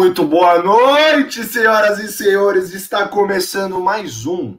Muito 0.00 0.24
boa 0.24 0.62
noite, 0.62 1.44
senhoras 1.44 1.98
e 1.98 2.10
senhores. 2.10 2.72
Está 2.72 3.06
começando 3.06 3.78
mais 3.78 4.24
um 4.24 4.56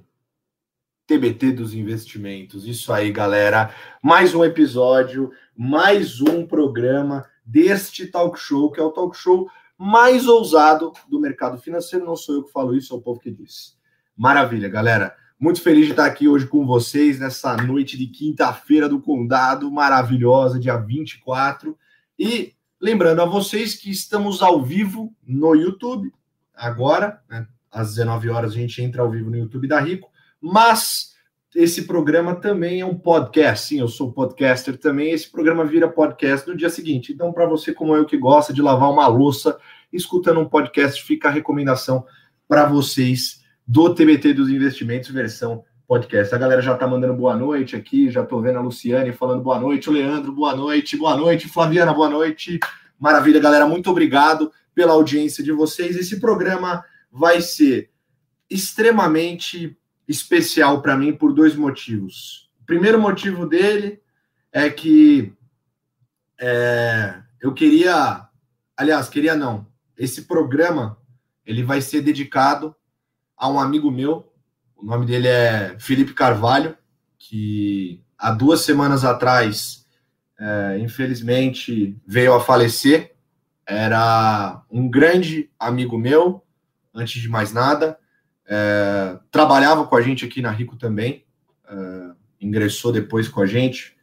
TBT 1.07 1.53
dos 1.53 1.73
investimentos. 1.73 2.67
Isso 2.67 2.94
aí, 2.94 3.12
galera. 3.12 3.73
Mais 4.04 4.35
um 4.35 4.46
episódio, 4.46 5.31
mais 5.58 6.22
um 6.22 6.46
programa 6.46 7.26
deste 7.44 8.05
talk 8.05 8.40
show, 8.40 8.72
que 8.72 8.79
é 8.79 8.83
o 8.83 8.91
talk 8.91 9.17
show 9.17 9.49
mais 9.76 10.27
ousado 10.27 10.94
do 11.09 11.19
mercado 11.19 11.58
financeiro. 11.58 12.05
Não 12.05 12.15
sou 12.15 12.35
eu 12.35 12.44
que 12.44 12.51
falo 12.51 12.76
isso, 12.76 12.94
é 12.94 12.97
o 12.97 13.01
povo 13.01 13.19
que 13.19 13.31
diz. 13.31 13.76
Maravilha, 14.15 14.69
galera. 14.69 15.15
Muito 15.39 15.60
feliz 15.60 15.85
de 15.85 15.94
estar 15.94 16.05
aqui 16.05 16.27
hoje 16.27 16.45
com 16.45 16.67
vocês 16.67 17.20
nessa 17.20 17.58
noite 17.58 17.98
de 17.98 18.05
quinta-feira 18.05 18.88
do 18.88 19.02
Condado, 19.02 19.72
maravilhosa, 19.72 20.59
dia 20.59 20.78
24. 20.78 21.76
E 22.20 22.53
lembrando 22.81 23.21
a 23.21 23.26
vocês 23.26 23.76
que 23.76 23.91
estamos 23.91 24.41
ao 24.41 24.62
vivo 24.63 25.13
no 25.26 25.53
YouTube, 25.53 26.12
agora, 26.55 27.22
né, 27.30 27.48
às 27.72 27.89
19 27.89 28.30
horas 28.30 28.52
a 28.52 28.55
gente 28.55 28.81
entra 28.81 29.03
ao 29.03 29.12
vivo 29.12 29.30
no 29.30 29.38
YouTube 29.38 29.67
da 29.67 29.80
Rico, 29.80 30.09
mas 30.41 31.12
esse 31.55 31.84
programa 31.84 32.36
também 32.36 32.81
é 32.81 32.86
um 32.86 32.98
podcast. 32.98 33.67
Sim, 33.67 33.80
eu 33.80 33.88
sou 33.88 34.12
podcaster 34.12 34.77
também. 34.77 35.12
Esse 35.12 35.30
programa 35.30 35.66
vira 35.66 35.88
podcast 35.88 36.48
no 36.49 36.55
dia 36.55 36.70
seguinte. 36.70 37.12
Então, 37.12 37.31
para 37.31 37.45
você 37.45 37.73
como 37.73 37.95
eu 37.95 38.05
que 38.05 38.17
gosta 38.17 38.53
de 38.53 38.62
lavar 38.62 38.89
uma 38.89 39.05
louça, 39.08 39.59
escutando 39.91 40.39
um 40.39 40.48
podcast, 40.48 41.03
fica 41.03 41.27
a 41.27 41.31
recomendação 41.31 42.05
para 42.48 42.66
vocês 42.66 43.41
do 43.67 43.94
TBT 43.94 44.34
dos 44.34 44.50
Investimentos, 44.50 45.09
versão 45.09 45.63
podcast. 45.91 46.34
A 46.34 46.38
galera 46.38 46.62
já 46.62 46.73
tá 46.73 46.88
mandando 46.88 47.13
boa 47.13 47.36
noite 47.36 47.76
aqui, 47.76 48.09
já 48.09 48.26
tô 48.26 48.40
vendo 48.40 48.58
a 48.58 48.62
Luciane 48.62 49.12
falando 49.12 49.44
boa 49.44 49.59
noite, 49.59 49.90
o 49.90 49.92
Leandro, 49.92 50.31
boa 50.31 50.56
noite, 50.56 50.95
boa 50.95 51.17
noite, 51.17 51.50
Flaviana, 51.50 51.94
boa 51.94 52.08
noite. 52.08 52.61
Maravilha, 52.97 53.42
galera, 53.42 53.67
muito 53.67 53.92
obrigado 53.92 54.53
pela 54.73 54.94
audiência 54.94 55.44
de 55.44 55.52
vocês. 55.52 55.97
Esse 55.97 56.22
programa 56.22 56.86
vai 57.12 57.42
ser 57.42 57.89
extremamente 58.50 59.78
especial 60.08 60.81
para 60.81 60.95
mim 60.95 61.12
por 61.12 61.34
dois 61.34 61.58
motivos. 61.58 62.50
O 62.62 62.66
primeiro 62.66 62.97
motivo 62.97 63.45
dele 63.45 64.02
é 64.50 64.69
que 64.69 65.34
é, 66.39 67.16
eu 67.42 67.53
queria, 67.53 68.30
aliás, 68.78 69.09
queria 69.09 69.36
não. 69.36 69.67
Esse 69.97 70.22
programa 70.22 70.97
ele 71.45 71.64
vai 71.64 71.81
ser 71.81 72.00
dedicado 72.00 72.73
a 73.36 73.50
um 73.50 73.59
amigo 73.59 73.92
meu, 73.92 74.31
o 74.82 74.86
nome 74.86 75.06
dele 75.06 75.28
é 75.28 75.76
Felipe 75.80 76.14
Carvalho, 76.14 76.76
que 77.18 78.04
há 78.18 78.32
duas 78.32 78.62
semanas 78.62 79.06
atrás, 79.06 79.86
é, 80.40 80.80
infelizmente, 80.80 81.96
veio 82.06 82.34
a 82.34 82.40
falecer. 82.40 83.14
Era 83.66 84.64
um 84.70 84.90
grande 84.90 85.50
amigo 85.59 85.98
meu, 85.98 86.44
antes 86.94 87.22
de 87.22 87.30
mais 87.30 87.54
nada. 87.54 87.98
É, 88.48 89.20
trabalhava 89.30 89.86
com 89.86 89.96
a 89.96 90.02
gente 90.02 90.26
aqui 90.26 90.42
na 90.42 90.50
Rico 90.50 90.76
também, 90.76 91.26
é, 91.70 92.12
ingressou 92.42 92.92
depois 92.92 93.28
com 93.28 93.42
a 93.42 93.46
gente. 93.46 93.96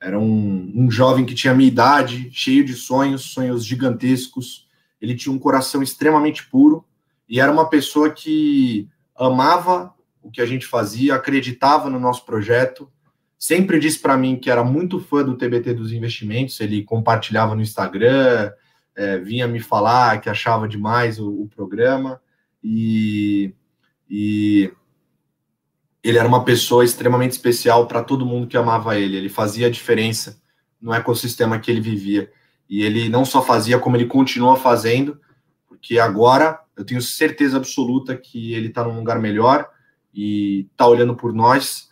Era 0.00 0.18
um, 0.18 0.72
um 0.74 0.90
jovem 0.90 1.26
que 1.26 1.34
tinha 1.34 1.54
minha 1.54 1.68
idade, 1.68 2.30
cheio 2.32 2.64
de 2.64 2.74
sonhos, 2.74 3.32
sonhos 3.32 3.64
gigantescos. 3.64 4.68
Ele 5.00 5.16
tinha 5.16 5.34
um 5.34 5.38
coração 5.38 5.82
extremamente 5.82 6.48
puro 6.48 6.84
e 7.28 7.40
era 7.40 7.50
uma 7.50 7.68
pessoa 7.68 8.10
que 8.10 8.88
amava 9.16 9.92
o 10.22 10.30
que 10.30 10.40
a 10.40 10.46
gente 10.46 10.66
fazia, 10.66 11.14
acreditava 11.14 11.90
no 11.90 11.98
nosso 11.98 12.24
projeto, 12.24 12.90
sempre 13.38 13.80
disse 13.80 13.98
para 13.98 14.16
mim 14.16 14.36
que 14.36 14.48
era 14.48 14.62
muito 14.62 15.00
fã 15.00 15.24
do 15.24 15.36
TBT 15.36 15.74
dos 15.74 15.92
investimentos, 15.92 16.60
ele 16.60 16.84
compartilhava 16.84 17.54
no 17.54 17.62
Instagram, 17.62 18.52
é, 18.94 19.18
vinha 19.18 19.48
me 19.48 19.58
falar 19.58 20.20
que 20.20 20.30
achava 20.30 20.68
demais 20.68 21.18
o, 21.18 21.42
o 21.42 21.48
programa, 21.48 22.20
e, 22.62 23.52
e 24.08 24.72
ele 26.04 26.18
era 26.18 26.28
uma 26.28 26.44
pessoa 26.44 26.84
extremamente 26.84 27.32
especial 27.32 27.88
para 27.88 28.04
todo 28.04 28.24
mundo 28.24 28.46
que 28.46 28.56
amava 28.56 28.96
ele, 28.96 29.16
ele 29.16 29.28
fazia 29.28 29.66
a 29.66 29.70
diferença 29.70 30.40
no 30.80 30.94
ecossistema 30.94 31.58
que 31.58 31.70
ele 31.70 31.80
vivia, 31.80 32.30
e 32.68 32.82
ele 32.82 33.08
não 33.08 33.24
só 33.24 33.42
fazia, 33.42 33.78
como 33.78 33.96
ele 33.96 34.06
continua 34.06 34.56
fazendo, 34.56 35.20
porque 35.66 35.98
agora 35.98 36.60
eu 36.76 36.84
tenho 36.84 37.02
certeza 37.02 37.56
absoluta 37.56 38.16
que 38.16 38.54
ele 38.54 38.68
está 38.68 38.84
num 38.84 38.96
lugar 38.96 39.18
melhor 39.18 39.68
e 40.12 40.68
está 40.70 40.86
olhando 40.86 41.14
por 41.14 41.32
nós 41.32 41.88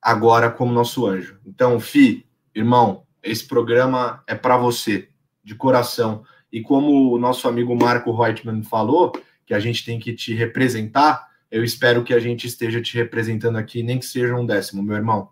agora 0.00 0.50
como 0.50 0.72
nosso 0.72 1.06
anjo. 1.06 1.38
Então, 1.46 1.80
Fi, 1.80 2.26
irmão, 2.54 3.04
esse 3.22 3.46
programa 3.46 4.22
é 4.26 4.34
para 4.34 4.56
você, 4.56 5.08
de 5.42 5.54
coração. 5.54 6.24
E 6.52 6.60
como 6.60 7.12
o 7.12 7.18
nosso 7.18 7.48
amigo 7.48 7.74
Marco 7.74 8.12
Reutemann 8.12 8.62
falou, 8.62 9.12
que 9.46 9.54
a 9.54 9.60
gente 9.60 9.84
tem 9.84 9.98
que 9.98 10.12
te 10.12 10.34
representar, 10.34 11.28
eu 11.50 11.64
espero 11.64 12.02
que 12.02 12.12
a 12.12 12.18
gente 12.18 12.46
esteja 12.46 12.82
te 12.82 12.96
representando 12.96 13.56
aqui, 13.56 13.82
nem 13.82 13.98
que 13.98 14.06
seja 14.06 14.34
um 14.34 14.44
décimo, 14.44 14.82
meu 14.82 14.96
irmão. 14.96 15.30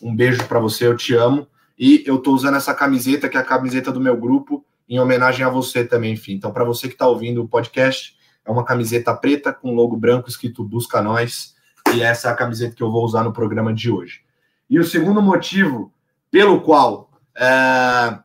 Um 0.00 0.14
beijo 0.14 0.44
para 0.46 0.60
você, 0.60 0.86
eu 0.86 0.96
te 0.96 1.14
amo. 1.14 1.46
E 1.78 2.02
eu 2.06 2.16
estou 2.16 2.34
usando 2.34 2.56
essa 2.56 2.72
camiseta, 2.72 3.28
que 3.28 3.36
é 3.36 3.40
a 3.40 3.44
camiseta 3.44 3.90
do 3.90 4.00
meu 4.00 4.16
grupo, 4.16 4.64
em 4.88 5.00
homenagem 5.00 5.44
a 5.44 5.48
você 5.48 5.84
também, 5.84 6.12
enfim. 6.12 6.32
Então, 6.34 6.52
para 6.52 6.64
você 6.64 6.88
que 6.88 6.94
está 6.94 7.08
ouvindo 7.08 7.42
o 7.42 7.48
podcast, 7.48 8.16
é 8.44 8.50
uma 8.50 8.64
camiseta 8.64 9.14
preta 9.14 9.52
com 9.52 9.74
logo 9.74 9.96
branco 9.96 10.28
escrito 10.28 10.62
Busca 10.62 11.02
Nós, 11.02 11.53
e 11.92 12.02
essa 12.02 12.28
é 12.28 12.32
a 12.32 12.36
camiseta 12.36 12.74
que 12.74 12.82
eu 12.82 12.90
vou 12.90 13.04
usar 13.04 13.24
no 13.24 13.32
programa 13.32 13.72
de 13.74 13.90
hoje. 13.90 14.22
E 14.68 14.78
o 14.78 14.84
segundo 14.84 15.20
motivo 15.20 15.92
pelo 16.30 16.60
qual 16.60 17.10
é, 17.36 18.18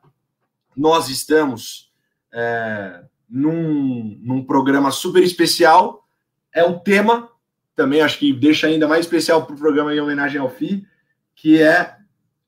nós 0.76 1.10
estamos 1.10 1.92
é, 2.32 3.02
num, 3.30 4.18
num 4.22 4.44
programa 4.44 4.92
super 4.92 5.22
especial 5.24 6.08
é 6.54 6.64
o 6.64 6.80
tema, 6.80 7.30
também 7.76 8.02
acho 8.02 8.18
que 8.18 8.34
deixa 8.34 8.68
ainda 8.68 8.88
mais 8.88 9.06
especial 9.06 9.46
para 9.46 9.56
o 9.56 9.60
programa 9.60 9.94
em 9.94 10.00
homenagem 10.00 10.40
ao 10.40 10.50
FI, 10.50 10.86
que 11.36 11.62
é 11.62 11.96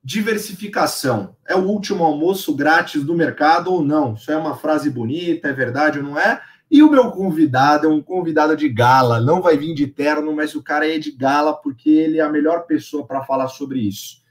diversificação. 0.03 1.35
É 1.47 1.55
o 1.55 1.63
último 1.65 2.03
almoço 2.03 2.55
grátis 2.55 3.03
do 3.03 3.13
mercado 3.13 3.71
ou 3.71 3.83
não? 3.83 4.15
Isso 4.15 4.31
é 4.31 4.37
uma 4.37 4.57
frase 4.57 4.89
bonita, 4.89 5.47
é 5.47 5.53
verdade 5.53 5.99
ou 5.99 6.03
não 6.03 6.19
é? 6.19 6.41
E 6.71 6.81
o 6.81 6.89
meu 6.89 7.11
convidado 7.11 7.85
é 7.85 7.89
um 7.89 8.01
convidado 8.01 8.55
de 8.55 8.69
gala, 8.69 9.19
não 9.19 9.41
vai 9.41 9.57
vir 9.57 9.73
de 9.73 9.87
terno, 9.87 10.33
mas 10.33 10.55
o 10.55 10.63
cara 10.63 10.89
é 10.89 10.97
de 10.97 11.11
gala 11.11 11.53
porque 11.53 11.89
ele 11.89 12.17
é 12.17 12.21
a 12.21 12.29
melhor 12.29 12.61
pessoa 12.61 13.05
para 13.05 13.25
falar 13.25 13.49
sobre 13.49 13.81
isso. 13.81 14.21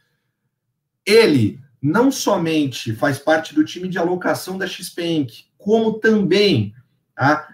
Ele 1.04 1.60
não 1.82 2.10
somente 2.10 2.94
faz 2.94 3.18
parte 3.18 3.54
do 3.54 3.62
time 3.62 3.88
de 3.88 3.98
alocação 3.98 4.56
da 4.56 4.66
XP 4.66 5.04
Inc., 5.04 5.30
como 5.58 5.98
também 5.98 6.74
tá? 7.14 7.46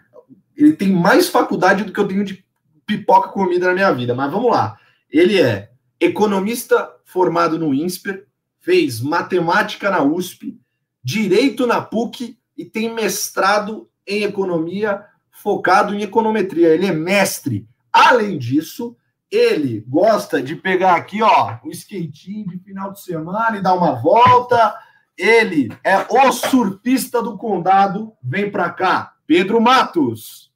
ele 0.56 0.72
tem 0.72 0.92
mais 0.92 1.28
faculdade 1.28 1.82
do 1.82 1.92
que 1.92 1.98
eu 1.98 2.06
tenho 2.06 2.24
de 2.24 2.44
pipoca 2.86 3.30
comida 3.30 3.66
na 3.66 3.74
minha 3.74 3.92
vida. 3.92 4.14
Mas 4.14 4.30
vamos 4.30 4.52
lá. 4.52 4.78
Ele 5.10 5.40
é 5.40 5.68
economista 5.98 6.94
formado 7.04 7.58
no 7.58 7.74
INSPER, 7.74 8.24
fez 8.60 9.00
matemática 9.00 9.90
na 9.90 10.02
USP, 10.02 10.56
direito 11.02 11.66
na 11.66 11.80
PUC 11.82 12.38
e 12.56 12.64
tem 12.64 12.94
mestrado 12.94 13.90
em 14.06 14.22
economia 14.22 15.04
focado 15.30 15.94
em 15.94 16.02
econometria. 16.02 16.68
Ele 16.68 16.86
é 16.86 16.92
mestre. 16.92 17.68
Além 17.92 18.38
disso, 18.38 18.96
ele 19.30 19.84
gosta 19.88 20.42
de 20.42 20.56
pegar 20.56 20.96
aqui, 20.96 21.22
ó, 21.22 21.58
o 21.64 21.70
skatinho 21.70 22.48
de 22.48 22.58
final 22.58 22.92
de 22.92 23.02
semana 23.02 23.56
e 23.56 23.62
dar 23.62 23.74
uma 23.74 24.00
volta. 24.00 24.74
Ele 25.16 25.68
é 25.82 25.98
o 25.98 26.32
surfista 26.32 27.22
do 27.22 27.36
condado. 27.36 28.12
Vem 28.22 28.50
para 28.50 28.70
cá, 28.70 29.14
Pedro 29.26 29.60
Matos. 29.60 30.52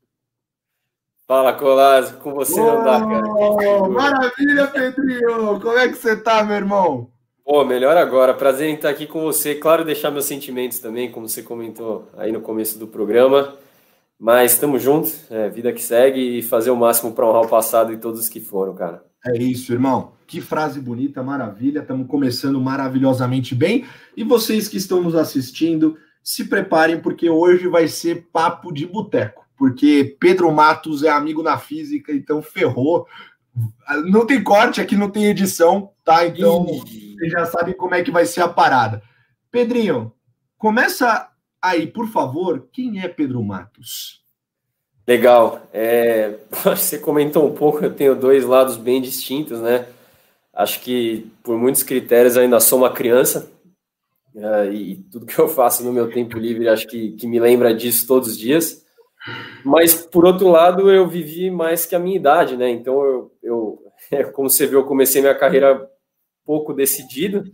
Fala, 1.27 1.53
Colás, 1.53 2.11
com 2.11 2.35
você 2.35 2.61
oh, 2.61 2.75
não 2.75 2.85
dá, 2.85 3.01
cara. 3.01 3.89
Maravilha, 3.89 4.67
Pedrinho! 4.67 5.61
Como 5.61 5.79
é 5.79 5.89
que 5.89 5.95
você 5.95 6.17
tá, 6.17 6.43
meu 6.43 6.57
irmão? 6.57 7.11
Pô, 7.51 7.65
melhor 7.65 7.97
agora. 7.97 8.33
Prazer 8.33 8.69
em 8.69 8.77
estar 8.77 8.91
aqui 8.91 9.09
com 9.09 9.23
você. 9.23 9.57
Claro, 9.57 9.85
deixar 9.85 10.13
meus 10.13 10.27
sentimentos 10.27 10.79
também, 10.79 11.11
como 11.11 11.29
você 11.29 11.43
comentou 11.43 12.09
aí 12.17 12.31
no 12.31 12.41
começo 12.41 12.79
do 12.79 12.87
programa. 12.87 13.57
Mas 14.17 14.53
estamos 14.53 14.81
juntos, 14.81 15.29
é, 15.29 15.51
vida 15.51 15.73
que 15.73 15.83
segue 15.83 16.39
e 16.39 16.43
fazer 16.43 16.71
o 16.71 16.77
máximo 16.77 17.13
para 17.13 17.27
honrar 17.27 17.43
o 17.43 17.49
passado 17.49 17.93
e 17.93 17.97
todos 17.97 18.21
os 18.21 18.29
que 18.29 18.39
foram, 18.39 18.77
cara. 18.77 19.05
É 19.27 19.37
isso, 19.37 19.73
irmão. 19.73 20.13
Que 20.29 20.41
frase 20.41 20.81
bonita, 20.81 21.25
maravilha. 21.25 21.81
Estamos 21.81 22.07
começando 22.07 22.61
maravilhosamente 22.61 23.53
bem. 23.53 23.85
E 24.17 24.23
vocês 24.23 24.69
que 24.69 24.77
estão 24.77 25.03
nos 25.03 25.17
assistindo, 25.17 25.99
se 26.23 26.45
preparem, 26.45 27.01
porque 27.01 27.29
hoje 27.29 27.67
vai 27.67 27.89
ser 27.89 28.29
papo 28.33 28.73
de 28.73 28.87
boteco. 28.87 29.45
Porque 29.59 30.17
Pedro 30.21 30.53
Matos 30.53 31.03
é 31.03 31.09
amigo 31.09 31.43
na 31.43 31.59
física, 31.59 32.13
então 32.13 32.41
ferrou. 32.43 33.09
Não 34.07 34.27
tem 34.27 34.43
corte, 34.43 34.81
aqui 34.81 34.97
não 34.97 35.11
tem 35.11 35.27
edição, 35.27 35.91
tá? 36.05 36.27
Então. 36.27 36.67
Ih 36.87 37.11
vocês 37.21 37.33
já 37.33 37.45
sabem 37.45 37.75
como 37.75 37.95
é 37.95 38.03
que 38.03 38.11
vai 38.11 38.25
ser 38.25 38.41
a 38.41 38.49
parada. 38.49 39.03
Pedrinho, 39.51 40.11
começa 40.57 41.29
aí, 41.61 41.87
por 41.87 42.09
favor, 42.09 42.69
quem 42.73 43.03
é 43.03 43.09
Pedro 43.09 43.45
Matos? 43.45 44.25
Legal. 45.07 45.69
É, 45.73 46.39
você 46.65 46.99
comentou 46.99 47.47
um 47.47 47.55
pouco, 47.55 47.85
eu 47.85 47.95
tenho 47.95 48.17
dois 48.17 48.45
lados 48.45 48.79
bem 48.79 49.03
distintos, 49.03 49.61
né? 49.61 49.87
Acho 50.53 50.81
que 50.81 51.31
por 51.43 51.59
muitos 51.59 51.83
critérios 51.83 52.37
ainda 52.37 52.59
sou 52.59 52.79
uma 52.79 52.93
criança 52.93 53.51
é, 54.35 54.73
e 54.73 54.97
tudo 54.97 55.27
que 55.27 55.39
eu 55.39 55.49
faço 55.49 55.85
no 55.85 55.93
meu 55.93 56.11
tempo 56.11 56.39
livre 56.39 56.69
acho 56.69 56.87
que, 56.87 57.13
que 57.13 57.27
me 57.27 57.39
lembra 57.39 57.75
disso 57.75 58.07
todos 58.07 58.31
os 58.31 58.39
dias. 58.39 58.85
Mas, 59.65 59.95
por 59.95 60.25
outro 60.25 60.49
lado, 60.49 60.91
eu 60.91 61.07
vivi 61.07 61.51
mais 61.51 61.85
que 61.85 61.95
a 61.95 61.99
minha 61.99 62.17
idade, 62.17 62.57
né? 62.57 62.71
Então, 62.71 63.03
eu, 63.05 63.33
eu 63.43 63.83
como 64.33 64.49
você 64.49 64.67
viu, 64.67 64.81
eu 64.81 64.87
comecei 64.87 65.21
minha 65.21 65.35
carreira 65.35 65.89
pouco 66.45 66.73
decidido. 66.73 67.45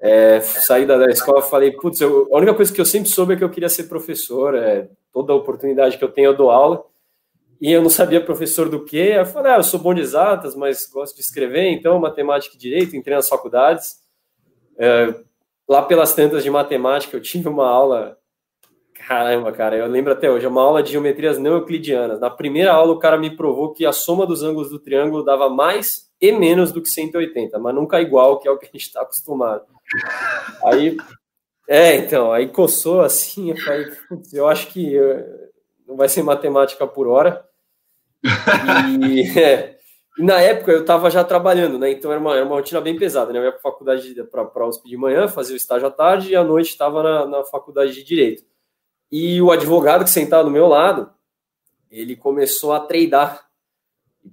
É, 0.00 0.40
saí 0.40 0.86
da, 0.86 0.96
da 0.96 1.10
escola 1.10 1.42
falei, 1.42 1.72
putz, 1.72 2.00
a 2.00 2.06
única 2.06 2.54
coisa 2.54 2.72
que 2.72 2.80
eu 2.80 2.86
sempre 2.86 3.08
soube 3.08 3.34
é 3.34 3.36
que 3.36 3.44
eu 3.44 3.50
queria 3.50 3.68
ser 3.68 3.84
professor. 3.84 4.54
É, 4.54 4.88
toda 5.12 5.34
oportunidade 5.34 5.98
que 5.98 6.04
eu 6.04 6.10
tenho, 6.10 6.26
eu 6.26 6.36
dou 6.36 6.50
aula. 6.50 6.84
E 7.60 7.70
eu 7.70 7.82
não 7.82 7.90
sabia 7.90 8.24
professor 8.24 8.68
do 8.68 8.84
quê. 8.84 9.12
Eu 9.16 9.26
falei, 9.26 9.52
ah, 9.52 9.56
eu 9.56 9.62
sou 9.62 9.78
bom 9.78 9.92
de 9.92 10.00
exatas, 10.00 10.54
mas 10.54 10.86
gosto 10.86 11.14
de 11.14 11.20
escrever, 11.20 11.70
então 11.70 11.98
matemática 11.98 12.56
e 12.56 12.58
direito, 12.58 12.96
entrei 12.96 13.14
nas 13.14 13.28
faculdades. 13.28 13.96
É, 14.78 15.14
lá 15.68 15.82
pelas 15.82 16.14
tantas 16.14 16.42
de 16.42 16.50
matemática, 16.50 17.14
eu 17.14 17.20
tive 17.20 17.48
uma 17.48 17.68
aula 17.68 18.16
Caramba, 19.10 19.50
cara, 19.50 19.76
eu 19.76 19.88
lembro 19.88 20.12
até 20.12 20.30
hoje, 20.30 20.46
é 20.46 20.48
uma 20.48 20.62
aula 20.62 20.84
de 20.84 20.92
geometrias 20.92 21.36
não 21.36 21.54
euclidianas. 21.54 22.20
Na 22.20 22.30
primeira 22.30 22.72
aula, 22.72 22.92
o 22.92 22.98
cara 23.00 23.18
me 23.18 23.34
provou 23.34 23.72
que 23.72 23.84
a 23.84 23.90
soma 23.90 24.24
dos 24.24 24.44
ângulos 24.44 24.70
do 24.70 24.78
triângulo 24.78 25.24
dava 25.24 25.48
mais 25.48 26.08
e 26.20 26.30
menos 26.30 26.70
do 26.70 26.80
que 26.80 26.88
180, 26.88 27.58
mas 27.58 27.74
nunca 27.74 28.00
igual, 28.00 28.38
que 28.38 28.46
é 28.46 28.52
o 28.52 28.56
que 28.56 28.66
a 28.66 28.68
gente 28.68 28.86
está 28.86 29.02
acostumado. 29.02 29.66
Aí, 30.64 30.96
é, 31.68 31.96
então, 31.96 32.30
aí 32.30 32.50
coçou 32.50 33.00
assim, 33.00 33.50
eu 33.50 33.56
falei, 33.56 33.90
eu 34.32 34.46
acho 34.46 34.68
que 34.68 34.96
eh, 34.96 35.48
não 35.88 35.96
vai 35.96 36.08
ser 36.08 36.22
matemática 36.22 36.86
por 36.86 37.08
hora. 37.08 37.44
E, 39.10 39.22
é, 39.36 39.76
na 40.20 40.40
época 40.40 40.70
eu 40.70 40.82
estava 40.82 41.10
já 41.10 41.24
trabalhando, 41.24 41.80
né? 41.80 41.90
Então 41.90 42.12
era 42.12 42.20
uma, 42.20 42.36
era 42.36 42.44
uma 42.44 42.54
rotina 42.54 42.80
bem 42.80 42.96
pesada, 42.96 43.32
né? 43.32 43.40
Eu 43.40 43.44
ia 43.46 43.50
para 43.50 43.58
a 43.58 43.62
faculdade 43.72 44.14
para 44.30 44.48
a 44.54 44.68
USP 44.68 44.88
de 44.88 44.96
manhã, 44.96 45.26
fazia 45.26 45.54
o 45.54 45.56
estágio 45.56 45.88
à 45.88 45.90
tarde 45.90 46.30
e 46.30 46.36
à 46.36 46.44
noite 46.44 46.68
estava 46.68 47.02
na, 47.02 47.26
na 47.26 47.42
faculdade 47.42 47.92
de 47.92 48.04
Direito. 48.04 48.48
E 49.10 49.42
o 49.42 49.50
advogado 49.50 50.04
que 50.04 50.10
sentava 50.10 50.44
do 50.44 50.50
meu 50.50 50.68
lado, 50.68 51.10
ele 51.90 52.14
começou 52.14 52.72
a 52.72 52.80
treinar. 52.80 53.48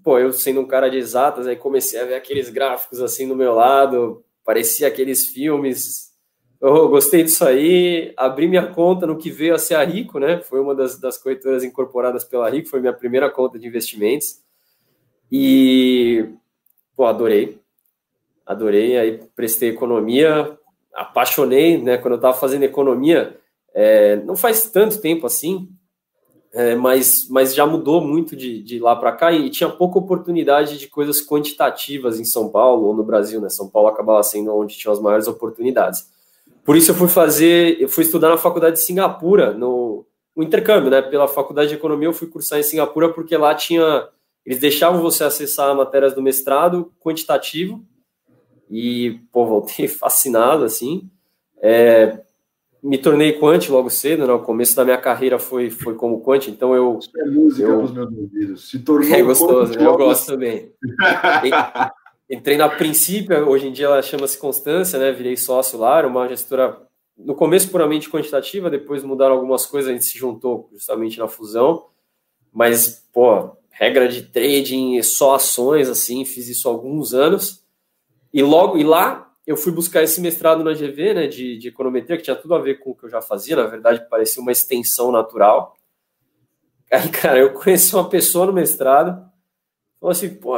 Pô, 0.03 0.19
eu 0.19 0.31
sendo 0.31 0.61
um 0.61 0.67
cara 0.67 0.89
de 0.89 0.97
exatas, 0.97 1.47
aí 1.47 1.55
comecei 1.55 1.99
a 1.99 2.05
ver 2.05 2.15
aqueles 2.15 2.49
gráficos 2.49 3.01
assim 3.01 3.27
do 3.27 3.35
meu 3.35 3.53
lado, 3.53 4.23
parecia 4.45 4.87
aqueles 4.87 5.27
filmes. 5.27 6.13
Eu 6.59 6.89
gostei 6.89 7.23
disso 7.23 7.45
aí, 7.45 8.13
abri 8.17 8.47
minha 8.47 8.67
conta 8.67 9.07
no 9.07 9.17
que 9.17 9.29
veio 9.29 9.55
a 9.55 9.59
ser 9.59 9.75
a 9.75 9.83
Rico, 9.83 10.19
né? 10.19 10.41
Foi 10.41 10.59
uma 10.59 10.75
das, 10.75 10.99
das 10.99 11.17
corretoras 11.17 11.63
incorporadas 11.63 12.23
pela 12.23 12.49
Rico, 12.49 12.69
foi 12.69 12.79
minha 12.79 12.93
primeira 12.93 13.29
conta 13.29 13.57
de 13.57 13.67
investimentos. 13.67 14.41
E, 15.31 16.29
pô, 16.95 17.05
adorei. 17.05 17.59
Adorei, 18.45 18.97
aí 18.97 19.19
prestei 19.35 19.69
economia, 19.69 20.57
apaixonei, 20.93 21.77
né? 21.77 21.97
Quando 21.97 22.13
eu 22.13 22.17
estava 22.17 22.37
fazendo 22.37 22.63
economia, 22.63 23.37
é, 23.79 24.15
não 24.15 24.35
faz 24.35 24.71
tanto 24.71 24.99
tempo 24.99 25.27
assim, 25.27 25.69
é, 26.51 26.73
mas, 26.73 27.27
mas 27.29 27.53
já 27.53 27.63
mudou 27.63 28.01
muito 28.01 28.35
de, 28.35 28.63
de 28.63 28.79
lá 28.79 28.95
para 28.95 29.11
cá 29.11 29.31
e 29.31 29.51
tinha 29.51 29.69
pouca 29.69 29.99
oportunidade 29.99 30.79
de 30.79 30.87
coisas 30.87 31.23
quantitativas 31.23 32.19
em 32.19 32.25
São 32.25 32.49
Paulo 32.49 32.87
ou 32.87 32.95
no 32.95 33.03
Brasil, 33.03 33.39
né? 33.39 33.49
São 33.49 33.69
Paulo 33.69 33.89
acabava 33.89 34.23
sendo 34.23 34.51
onde 34.55 34.75
tinha 34.75 34.91
as 34.91 34.99
maiores 34.99 35.27
oportunidades. 35.27 36.09
Por 36.65 36.75
isso 36.75 36.89
eu 36.89 36.95
fui 36.95 37.07
fazer, 37.07 37.79
eu 37.79 37.87
fui 37.87 38.03
estudar 38.03 38.29
na 38.29 38.37
faculdade 38.37 38.77
de 38.77 38.81
Singapura, 38.81 39.53
no, 39.53 40.07
intercâmbio, 40.35 40.89
né? 40.89 41.03
Pela 41.03 41.27
faculdade 41.27 41.69
de 41.69 41.75
economia 41.75 42.07
eu 42.07 42.13
fui 42.13 42.27
cursar 42.27 42.57
em 42.57 42.63
Singapura 42.63 43.13
porque 43.13 43.37
lá 43.37 43.53
tinha, 43.53 44.09
eles 44.43 44.59
deixavam 44.59 45.03
você 45.03 45.23
acessar 45.23 45.75
matérias 45.75 46.15
do 46.15 46.23
mestrado 46.23 46.91
quantitativo 46.99 47.85
e, 48.71 49.19
pô, 49.31 49.45
voltei 49.45 49.85
fascinado, 49.87 50.63
assim. 50.63 51.07
É, 51.61 52.25
me 52.83 52.97
tornei 52.97 53.33
quant 53.33 53.67
logo 53.69 53.89
cedo, 53.89 54.27
né? 54.27 54.33
O 54.33 54.39
começo 54.39 54.75
da 54.75 54.85
minha 54.85 54.97
carreira 54.97 55.39
foi, 55.39 55.69
foi 55.69 55.95
como 55.95 56.21
quant, 56.21 56.47
então 56.47 56.75
eu. 56.75 56.99
Isso 56.99 57.11
é 57.15 57.25
música 57.25 57.67
eu, 57.67 57.77
para 57.77 57.85
os 57.85 57.91
meus 57.91 58.11
ouvidos. 58.11 58.69
Se 58.69 58.79
tornou. 58.79 59.09
É 59.09 59.21
gostoso, 59.21 59.73
né? 59.73 59.85
eu 59.85 59.97
gosto 59.97 60.27
também. 60.27 60.71
Entrei 62.29 62.57
na 62.57 62.67
princípio, 62.67 63.47
hoje 63.47 63.67
em 63.67 63.71
dia 63.71 63.85
ela 63.85 64.01
chama-se 64.01 64.37
Constância, 64.37 64.99
né? 64.99 65.11
Virei 65.11 65.37
sócio 65.37 65.79
lá, 65.79 65.99
era 65.99 66.07
uma 66.07 66.27
gestora 66.27 66.85
no 67.17 67.33
começo 67.33 67.69
puramente 67.71 68.09
quantitativa, 68.09 68.69
depois 68.69 69.03
mudaram 69.03 69.35
algumas 69.35 69.65
coisas, 69.65 69.89
a 69.89 69.93
gente 69.93 70.05
se 70.05 70.17
juntou 70.17 70.69
justamente 70.73 71.17
na 71.17 71.27
fusão. 71.27 71.87
Mas, 72.53 73.07
pô, 73.11 73.51
regra 73.69 74.07
de 74.07 74.23
trading, 74.23 75.01
só 75.01 75.35
ações, 75.35 75.89
assim, 75.89 76.25
fiz 76.25 76.47
isso 76.47 76.67
há 76.67 76.71
alguns 76.71 77.13
anos. 77.13 77.63
E 78.33 78.43
logo, 78.43 78.77
e 78.77 78.83
lá 78.83 79.26
eu 79.47 79.55
fui 79.55 79.71
buscar 79.71 80.03
esse 80.03 80.19
mestrado 80.19 80.61
na 80.61 80.73
GV, 80.73 81.13
né, 81.13 81.27
de, 81.27 81.57
de 81.57 81.69
econometria, 81.69 82.17
que 82.17 82.23
tinha 82.23 82.35
tudo 82.35 82.53
a 82.53 82.59
ver 82.59 82.79
com 82.79 82.91
o 82.91 82.95
que 82.95 83.05
eu 83.05 83.09
já 83.09 83.21
fazia, 83.21 83.55
na 83.55 83.65
verdade 83.65 84.05
parecia 84.09 84.41
uma 84.41 84.51
extensão 84.51 85.09
natural. 85.09 85.77
Aí, 86.91 87.07
cara, 87.09 87.39
eu 87.39 87.53
conheci 87.53 87.95
uma 87.95 88.09
pessoa 88.09 88.45
no 88.45 88.53
mestrado, 88.53 89.25
falou 89.99 90.11
assim, 90.11 90.35
pô, 90.35 90.53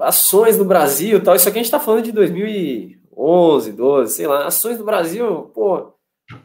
ações 0.00 0.58
no 0.58 0.66
Brasil 0.66 1.22
tal, 1.22 1.34
isso 1.34 1.48
aqui 1.48 1.58
a 1.58 1.62
gente 1.62 1.70
tá 1.70 1.80
falando 1.80 2.04
de 2.04 2.12
2011, 2.12 3.72
12, 3.72 4.14
sei 4.14 4.26
lá, 4.26 4.46
ações 4.46 4.78
no 4.78 4.84
Brasil, 4.84 5.50
pô, 5.54 5.94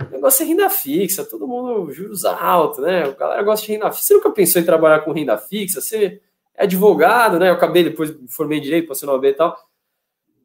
o 0.10 0.12
negócio 0.12 0.44
é 0.44 0.46
renda 0.46 0.70
fixa, 0.70 1.26
todo 1.26 1.46
mundo 1.46 1.92
juros 1.92 2.24
altos, 2.24 2.80
né, 2.80 3.06
o 3.06 3.16
galera 3.16 3.44
gosta 3.44 3.66
de 3.66 3.74
renda 3.74 3.92
fixa, 3.92 4.06
você 4.06 4.14
nunca 4.14 4.32
pensou 4.32 4.62
em 4.62 4.66
trabalhar 4.66 5.02
com 5.02 5.12
renda 5.12 5.38
fixa, 5.38 5.82
você 5.82 6.22
é 6.56 6.64
advogado, 6.64 7.38
né, 7.38 7.50
eu 7.50 7.54
acabei 7.54 7.84
depois, 7.84 8.14
formei 8.30 8.60
em 8.60 8.62
Direito, 8.62 8.88
passei 8.88 9.06
no 9.06 9.14
AB 9.14 9.28
e 9.28 9.34
tal, 9.34 9.58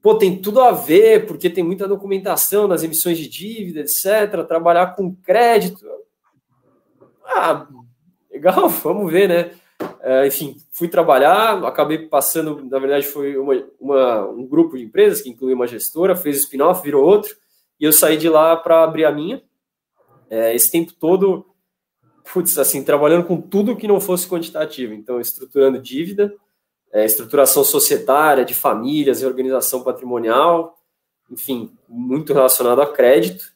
pô, 0.08 0.14
tem 0.14 0.40
tudo 0.40 0.62
a 0.62 0.72
ver, 0.72 1.26
porque 1.26 1.50
tem 1.50 1.62
muita 1.62 1.87
documentação 1.87 2.66
nas 2.66 2.82
emissões 2.82 3.19
de 3.19 3.28
dívida, 3.28 3.81
etc. 3.81 4.43
Trabalhar 4.49 4.96
com 4.96 5.14
crédito. 5.14 5.84
Ah, 7.26 7.69
legal, 8.31 8.70
vamos 8.82 9.12
ver, 9.12 9.28
né? 9.28 9.50
É, 10.00 10.26
enfim, 10.26 10.56
fui 10.72 10.88
trabalhar, 10.88 11.62
acabei 11.62 12.08
passando, 12.08 12.64
na 12.64 12.78
verdade, 12.78 13.05
foi 13.05 13.37
uma, 13.37 13.52
uma, 13.78 14.26
um 14.31 14.46
grupo 14.46 14.78
de 14.78 14.84
empresas 14.84 15.20
que 15.20 15.28
inclui 15.28 15.52
uma 15.52 15.66
gestora, 15.66 16.16
fez 16.16 16.38
spin-off, 16.38 16.82
virou 16.82 17.05
outro, 17.05 17.37
e 17.78 17.84
eu 17.84 17.93
saí 17.93 18.16
de 18.16 18.31
lá 18.31 18.56
para 18.56 18.82
abrir 18.82 19.05
a 19.05 19.12
minha. 19.12 19.43
É, 20.31 20.55
esse 20.55 20.70
tempo 20.70 20.94
todo, 20.94 21.44
putz, 22.32 22.56
assim, 22.56 22.82
trabalhando 22.82 23.26
com 23.26 23.38
tudo 23.38 23.76
que 23.76 23.87
não 23.87 24.00
fosse 24.00 24.26
quantitativo, 24.26 24.94
então 24.94 25.20
estruturando 25.20 25.78
dívida, 25.78 26.34
é, 26.93 27.05
estruturação 27.05 27.62
societária, 27.62 28.44
de 28.44 28.55
famílias, 28.55 29.23
organização 29.23 29.82
patrimonial, 29.82 30.79
enfim, 31.31 31.72
muito 31.89 32.32
relacionado 32.32 32.81
a 32.81 32.86
crédito. 32.86 33.53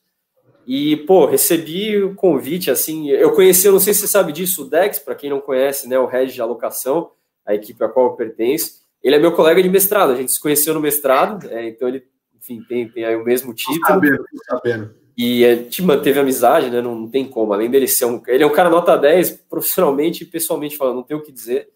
E, 0.67 0.99
pô, 0.99 1.27
recebi 1.27 2.01
o 2.03 2.15
convite, 2.15 2.71
assim, 2.71 3.11
eu 3.11 3.33
conheci, 3.33 3.67
eu 3.67 3.73
não 3.73 3.81
sei 3.81 3.93
se 3.95 4.01
você 4.01 4.07
sabe 4.07 4.33
disso, 4.33 4.63
o 4.63 4.71
Dex, 4.71 4.99
para 4.99 5.15
quem 5.15 5.29
não 5.29 5.41
conhece, 5.41 5.89
né, 5.89 5.99
o 5.99 6.07
Regi 6.07 6.35
de 6.35 6.41
alocação, 6.41 7.11
a 7.45 7.55
equipe 7.55 7.83
a 7.83 7.89
qual 7.89 8.07
eu 8.07 8.13
pertenço, 8.13 8.83
ele 9.03 9.17
é 9.17 9.19
meu 9.19 9.33
colega 9.33 9.61
de 9.61 9.69
mestrado, 9.69 10.13
a 10.13 10.15
gente 10.15 10.31
se 10.31 10.41
conheceu 10.41 10.73
no 10.73 10.81
mestrado, 10.81 11.49
é, 11.51 11.67
então 11.69 11.89
ele, 11.89 12.05
enfim, 12.37 12.63
tem, 12.69 12.89
tem 12.89 13.05
aí 13.05 13.17
o 13.17 13.25
mesmo 13.25 13.53
título. 13.53 13.85
Sabendo, 13.85 14.25
sabendo. 14.49 14.95
E 15.17 15.45
a 15.45 15.57
gente 15.57 15.83
manteve 15.83 16.21
amizade, 16.21 16.71
né, 16.71 16.81
não, 16.81 16.95
não 16.95 17.11
tem 17.11 17.29
como, 17.29 17.53
além 17.53 17.69
dele 17.69 17.89
ser 17.89 18.05
um... 18.05 18.23
Ele 18.29 18.45
é 18.45 18.47
um 18.47 18.53
cara 18.53 18.71
nota 18.71 18.97
10, 18.97 19.33
profissionalmente 19.51 20.23
e 20.23 20.27
pessoalmente 20.27 20.77
falando, 20.77 20.97
não 20.97 21.03
tenho 21.03 21.19
o 21.19 21.23
que 21.25 21.33
dizer 21.33 21.71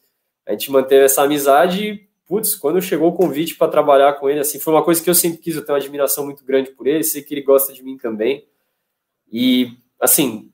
a 0.46 0.52
gente 0.52 0.70
manteve 0.70 1.04
essa 1.04 1.22
amizade 1.22 1.84
e, 1.84 2.08
putz, 2.26 2.54
quando 2.54 2.80
chegou 2.80 3.08
o 3.08 3.14
convite 3.14 3.56
para 3.56 3.70
trabalhar 3.70 4.14
com 4.14 4.30
ele, 4.30 4.40
assim, 4.40 4.58
foi 4.58 4.72
uma 4.72 4.84
coisa 4.84 5.02
que 5.02 5.10
eu 5.10 5.14
sempre 5.14 5.38
quis, 5.38 5.56
eu 5.56 5.64
tenho 5.64 5.76
uma 5.76 5.82
admiração 5.82 6.24
muito 6.24 6.44
grande 6.44 6.70
por 6.70 6.86
ele, 6.86 7.02
sei 7.02 7.22
que 7.22 7.34
ele 7.34 7.42
gosta 7.42 7.72
de 7.72 7.82
mim 7.82 7.96
também. 7.96 8.46
E, 9.30 9.76
assim, 10.00 10.50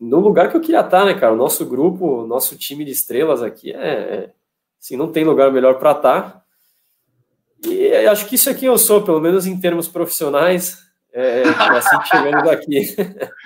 no 0.00 0.18
lugar 0.18 0.50
que 0.50 0.56
eu 0.56 0.60
queria 0.60 0.80
estar, 0.80 1.04
né, 1.04 1.14
cara? 1.14 1.32
O 1.32 1.36
nosso 1.36 1.64
grupo, 1.66 2.22
o 2.22 2.26
nosso 2.26 2.56
time 2.56 2.84
de 2.84 2.92
estrelas 2.92 3.42
aqui 3.42 3.72
é, 3.72 3.76
é 3.76 4.30
assim, 4.80 4.96
não 4.96 5.12
tem 5.12 5.24
lugar 5.24 5.52
melhor 5.52 5.78
para 5.78 5.92
estar. 5.92 6.44
E 7.66 7.92
acho 8.06 8.26
que 8.26 8.34
isso 8.34 8.50
aqui 8.50 8.66
eu 8.66 8.76
sou, 8.76 9.02
pelo 9.02 9.20
menos 9.20 9.46
em 9.46 9.58
termos 9.58 9.88
profissionais, 9.88 10.78
é, 11.12 11.42
é 11.42 11.48
assim 11.48 11.96
chegando 12.04 12.44
daqui. 12.44 12.94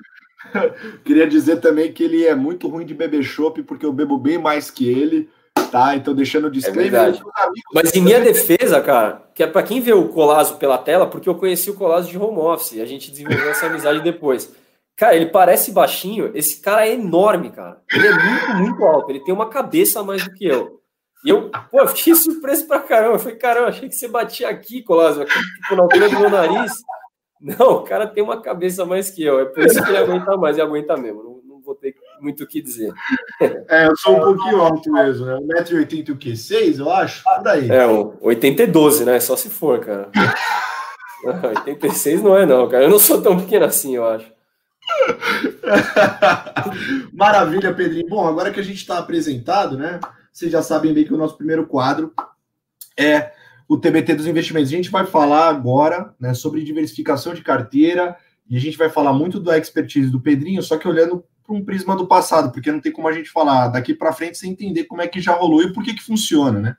Queria 1.05 1.27
dizer 1.27 1.61
também 1.61 1.93
que 1.93 2.03
ele 2.03 2.25
é 2.25 2.35
muito 2.35 2.69
ruim 2.69 2.87
de 2.87 2.95
beber 2.95 3.23
chopp, 3.23 3.63
porque 3.63 3.85
eu 3.85 3.93
bebo 3.93 4.19
bem 4.19 4.39
mais 4.39 4.71
que 4.71 4.89
ele 4.89 5.29
tá? 5.65 5.97
Então, 5.97 6.15
deixando 6.15 6.51
de 6.51 6.65
É 6.67 6.73
Mas 7.75 7.95
em 7.95 8.01
minha 8.01 8.21
defesa, 8.21 8.81
cara, 8.81 9.23
que 9.35 9.43
é 9.43 9.47
para 9.47 9.63
quem 9.63 9.81
vê 9.81 9.93
o 9.93 10.09
Colazo 10.09 10.57
pela 10.57 10.79
tela, 10.79 11.07
porque 11.07 11.29
eu 11.29 11.35
conheci 11.35 11.71
o 11.71 11.75
Colazo 11.75 12.11
de 12.11 12.19
home 12.19 12.39
office, 12.39 12.81
a 12.81 12.87
gente 12.87 13.11
desenvolveu 13.11 13.51
essa 13.51 13.67
amizade 13.67 14.01
depois. 14.01 14.53
Cara, 14.97 15.15
ele 15.15 15.27
parece 15.27 15.71
baixinho, 15.71 16.31
esse 16.35 16.61
cara 16.61 16.87
é 16.87 16.95
enorme, 16.95 17.51
cara. 17.51 17.81
Ele 17.93 18.07
é 18.07 18.13
muito, 18.13 18.55
muito 18.57 18.85
alto, 18.85 19.11
ele 19.11 19.21
tem 19.21 19.33
uma 19.33 19.49
cabeça 19.49 20.01
a 20.01 20.05
mais 20.05 20.25
do 20.25 20.33
que 20.35 20.47
eu. 20.47 20.79
E 21.25 21.31
eu, 21.31 21.51
pô, 21.71 21.81
eu 21.81 21.89
fiquei 21.89 22.15
surpreso 22.15 22.67
pra 22.67 22.81
caramba. 22.81 23.15
Eu 23.15 23.19
falei, 23.19 23.37
caramba, 23.37 23.69
achei 23.69 23.89
que 23.89 23.95
você 23.95 24.07
batia 24.07 24.49
aqui, 24.49 24.83
Colazo, 24.83 25.23
aqui, 25.23 25.33
tipo, 25.33 25.77
na 25.77 25.83
altura 25.83 26.09
do 26.09 26.21
meu 26.21 26.31
nariz. 26.31 26.73
Não, 27.41 27.71
o 27.71 27.83
cara 27.83 28.07
tem 28.07 28.23
uma 28.23 28.41
cabeça 28.41 28.83
a 28.83 28.87
mais 28.87 29.11
que 29.11 29.23
eu. 29.23 29.41
É 29.41 29.45
por 29.45 29.65
isso 29.65 29.83
que 29.83 29.89
ele 29.89 29.99
aguenta 29.99 30.37
mais 30.37 30.57
e 30.57 30.61
aguenta 30.61 30.97
mesmo. 30.97 31.23
Não, 31.23 31.55
não 31.55 31.61
vou 31.61 31.75
ter 31.75 31.93
muito 32.21 32.45
o 32.45 32.47
que 32.47 32.61
dizer. 32.61 32.93
É, 33.71 33.87
eu 33.87 33.97
sou 33.97 34.17
um 34.17 34.21
pouquinho 34.21 34.63
alto 34.63 34.91
mesmo, 34.91 35.27
né? 35.27 35.39
1,80m 35.63 36.11
o 36.11 36.17
quê? 36.17 36.35
6, 36.35 36.79
eu 36.79 36.91
acho? 36.91 37.23
Por 37.23 37.49
aí. 37.49 37.71
É, 37.71 37.87
80 37.87 38.63
e 38.63 38.67
12, 38.67 39.05
né? 39.05 39.21
Só 39.21 39.37
se 39.37 39.49
for, 39.49 39.79
cara. 39.79 40.11
86 41.67 42.23
não 42.23 42.37
é 42.37 42.47
não, 42.47 42.69
cara. 42.69 42.85
Eu 42.85 42.91
não 42.91 42.99
sou 42.99 43.21
tão 43.21 43.39
pequeno 43.39 43.65
assim, 43.65 43.95
eu 43.95 44.07
acho. 44.07 44.33
Maravilha, 47.13 47.75
Pedrinho. 47.75 48.09
Bom, 48.09 48.27
agora 48.27 48.51
que 48.51 48.61
a 48.61 48.65
gente 48.65 48.79
está 48.79 48.99
apresentado, 48.99 49.77
né? 49.77 50.01
Vocês 50.33 50.51
já 50.51 50.63
sabem 50.63 50.95
bem 50.95 51.05
que 51.05 51.15
o 51.15 51.19
nosso 51.19 51.37
primeiro 51.37 51.67
quadro 51.67 52.13
é 52.97 53.33
o 53.69 53.77
TBT 53.77 54.15
dos 54.15 54.27
investimentos. 54.27 54.73
A 54.73 54.77
gente 54.77 54.91
vai 54.91 55.05
falar 55.05 55.49
agora 55.49 56.15
né, 56.19 56.33
sobre 56.33 56.65
diversificação 56.65 57.35
de 57.35 57.43
carteira 57.43 58.17
e 58.49 58.57
a 58.57 58.61
gente 58.61 58.79
vai 58.79 58.89
falar 58.89 59.13
muito 59.13 59.39
da 59.39 59.59
expertise 59.59 60.11
do 60.11 60.21
Pedrinho, 60.21 60.63
só 60.63 60.79
que 60.79 60.89
olhando 60.89 61.23
para 61.49 61.57
um 61.57 61.65
prisma 61.65 61.97
do 61.97 62.07
passado, 62.07 62.53
porque 62.53 62.71
não 62.71 62.79
tem 62.79 62.93
como 62.93 63.09
a 63.09 63.13
gente 63.13 63.31
falar 63.31 63.69
daqui 63.69 63.95
para 63.95 64.13
frente 64.13 64.37
sem 64.37 64.51
entender 64.51 64.85
como 64.85 65.01
é 65.01 65.09
que 65.09 65.19
já 65.19 65.33
rolou 65.33 65.63
e 65.63 65.73
por 65.73 65.83
que, 65.83 65.95
que 65.95 66.03
funciona, 66.03 66.61
né? 66.61 66.77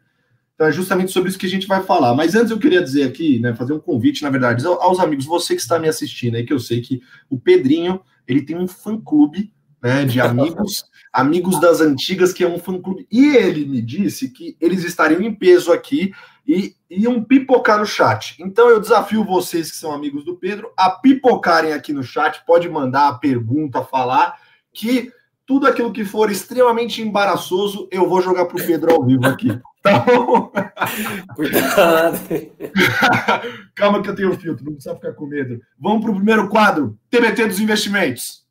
Então 0.54 0.68
é 0.68 0.72
justamente 0.72 1.12
sobre 1.12 1.30
isso 1.30 1.40
que 1.40 1.46
a 1.48 1.50
gente 1.50 1.66
vai 1.66 1.82
falar. 1.82 2.14
Mas 2.14 2.36
antes 2.36 2.52
eu 2.52 2.60
queria 2.60 2.84
dizer 2.84 3.04
aqui, 3.04 3.40
né, 3.40 3.56
fazer 3.56 3.74
um 3.74 3.80
convite, 3.80 4.22
na 4.22 4.30
verdade, 4.30 4.64
aos 4.68 5.00
amigos, 5.00 5.26
você 5.26 5.56
que 5.56 5.62
está 5.62 5.80
me 5.80 5.88
assistindo 5.88 6.36
aí, 6.36 6.46
que 6.46 6.54
eu 6.54 6.60
sei 6.60 6.82
que 6.82 7.02
o 7.30 7.40
Pedrinho, 7.40 8.02
ele 8.28 8.42
tem 8.42 8.58
um 8.58 8.68
fã-clube, 8.68 9.52
né, 9.82 10.06
de 10.06 10.20
amigos, 10.22 10.84
amigos 11.12 11.60
das 11.60 11.82
antigas, 11.82 12.32
que 12.32 12.44
é 12.44 12.48
um 12.48 12.60
fã-clube. 12.60 13.08
E 13.12 13.36
ele 13.38 13.66
me 13.66 13.82
disse 13.82 14.30
que 14.30 14.56
eles 14.60 14.84
estariam 14.84 15.22
em 15.22 15.34
peso 15.34 15.72
aqui 15.72 16.12
e 16.46 16.76
iam 16.90 17.24
pipocar 17.24 17.80
no 17.80 17.86
chat. 17.86 18.36
Então 18.40 18.70
eu 18.70 18.80
desafio 18.80 19.24
vocês 19.24 19.72
que 19.72 19.78
são 19.78 19.94
amigos 19.94 20.26
do 20.26 20.36
Pedro 20.36 20.72
a 20.78 20.92
pipocarem 20.92 21.74
aqui 21.74 21.94
no 21.94 22.04
chat, 22.04 22.44
pode 22.46 22.68
mandar 22.68 23.08
a 23.08 23.14
pergunta, 23.14 23.82
falar, 23.82 24.38
que 24.74 25.12
tudo 25.46 25.66
aquilo 25.66 25.92
que 25.92 26.06
for 26.06 26.32
extremamente 26.32 27.02
embaraçoso, 27.02 27.88
eu 27.92 28.08
vou 28.08 28.22
jogar 28.22 28.46
para 28.46 28.62
o 28.62 28.66
Pedro 28.66 28.94
ao 28.94 29.04
vivo 29.04 29.26
aqui. 29.26 29.50
Então. 29.80 30.52
Cuidado. 31.36 32.20
Calma 33.74 34.02
que 34.02 34.10
eu 34.10 34.16
tenho 34.16 34.38
filtro, 34.38 34.66
não 34.66 34.74
precisa 34.74 34.94
ficar 34.94 35.14
com 35.14 35.26
medo. 35.26 35.58
Vamos 35.80 36.02
para 36.02 36.12
o 36.12 36.16
primeiro 36.16 36.50
quadro: 36.50 37.00
TBT 37.10 37.48
dos 37.48 37.62
investimentos. 37.62 38.46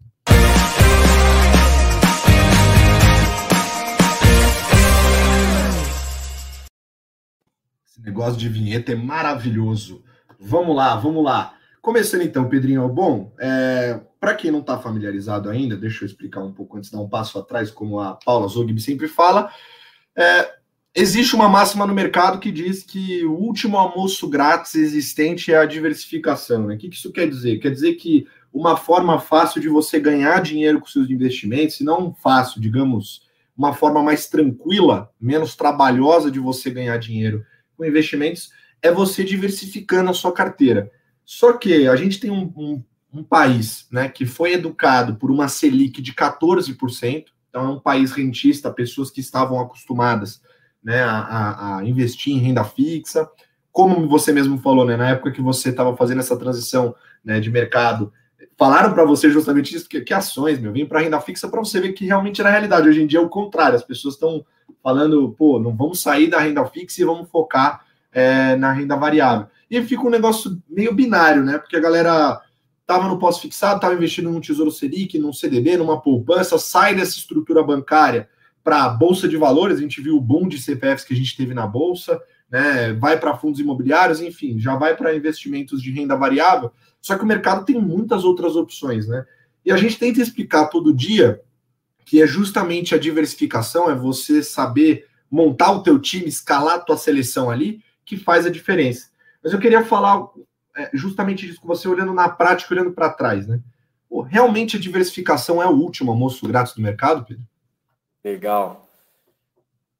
Esse 7.86 8.00
negócio 8.02 8.38
de 8.38 8.48
vinheta 8.48 8.92
é 8.92 8.96
maravilhoso. 8.96 10.02
Vamos 10.40 10.74
lá, 10.74 10.96
vamos 10.96 11.22
lá. 11.22 11.57
Começando 11.88 12.20
então, 12.20 12.46
Pedrinho, 12.46 12.86
bom, 12.86 13.32
é, 13.40 13.98
para 14.20 14.34
quem 14.34 14.50
não 14.50 14.58
está 14.58 14.78
familiarizado 14.78 15.48
ainda, 15.48 15.74
deixa 15.74 16.04
eu 16.04 16.06
explicar 16.06 16.42
um 16.42 16.52
pouco 16.52 16.76
antes 16.76 16.90
de 16.90 16.96
dar 16.96 17.02
um 17.02 17.08
passo 17.08 17.38
atrás, 17.38 17.70
como 17.70 17.98
a 17.98 18.12
Paula 18.12 18.46
Zogby 18.46 18.78
sempre 18.78 19.08
fala. 19.08 19.50
É, 20.14 20.52
existe 20.94 21.34
uma 21.34 21.48
máxima 21.48 21.86
no 21.86 21.94
mercado 21.94 22.40
que 22.40 22.52
diz 22.52 22.82
que 22.82 23.24
o 23.24 23.32
último 23.32 23.78
almoço 23.78 24.28
grátis 24.28 24.74
existente 24.74 25.50
é 25.50 25.56
a 25.56 25.64
diversificação. 25.64 26.66
Né? 26.66 26.74
O 26.74 26.76
que 26.78 26.88
isso 26.88 27.10
quer 27.10 27.26
dizer? 27.26 27.56
Quer 27.56 27.70
dizer 27.70 27.94
que 27.94 28.26
uma 28.52 28.76
forma 28.76 29.18
fácil 29.18 29.58
de 29.58 29.70
você 29.70 29.98
ganhar 29.98 30.42
dinheiro 30.42 30.80
com 30.80 30.86
seus 30.86 31.08
investimentos, 31.08 31.76
se 31.76 31.84
não 31.84 32.12
fácil, 32.12 32.60
digamos, 32.60 33.22
uma 33.56 33.72
forma 33.72 34.02
mais 34.02 34.28
tranquila, 34.28 35.10
menos 35.18 35.56
trabalhosa 35.56 36.30
de 36.30 36.38
você 36.38 36.68
ganhar 36.68 36.98
dinheiro 36.98 37.46
com 37.78 37.84
investimentos, 37.86 38.50
é 38.82 38.92
você 38.92 39.24
diversificando 39.24 40.10
a 40.10 40.14
sua 40.14 40.32
carteira. 40.32 40.92
Só 41.30 41.52
que 41.52 41.86
a 41.86 41.94
gente 41.94 42.18
tem 42.18 42.30
um, 42.30 42.50
um 42.56 42.82
um 43.12 43.22
país 43.22 43.86
né, 43.90 44.08
que 44.08 44.26
foi 44.26 44.52
educado 44.52 45.16
por 45.16 45.30
uma 45.30 45.48
Selic 45.48 46.02
de 46.02 46.12
14%, 46.12 47.26
então 47.48 47.64
é 47.64 47.68
um 47.68 47.80
país 47.80 48.12
rentista, 48.12 48.70
pessoas 48.70 49.10
que 49.10 49.20
estavam 49.20 49.58
acostumadas 49.60 50.42
né, 50.82 51.02
a, 51.02 51.78
a 51.78 51.84
investir 51.84 52.34
em 52.34 52.38
renda 52.38 52.62
fixa. 52.64 53.28
Como 53.72 54.06
você 54.08 54.32
mesmo 54.32 54.58
falou, 54.58 54.84
né, 54.84 54.96
na 54.96 55.10
época 55.10 55.32
que 55.32 55.40
você 55.40 55.70
estava 55.70 55.96
fazendo 55.96 56.20
essa 56.20 56.36
transição 56.36 56.94
né, 57.24 57.40
de 57.40 57.50
mercado, 57.50 58.12
falaram 58.56 58.92
para 58.92 59.04
você 59.04 59.30
justamente 59.30 59.74
isso, 59.74 59.88
que, 59.88 60.02
que 60.02 60.12
ações, 60.12 60.58
meu, 60.58 60.72
vim 60.72 60.84
para 60.84 61.00
renda 61.00 61.20
fixa 61.20 61.48
para 61.48 61.60
você 61.60 61.80
ver 61.80 61.92
que 61.92 62.04
realmente 62.04 62.40
era 62.40 62.50
realidade. 62.50 62.88
Hoje 62.88 63.02
em 63.02 63.06
dia 63.06 63.20
é 63.20 63.22
o 63.22 63.28
contrário, 63.28 63.76
as 63.76 63.84
pessoas 63.84 64.14
estão 64.14 64.44
falando, 64.82 65.34
pô, 65.38 65.58
não 65.58 65.74
vamos 65.74 66.00
sair 66.00 66.28
da 66.28 66.40
renda 66.40 66.64
fixa 66.66 67.00
e 67.00 67.04
vamos 67.04 67.30
focar 67.30 67.86
é, 68.12 68.56
na 68.56 68.72
renda 68.72 68.96
variável. 68.96 69.46
E 69.70 69.82
fica 69.82 70.02
um 70.02 70.10
negócio 70.10 70.62
meio 70.68 70.94
binário, 70.94 71.44
né? 71.44 71.58
Porque 71.58 71.76
a 71.76 71.80
galera 71.80 72.40
estava 72.80 73.06
no 73.06 73.18
pós-fixado, 73.18 73.76
estava 73.76 73.94
investindo 73.94 74.30
num 74.30 74.40
Tesouro 74.40 74.70
Selic, 74.70 75.18
num 75.18 75.32
CDB, 75.32 75.76
numa 75.76 76.00
poupança, 76.00 76.58
sai 76.58 76.94
dessa 76.94 77.18
estrutura 77.18 77.62
bancária 77.62 78.28
para 78.64 78.84
a 78.84 78.88
Bolsa 78.88 79.28
de 79.28 79.36
Valores, 79.36 79.78
a 79.78 79.80
gente 79.80 80.00
viu 80.00 80.16
o 80.16 80.20
boom 80.20 80.48
de 80.48 80.60
CPFs 80.60 81.04
que 81.04 81.14
a 81.14 81.16
gente 81.16 81.36
teve 81.36 81.54
na 81.54 81.66
Bolsa, 81.66 82.20
né, 82.50 82.92
vai 82.94 83.18
para 83.18 83.36
fundos 83.36 83.60
imobiliários, 83.60 84.20
enfim, 84.20 84.58
já 84.58 84.76
vai 84.76 84.96
para 84.96 85.16
investimentos 85.16 85.82
de 85.82 85.90
renda 85.90 86.16
variável, 86.16 86.70
só 87.00 87.16
que 87.16 87.24
o 87.24 87.26
mercado 87.26 87.64
tem 87.64 87.80
muitas 87.80 88.24
outras 88.24 88.56
opções, 88.56 89.06
né? 89.06 89.24
E 89.64 89.72
a 89.72 89.76
gente 89.76 89.98
tenta 89.98 90.20
explicar 90.20 90.66
todo 90.66 90.94
dia 90.94 91.40
que 92.04 92.22
é 92.22 92.26
justamente 92.26 92.94
a 92.94 92.98
diversificação, 92.98 93.90
é 93.90 93.94
você 93.94 94.42
saber 94.42 95.06
montar 95.30 95.72
o 95.72 95.82
teu 95.82 95.98
time, 95.98 96.26
escalar 96.26 96.76
a 96.76 96.80
tua 96.80 96.96
seleção 96.96 97.50
ali, 97.50 97.82
que 98.08 98.16
faz 98.16 98.46
a 98.46 98.50
diferença. 98.50 99.10
Mas 99.44 99.52
eu 99.52 99.58
queria 99.60 99.84
falar 99.84 100.28
é, 100.74 100.90
justamente 100.94 101.48
isso, 101.48 101.60
com 101.60 101.68
você 101.68 101.86
olhando 101.86 102.14
na 102.14 102.28
prática, 102.28 102.72
olhando 102.72 102.92
para 102.92 103.10
trás, 103.10 103.46
né? 103.46 103.60
Pô, 104.08 104.22
realmente 104.22 104.76
a 104.76 104.80
diversificação 104.80 105.62
é 105.62 105.66
o 105.66 105.76
último 105.76 106.10
almoço 106.10 106.48
grátis 106.48 106.74
do 106.74 106.80
mercado, 106.80 107.26
Pedro? 107.26 107.42
Legal. 108.24 108.88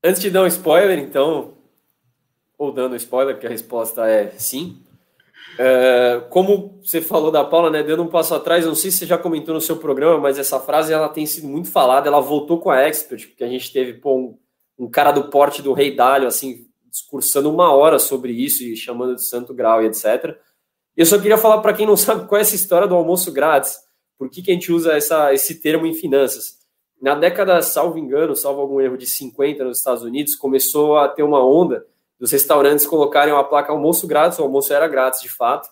Antes 0.03 0.23
de 0.23 0.31
dar 0.31 0.43
um 0.43 0.47
spoiler, 0.47 0.99
então, 0.99 1.53
ou 2.57 2.73
dando 2.73 2.97
spoiler, 2.97 3.35
porque 3.35 3.47
a 3.47 3.51
resposta 3.51 4.09
é 4.09 4.31
sim. 4.39 4.81
É, 5.59 6.23
como 6.31 6.81
você 6.83 7.03
falou 7.03 7.31
da 7.31 7.45
Paula, 7.45 7.69
né, 7.69 7.83
dando 7.83 8.05
um 8.05 8.09
passo 8.09 8.35
atrás, 8.35 8.65
não 8.65 8.75
sei 8.75 8.91
se 8.91 8.99
você 8.99 9.07
já 9.07 9.19
comentou 9.19 9.55
no 9.55 9.61
seu 9.61 9.77
programa, 9.77 10.19
mas 10.19 10.39
essa 10.39 10.59
frase 10.59 10.93
ela 10.93 11.09
tem 11.09 11.27
sido 11.27 11.47
muito 11.47 11.71
falada, 11.71 12.09
ela 12.09 12.21
voltou 12.21 12.61
com 12.61 12.71
a 12.71 12.81
Expert, 12.81 13.27
porque 13.27 13.45
a 13.45 13.49
gente 13.49 13.73
teve 13.73 13.95
pô, 13.95 14.17
um, 14.17 14.39
um 14.79 14.89
cara 14.89 15.11
do 15.11 15.25
porte 15.25 15.61
do 15.61 15.73
Rei 15.73 15.95
Dálio, 15.95 16.29
assim, 16.29 16.68
discursando 17.01 17.51
uma 17.51 17.73
hora 17.73 17.99
sobre 17.99 18.33
isso 18.33 18.63
e 18.65 18.77
chamando 18.77 19.15
de 19.15 19.27
santo 19.27 19.55
grau 19.55 19.83
e 19.83 19.87
etc. 19.87 20.37
Eu 20.97 21.07
só 21.07 21.19
queria 21.19 21.39
falar 21.39 21.61
para 21.61 21.73
quem 21.73 21.87
não 21.87 21.97
sabe 21.97 22.27
qual 22.27 22.39
é 22.39 22.43
essa 22.43 22.55
história 22.55 22.89
do 22.89 22.95
almoço 22.95 23.33
grátis, 23.33 23.79
por 24.19 24.29
que, 24.29 24.43
que 24.43 24.51
a 24.51 24.55
gente 24.55 24.73
usa 24.73 24.93
essa, 24.93 25.33
esse 25.33 25.61
termo 25.61 25.87
em 25.87 25.95
finanças. 25.95 26.59
Na 27.01 27.15
década, 27.15 27.63
salvo 27.63 27.99
engano, 27.99 28.35
salvo 28.35 28.61
algum 28.61 28.81
erro, 28.81 28.97
de 28.97 29.07
50 29.07 29.65
nos 29.65 29.79
Estados 29.79 30.03
Unidos, 30.03 30.35
começou 30.35 30.99
a 30.99 31.09
ter 31.09 31.23
uma 31.23 31.45
onda 31.45 31.87
dos 32.19 32.33
restaurantes 32.33 32.85
colocarem 32.85 33.33
uma 33.33 33.45
placa 33.45 33.73
almoço 33.73 34.07
grátis, 34.09 34.41
o 34.41 34.43
almoço 34.43 34.73
era 34.73 34.89
grátis 34.89 35.21
de 35.21 35.29
fato, 35.29 35.69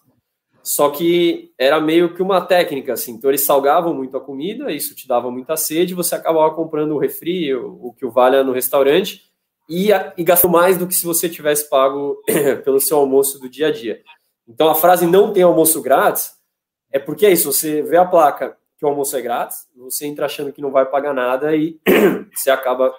só 0.62 0.90
que 0.90 1.52
era 1.58 1.80
meio 1.80 2.14
que 2.14 2.22
uma 2.22 2.40
técnica, 2.40 2.92
assim, 2.92 3.12
então 3.12 3.30
eles 3.30 3.44
salgavam 3.44 3.92
muito 3.92 4.16
a 4.16 4.20
comida, 4.20 4.70
isso 4.70 4.94
te 4.94 5.08
dava 5.08 5.28
muita 5.30 5.56
sede, 5.56 5.94
você 5.94 6.14
acabava 6.14 6.54
comprando 6.54 6.92
o 6.92 6.98
refri, 6.98 7.52
o, 7.52 7.88
o 7.88 7.92
que 7.92 8.06
o 8.06 8.10
vale 8.10 8.40
no 8.44 8.52
restaurante, 8.52 9.25
e, 9.68 9.90
e 10.16 10.24
gastou 10.24 10.50
mais 10.50 10.78
do 10.78 10.86
que 10.86 10.94
se 10.94 11.04
você 11.04 11.28
tivesse 11.28 11.68
pago 11.68 12.22
pelo 12.64 12.80
seu 12.80 12.98
almoço 12.98 13.38
do 13.38 13.48
dia 13.48 13.68
a 13.68 13.72
dia. 13.72 14.02
Então 14.48 14.68
a 14.68 14.74
frase 14.74 15.06
não 15.06 15.32
tem 15.32 15.42
almoço 15.42 15.82
grátis 15.82 16.36
é 16.96 16.98
porque 16.98 17.26
é 17.26 17.30
isso, 17.30 17.52
você 17.52 17.82
vê 17.82 17.96
a 17.96 18.04
placa 18.04 18.56
que 18.78 18.84
o 18.84 18.88
almoço 18.88 19.16
é 19.16 19.20
grátis, 19.20 19.66
você 19.76 20.06
entra 20.06 20.26
achando 20.26 20.52
que 20.52 20.60
não 20.60 20.70
vai 20.70 20.86
pagar 20.86 21.12
nada 21.12 21.54
e 21.54 21.78
você 22.34 22.50
acaba, 22.50 22.94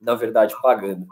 na 0.00 0.14
verdade, 0.14 0.56
pagando. 0.60 1.06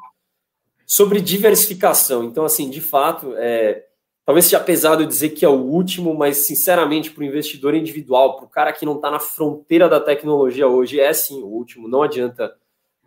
Sobre 0.85 1.21
diversificação, 1.21 2.25
então, 2.25 2.45
assim, 2.45 2.71
de 2.71 2.81
fato, 2.81 3.35
é, 3.37 3.85
talvez 4.25 4.47
seja 4.47 4.59
pesado 4.59 5.07
dizer 5.07 5.31
que 5.31 5.45
é 5.45 5.49
o 5.49 5.61
último, 5.61 6.15
mas, 6.15 6.47
sinceramente, 6.47 7.11
para 7.11 7.23
o 7.23 7.27
investidor 7.27 7.75
individual, 7.75 8.37
para 8.37 8.47
o 8.47 8.51
cara 8.51 8.73
que 8.73 8.87
não 8.87 8.97
está 8.97 9.11
na 9.11 9.21
fronteira 9.21 9.89
da 9.89 10.01
tecnologia 10.01 10.69
hoje, 10.69 11.01
é 11.01 11.13
sim 11.13 11.43
o 11.43 11.47
último, 11.47 11.89
não 11.89 12.03
adianta 12.03 12.57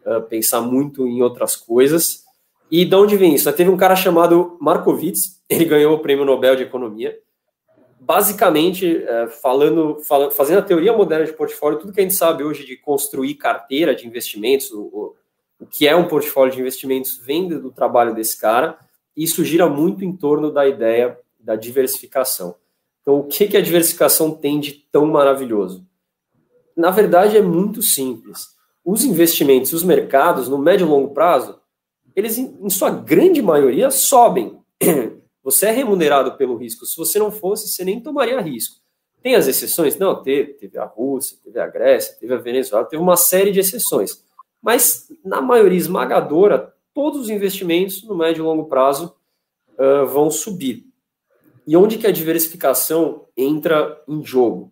uh, 0.06 0.22
pensar 0.24 0.62
muito 0.62 1.08
em 1.08 1.22
outras 1.22 1.56
coisas. 1.56 2.24
E 2.72 2.86
de 2.86 2.96
onde 2.96 3.18
vem 3.18 3.34
isso? 3.34 3.52
Teve 3.54 3.70
um 3.70 3.78
cara 3.78 3.96
chamado 3.96 4.58
Markowitz, 4.60 5.42
ele 5.50 5.66
ganhou 5.66 5.96
o 5.96 6.00
prêmio 6.00 6.26
Nobel 6.26 6.56
de 6.56 6.64
Economia, 6.64 7.18
basicamente 8.00 9.04
é, 9.04 9.28
falando, 9.28 10.00
falando, 10.04 10.32
fazendo 10.32 10.60
a 10.60 10.64
teoria 10.64 10.94
moderna 10.94 11.26
de 11.26 11.34
portfólio, 11.34 11.80
tudo 11.80 11.94
que 11.94 12.00
a 12.00 12.04
gente 12.04 12.16
sabe 12.16 12.44
hoje 12.44 12.66
de 12.66 12.76
construir 12.78 13.36
carteira 13.36 13.94
de 13.94 14.08
investimentos, 14.08 14.72
o, 14.72 15.16
o 15.60 15.66
que 15.66 15.88
é 15.88 15.96
um 15.96 16.08
portfólio 16.08 16.54
de 16.54 16.60
investimentos, 16.60 17.18
vem 17.18 17.48
do 17.48 17.72
trabalho 17.72 18.16
desse 18.16 18.40
cara, 18.40 18.80
e 19.16 19.24
isso 19.24 19.44
gira 19.44 19.68
muito 19.68 20.04
em 20.06 20.16
torno 20.16 20.52
da 20.52 20.68
ideia 20.68 21.20
da 21.40 21.56
diversificação. 21.56 22.56
Então, 23.02 23.20
o 23.20 23.24
que, 23.24 23.48
que 23.48 23.58
a 23.58 23.62
diversificação 23.62 24.32
tem 24.32 24.60
de 24.60 24.72
tão 24.92 25.06
maravilhoso? 25.06 25.86
Na 26.76 26.92
verdade, 26.92 27.38
é 27.38 27.42
muito 27.42 27.82
simples. 27.82 28.56
Os 28.90 29.04
investimentos, 29.04 29.72
os 29.72 29.84
mercados, 29.84 30.50
no 30.50 30.58
médio 30.58 30.88
e 30.88 30.90
longo 30.90 31.14
prazo, 31.14 31.60
eles, 32.16 32.40
em 32.40 32.70
sua 32.72 32.90
grande 32.90 33.40
maioria, 33.40 33.92
sobem. 33.92 34.60
Você 35.44 35.68
é 35.68 35.72
remunerado 35.72 36.36
pelo 36.38 36.58
risco. 36.58 36.88
Se 36.88 36.98
você 36.98 37.18
não 37.18 37.32
fosse, 37.32 37.68
você 37.68 37.86
nem 37.86 38.02
tomaria 38.02 38.42
risco. 38.42 38.82
Tem 39.22 39.36
as 39.36 39.48
exceções? 39.48 39.98
Não, 39.98 40.22
teve. 40.22 40.54
Teve 40.54 40.78
a 40.78 40.86
Rússia, 40.86 41.38
teve 41.44 41.60
a 41.60 41.68
Grécia, 41.68 42.16
teve 42.20 42.34
a 42.34 42.38
Venezuela, 42.38 42.86
teve 42.86 43.02
uma 43.02 43.16
série 43.16 43.52
de 43.52 43.60
exceções. 43.60 44.24
Mas, 44.62 45.08
na 45.24 45.42
maioria 45.42 45.78
esmagadora, 45.78 46.74
todos 46.94 47.22
os 47.22 47.30
investimentos, 47.30 48.04
no 48.04 48.16
médio 48.16 48.42
e 48.42 48.46
longo 48.46 48.66
prazo, 48.66 49.16
uh, 49.78 50.06
vão 50.08 50.30
subir. 50.30 50.86
E 51.66 51.78
onde 51.78 51.98
que 51.98 52.08
a 52.08 52.12
diversificação 52.12 53.26
entra 53.38 54.04
em 54.08 54.24
jogo? 54.24 54.72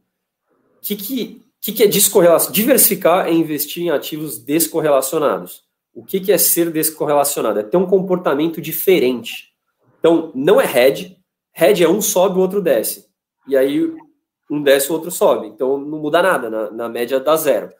que, 0.82 0.96
que, 0.96 1.47
que, 1.68 1.74
que 1.74 1.84
é 1.84 1.88
descorrelação? 1.88 2.52
Diversificar 2.52 3.28
é 3.28 3.34
investir 3.34 3.84
em 3.84 3.90
ativos 3.90 4.38
descorrelacionados. 4.38 5.66
O 5.94 6.02
que, 6.02 6.22
que 6.22 6.32
é 6.32 6.38
ser 6.38 6.72
descorrelacionado? 6.72 7.60
É 7.60 7.64
ter 7.64 7.76
um 7.76 7.86
comportamento 7.86 8.62
diferente. 8.62 9.54
Então, 10.00 10.32
não 10.34 10.62
é 10.62 10.66
hedge. 10.66 11.18
Hedge 11.54 11.84
é 11.84 11.90
um 11.90 12.02
sobe, 12.02 12.38
o 12.38 12.42
outro 12.42 12.62
desce. 12.62 13.08
E 13.46 13.58
aí, 13.58 13.94
um 14.50 14.64
desce, 14.64 14.90
o 14.90 14.94
outro 14.94 15.12
sobe. 15.12 15.48
Então, 15.48 15.78
não 15.78 16.00
muda 16.00 16.22
nada. 16.22 16.50
Na, 16.50 16.72
na 16.72 16.90
média, 16.90 17.20
dá 17.20 17.36
zero. 17.36 17.74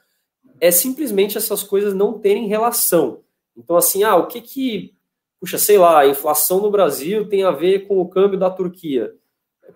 É 0.60 0.70
simplesmente 0.70 1.38
essas 1.38 1.64
coisas 1.64 1.94
não 1.94 2.20
terem 2.20 2.48
relação. 2.48 3.22
Então, 3.56 3.78
assim, 3.78 4.04
ah, 4.04 4.18
o 4.18 4.28
que 4.28 4.42
que... 4.42 4.96
Puxa, 5.40 5.58
sei 5.58 5.78
lá, 5.78 6.00
a 6.00 6.08
inflação 6.08 6.60
no 6.60 6.72
Brasil 6.72 7.30
tem 7.30 7.44
a 7.44 7.52
ver 7.52 7.88
com 7.88 8.02
o 8.02 8.10
câmbio 8.10 8.38
da 8.38 8.50
Turquia. 8.50 9.14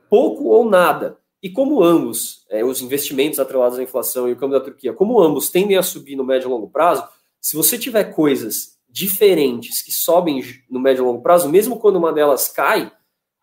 Pouco 0.10 0.50
ou 0.50 0.70
nada. 0.70 1.18
E 1.42 1.50
como 1.50 1.84
ambos, 1.84 2.46
é, 2.50 2.64
os 2.64 2.82
investimentos 2.82 3.40
atrelados 3.40 3.80
à 3.80 3.84
inflação 3.84 4.30
e 4.30 4.34
o 4.34 4.36
câmbio 4.36 4.60
da 4.60 4.64
Turquia, 4.64 4.94
como 4.94 5.20
ambos 5.20 5.50
tendem 5.50 5.76
a 5.76 5.84
subir 5.84 6.16
no 6.16 6.24
médio 6.24 6.48
e 6.48 6.52
longo 6.52 6.70
prazo, 6.70 7.08
se 7.40 7.56
você 7.56 7.80
tiver 7.80 8.14
coisas 8.14 8.78
diferentes 8.88 9.82
que 9.82 9.92
sobem 9.92 10.44
no 10.70 10.80
médio 10.80 11.02
e 11.02 11.06
longo 11.06 11.24
prazo, 11.24 11.50
mesmo 11.50 11.80
quando 11.80 11.96
uma 11.96 12.14
delas 12.14 12.48
cai, 12.48 12.92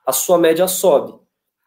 a 0.07 0.13
sua 0.13 0.39
média 0.39 0.69
sobe. 0.69 1.15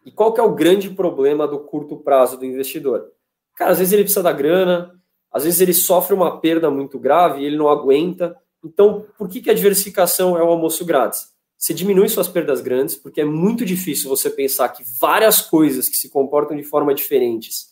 E 0.05 0.11
qual 0.11 0.33
que 0.33 0.39
é 0.39 0.43
o 0.43 0.55
grande 0.55 0.89
problema 0.89 1.47
do 1.47 1.59
curto 1.59 1.97
prazo 1.97 2.37
do 2.37 2.45
investidor? 2.45 3.11
Cara, 3.55 3.71
às 3.71 3.79
vezes 3.79 3.91
ele 3.91 4.03
precisa 4.03 4.23
da 4.23 4.31
grana, 4.31 4.95
às 5.31 5.43
vezes 5.43 5.59
ele 5.61 5.73
sofre 5.73 6.13
uma 6.13 6.39
perda 6.39 6.71
muito 6.71 6.97
grave 6.97 7.41
e 7.41 7.45
ele 7.45 7.57
não 7.57 7.69
aguenta. 7.69 8.35
Então, 8.63 9.05
por 9.17 9.27
que, 9.27 9.41
que 9.41 9.49
a 9.49 9.53
diversificação 9.53 10.37
é 10.37 10.43
o 10.43 10.47
almoço 10.47 10.85
grátis? 10.85 11.30
Você 11.61 11.75
diminui 11.75 12.09
suas 12.09 12.27
perdas 12.27 12.59
grandes, 12.59 12.95
porque 12.95 13.21
é 13.21 13.25
muito 13.25 13.63
difícil 13.63 14.09
você 14.09 14.31
pensar 14.31 14.67
que 14.69 14.83
várias 14.99 15.41
coisas 15.41 15.87
que 15.87 15.95
se 15.95 16.09
comportam 16.09 16.57
de 16.57 16.63
forma 16.63 16.91
diferentes, 16.91 17.67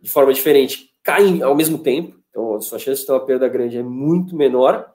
de 0.00 0.08
forma 0.08 0.32
diferente, 0.32 0.94
caem 1.02 1.42
ao 1.42 1.56
mesmo 1.56 1.78
tempo. 1.78 2.16
Então, 2.30 2.54
a 2.54 2.60
sua 2.60 2.78
chance 2.78 3.00
de 3.00 3.06
ter 3.08 3.12
uma 3.12 3.26
perda 3.26 3.48
grande 3.48 3.76
é 3.76 3.82
muito 3.82 4.36
menor 4.36 4.94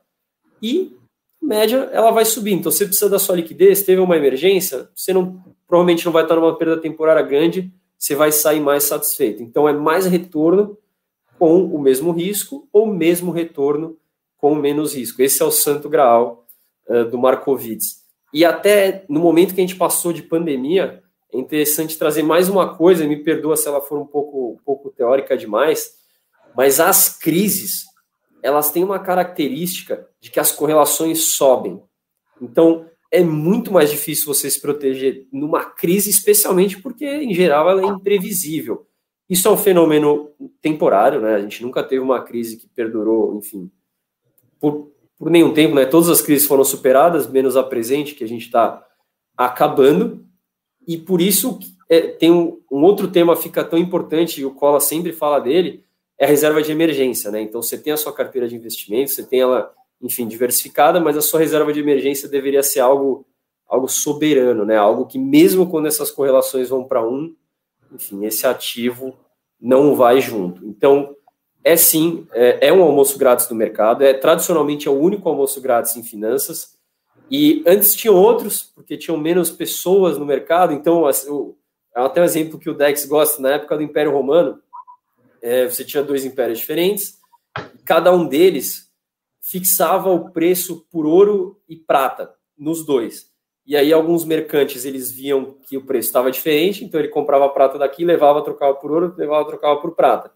e 0.62 0.96
média 1.42 1.90
ela 1.92 2.12
vai 2.12 2.24
subir. 2.24 2.54
Então, 2.54 2.72
você 2.72 2.86
precisa 2.86 3.10
da 3.10 3.20
sua 3.20 3.36
liquidez, 3.36 3.84
teve 3.84 4.00
uma 4.00 4.16
emergência, 4.16 4.88
você 4.96 5.12
não 5.12 5.44
provavelmente 5.68 6.06
não 6.06 6.14
vai 6.14 6.24
estar 6.24 6.38
numa 6.38 6.58
perda 6.58 6.78
temporária 6.80 7.24
grande, 7.24 7.74
você 8.00 8.16
vai 8.16 8.32
sair 8.32 8.62
mais 8.62 8.86
satisfeito. 8.86 9.44
Então, 9.44 9.68
é 9.68 9.74
mais 9.74 10.06
retorno 10.06 10.78
com 11.38 11.66
o 11.66 11.78
mesmo 11.78 12.14
risco 12.14 12.70
ou 12.72 12.88
mesmo 12.88 13.34
retorno 13.34 13.98
com 14.38 14.56
menos 14.56 14.96
risco. 14.96 15.22
Esse 15.22 15.42
é 15.42 15.46
o 15.46 15.52
santo 15.52 15.90
graal 15.90 16.48
uh, 16.88 17.04
do 17.04 17.18
Markowitz. 17.18 18.03
E 18.34 18.44
até 18.44 19.06
no 19.08 19.20
momento 19.20 19.54
que 19.54 19.62
a 19.62 19.64
gente 19.64 19.76
passou 19.78 20.12
de 20.12 20.24
pandemia, 20.24 21.04
é 21.32 21.38
interessante 21.38 21.98
trazer 21.98 22.24
mais 22.24 22.50
uma 22.50 22.76
coisa, 22.76 23.08
me 23.08 23.24
perdoa 23.24 23.56
se 23.56 23.68
ela 23.68 23.80
for 23.80 24.00
um 24.00 24.06
pouco, 24.06 24.54
um 24.54 24.64
pouco 24.66 24.90
teórica 24.90 25.38
demais, 25.38 25.92
mas 26.56 26.80
as 26.80 27.18
crises, 27.18 27.86
elas 28.42 28.72
têm 28.72 28.84
uma 28.84 29.00
característica 29.00 30.08
de 30.20 30.32
que 30.32 30.40
as 30.40 30.52
correlações 30.52 31.36
sobem. 31.36 31.82
Então, 32.42 32.86
é 33.12 33.24
muito 33.24 33.72
mais 33.72 33.92
difícil 33.92 34.26
você 34.26 34.50
se 34.50 34.60
proteger 34.60 35.28
numa 35.32 35.66
crise, 35.66 36.10
especialmente 36.10 36.82
porque, 36.82 37.06
em 37.06 37.34
geral, 37.34 37.70
ela 37.70 37.82
é 37.84 37.86
imprevisível. 37.86 38.88
Isso 39.30 39.48
é 39.48 39.52
um 39.52 39.58
fenômeno 39.58 40.32
temporário, 40.62 41.22
né? 41.22 41.36
A 41.36 41.40
gente 41.40 41.64
nunca 41.64 41.84
teve 41.84 42.02
uma 42.02 42.24
crise 42.24 42.58
que 42.58 42.68
perdurou, 42.68 43.38
enfim, 43.38 43.72
por, 44.60 44.93
por 45.24 45.32
nenhum 45.32 45.54
tempo, 45.54 45.74
né? 45.74 45.86
Todas 45.86 46.10
as 46.10 46.22
crises 46.22 46.46
foram 46.46 46.66
superadas, 46.66 47.26
menos 47.28 47.56
a 47.56 47.64
presente, 47.64 48.14
que 48.14 48.26
a 48.26 48.28
gente 48.28 48.44
está 48.44 48.86
acabando, 49.38 50.26
e 50.86 50.98
por 50.98 51.22
isso 51.22 51.58
é, 51.90 52.02
tem 52.02 52.30
um, 52.30 52.60
um, 52.70 52.84
outro 52.84 53.08
tema 53.08 53.34
fica 53.34 53.64
tão 53.64 53.80
importante, 53.80 54.42
e 54.42 54.46
o 54.46 54.52
Cola 54.52 54.82
sempre 54.82 55.14
fala 55.14 55.40
dele, 55.40 55.86
é 56.20 56.26
a 56.26 56.28
reserva 56.28 56.62
de 56.62 56.74
emergência, 56.74 57.32
né? 57.32 57.42
Então 57.42 57.62
você 57.62 57.78
tem 57.78 57.94
a 57.94 57.98
sua 57.98 58.12
carteira 58.12 58.50
de 58.50 58.56
investimentos, 58.58 59.16
você 59.16 59.24
tem 59.24 59.40
ela, 59.40 59.72
enfim, 60.02 60.28
diversificada, 60.28 61.00
mas 61.00 61.16
a 61.16 61.22
sua 61.22 61.40
reserva 61.40 61.72
de 61.72 61.80
emergência 61.80 62.28
deveria 62.28 62.62
ser 62.62 62.82
algo, 62.82 63.26
algo 63.66 63.88
soberano, 63.88 64.66
né? 64.66 64.76
Algo 64.76 65.06
que 65.06 65.18
mesmo 65.18 65.70
quando 65.70 65.88
essas 65.88 66.12
correlações 66.12 66.68
vão 66.68 66.84
para 66.84 67.02
um, 67.02 67.34
enfim, 67.94 68.26
esse 68.26 68.46
ativo 68.46 69.16
não 69.58 69.96
vai 69.96 70.20
junto. 70.20 70.66
Então, 70.68 71.16
é 71.64 71.78
sim, 71.78 72.28
é, 72.34 72.68
é, 72.68 72.74
um 72.74 72.82
almoço 72.82 73.18
grátis 73.18 73.48
do 73.48 73.56
mercado, 73.56 74.04
é 74.04 74.14
tradicionalmente 74.14 74.88
é 74.88 74.92
o 74.92 75.00
único 75.00 75.30
almoço 75.30 75.62
grátis 75.62 75.96
em 75.96 76.04
finanças, 76.04 76.78
e 77.32 77.64
antes 77.66 77.96
tinham 77.96 78.16
outros, 78.16 78.64
porque 78.76 78.98
tinham 78.98 79.18
menos 79.18 79.50
pessoas 79.50 80.18
no 80.18 80.26
mercado, 80.26 80.74
então, 80.74 81.06
assim, 81.06 81.30
até 81.96 82.22
um 82.22 82.26
exemplo 82.26 82.60
que 82.60 82.70
o 82.70 82.74
Dex 82.74 83.06
gosta, 83.06 83.42
na 83.42 83.52
época 83.52 83.78
do 83.78 83.84
Império 83.84 84.12
Romano, 84.12 84.60
é, 85.42 85.68
você 85.68 85.86
tinha 85.86 86.04
dois 86.04 86.26
impérios 86.26 86.60
diferentes, 86.60 87.18
cada 87.86 88.12
um 88.12 88.28
deles 88.28 88.90
fixava 89.42 90.10
o 90.10 90.32
preço 90.32 90.86
por 90.92 91.06
ouro 91.06 91.62
e 91.68 91.76
prata 91.76 92.34
nos 92.58 92.86
dois. 92.86 93.32
E 93.66 93.78
aí 93.78 93.94
alguns 93.94 94.26
mercantes 94.26 94.84
eles 94.84 95.12
viam 95.12 95.58
que 95.68 95.78
o 95.78 95.86
preço 95.86 96.10
estava 96.10 96.32
diferente, 96.32 96.84
então 96.84 97.00
ele 97.00 97.10
comprava 97.10 97.48
prata 97.50 97.78
daqui, 97.78 98.04
levava, 98.04 98.44
trocava 98.44 98.74
por 98.76 98.92
ouro, 98.92 99.14
levava, 99.18 99.46
trocava 99.46 99.80
por 99.80 99.96
prata. 99.96 100.33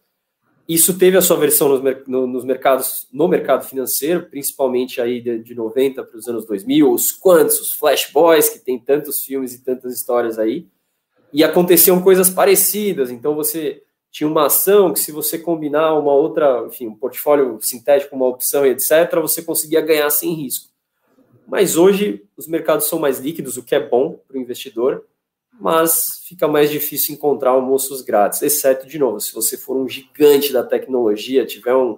Isso 0.67 0.97
teve 0.97 1.15
a 1.15 1.21
sua 1.21 1.37
versão 1.37 1.69
nos, 1.69 1.81
nos 2.07 2.43
mercados, 2.43 3.07
no 3.11 3.27
mercado 3.27 3.65
financeiro, 3.65 4.27
principalmente 4.29 4.99
aí 4.99 5.21
de, 5.21 5.39
de 5.39 5.55
90 5.55 6.03
para 6.03 6.17
os 6.17 6.27
anos 6.27 6.45
2000, 6.45 6.91
os 6.91 7.11
quantos, 7.11 7.61
os 7.61 7.73
Flash 7.73 8.11
Boys, 8.11 8.49
que 8.49 8.59
tem 8.59 8.77
tantos 8.77 9.23
filmes 9.23 9.53
e 9.53 9.63
tantas 9.63 9.93
histórias 9.93 10.37
aí. 10.37 10.67
E 11.31 11.41
aconteciam 11.41 12.01
coisas 12.01 12.29
parecidas, 12.29 13.09
então 13.11 13.33
você 13.33 13.81
tinha 14.11 14.27
uma 14.27 14.47
ação 14.47 14.91
que 14.91 14.99
se 14.99 15.11
você 15.11 15.37
combinar 15.37 15.97
uma 15.97 16.13
outra, 16.13 16.65
enfim, 16.67 16.87
um 16.87 16.95
portfólio 16.95 17.59
sintético, 17.61 18.15
uma 18.15 18.27
opção 18.27 18.65
e 18.65 18.69
etc, 18.69 19.13
você 19.21 19.41
conseguia 19.41 19.79
ganhar 19.79 20.09
sem 20.09 20.33
risco. 20.33 20.69
Mas 21.47 21.77
hoje 21.77 22.25
os 22.35 22.45
mercados 22.45 22.87
são 22.87 22.99
mais 22.99 23.19
líquidos, 23.19 23.55
o 23.55 23.63
que 23.63 23.73
é 23.73 23.79
bom 23.79 24.19
para 24.27 24.37
o 24.37 24.41
investidor, 24.41 25.05
mas 25.59 26.23
fica 26.27 26.47
mais 26.47 26.69
difícil 26.69 27.15
encontrar 27.15 27.51
almoços 27.51 28.01
grátis, 28.01 28.41
exceto, 28.41 28.87
de 28.87 28.99
novo, 28.99 29.19
se 29.19 29.33
você 29.33 29.57
for 29.57 29.77
um 29.77 29.87
gigante 29.87 30.53
da 30.53 30.63
tecnologia, 30.63 31.45
tiver 31.45 31.75
um, 31.75 31.97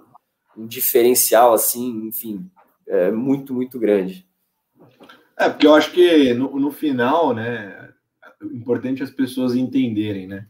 um 0.56 0.66
diferencial 0.66 1.52
assim, 1.52 2.06
enfim, 2.06 2.50
é 2.86 3.10
muito, 3.10 3.54
muito 3.54 3.78
grande. 3.78 4.26
É, 5.36 5.48
porque 5.48 5.66
eu 5.66 5.74
acho 5.74 5.92
que 5.92 6.34
no, 6.34 6.58
no 6.58 6.70
final, 6.70 7.34
né, 7.34 7.90
é 8.42 8.46
importante 8.46 9.02
as 9.02 9.10
pessoas 9.10 9.54
entenderem, 9.54 10.26
né? 10.26 10.46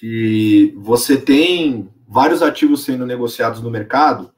que 0.00 0.74
você 0.78 1.20
tem 1.20 1.90
vários 2.08 2.42
ativos 2.42 2.84
sendo 2.84 3.04
negociados 3.04 3.60
no 3.60 3.70
mercado 3.70 4.32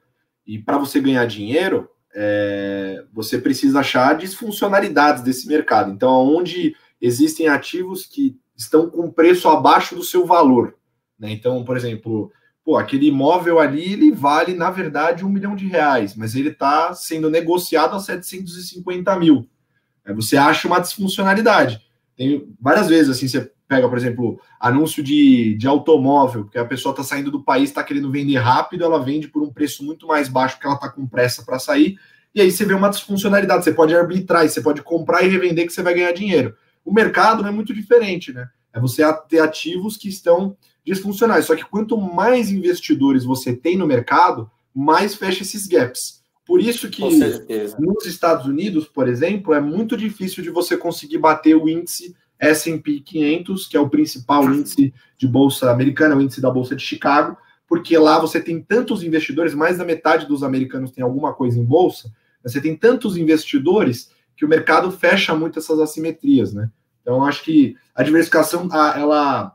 e 0.44 0.59
para 0.59 0.76
você 0.76 1.00
ganhar 1.00 1.24
dinheiro, 1.24 1.88
é, 2.12 3.05
você 3.12 3.38
precisa 3.38 3.78
achar 3.78 4.16
disfuncionalidades 4.16 5.22
desse 5.22 5.46
mercado. 5.46 5.92
Então, 5.92 6.11
onde 6.11 6.74
existem 7.02 7.48
ativos 7.48 8.06
que 8.06 8.38
estão 8.56 8.88
com 8.88 9.10
preço 9.10 9.48
abaixo 9.48 9.96
do 9.96 10.04
seu 10.04 10.24
valor. 10.24 10.76
Né? 11.18 11.32
Então, 11.32 11.64
por 11.64 11.76
exemplo, 11.76 12.30
pô, 12.64 12.76
aquele 12.76 13.08
imóvel 13.08 13.58
ali 13.58 13.92
ele 13.92 14.12
vale, 14.12 14.54
na 14.54 14.70
verdade, 14.70 15.24
um 15.24 15.28
milhão 15.28 15.56
de 15.56 15.66
reais, 15.66 16.14
mas 16.14 16.36
ele 16.36 16.50
está 16.50 16.94
sendo 16.94 17.28
negociado 17.28 17.96
a 17.96 17.98
750 17.98 19.18
mil. 19.18 19.48
Aí 20.04 20.14
você 20.14 20.36
acha 20.36 20.68
uma 20.68 20.78
disfuncionalidade. 20.78 21.80
Tem 22.16 22.48
várias 22.60 22.88
vezes 22.88 23.10
assim, 23.10 23.26
você 23.26 23.50
pega, 23.66 23.88
por 23.88 23.98
exemplo, 23.98 24.40
anúncio 24.60 25.02
de, 25.02 25.56
de 25.56 25.66
automóvel, 25.66 26.44
porque 26.44 26.58
a 26.58 26.64
pessoa 26.64 26.92
está 26.92 27.02
saindo 27.02 27.30
do 27.30 27.42
país, 27.42 27.70
está 27.70 27.82
querendo 27.82 28.10
vender 28.10 28.36
rápido, 28.36 28.84
ela 28.84 29.02
vende 29.02 29.28
por 29.28 29.42
um 29.42 29.52
preço 29.52 29.82
muito 29.82 30.06
mais 30.06 30.28
baixo, 30.28 30.54
porque 30.54 30.66
ela 30.66 30.76
está 30.76 30.90
com 30.90 31.06
pressa 31.06 31.42
para 31.42 31.58
sair, 31.58 31.98
e 32.34 32.40
aí 32.40 32.50
você 32.50 32.64
vê 32.64 32.74
uma 32.74 32.90
disfuncionalidade. 32.90 33.64
Você 33.64 33.72
pode 33.72 33.94
arbitrar, 33.94 34.48
você 34.48 34.60
pode 34.60 34.82
comprar 34.82 35.22
e 35.22 35.28
revender 35.28 35.66
que 35.66 35.72
você 35.72 35.82
vai 35.82 35.94
ganhar 35.94 36.12
dinheiro. 36.12 36.54
O 36.84 36.92
mercado 36.92 37.42
não 37.42 37.48
é 37.48 37.52
muito 37.52 37.74
diferente, 37.74 38.32
né? 38.32 38.48
É 38.72 38.80
você 38.80 39.02
ter 39.28 39.40
ativos 39.40 39.96
que 39.96 40.08
estão 40.08 40.56
disfuncionais. 40.84 41.44
Só 41.44 41.54
que 41.54 41.64
quanto 41.64 41.96
mais 41.96 42.50
investidores 42.50 43.24
você 43.24 43.54
tem 43.54 43.76
no 43.76 43.86
mercado, 43.86 44.50
mais 44.74 45.14
fecha 45.14 45.42
esses 45.42 45.66
gaps. 45.66 46.22
Por 46.44 46.60
isso 46.60 46.90
que 46.90 47.02
nos 47.78 48.06
Estados 48.06 48.46
Unidos, 48.46 48.86
por 48.86 49.08
exemplo, 49.08 49.54
é 49.54 49.60
muito 49.60 49.96
difícil 49.96 50.42
de 50.42 50.50
você 50.50 50.76
conseguir 50.76 51.18
bater 51.18 51.54
o 51.54 51.68
índice 51.68 52.16
S&P 52.38 53.00
500, 53.00 53.68
que 53.68 53.76
é 53.76 53.80
o 53.80 53.88
principal 53.88 54.44
índice 54.52 54.92
de 55.16 55.28
bolsa 55.28 55.70
americana, 55.70 56.16
o 56.16 56.20
índice 56.20 56.40
da 56.40 56.50
bolsa 56.50 56.74
de 56.74 56.82
Chicago, 56.82 57.36
porque 57.68 57.96
lá 57.96 58.18
você 58.18 58.40
tem 58.40 58.60
tantos 58.60 59.04
investidores, 59.04 59.54
mais 59.54 59.78
da 59.78 59.84
metade 59.84 60.26
dos 60.26 60.42
americanos 60.42 60.90
tem 60.90 61.04
alguma 61.04 61.32
coisa 61.32 61.58
em 61.58 61.64
bolsa, 61.64 62.12
você 62.42 62.60
tem 62.60 62.76
tantos 62.76 63.16
investidores 63.16 64.10
que 64.42 64.46
o 64.46 64.48
mercado 64.48 64.90
fecha 64.90 65.33
muito 65.37 65.61
essas 65.61 65.78
assimetrias, 65.78 66.52
né? 66.52 66.68
Então 67.00 67.24
acho 67.24 67.44
que 67.44 67.76
a 67.94 68.02
diversificação, 68.02 68.68
ela, 68.72 69.55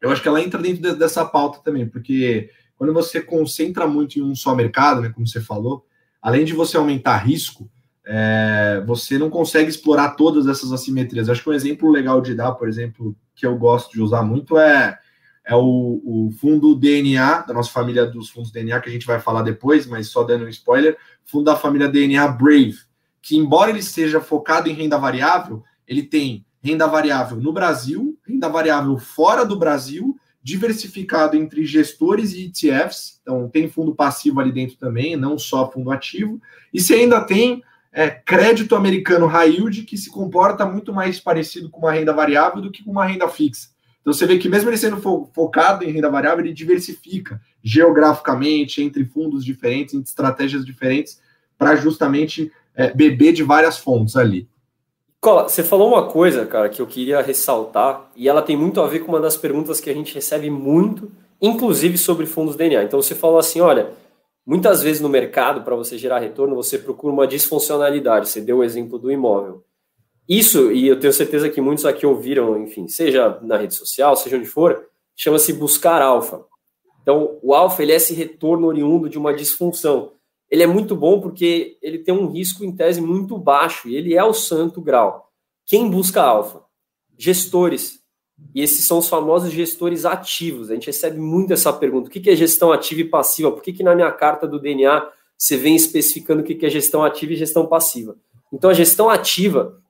eu 0.00 0.10
acho 0.10 0.20
que 0.20 0.26
ela 0.26 0.42
entra 0.42 0.60
dentro 0.60 0.96
dessa 0.96 1.24
pauta 1.24 1.60
também, 1.62 1.88
porque 1.88 2.50
quando 2.76 2.92
você 2.92 3.20
concentra 3.20 3.86
muito 3.86 4.18
em 4.18 4.22
um 4.22 4.34
só 4.34 4.52
mercado, 4.52 5.00
né, 5.00 5.10
como 5.10 5.24
você 5.24 5.40
falou, 5.40 5.86
além 6.20 6.44
de 6.44 6.52
você 6.52 6.76
aumentar 6.76 7.18
risco, 7.18 7.70
é, 8.04 8.82
você 8.84 9.18
não 9.18 9.30
consegue 9.30 9.70
explorar 9.70 10.16
todas 10.16 10.48
essas 10.48 10.72
assimetrias. 10.72 11.28
Acho 11.28 11.40
que 11.40 11.50
um 11.50 11.52
exemplo 11.52 11.88
legal 11.88 12.20
de 12.20 12.34
dar, 12.34 12.54
por 12.54 12.68
exemplo, 12.68 13.14
que 13.36 13.46
eu 13.46 13.56
gosto 13.56 13.92
de 13.92 14.02
usar 14.02 14.24
muito 14.24 14.58
é 14.58 14.98
é 15.46 15.54
o, 15.54 16.00
o, 16.02 16.30
fundo 16.40 16.74
DNA, 16.74 17.42
da 17.42 17.52
nossa 17.52 17.70
família 17.70 18.06
dos 18.06 18.30
fundos 18.30 18.50
DNA, 18.50 18.80
que 18.80 18.88
a 18.88 18.92
gente 18.92 19.06
vai 19.06 19.20
falar 19.20 19.42
depois, 19.42 19.86
mas 19.86 20.08
só 20.08 20.24
dando 20.24 20.46
um 20.46 20.48
spoiler, 20.48 20.96
fundo 21.22 21.44
da 21.44 21.54
família 21.54 21.86
DNA 21.86 22.26
Brave, 22.28 22.78
que 23.24 23.38
embora 23.38 23.70
ele 23.70 23.82
seja 23.82 24.20
focado 24.20 24.68
em 24.68 24.74
renda 24.74 24.98
variável, 24.98 25.64
ele 25.88 26.02
tem 26.02 26.44
renda 26.62 26.86
variável 26.86 27.38
no 27.38 27.54
Brasil, 27.54 28.18
renda 28.22 28.50
variável 28.50 28.98
fora 28.98 29.46
do 29.46 29.58
Brasil, 29.58 30.14
diversificado 30.42 31.34
entre 31.34 31.64
gestores 31.64 32.34
e 32.34 32.44
ETFs, 32.44 33.18
então 33.22 33.48
tem 33.48 33.66
fundo 33.66 33.94
passivo 33.94 34.40
ali 34.40 34.52
dentro 34.52 34.76
também, 34.76 35.16
não 35.16 35.38
só 35.38 35.70
fundo 35.72 35.90
ativo, 35.90 36.38
e 36.72 36.78
se 36.78 36.92
ainda 36.92 37.18
tem 37.22 37.62
é, 37.90 38.10
crédito 38.10 38.76
americano 38.76 39.24
high 39.24 39.52
yield, 39.52 39.84
que 39.84 39.96
se 39.96 40.10
comporta 40.10 40.66
muito 40.66 40.92
mais 40.92 41.18
parecido 41.18 41.70
com 41.70 41.78
uma 41.78 41.92
renda 41.92 42.12
variável 42.12 42.60
do 42.60 42.70
que 42.70 42.84
com 42.84 42.90
uma 42.90 43.06
renda 43.06 43.26
fixa. 43.26 43.70
Então 44.02 44.12
você 44.12 44.26
vê 44.26 44.36
que 44.36 44.50
mesmo 44.50 44.68
ele 44.68 44.76
sendo 44.76 44.98
fo 44.98 45.30
focado 45.32 45.82
em 45.82 45.90
renda 45.90 46.10
variável, 46.10 46.44
ele 46.44 46.52
diversifica 46.52 47.40
geograficamente 47.62 48.82
entre 48.82 49.02
fundos 49.06 49.42
diferentes, 49.42 49.94
entre 49.94 50.10
estratégias 50.10 50.62
diferentes, 50.62 51.22
para 51.56 51.76
justamente 51.76 52.52
é, 52.74 52.92
beber 52.92 53.32
de 53.32 53.42
várias 53.42 53.78
fontes 53.78 54.16
ali. 54.16 54.48
Cola, 55.20 55.48
você 55.48 55.62
falou 55.62 55.88
uma 55.88 56.06
coisa, 56.06 56.44
cara, 56.44 56.68
que 56.68 56.82
eu 56.82 56.86
queria 56.86 57.22
ressaltar, 57.22 58.10
e 58.14 58.28
ela 58.28 58.42
tem 58.42 58.56
muito 58.56 58.80
a 58.80 58.86
ver 58.86 59.00
com 59.00 59.12
uma 59.12 59.20
das 59.20 59.36
perguntas 59.36 59.80
que 59.80 59.88
a 59.88 59.94
gente 59.94 60.14
recebe 60.14 60.50
muito, 60.50 61.10
inclusive 61.40 61.96
sobre 61.96 62.26
fundos 62.26 62.56
DNA. 62.56 62.84
Então 62.84 63.00
você 63.00 63.14
falou 63.14 63.38
assim: 63.38 63.60
olha, 63.60 63.90
muitas 64.46 64.82
vezes 64.82 65.00
no 65.00 65.08
mercado, 65.08 65.62
para 65.62 65.74
você 65.74 65.96
gerar 65.96 66.18
retorno, 66.18 66.54
você 66.54 66.78
procura 66.78 67.12
uma 67.12 67.26
disfuncionalidade. 67.26 68.28
Você 68.28 68.40
deu 68.40 68.58
o 68.58 68.64
exemplo 68.64 68.98
do 68.98 69.10
imóvel. 69.10 69.64
Isso, 70.28 70.72
e 70.72 70.88
eu 70.88 70.98
tenho 70.98 71.12
certeza 71.12 71.50
que 71.50 71.60
muitos 71.60 71.84
aqui 71.84 72.06
ouviram, 72.06 72.58
enfim, 72.62 72.88
seja 72.88 73.38
na 73.42 73.58
rede 73.58 73.74
social, 73.74 74.16
seja 74.16 74.36
onde 74.36 74.46
for, 74.46 74.86
chama-se 75.14 75.52
buscar 75.52 76.00
alfa. 76.00 76.44
Então, 77.02 77.38
o 77.42 77.54
alfa 77.54 77.82
ele 77.82 77.92
é 77.92 77.96
esse 77.96 78.14
retorno 78.14 78.66
oriundo 78.66 79.08
de 79.08 79.18
uma 79.18 79.34
disfunção. 79.34 80.12
Ele 80.54 80.62
é 80.62 80.68
muito 80.68 80.94
bom 80.94 81.20
porque 81.20 81.76
ele 81.82 81.98
tem 81.98 82.14
um 82.14 82.28
risco 82.28 82.64
em 82.64 82.70
tese 82.70 83.00
muito 83.00 83.36
baixo 83.36 83.88
e 83.88 83.96
ele 83.96 84.14
é 84.14 84.22
o 84.22 84.32
santo 84.32 84.80
grau. 84.80 85.32
Quem 85.66 85.90
busca 85.90 86.22
alfa? 86.22 86.62
Gestores. 87.18 87.98
E 88.54 88.62
esses 88.62 88.86
são 88.86 88.98
os 88.98 89.08
famosos 89.08 89.50
gestores 89.50 90.04
ativos. 90.04 90.70
A 90.70 90.74
gente 90.74 90.86
recebe 90.86 91.18
muito 91.18 91.52
essa 91.52 91.72
pergunta: 91.72 92.06
o 92.06 92.10
que 92.10 92.30
é 92.30 92.36
gestão 92.36 92.70
ativa 92.70 93.00
e 93.00 93.04
passiva? 93.04 93.50
Por 93.50 93.64
que, 93.64 93.72
que 93.72 93.82
na 93.82 93.96
minha 93.96 94.12
carta 94.12 94.46
do 94.46 94.60
DNA 94.60 95.10
você 95.36 95.56
vem 95.56 95.74
especificando 95.74 96.42
o 96.42 96.44
que 96.44 96.64
é 96.64 96.70
gestão 96.70 97.02
ativa 97.02 97.32
e 97.32 97.36
gestão 97.36 97.66
passiva? 97.66 98.16
Então, 98.52 98.70
a 98.70 98.74
gestão 98.74 99.10
ativa 99.10 99.82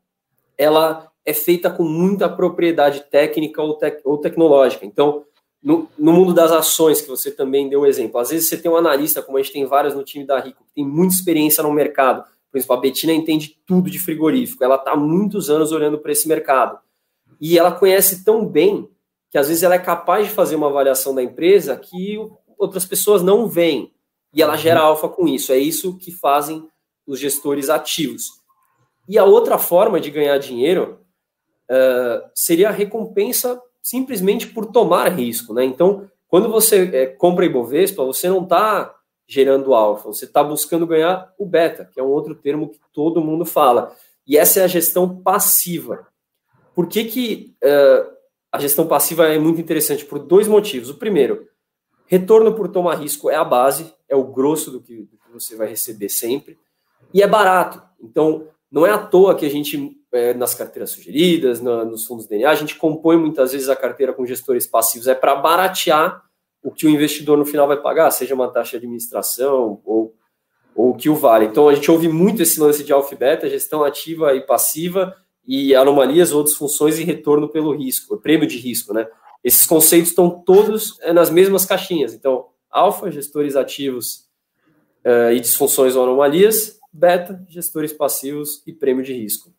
ela 0.57 1.13
é 1.27 1.35
feita 1.35 1.69
com 1.69 1.83
muita 1.83 2.27
propriedade 2.27 3.05
técnica 3.11 3.61
ou, 3.61 3.75
tec 3.75 4.01
ou 4.03 4.17
tecnológica. 4.17 4.87
Então, 4.87 5.27
no, 5.65 5.89
no, 5.99 6.13
mundo 6.13 6.35
das 6.35 6.53
ações, 6.53 7.01
que 7.01 7.09
você 7.09 7.31
também 7.31 7.71
deu 7.71 7.87
exemplo, 7.87 8.21
às 8.21 8.29
vezes 8.29 8.51
você 8.51 8.59
tem 8.59 8.71
um 8.71 8.77
analista, 8.77 9.23
como 9.23 9.39
a 9.39 9.43
gente 9.43 9.55
tem 9.55 9.65
vários 9.65 9.95
no 9.95 10.05
time 10.05 10.27
da 10.27 10.39
Rico, 10.39 10.63
que 10.63 10.75
tem 10.75 10.87
muita 10.87 11.15
experiência 11.15 11.63
no 11.63 11.73
mercado. 11.73 12.23
Por 12.53 12.59
exemplo, 12.59 12.77
a 12.77 12.81
Betina 12.81 13.15
entende 13.15 13.59
tudo 13.67 13.91
de 13.91 13.99
frigorífico, 13.99 14.63
ela 14.63 14.77
está 14.77 14.95
muitos 14.95 15.49
anos 15.49 15.73
olhando 15.73 15.99
para 15.99 16.13
esse 16.13 16.29
mercado. 16.29 16.79
E 17.41 17.59
ela 17.59 17.73
conhece 17.73 18.23
tão 18.23 18.47
bem 18.47 18.89
que 19.31 19.39
às 19.39 19.49
vezes 19.49 19.63
ela 19.63 19.75
é 19.75 19.79
capaz 19.79 20.27
de 20.29 20.33
fazer 20.35 20.55
uma 20.55 20.69
avaliação 20.69 21.15
da 21.15 21.23
empresa 21.23 21.77
que 21.77 22.19
outras 22.59 22.85
pessoas 22.85 23.23
não 23.23 23.49
veem. 23.49 23.91
E 24.35 24.43
ela 24.43 24.57
gera 24.57 24.81
alfa 24.81 25.09
com 25.09 25.27
isso. 25.27 25.51
É 25.51 25.57
isso 25.57 25.97
que 25.97 26.13
fazem 26.13 26.69
os 27.07 27.19
gestores 27.19 27.71
ativos. 27.71 28.27
E 29.09 29.19
a 29.19 29.25
outra 29.25 29.59
forma 29.59 29.99
de 29.99 30.11
ganhar 30.11 30.39
dinheiro 30.39 31.01
uh, 31.71 32.29
seria 32.35 32.69
a 32.69 32.73
recompensa 32.73 33.61
simplesmente 33.85 34.47
por 34.47 34.65
tomar 34.65 35.09
risco, 35.09 35.53
né? 35.53 35.63
Então, 35.63 36.09
quando 36.27 36.49
você 36.49 36.91
é, 36.95 37.07
compra 37.07 37.45
Ibovespa, 37.45 38.03
você 38.03 38.31
não 38.31 38.43
está 38.43 38.95
gerando 39.29 39.75
alfa, 39.75 40.09
você 40.09 40.25
está 40.25 40.43
buscando 40.43 40.87
ganhar 40.87 41.31
o 41.39 41.45
beta, 41.45 41.85
que 41.93 42.01
é 42.01 42.03
um 42.03 42.09
outro 42.09 42.35
termo 42.35 42.71
que 42.71 42.81
todo 42.95 43.21
mundo 43.21 43.45
fala. 43.45 43.95
E 44.27 44.39
essa 44.39 44.61
é 44.61 44.65
a 44.65 44.69
gestão 44.69 45.21
passiva. 45.23 46.07
Por 46.75 46.89
que, 46.89 47.05
que 47.05 47.55
uh, 47.63 48.11
a 48.51 48.59
gestão 48.59 48.87
passiva 48.87 49.29
é 49.29 49.39
muito 49.39 49.61
interessante? 49.61 50.05
Por 50.05 50.19
dois 50.19 50.49
motivos. 50.49 50.89
O 50.89 50.97
primeiro, 50.97 51.47
retorno 52.07 52.55
por 52.55 52.69
tomar 52.69 52.97
risco 52.97 53.29
é 53.29 53.37
a 53.37 53.45
base, 53.45 53.95
é 54.09 54.17
o 54.17 54.25
grosso 54.25 54.71
do 54.71 54.81
que, 54.81 55.03
do 55.03 55.19
que 55.19 55.31
você 55.33 55.57
vai 55.57 55.69
receber 55.69 56.09
sempre, 56.09 56.59
e 57.13 57.23
é 57.23 57.27
barato. 57.27 57.83
Então, 58.01 58.49
não 58.71 58.87
é 58.87 58.91
à 58.91 58.99
toa 58.99 59.35
que 59.35 59.45
a 59.45 59.51
gente, 59.51 59.97
é, 60.15 60.33
nas 60.33 60.55
carteiras 60.55 60.91
sugeridas, 60.91 61.61
na, 61.61 61.85
nos 61.85 62.07
fundos 62.07 62.27
DNA, 62.27 62.49
a 62.49 62.55
gente 62.55 62.77
compõe 62.77 63.17
muitas 63.17 63.53
vezes 63.53 63.69
a 63.69 63.77
carteira 63.77 64.13
com 64.13 64.25
gestores 64.25 64.67
passivos, 64.67 65.09
é 65.09 65.15
para 65.15 65.35
baratear 65.35 66.23
o 66.63 66.71
que 66.71 66.87
o 66.87 66.89
investidor 66.89 67.37
no 67.37 67.45
final 67.45 67.67
vai 67.67 67.77
pagar, 67.77 68.11
seja 68.11 68.35
uma 68.35 68.49
taxa 68.49 68.71
de 68.71 68.77
administração 68.79 69.81
ou, 69.85 70.15
ou 70.75 70.91
o 70.91 70.95
que 70.95 71.11
o 71.11 71.15
vale. 71.15 71.47
Então 71.47 71.69
a 71.69 71.75
gente 71.75 71.91
ouve 71.91 72.09
muito 72.09 72.43
esse 72.43 72.59
lance 72.59 72.83
de 72.83 72.93
alfa 72.93 73.13
e 73.13 73.19
beta, 73.19 73.51
gestão 73.51 73.85
ativa 73.85 74.35
e 74.35 74.41
passiva, 74.41 75.15
e 75.47 75.75
anomalias 75.75 76.33
ou 76.33 76.43
disfunções 76.43 76.99
e 76.99 77.05
retorno 77.05 77.49
pelo 77.49 77.77
risco, 77.77 78.17
prêmio 78.17 78.47
de 78.47 78.57
risco, 78.57 78.95
né? 78.95 79.07
Esses 79.43 79.67
conceitos 79.67 80.09
estão 80.09 80.31
todos 80.31 80.99
é, 81.03 81.13
nas 81.13 81.29
mesmas 81.29 81.67
caixinhas. 81.67 82.15
Então, 82.15 82.47
alfa, 82.71 83.11
gestores 83.11 83.57
ativos 83.57 84.27
uh, 85.05 85.33
e 85.33 85.41
disfunções 85.41 85.95
ou 85.97 86.05
anomalias, 86.05 86.81
beta, 86.91 87.45
gestores 87.47 87.93
passivos 87.93 88.63
e 88.67 88.73
prêmio 88.73 89.05
de 89.05 89.13
risco. 89.13 89.54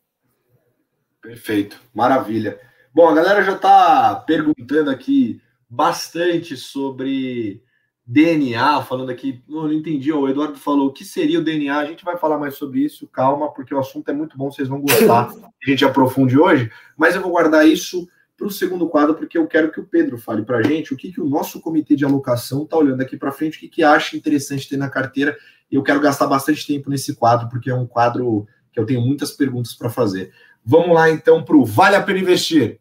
Perfeito, 1.26 1.82
maravilha. 1.92 2.56
Bom, 2.94 3.08
a 3.08 3.14
galera 3.14 3.42
já 3.42 3.56
está 3.56 4.14
perguntando 4.14 4.88
aqui 4.90 5.42
bastante 5.68 6.56
sobre 6.56 7.60
DNA, 8.06 8.80
falando 8.82 9.10
aqui, 9.10 9.42
não, 9.48 9.72
entendi, 9.72 10.12
o 10.12 10.28
Eduardo 10.28 10.56
falou 10.56 10.86
o 10.86 10.92
que 10.92 11.04
seria 11.04 11.40
o 11.40 11.42
DNA, 11.42 11.76
a 11.76 11.84
gente 11.84 12.04
vai 12.04 12.16
falar 12.16 12.38
mais 12.38 12.54
sobre 12.54 12.78
isso, 12.78 13.08
calma, 13.08 13.52
porque 13.52 13.74
o 13.74 13.78
assunto 13.80 14.08
é 14.08 14.14
muito 14.14 14.38
bom, 14.38 14.52
vocês 14.52 14.68
vão 14.68 14.80
gostar, 14.80 15.28
a 15.60 15.68
gente 15.68 15.84
aprofunde 15.84 16.38
hoje, 16.38 16.70
mas 16.96 17.16
eu 17.16 17.20
vou 17.20 17.32
guardar 17.32 17.66
isso 17.66 18.08
para 18.36 18.46
o 18.46 18.50
segundo 18.50 18.88
quadro, 18.88 19.16
porque 19.16 19.36
eu 19.36 19.48
quero 19.48 19.72
que 19.72 19.80
o 19.80 19.84
Pedro 19.84 20.18
fale 20.18 20.44
para 20.44 20.58
a 20.58 20.62
gente 20.62 20.94
o 20.94 20.96
que, 20.96 21.10
que 21.10 21.20
o 21.20 21.28
nosso 21.28 21.60
comitê 21.60 21.96
de 21.96 22.04
alocação 22.04 22.62
está 22.62 22.76
olhando 22.76 23.00
aqui 23.00 23.16
para 23.16 23.32
frente, 23.32 23.56
o 23.56 23.60
que, 23.60 23.68
que 23.68 23.82
acha 23.82 24.16
interessante 24.16 24.68
ter 24.68 24.76
na 24.76 24.88
carteira 24.88 25.36
e 25.68 25.74
eu 25.74 25.82
quero 25.82 25.98
gastar 25.98 26.28
bastante 26.28 26.64
tempo 26.64 26.88
nesse 26.88 27.16
quadro, 27.16 27.48
porque 27.48 27.68
é 27.68 27.74
um 27.74 27.84
quadro 27.84 28.46
que 28.76 28.78
eu 28.78 28.86
tenho 28.86 29.00
muitas 29.00 29.32
perguntas 29.32 29.74
para 29.74 29.88
fazer. 29.88 30.32
Vamos 30.68 30.92
lá, 30.96 31.08
então, 31.08 31.44
para 31.44 31.56
o 31.56 31.64
Vale 31.64 31.94
a 31.94 32.02
Pena 32.02 32.18
Investir. 32.18 32.80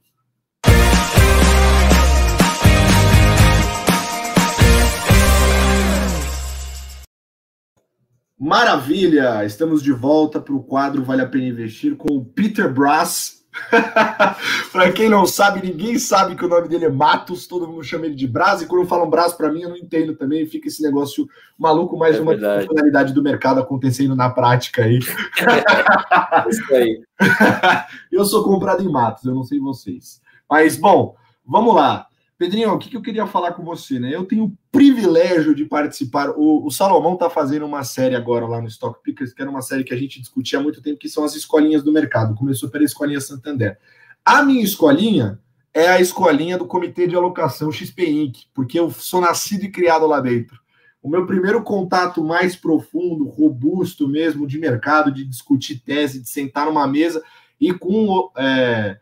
Maravilha! 8.40 9.46
Estamos 9.46 9.84
de 9.84 9.92
volta 9.92 10.42
para 10.42 10.56
o 10.56 10.64
quadro 10.64 11.04
Vale 11.04 11.22
a 11.22 11.28
Pena 11.28 11.46
Investir 11.46 11.96
com 11.96 12.12
o 12.16 12.26
Peter 12.26 12.74
Brass, 12.74 13.45
para 14.72 14.92
quem 14.92 15.10
não 15.10 15.26
sabe, 15.26 15.66
ninguém 15.66 15.98
sabe 15.98 16.36
que 16.36 16.46
o 16.46 16.48
nome 16.48 16.68
dele 16.68 16.86
é 16.86 16.90
Matos, 16.90 17.48
todo 17.48 17.68
mundo 17.68 17.84
chama 17.84 18.06
ele 18.06 18.16
de 18.16 18.28
Brás, 18.28 18.62
e 18.62 18.68
quando 18.68 18.88
falam 18.88 19.10
Brás 19.10 19.34
para 19.34 19.52
mim, 19.52 19.62
eu 19.62 19.70
não 19.70 19.78
entendo 19.78 20.16
também, 20.16 20.46
fica 20.46 20.68
esse 20.68 20.82
negócio 20.82 21.28
maluco, 21.58 21.98
mais 21.98 22.18
é 22.18 22.22
uma 22.22 22.34
funcionalidade 22.34 23.14
do 23.14 23.24
mercado 23.24 23.60
acontecendo 23.60 24.16
na 24.16 24.30
prática 24.30 24.84
aí. 24.84 25.00
É 25.40 26.50
isso 26.50 26.74
aí. 26.74 27.02
eu 28.12 28.26
sou 28.26 28.44
comprado 28.44 28.84
em 28.84 28.92
Matos, 28.92 29.26
eu 29.26 29.34
não 29.34 29.44
sei 29.44 29.60
vocês. 29.60 30.22
Mas, 30.50 30.78
bom, 30.78 31.16
vamos 31.46 31.76
lá. 31.76 32.08
Pedrinho, 32.38 32.72
o 32.72 32.78
que, 32.78 32.90
que 32.90 32.98
eu 32.98 33.02
queria 33.02 33.26
falar 33.26 33.54
com 33.54 33.64
você, 33.64 33.98
né? 33.98 34.14
Eu 34.14 34.26
tenho 34.26 34.46
o 34.46 34.58
privilégio 34.70 35.56
de 35.56 35.64
participar. 35.64 36.32
O, 36.32 36.66
o 36.66 36.70
Salomão 36.70 37.14
está 37.14 37.30
fazendo 37.30 37.66
uma 37.66 37.84
série 37.84 38.14
agora 38.14 38.46
lá 38.46 38.60
no 38.60 38.68
Stock 38.68 39.02
Pickers, 39.02 39.34
que 39.34 39.42
era 39.42 39.50
uma 39.50 39.62
série 39.62 39.86
que 39.86 39.94
a 39.94 39.98
gente 39.98 40.20
discutia 40.20 40.60
há 40.60 40.62
muito 40.62 40.82
tempo, 40.82 41.00
que 41.00 41.08
são 41.08 41.24
as 41.24 41.34
escolinhas 41.34 41.82
do 41.82 41.94
mercado. 41.94 42.36
Começou 42.36 42.70
pela 42.70 42.84
escolinha 42.84 43.22
Santander. 43.22 43.78
A 44.24 44.44
minha 44.44 44.64
escolinha 44.64 45.40
é 45.74 45.88
a 45.88 46.02
escolinha 46.02 46.58
do 46.58 46.66
Comitê 46.66 47.08
de 47.08 47.16
Alocação 47.16 47.72
XP 47.72 48.10
Inc., 48.10 48.38
porque 48.54 48.78
eu 48.78 48.92
sou 48.92 49.22
nascido 49.22 49.64
e 49.64 49.72
criado 49.72 50.06
lá 50.06 50.20
dentro. 50.20 50.60
O 51.02 51.10
meu 51.10 51.26
primeiro 51.26 51.64
contato 51.64 52.24
mais 52.24 52.56
profundo, 52.56 53.30
robusto 53.30 54.08
mesmo, 54.08 54.48
de 54.48 54.58
mercado, 54.58 55.12
de 55.12 55.24
discutir 55.24 55.80
tese, 55.80 56.22
de 56.22 56.28
sentar 56.28 56.66
numa 56.66 56.88
mesa 56.88 57.24
e 57.62 57.74
com 57.74 58.30
é, 58.36 58.98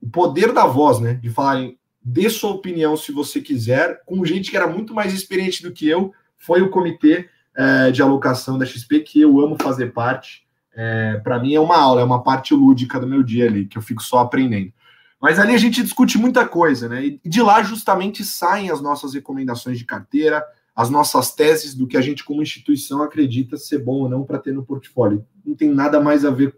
o 0.00 0.08
poder 0.08 0.52
da 0.52 0.66
voz, 0.66 1.00
né? 1.00 1.14
De 1.14 1.30
falarem 1.30 1.78
dê 2.08 2.30
sua 2.30 2.52
opinião 2.52 2.96
se 2.96 3.10
você 3.10 3.40
quiser, 3.40 4.00
com 4.06 4.24
gente 4.24 4.52
que 4.52 4.56
era 4.56 4.68
muito 4.68 4.94
mais 4.94 5.12
experiente 5.12 5.60
do 5.60 5.72
que 5.72 5.88
eu, 5.88 6.14
foi 6.36 6.62
o 6.62 6.70
comitê 6.70 7.28
é, 7.56 7.90
de 7.90 8.00
alocação 8.00 8.56
da 8.56 8.64
XP, 8.64 9.00
que 9.00 9.20
eu 9.20 9.40
amo 9.40 9.56
fazer 9.60 9.92
parte. 9.92 10.46
É, 10.72 11.20
para 11.24 11.40
mim 11.40 11.54
é 11.54 11.58
uma 11.60 11.76
aula, 11.76 12.00
é 12.00 12.04
uma 12.04 12.22
parte 12.22 12.54
lúdica 12.54 13.00
do 13.00 13.08
meu 13.08 13.24
dia 13.24 13.46
ali, 13.46 13.66
que 13.66 13.76
eu 13.76 13.82
fico 13.82 14.04
só 14.04 14.18
aprendendo. 14.18 14.72
Mas 15.20 15.40
ali 15.40 15.52
a 15.52 15.58
gente 15.58 15.82
discute 15.82 16.16
muita 16.16 16.46
coisa, 16.46 16.88
né? 16.88 17.04
E 17.06 17.20
de 17.28 17.42
lá 17.42 17.60
justamente 17.64 18.24
saem 18.24 18.70
as 18.70 18.80
nossas 18.80 19.12
recomendações 19.12 19.76
de 19.76 19.84
carteira, 19.84 20.44
as 20.76 20.88
nossas 20.88 21.34
teses 21.34 21.74
do 21.74 21.88
que 21.88 21.96
a 21.96 22.00
gente, 22.00 22.22
como 22.22 22.40
instituição, 22.40 23.02
acredita 23.02 23.56
ser 23.56 23.78
bom 23.78 24.02
ou 24.02 24.08
não 24.08 24.22
para 24.22 24.38
ter 24.38 24.52
no 24.52 24.64
portfólio. 24.64 25.26
Não 25.44 25.56
tem 25.56 25.70
nada 25.70 25.98
mais 25.98 26.24
a 26.24 26.30
ver 26.30 26.54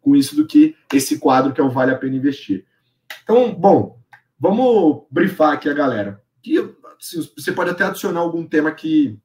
com 0.00 0.14
isso 0.14 0.36
do 0.36 0.46
que 0.46 0.76
esse 0.92 1.18
quadro 1.18 1.52
que 1.52 1.60
é 1.60 1.64
o 1.64 1.70
Vale 1.70 1.90
a 1.90 1.96
Pena 1.96 2.14
Investir. 2.14 2.66
Então, 3.24 3.52
bom, 3.52 4.01
Vamos 4.42 5.04
brifar 5.08 5.52
aqui 5.52 5.68
a 5.68 5.72
galera. 5.72 6.20
assim, 7.00 7.30
você 7.38 7.52
pode 7.52 7.70
até 7.70 7.84
adicionar 7.84 8.18
algum 8.18 8.44
tema 8.44 8.72
que, 8.72 9.16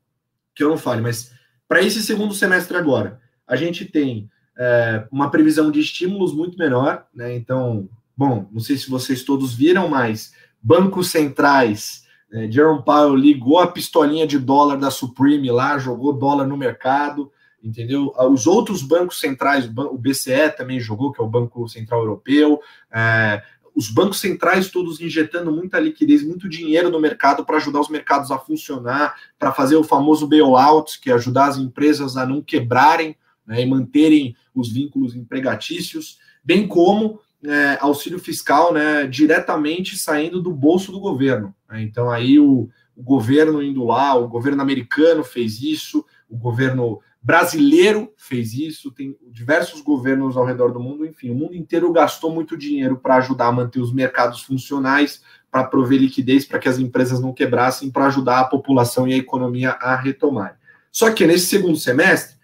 que 0.54 0.64
eu 0.64 0.70
não 0.70 0.78
fale, 0.78 1.02
mas 1.02 1.32
para 1.68 1.82
esse 1.82 2.04
segundo 2.04 2.36
semestre 2.36 2.78
agora, 2.78 3.20
a 3.48 3.56
gente 3.56 3.84
tem 3.84 4.30
é, 4.56 5.08
uma 5.12 5.32
previsão 5.32 5.72
de 5.72 5.80
estímulos 5.80 6.36
muito 6.36 6.56
menor, 6.56 7.08
né? 7.12 7.36
Então, 7.36 7.90
bom, 8.16 8.48
não 8.52 8.60
sei 8.60 8.78
se 8.78 8.92
vocês 8.92 9.24
todos 9.24 9.56
viram, 9.56 9.90
mas 9.90 10.36
bancos 10.62 11.10
centrais, 11.10 12.06
é, 12.32 12.52
Jerome 12.52 12.86
Powell 12.86 13.16
ligou 13.16 13.58
a 13.58 13.72
pistolinha 13.72 14.28
de 14.28 14.38
dólar 14.38 14.78
da 14.78 14.92
Supreme 14.92 15.50
lá, 15.50 15.80
jogou 15.80 16.14
dólar 16.14 16.46
no 16.46 16.56
mercado, 16.56 17.32
entendeu? 17.64 18.14
Os 18.32 18.46
outros 18.46 18.84
bancos 18.84 19.20
centrais, 19.20 19.66
o 19.66 19.98
BCE 19.98 20.52
também 20.56 20.80
jogou, 20.80 21.12
que 21.12 21.20
é 21.20 21.24
o 21.24 21.30
Banco 21.30 21.68
Central 21.68 22.02
Europeu, 22.02 22.62
é, 22.92 23.42
os 23.78 23.92
bancos 23.92 24.20
centrais 24.20 24.72
todos 24.72 25.00
injetando 25.00 25.52
muita 25.52 25.80
liquidez, 25.80 26.24
muito 26.24 26.50
dinheiro 26.50 26.90
no 26.90 27.00
mercado 27.00 27.46
para 27.46 27.58
ajudar 27.58 27.80
os 27.80 27.90
mercados 27.90 28.32
a 28.32 28.40
funcionar, 28.40 29.16
para 29.38 29.54
fazer 29.54 29.76
o 29.76 29.84
famoso 29.84 30.26
bailout, 30.26 31.00
que 31.00 31.12
é 31.12 31.14
ajudar 31.14 31.46
as 31.46 31.58
empresas 31.58 32.18
a 32.18 32.26
não 32.26 32.42
quebrarem 32.42 33.16
né, 33.46 33.62
e 33.62 33.66
manterem 33.68 34.36
os 34.56 34.74
vínculos 34.74 35.16
empregatícios, 35.16 36.18
bem 36.44 36.68
como 36.68 37.20
é, 37.46 37.78
auxílio 37.80 38.18
fiscal 38.18 38.74
né, 38.74 39.06
diretamente 39.06 39.96
saindo 39.96 40.42
do 40.42 40.52
bolso 40.52 40.92
do 40.92 41.00
governo. 41.00 41.54
Né? 41.70 41.84
Então 41.84 42.10
aí 42.10 42.40
o, 42.40 42.68
o 42.96 43.04
governo 43.04 43.62
indo 43.62 43.86
lá, 43.86 44.16
o 44.16 44.28
governo 44.28 44.60
americano 44.60 45.24
fez 45.24 45.62
isso, 45.62 46.04
o 46.28 46.36
governo 46.36 47.00
brasileiro 47.28 48.14
fez 48.16 48.54
isso, 48.54 48.90
tem 48.90 49.14
diversos 49.30 49.82
governos 49.82 50.38
ao 50.38 50.46
redor 50.46 50.72
do 50.72 50.80
mundo, 50.80 51.06
enfim, 51.06 51.30
o 51.30 51.36
mundo 51.36 51.58
inteiro 51.58 51.92
gastou 51.92 52.34
muito 52.34 52.56
dinheiro 52.56 52.96
para 52.96 53.18
ajudar 53.18 53.48
a 53.48 53.52
manter 53.52 53.82
os 53.82 53.94
mercados 53.94 54.44
funcionais, 54.44 55.22
para 55.52 55.66
prover 55.66 56.00
liquidez 56.00 56.46
para 56.46 56.58
que 56.58 56.70
as 56.70 56.80
empresas 56.80 57.20
não 57.20 57.34
quebrassem, 57.34 57.92
para 57.92 58.06
ajudar 58.06 58.40
a 58.40 58.46
população 58.46 59.06
e 59.06 59.14
a 59.14 59.18
economia 59.18 59.72
a 59.72 59.94
retomar. 59.98 60.58
Só 60.90 61.12
que 61.12 61.28
nesse 61.28 61.48
segundo 61.48 61.76
semestre 61.76 62.38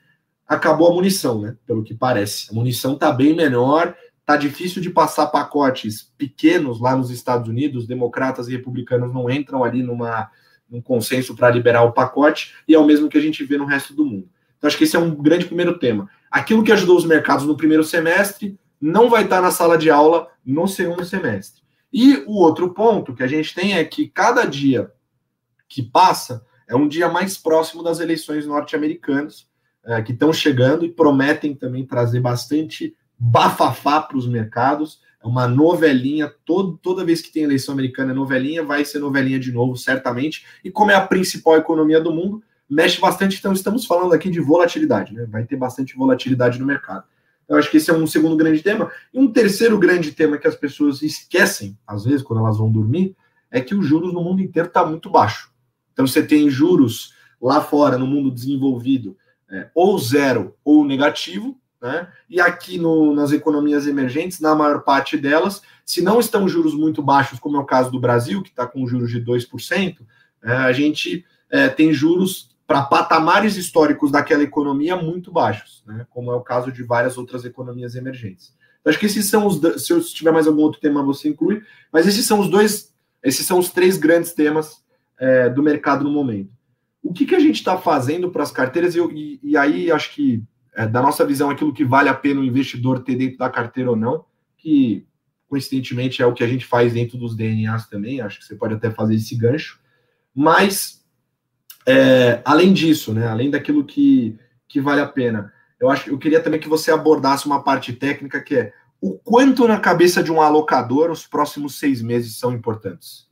acabou 0.46 0.91
a 0.91 0.93
munição, 0.93 1.39
né? 1.39 1.56
Pelo 1.65 1.82
que 1.82 1.93
parece. 1.93 2.52
A 2.52 2.54
munição 2.54 2.96
está 2.96 3.10
bem 3.10 3.34
menor, 3.34 3.96
tá 4.26 4.36
difícil 4.36 4.82
de 4.82 4.89
passar 4.89 5.28
pacotes 5.28 6.12
pequenos 6.17 6.82
lá 6.82 6.93
nos 6.93 7.10
Estados 7.10 7.48
Unidos, 7.48 7.88
democratas 7.88 8.50
e 8.50 8.52
republicanos 8.52 9.13
não 9.13 9.30
entram 9.30 9.63
ali 9.63 9.82
numa 9.82 10.30
num 10.69 10.82
consenso 10.82 11.36
para 11.38 11.52
liberar 11.52 11.84
o 11.84 11.93
pacote, 11.93 12.54
e 12.67 12.74
é 12.74 12.80
o 12.80 12.86
mesmo 12.86 13.08
que 13.08 13.17
a 13.17 13.22
gente 13.22 13.46
vê 13.46 13.58
no 13.58 13.65
resto 13.65 13.93
do 13.93 14.04
mundo. 14.04 14.28
Então, 14.63 14.69
acho 14.69 14.78
que 14.78 14.86
esse 14.86 14.95
é 14.95 14.99
um 14.99 15.13
grande 15.13 15.43
primeiro 15.43 15.78
tema. 15.78 16.10
Aquilo 16.32 16.63
que 16.63 16.71
ajudou 16.71 16.95
os 16.95 17.04
mercados 17.04 17.45
no 17.45 17.58
primeiro 17.58 17.84
semestre 17.84 18.58
não 18.80 19.10
vai 19.10 19.26
estar 19.26 19.41
na 19.41 19.52
sala 19.52 19.78
de 19.78 19.89
aula 19.89 20.30
no 20.45 20.69
segundo 20.69 21.04
semestre. 21.04 21.62
E 21.91 22.23
o 22.26 22.38
outro 22.39 22.73
ponto 22.73 23.13
que 23.13 23.23
a 23.23 23.28
gente 23.28 23.54
tem 23.54 23.73
é 23.73 23.84
que 23.84 24.08
cada 24.08 24.45
dia 24.45 24.89
que 25.67 25.84
passa 25.84 26.45
é 26.65 26.73
um 26.78 26.88
dia 26.88 27.10
mais 27.10 27.38
próximo 27.38 27.84
das 27.84 27.99
eleições 27.99 28.45
norte-americanas, 28.45 29.49
é, 29.84 30.02
que 30.02 30.13
estão 30.13 30.32
chegando 30.32 30.86
e 30.86 30.89
prometem 30.89 31.54
também 31.54 31.86
trazer 31.86 32.21
bastante 32.21 32.95
bafafá 33.19 34.02
para 34.02 34.17
os 34.17 34.26
mercados. 34.26 35.02
É 35.21 35.28
uma 35.28 35.45
novelinha, 35.45 36.34
todo, 36.45 36.80
toda 36.82 37.04
vez 37.04 37.21
que 37.21 37.34
tem 37.34 37.43
eleição 37.43 37.73
americana 37.73 38.13
é 38.13 38.15
novelinha, 38.15 38.63
vai 38.63 38.86
ser 38.86 38.99
novelinha 38.99 39.41
de 39.41 39.52
novo, 39.52 39.76
certamente. 39.76 40.45
E 40.63 40.71
como 40.71 40.89
é 40.89 40.95
a 40.95 41.06
principal 41.06 41.58
economia 41.58 41.99
do 41.99 42.13
mundo, 42.13 42.41
mexe 42.69 42.99
bastante, 42.99 43.38
então 43.38 43.54
estamos 43.54 43.86
falando 43.86 44.13
aqui 44.13 44.30
de 44.30 44.39
volatilidade, 44.39 45.13
né? 45.13 45.26
Vai 45.26 45.45
ter 45.45 45.56
bastante 45.56 45.95
volatilidade 45.95 46.60
no 46.60 46.65
mercado. 46.65 47.04
Eu 47.47 47.58
acho 47.58 47.69
que 47.69 47.78
esse 47.78 47.91
é 47.91 47.93
um 47.93 48.08
segundo 48.08 48.38
grande 48.38 48.62
tema. 48.62 48.91
E 49.13 49.19
um 49.19 49.32
terceiro 49.32 49.78
grande 49.78 50.12
tema 50.12 50.38
que 50.38 50.47
as 50.47 50.56
pessoas 50.56 51.02
esquecem, 51.02 51.78
às 51.86 52.06
vezes, 52.06 52.21
quando 52.21 52.39
elas 52.39 52.58
vão 52.58 52.71
dormir, 52.71 53.15
é 53.52 53.62
que 53.62 53.76
os 53.76 53.86
juros 53.86 54.13
no 54.13 54.23
mundo 54.23 54.41
inteiro 54.41 54.67
está 54.67 54.86
muito 54.86 55.10
baixo. 55.10 55.52
Então 55.91 56.08
você 56.08 56.23
tem 56.23 56.49
juros 56.49 57.13
lá 57.41 57.62
fora, 57.62 57.97
no 57.97 58.08
mundo 58.08 58.32
desenvolvido, 58.32 59.15
é, 59.49 59.69
ou 59.76 59.97
zero 59.99 60.56
ou 60.63 60.84
negativo, 60.84 61.60
né? 61.82 62.08
E 62.30 62.39
aqui 62.39 62.78
no, 62.78 63.13
nas 63.13 63.34
economias 63.34 63.86
emergentes, 63.86 64.39
na 64.39 64.56
maior 64.56 64.84
parte 64.84 65.17
delas, 65.17 65.62
se 65.86 66.02
não 66.02 66.19
estão 66.19 66.47
juros 66.47 66.73
muito 66.73 67.04
baixos, 67.04 67.39
como 67.39 67.58
é 67.58 67.60
o 67.60 67.65
caso 67.65 67.91
do 67.91 67.99
Brasil, 67.99 68.41
que 68.41 68.49
está 68.49 68.65
com 68.65 68.88
juros 68.88 69.12
de 69.12 69.21
2%, 69.21 69.97
é, 70.43 70.52
a 70.54 70.71
gente 70.71 71.26
é, 71.49 71.67
tem 71.67 71.93
juros 71.93 72.53
para 72.73 72.81
patamares 72.81 73.55
históricos 73.55 74.09
daquela 74.09 74.41
economia 74.41 74.95
muito 74.95 75.31
baixos, 75.31 75.83
né? 75.86 76.07
como 76.09 76.31
é 76.31 76.36
o 76.36 76.41
caso 76.41 76.71
de 76.71 76.81
várias 76.81 77.19
outras 77.19 77.45
economias 77.45 77.93
emergentes. 77.93 78.51
Então, 78.81 78.89
acho 78.89 78.99
que 78.99 79.05
esses 79.05 79.29
são 79.29 79.45
os. 79.45 79.86
Se 79.86 79.93
eu 79.93 80.01
tiver 80.01 80.31
mais 80.31 80.47
algum 80.47 80.63
outro 80.63 80.81
tema, 80.81 81.03
você 81.03 81.29
inclui, 81.29 81.62
mas 81.91 82.07
esses 82.07 82.25
são 82.25 82.39
os 82.39 82.49
dois, 82.49 82.91
esses 83.21 83.45
são 83.45 83.59
os 83.59 83.69
três 83.69 83.95
grandes 83.95 84.33
temas 84.33 84.83
é, 85.19 85.51
do 85.51 85.62
mercado 85.62 86.03
no 86.03 86.09
momento. 86.09 86.49
O 87.03 87.13
que, 87.13 87.27
que 87.27 87.36
a 87.36 87.39
gente 87.39 87.57
está 87.57 87.77
fazendo 87.77 88.31
para 88.31 88.41
as 88.41 88.51
carteiras, 88.51 88.95
e, 88.95 88.99
e, 88.99 89.39
e, 89.43 89.55
aí 89.55 89.91
acho 89.91 90.12
que, 90.12 90.43
é, 90.75 90.88
da 90.88 90.99
nossa 90.99 91.23
visão, 91.23 91.51
aquilo 91.51 91.71
que 91.71 91.86
vale 91.86 92.09
a 92.09 92.15
pena 92.15 92.41
o 92.41 92.43
investidor 92.43 93.03
ter 93.03 93.15
dentro 93.15 93.38
da 93.38 93.51
carteira 93.51 93.91
ou 93.91 93.95
não, 93.95 94.25
que 94.57 95.05
coincidentemente 95.47 96.23
é 96.23 96.25
o 96.25 96.33
que 96.33 96.43
a 96.43 96.47
gente 96.47 96.65
faz 96.65 96.93
dentro 96.93 97.19
dos 97.19 97.36
DNAs 97.36 97.88
também, 97.88 98.19
acho 98.19 98.39
que 98.39 98.45
você 98.45 98.55
pode 98.55 98.73
até 98.73 98.89
fazer 98.89 99.13
esse 99.13 99.36
gancho, 99.36 99.79
mas 100.33 101.03
é, 101.88 102.41
além 102.46 102.74
disso, 102.74 103.13
né, 103.13 103.28
além 103.28 103.50
daquilo 103.50 103.84
que, 103.84 104.38
que 104.67 104.80
vale 104.80 105.02
a 105.02 105.08
pena, 105.08 105.54
eu 105.80 105.89
acho 105.89 106.10
eu 106.10 106.17
queria 106.17 106.41
também 106.41 106.60
que 106.60 106.69
você 106.69 106.91
abordasse 106.91 107.46
uma 107.46 107.63
parte 107.63 107.91
técnica 107.93 108.41
que 108.41 108.56
é 108.56 108.74
o 109.02 109.19
quanto 109.19 109.67
na 109.67 109.80
cabeça 109.80 110.24
de 110.24 110.32
um 110.32 110.41
alocador 110.41 111.12
os 111.12 111.28
próximos 111.28 111.78
seis 111.78 112.02
meses 112.02 112.38
são 112.38 112.54
importantes. 112.54 113.28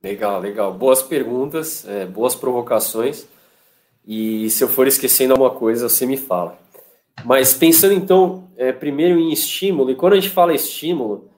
Legal, 0.00 0.38
legal. 0.38 0.72
Boas 0.72 1.02
perguntas, 1.02 1.84
é, 1.88 2.06
boas 2.06 2.36
provocações. 2.36 3.26
E 4.06 4.48
se 4.50 4.62
eu 4.62 4.68
for 4.68 4.86
esquecendo 4.86 5.32
alguma 5.32 5.50
coisa, 5.50 5.88
você 5.88 6.06
me 6.06 6.16
fala. 6.16 6.56
Mas 7.24 7.54
pensando 7.54 7.92
então, 7.92 8.48
é, 8.56 8.70
primeiro 8.70 9.18
em 9.18 9.32
estímulo, 9.32 9.90
e 9.90 9.96
quando 9.96 10.12
a 10.12 10.20
gente 10.20 10.30
fala 10.30 10.54
estímulo, 10.54 11.28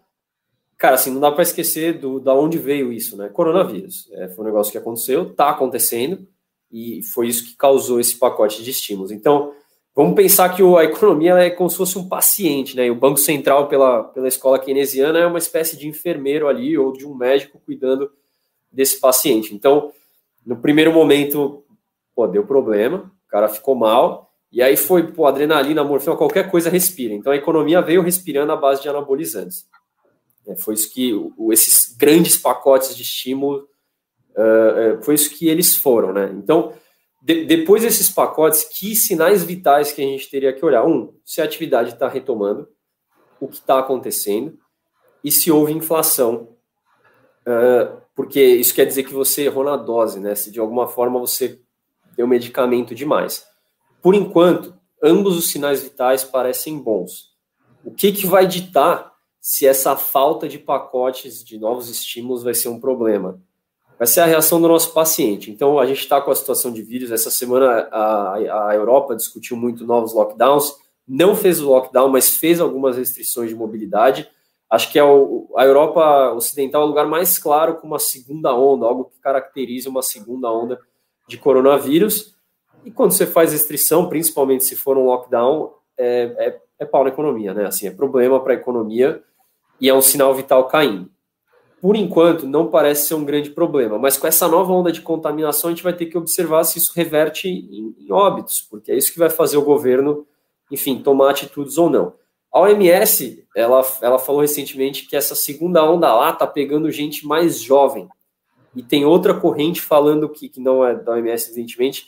cara, 0.79 0.95
assim, 0.95 1.11
não 1.11 1.21
dá 1.21 1.33
para 1.33 1.43
esquecer 1.43 1.99
do, 1.99 2.21
da 2.21 2.33
onde 2.33 2.57
veio 2.57 2.93
isso, 2.93 3.17
né? 3.17 3.29
Coronavírus. 3.29 4.09
É, 4.13 4.29
foi 4.29 4.45
um 4.45 4.47
negócio 4.47 4.71
que 4.71 4.79
aconteceu, 4.79 5.25
está 5.25 5.51
acontecendo, 5.51 6.27
e 6.71 7.03
foi 7.03 7.27
isso 7.27 7.45
que 7.45 7.57
causou 7.57 7.99
esse 7.99 8.17
pacote 8.17 8.63
de 8.63 8.71
estímulos. 8.71 9.11
Então, 9.11 9.53
vamos 9.95 10.15
pensar 10.15 10.55
que 10.55 10.63
a 10.63 10.85
economia 10.85 11.35
é 11.35 11.51
como 11.51 11.69
se 11.69 11.77
fosse 11.77 11.99
um 11.99 12.09
paciente, 12.09 12.77
né? 12.77 12.87
E 12.87 12.91
o 12.91 12.95
Banco 12.95 13.19
Central, 13.19 13.67
pela, 13.67 14.05
pela 14.05 14.29
escola 14.29 14.59
keynesiana, 14.59 15.19
é 15.19 15.27
uma 15.27 15.39
espécie 15.39 15.77
de 15.77 15.89
enfermeiro 15.89 16.47
ali, 16.47 16.79
ou 16.79 16.93
de 16.93 17.05
um 17.05 17.15
médico 17.15 17.61
cuidando 17.67 18.11
desse 18.71 19.01
paciente. 19.01 19.55
Então, 19.55 19.91
no 20.47 20.57
primeiro 20.57 20.93
momento, 20.93 21.65
pô, 22.15 22.27
deu 22.29 22.47
problema, 22.47 23.11
o 23.27 23.31
cara 23.31 23.49
ficou 23.49 23.75
mal, 23.75 24.31
e 24.53 24.63
aí 24.63 24.77
foi, 24.77 25.11
pô, 25.13 25.27
adrenalina, 25.27 25.83
morfina, 25.83 26.17
qualquer 26.17 26.51
coisa 26.51 26.71
respira. 26.71 27.15
Então, 27.15 27.33
a 27.33 27.37
economia 27.37 27.83
veio 27.83 28.01
respirando 28.01 28.53
à 28.53 28.57
base 28.57 28.81
de 28.81 28.89
anabolizantes. 28.89 29.67
É, 30.49 30.57
foi 30.57 30.75
isso 30.75 30.93
que 30.93 31.13
esses 31.53 31.95
grandes 31.95 32.37
pacotes 32.39 32.97
de 32.97 33.03
estímulo, 33.03 33.69
uh, 34.37 34.99
uh, 34.99 35.03
foi 35.03 35.15
isso 35.15 35.31
que 35.31 35.47
eles 35.47 35.77
foram, 35.77 36.13
né? 36.13 36.33
Então, 36.35 36.73
de, 37.21 37.45
depois 37.45 37.83
desses 37.83 38.09
pacotes, 38.09 38.65
que 38.65 38.97
sinais 38.97 39.45
vitais 39.45 39.93
que 39.93 40.01
a 40.01 40.05
gente 40.05 40.31
teria 40.31 40.53
que 40.53 40.65
olhar? 40.65 40.87
Um, 40.87 41.15
se 41.25 41.43
a 41.43 41.45
atividade 41.45 41.91
está 41.91 42.09
retomando, 42.09 42.67
o 43.39 43.47
que 43.47 43.57
está 43.57 43.79
acontecendo, 43.79 44.59
e 45.23 45.31
se 45.31 45.51
houve 45.51 45.73
inflação, 45.73 46.57
uh, 47.47 48.01
porque 48.15 48.43
isso 48.43 48.75
quer 48.75 48.87
dizer 48.87 49.03
que 49.03 49.13
você 49.13 49.43
errou 49.45 49.65
na 49.65 49.77
dose, 49.77 50.19
né? 50.19 50.35
Se 50.35 50.51
de 50.51 50.59
alguma 50.59 50.89
forma 50.89 51.21
você 51.21 51.61
deu 52.17 52.27
medicamento 52.27 52.95
demais. 52.95 53.45
Por 54.01 54.15
enquanto, 54.15 54.75
ambos 55.03 55.37
os 55.37 55.51
sinais 55.51 55.83
vitais 55.83 56.25
parecem 56.25 56.79
bons. 56.79 57.37
O 57.85 57.93
que, 57.93 58.13
que 58.13 58.27
vai 58.27 58.47
ditar 58.47 59.13
se 59.49 59.67
essa 59.67 59.97
falta 59.97 60.47
de 60.47 60.59
pacotes 60.59 61.43
de 61.43 61.59
novos 61.59 61.89
estímulos 61.89 62.43
vai 62.43 62.53
ser 62.53 62.69
um 62.69 62.79
problema. 62.79 63.41
Vai 63.97 64.07
ser 64.07 64.21
a 64.21 64.27
reação 64.27 64.61
do 64.61 64.69
nosso 64.69 64.93
paciente. 64.93 65.51
Então, 65.51 65.79
a 65.79 65.87
gente 65.87 66.01
está 66.01 66.21
com 66.21 66.31
a 66.31 66.35
situação 66.35 66.71
de 66.71 66.83
vírus. 66.83 67.11
Essa 67.11 67.31
semana, 67.31 67.89
a, 67.91 68.35
a 68.69 68.75
Europa 68.75 69.17
discutiu 69.17 69.57
muito 69.57 69.87
novos 69.87 70.13
lockdowns. 70.13 70.77
Não 71.09 71.35
fez 71.35 71.63
o 71.63 71.71
lockdown, 71.71 72.11
mas 72.11 72.37
fez 72.37 72.61
algumas 72.61 72.99
restrições 72.99 73.49
de 73.49 73.57
mobilidade. 73.57 74.29
Acho 74.69 74.93
que 74.93 74.99
é 74.99 75.03
o, 75.03 75.51
a 75.57 75.65
Europa 75.65 76.31
Ocidental 76.35 76.83
é 76.83 76.85
o 76.85 76.89
lugar 76.89 77.07
mais 77.07 77.39
claro 77.39 77.77
com 77.77 77.87
uma 77.87 77.99
segunda 77.99 78.55
onda, 78.55 78.85
algo 78.85 79.07
que 79.07 79.19
caracteriza 79.19 79.89
uma 79.89 80.03
segunda 80.03 80.53
onda 80.53 80.79
de 81.27 81.39
coronavírus. 81.39 82.37
E 82.85 82.91
quando 82.91 83.13
você 83.13 83.27
faz 83.27 83.53
restrição, 83.53 84.11
principalmente 84.11 84.65
se 84.65 84.77
for 84.77 84.99
um 84.99 85.07
lockdown, 85.07 85.73
é, 85.97 86.35
é, 86.37 86.61
é 86.81 86.85
pau 86.85 87.03
na 87.03 87.09
economia, 87.09 87.55
né? 87.55 87.65
Assim, 87.65 87.87
é 87.87 87.91
problema 87.91 88.39
para 88.41 88.53
a 88.53 88.57
economia 88.57 89.25
e 89.81 89.89
é 89.89 89.95
um 89.95 90.03
sinal 90.03 90.35
vital 90.35 90.67
caindo. 90.67 91.11
Por 91.81 91.95
enquanto, 91.95 92.47
não 92.47 92.67
parece 92.67 93.07
ser 93.07 93.15
um 93.15 93.25
grande 93.25 93.51
problema, 93.51 93.99
mas 93.99 94.17
com 94.17 94.27
essa 94.27 94.49
nova 94.49 94.73
onda 94.73 94.91
de 94.91 95.01
contaminação, 95.01 95.71
a 95.71 95.73
gente 95.73 95.85
vai 95.85 95.93
ter 95.93 96.07
que 96.07 96.19
observar 96.19 96.65
se 96.65 96.79
isso 96.79 96.93
reverte 96.95 97.49
em, 97.49 97.95
em 97.99 98.13
óbitos, 98.13 98.61
porque 98.61 98.91
é 98.91 98.97
isso 98.97 99.13
que 99.13 99.19
vai 99.19 99.31
fazer 99.31 99.57
o 99.57 99.65
governo, 99.65 100.27
enfim, 100.71 101.01
tomar 101.01 101.31
atitudes 101.31 101.79
ou 101.79 101.89
não. 101.89 102.15
A 102.53 102.61
OMS, 102.61 103.47
ela, 103.55 103.87
ela 104.01 104.19
falou 104.19 104.41
recentemente 104.41 105.07
que 105.07 105.15
essa 105.15 105.35
segunda 105.35 105.85
onda 105.89 106.13
lá 106.13 106.31
está 106.31 106.47
pegando 106.47 106.91
gente 106.91 107.27
mais 107.27 107.61
jovem. 107.61 108.09
e 108.75 108.83
tem 108.83 109.05
outra 109.05 109.33
corrente 109.33 109.81
falando 109.81 110.29
que, 110.29 110.49
que 110.49 110.61
não 110.61 110.85
é 110.85 110.95
da 110.95 111.13
OMS, 111.13 111.51
evidentemente, 111.51 112.07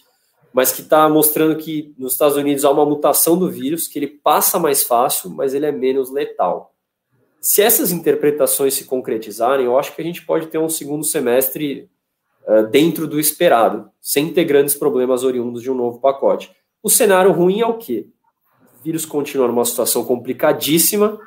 mas 0.52 0.72
que 0.72 0.83
está 0.83 1.09
mostrando 1.09 1.56
que 1.56 1.94
nos 1.96 2.12
Estados 2.12 2.37
Unidos 2.37 2.64
há 2.64 2.70
uma 2.70 2.85
mutação 2.85 3.38
do 3.38 3.48
vírus, 3.48 3.87
que 3.87 3.98
ele 3.98 4.09
passa 4.09 4.59
mais 4.59 4.83
fácil, 4.83 5.30
mas 5.30 5.54
ele 5.54 5.66
é 5.66 5.72
menos 5.72 6.11
letal. 6.11 6.74
Se 7.40 7.62
essas 7.62 7.90
interpretações 7.90 8.74
se 8.74 8.85
concretizarem, 8.85 9.64
eu 9.64 9.79
acho 9.79 9.94
que 9.94 10.03
a 10.03 10.05
gente 10.05 10.24
pode 10.24 10.48
ter 10.48 10.59
um 10.59 10.68
segundo 10.68 11.05
semestre 11.05 11.88
uh, 12.46 12.66
dentro 12.68 13.07
do 13.07 13.18
esperado, 13.18 13.90
sem 14.00 14.33
ter 14.33 14.44
grandes 14.44 14.74
problemas 14.74 15.24
oriundos 15.24 15.62
de 15.62 15.70
um 15.70 15.74
novo 15.74 16.00
pacote. 16.00 16.50
O 16.83 16.90
cenário 16.90 17.33
ruim 17.33 17.61
é 17.61 17.66
o 17.66 17.79
quê? 17.79 18.07
O 18.79 18.83
vírus 18.83 19.07
continua 19.07 19.48
numa 19.48 19.64
situação 19.64 20.05
complicadíssima 20.05 21.18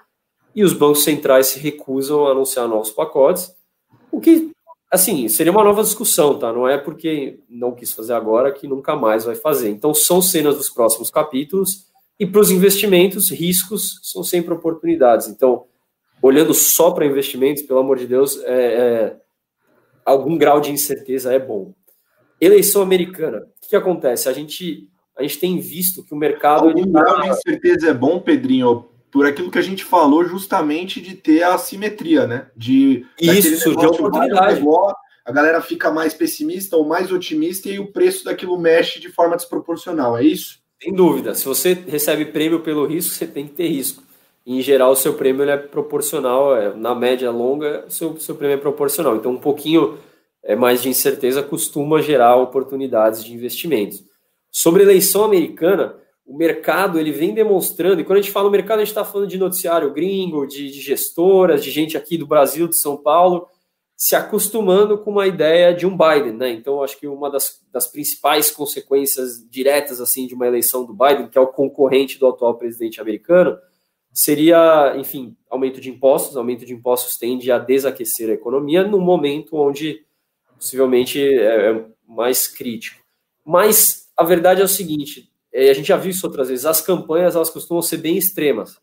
e 0.56 0.64
os 0.64 0.74
bancos 0.74 1.04
centrais 1.04 1.48
se 1.48 1.60
recusam 1.60 2.28
a 2.28 2.32
anunciar 2.32 2.68
novos 2.68 2.92
pacotes, 2.92 3.52
o 4.12 4.22
que 4.22 4.52
assim, 4.92 5.28
seria 5.28 5.52
uma 5.52 5.64
nova 5.64 5.82
discussão, 5.82 6.38
tá? 6.38 6.54
Não 6.54 6.68
é 6.68 6.78
porque 6.78 7.40
não 7.50 7.74
quis 7.74 7.92
fazer 7.92 8.14
agora 8.14 8.52
que 8.52 8.68
nunca 8.68 8.96
mais 8.96 9.26
vai 9.26 9.34
fazer. 9.34 9.72
Então, 9.72 9.92
são 9.92 10.22
cenas 10.22 10.56
dos 10.56 10.70
próximos 10.70 11.10
capítulos, 11.10 11.88
e 12.20 12.28
para 12.28 12.40
os 12.40 12.52
investimentos, 12.52 13.32
riscos 13.32 14.00
são 14.04 14.24
sempre 14.24 14.54
oportunidades. 14.54 15.28
Então, 15.28 15.66
olhando 16.24 16.54
só 16.54 16.92
para 16.92 17.06
investimentos, 17.06 17.64
pelo 17.64 17.82
amor 17.82 17.98
de 17.98 18.08
Deus, 18.08 18.42
é, 18.46 18.54
é, 18.54 19.16
algum 20.06 20.38
grau 20.38 20.62
de 20.62 20.72
incerteza 20.72 21.34
é 21.34 21.38
bom. 21.38 21.74
Eleição 22.40 22.82
americana, 22.82 23.40
o 23.40 23.62
que, 23.62 23.70
que 23.70 23.76
acontece? 23.76 24.30
A 24.30 24.34
gente, 24.34 24.90
a 25.18 25.22
gente 25.22 25.38
tem 25.38 25.60
visto 25.60 26.04
que 26.04 26.14
o 26.14 26.18
mercado. 26.18 26.70
Algum 26.70 26.90
grau 26.90 27.22
de 27.24 27.30
incerteza 27.30 27.90
é 27.90 27.94
bom, 27.94 28.22
Pedrinho, 28.22 28.86
por 29.12 29.26
aquilo 29.26 29.52
que 29.52 29.60
a 29.60 29.64
gente 29.64 29.84
falou 29.84 30.24
justamente 30.24 31.02
de 31.02 31.14
ter 31.14 31.44
a 31.44 31.58
simetria, 31.58 32.26
né? 32.26 32.48
De 32.56 33.06
isso 33.20 33.58
surgiu 33.58 33.90
oportunidade. 33.90 34.64
a 35.26 35.32
galera 35.32 35.62
fica 35.62 35.92
mais 35.92 36.14
pessimista 36.14 36.78
ou 36.78 36.86
mais 36.86 37.12
otimista 37.12 37.68
e 37.68 37.80
o 37.80 37.92
preço 37.92 38.24
daquilo 38.24 38.58
mexe 38.58 39.00
de 39.00 39.10
forma 39.10 39.36
desproporcional, 39.36 40.18
é 40.18 40.24
isso? 40.24 40.60
Sem 40.82 40.94
dúvida. 40.94 41.36
Se 41.36 41.46
você 41.46 41.74
recebe 41.74 42.26
prêmio 42.26 42.62
pelo 42.62 42.86
risco, 42.86 43.14
você 43.14 43.28
tem 43.28 43.46
que 43.46 43.54
ter 43.54 43.68
risco. 43.68 44.03
Em 44.46 44.62
geral, 44.62 44.92
o 44.92 44.96
seu 44.96 45.14
prêmio 45.14 45.50
é 45.50 45.56
proporcional, 45.56 46.56
é, 46.56 46.76
na 46.76 46.94
média 46.94 47.32
longa, 47.32 47.86
o 47.88 47.92
seu, 47.92 48.20
seu 48.20 48.36
prêmio 48.36 48.56
é 48.56 48.60
proporcional. 48.60 49.16
Então, 49.16 49.32
um 49.32 49.40
pouquinho 49.40 49.98
é, 50.44 50.56
mais 50.56 50.82
de 50.82 50.90
incerteza 50.90 51.42
costuma 51.42 52.02
gerar 52.02 52.36
oportunidades 52.36 53.24
de 53.24 53.34
investimentos. 53.34 54.04
Sobre 54.52 54.84
eleição 54.84 55.24
americana, 55.24 55.96
o 56.26 56.36
mercado 56.36 57.00
ele 57.00 57.12
vem 57.12 57.34
demonstrando, 57.34 58.02
e 58.02 58.04
quando 58.04 58.20
a 58.20 58.22
gente 58.22 58.32
fala 58.32 58.50
mercado, 58.50 58.80
a 58.80 58.82
gente 58.82 58.90
está 58.90 59.06
falando 59.06 59.30
de 59.30 59.38
noticiário 59.38 59.94
gringo, 59.94 60.46
de, 60.46 60.70
de, 60.70 60.82
gestoras, 60.82 61.64
de 61.64 61.72
gente 61.72 61.98
aqui 61.98 62.18
do 62.18 62.28
Brasil, 62.28 62.68
de 62.68 62.78
São 62.78 62.98
Paulo, 62.98 63.48
se 63.96 64.16
acostumando 64.16 64.98
com 64.98 65.12
uma 65.12 65.28
ideia 65.28 65.74
de 65.74 65.86
um 65.86 65.98
Biden, 65.98 66.34
né? 66.34 66.52
Então, 66.52 66.84
acho 66.84 67.00
que 67.00 67.08
uma 67.08 67.30
das, 67.30 67.62
das 67.72 67.88
principais 67.88 68.52
consequências 68.52 69.48
diretas 69.50 70.02
assim 70.02 70.28
de 70.28 70.34
uma 70.34 70.48
eleição 70.48 70.86
do 70.86 70.94
Biden, 70.94 71.30
que 71.30 71.38
é 71.38 71.42
o 71.42 71.48
concorrente 71.48 72.20
do 72.20 72.28
atual 72.28 72.56
presidente 72.56 73.00
americano, 73.00 73.58
seria, 74.14 74.96
enfim, 74.98 75.36
aumento 75.50 75.82
de 75.82 75.90
impostos. 75.90 76.38
Aumento 76.38 76.66
de 76.66 76.74
impostos 76.74 77.18
tende 77.18 77.52
a 77.52 77.58
desaquecer 77.58 78.30
a 78.30 78.34
economia 78.34 78.84
no 78.88 79.00
momento 79.00 79.58
onde 79.58 80.06
possivelmente 80.56 81.20
é, 81.20 81.72
é 81.72 81.86
mais 82.08 82.48
crítico. 82.48 83.04
Mas 83.44 84.10
a 84.16 84.24
verdade 84.24 84.62
é 84.62 84.64
o 84.64 84.70
seguinte: 84.70 85.30
é, 85.52 85.70
a 85.70 85.74
gente 85.74 85.88
já 85.88 85.98
viu 85.98 86.12
isso 86.12 86.26
outras 86.26 86.50
vezes, 86.50 86.66
as 86.66 86.80
campanhas 86.80 87.36
elas 87.36 87.50
costumam 87.50 87.82
ser 87.82 87.98
bem 87.98 88.18
extremas. 88.18 88.80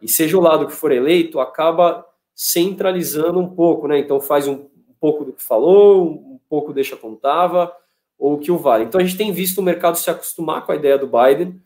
E 0.00 0.08
seja 0.08 0.38
o 0.38 0.40
lado 0.40 0.66
que 0.66 0.72
for 0.72 0.92
eleito, 0.92 1.40
acaba 1.40 2.06
centralizando 2.34 3.38
um 3.38 3.54
pouco, 3.54 3.86
né? 3.86 3.98
Então 3.98 4.18
faz 4.18 4.48
um, 4.48 4.70
pouco 5.00 5.24
do 5.24 5.32
que 5.32 5.42
falou, 5.42 6.04
um 6.06 6.40
pouco 6.48 6.72
deixa 6.72 6.96
como 6.96 7.14
estava, 7.14 7.74
ou 8.18 8.34
o 8.34 8.38
que 8.38 8.52
o 8.52 8.58
vale. 8.58 8.84
Então 8.84 9.00
a 9.00 9.04
gente 9.04 9.16
tem 9.16 9.32
visto 9.32 9.58
o 9.58 9.62
mercado 9.62 9.96
se 9.96 10.10
acostumar 10.10 10.64
com 10.64 10.72
a 10.72 10.76
ideia 10.76 10.98
do 10.98 11.06
Biden, 11.06 11.60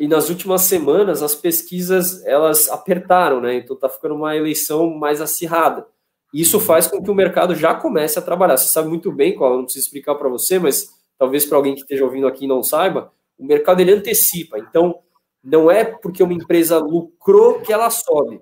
e 0.00 0.08
nas 0.08 0.30
últimas 0.30 0.62
semanas 0.62 1.22
as 1.22 1.34
pesquisas 1.34 2.24
elas 2.24 2.70
apertaram, 2.70 3.38
né? 3.38 3.56
Então 3.56 3.76
tá 3.76 3.86
ficando 3.86 4.14
uma 4.14 4.34
eleição 4.34 4.88
mais 4.88 5.20
acirrada. 5.20 5.86
Isso 6.32 6.58
faz 6.58 6.86
com 6.86 7.02
que 7.02 7.10
o 7.10 7.14
mercado 7.14 7.54
já 7.54 7.74
comece 7.74 8.18
a 8.18 8.22
trabalhar. 8.22 8.56
Você 8.56 8.70
sabe 8.70 8.88
muito 8.88 9.12
bem 9.12 9.34
qual, 9.34 9.58
não 9.58 9.64
preciso 9.64 9.84
explicar 9.84 10.14
para 10.14 10.30
você, 10.30 10.58
mas 10.58 10.88
talvez 11.18 11.44
para 11.44 11.58
alguém 11.58 11.74
que 11.74 11.82
esteja 11.82 12.02
ouvindo 12.02 12.26
aqui 12.26 12.46
não 12.46 12.62
saiba, 12.62 13.12
o 13.38 13.44
mercado 13.44 13.80
ele 13.80 13.92
antecipa. 13.92 14.58
Então, 14.58 15.00
não 15.44 15.70
é 15.70 15.84
porque 15.84 16.22
uma 16.22 16.32
empresa 16.32 16.78
lucrou 16.78 17.60
que 17.60 17.70
ela 17.70 17.90
sobe. 17.90 18.40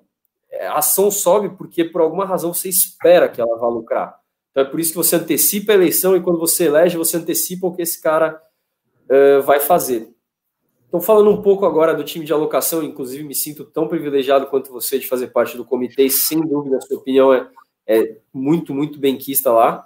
É, 0.49 0.67
a 0.67 0.77
ação 0.77 1.11
sobe 1.11 1.49
porque, 1.57 1.83
por 1.83 1.99
alguma 1.99 2.25
razão, 2.25 2.53
você 2.53 2.69
espera 2.69 3.27
que 3.27 3.41
ela 3.41 3.57
vá 3.57 3.67
lucrar. 3.67 4.17
Então, 4.51 4.63
é 4.63 4.65
por 4.65 4.79
isso 4.79 4.91
que 4.91 4.97
você 4.97 5.17
antecipa 5.17 5.73
a 5.73 5.75
eleição 5.75 6.15
e 6.15 6.21
quando 6.21 6.39
você 6.39 6.67
elege, 6.67 6.95
você 6.95 7.17
antecipa 7.17 7.67
o 7.67 7.73
que 7.73 7.81
esse 7.81 8.01
cara 8.01 8.41
uh, 9.09 9.41
vai 9.41 9.59
fazer. 9.59 10.13
Então, 10.89 10.99
falando 10.99 11.29
um 11.29 11.41
pouco 11.41 11.67
agora 11.67 11.93
do 11.93 12.03
time 12.03 12.25
de 12.25 12.33
alocação, 12.33 12.83
inclusive 12.83 13.23
me 13.23 13.35
sinto 13.35 13.63
tão 13.63 13.87
privilegiado 13.87 14.47
quanto 14.47 14.71
você 14.71 14.97
de 14.97 15.07
fazer 15.07 15.27
parte 15.27 15.55
do 15.55 15.63
comitê, 15.63 16.05
e 16.05 16.09
sem 16.09 16.41
dúvida 16.41 16.77
a 16.77 16.81
sua 16.81 16.97
opinião 16.97 17.31
é, 17.31 17.47
é 17.87 18.17
muito, 18.33 18.73
muito 18.73 18.99
bem 18.99 19.15
quista 19.15 19.51
lá. 19.51 19.85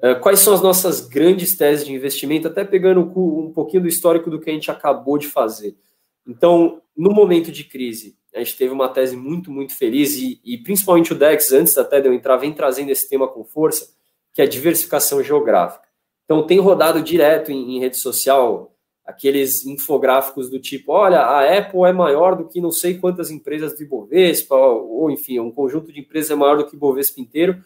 Eh, 0.00 0.14
quais 0.14 0.38
são 0.38 0.54
as 0.54 0.62
nossas 0.62 1.00
grandes 1.00 1.56
teses 1.56 1.84
de 1.84 1.92
investimento, 1.92 2.46
até 2.46 2.64
pegando 2.64 3.00
um 3.00 3.52
pouquinho 3.52 3.82
do 3.82 3.88
histórico 3.88 4.30
do 4.30 4.40
que 4.40 4.48
a 4.48 4.52
gente 4.52 4.70
acabou 4.70 5.18
de 5.18 5.26
fazer. 5.26 5.76
Então, 6.24 6.80
no 6.96 7.10
momento 7.10 7.50
de 7.50 7.64
crise, 7.64 8.16
a 8.32 8.38
gente 8.38 8.56
teve 8.56 8.72
uma 8.72 8.88
tese 8.88 9.16
muito, 9.16 9.50
muito 9.50 9.74
feliz, 9.74 10.14
e, 10.14 10.40
e 10.44 10.56
principalmente 10.58 11.12
o 11.12 11.16
DEX, 11.16 11.50
antes 11.50 11.76
até 11.76 12.00
de 12.00 12.06
eu 12.06 12.14
entrar, 12.14 12.36
vem 12.36 12.52
trazendo 12.52 12.90
esse 12.90 13.08
tema 13.08 13.26
com 13.26 13.44
força, 13.44 13.92
que 14.32 14.40
é 14.40 14.44
a 14.44 14.48
diversificação 14.48 15.20
geográfica. 15.20 15.88
Então, 16.24 16.46
tem 16.46 16.60
rodado 16.60 17.02
direto 17.02 17.50
em, 17.50 17.76
em 17.76 17.80
rede 17.80 17.96
social 17.96 18.72
aqueles 19.08 19.64
infográficos 19.64 20.50
do 20.50 20.60
tipo: 20.60 20.92
olha, 20.92 21.20
a 21.20 21.58
Apple 21.58 21.84
é 21.84 21.92
maior 21.92 22.36
do 22.36 22.46
que 22.46 22.60
não 22.60 22.70
sei 22.70 22.98
quantas 22.98 23.30
empresas 23.30 23.74
do 23.74 23.82
Ibovespa, 23.82 24.54
ou 24.54 25.10
enfim, 25.10 25.40
um 25.40 25.50
conjunto 25.50 25.90
de 25.90 26.00
empresas 26.00 26.30
é 26.30 26.34
maior 26.34 26.58
do 26.58 26.66
que 26.66 26.74
o 26.74 26.76
Ibovespa 26.76 27.18
inteiro. 27.18 27.64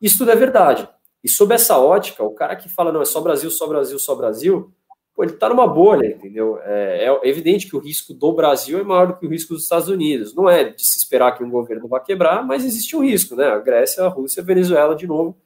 Isso 0.00 0.18
tudo 0.18 0.30
é 0.30 0.36
verdade. 0.36 0.88
E 1.22 1.28
sob 1.28 1.52
essa 1.52 1.78
ótica, 1.78 2.22
o 2.22 2.34
cara 2.34 2.54
que 2.54 2.68
fala, 2.68 2.92
não, 2.92 3.02
é 3.02 3.04
só 3.04 3.20
Brasil, 3.20 3.50
só 3.50 3.66
Brasil, 3.66 3.98
só 3.98 4.14
Brasil, 4.14 4.70
pô, 5.14 5.24
ele 5.24 5.32
está 5.32 5.48
numa 5.48 5.66
bolha, 5.66 6.06
entendeu? 6.06 6.58
É, 6.62 7.06
é, 7.08 7.28
evidente 7.28 7.66
que 7.66 7.74
o 7.74 7.80
risco 7.80 8.14
do 8.14 8.32
Brasil 8.32 8.78
é 8.78 8.84
maior 8.84 9.08
do 9.08 9.16
que 9.16 9.26
o 9.26 9.30
risco 9.30 9.54
dos 9.54 9.64
Estados 9.64 9.88
Unidos. 9.88 10.34
Não 10.34 10.48
é 10.48 10.64
de 10.64 10.84
se 10.84 10.98
esperar 10.98 11.32
que 11.32 11.42
um 11.42 11.50
governo 11.50 11.88
vá 11.88 11.98
quebrar, 11.98 12.46
mas 12.46 12.64
existe 12.64 12.94
um 12.94 13.02
risco, 13.02 13.34
né? 13.34 13.46
A 13.46 13.58
Grécia, 13.58 14.04
a 14.04 14.08
Rússia, 14.08 14.42
a 14.42 14.46
Venezuela, 14.46 14.94
de 14.94 15.06
novo, 15.06 15.36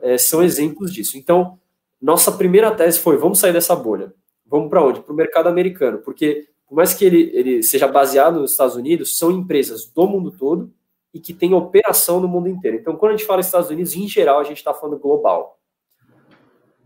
é, 0.00 0.16
são 0.16 0.42
exemplos 0.42 0.92
disso. 0.92 1.18
Então, 1.18 1.58
nossa 2.00 2.32
primeira 2.32 2.70
tese 2.70 3.00
foi: 3.00 3.16
vamos 3.16 3.40
sair 3.40 3.52
dessa 3.52 3.74
bolha. 3.74 4.14
Vamos 4.48 4.70
para 4.70 4.84
onde? 4.84 5.00
Para 5.00 5.12
o 5.12 5.16
mercado 5.16 5.48
americano, 5.48 5.98
porque 5.98 6.48
por 6.68 6.74
mais 6.74 6.92
que 6.92 7.04
ele, 7.04 7.30
ele 7.32 7.62
seja 7.62 7.88
baseado 7.88 8.40
nos 8.40 8.52
Estados 8.52 8.76
Unidos, 8.76 9.16
são 9.16 9.30
empresas 9.30 9.86
do 9.86 10.06
mundo 10.06 10.30
todo 10.30 10.70
e 11.12 11.18
que 11.18 11.32
tem 11.32 11.54
operação 11.54 12.20
no 12.20 12.28
mundo 12.28 12.48
inteiro. 12.48 12.76
Então, 12.76 12.96
quando 12.96 13.12
a 13.12 13.16
gente 13.16 13.26
fala 13.26 13.40
Estados 13.40 13.70
Unidos, 13.70 13.96
em 13.96 14.06
geral, 14.06 14.38
a 14.38 14.44
gente 14.44 14.58
está 14.58 14.74
falando 14.74 14.98
global. 14.98 15.58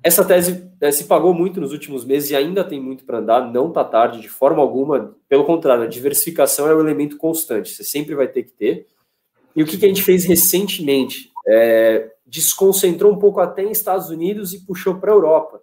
Essa 0.03 0.25
tese 0.25 0.71
né, 0.81 0.91
se 0.91 1.05
pagou 1.05 1.35
muito 1.35 1.61
nos 1.61 1.73
últimos 1.73 2.05
meses 2.05 2.31
e 2.31 2.37
ainda 2.37 2.65
tem 2.65 2.81
muito 2.81 3.05
para 3.05 3.19
andar, 3.19 3.53
não 3.53 3.69
está 3.69 3.85
tarde 3.85 4.21
de 4.21 4.29
forma 4.29 4.61
alguma. 4.61 5.17
Pelo 5.29 5.45
contrário, 5.45 5.85
a 5.85 5.89
diversificação 5.89 6.69
é 6.69 6.75
um 6.75 6.81
elemento 6.81 7.17
constante, 7.17 7.71
você 7.71 7.85
sempre 7.85 8.15
vai 8.15 8.29
ter 8.29 8.45
que 8.45 8.53
ter. 8.53 8.87
E 9.55 9.63
o 9.63 9.67
que, 9.67 9.77
que 9.77 9.85
a 9.85 9.89
gente 9.89 10.03
fez 10.03 10.25
recentemente? 10.25 11.31
É, 11.47 12.11
desconcentrou 12.27 13.13
um 13.13 13.19
pouco 13.19 13.41
até 13.41 13.63
em 13.63 13.71
Estados 13.71 14.09
Unidos 14.09 14.53
e 14.53 14.65
puxou 14.65 14.97
para 14.97 15.13
a 15.13 15.15
Europa, 15.15 15.61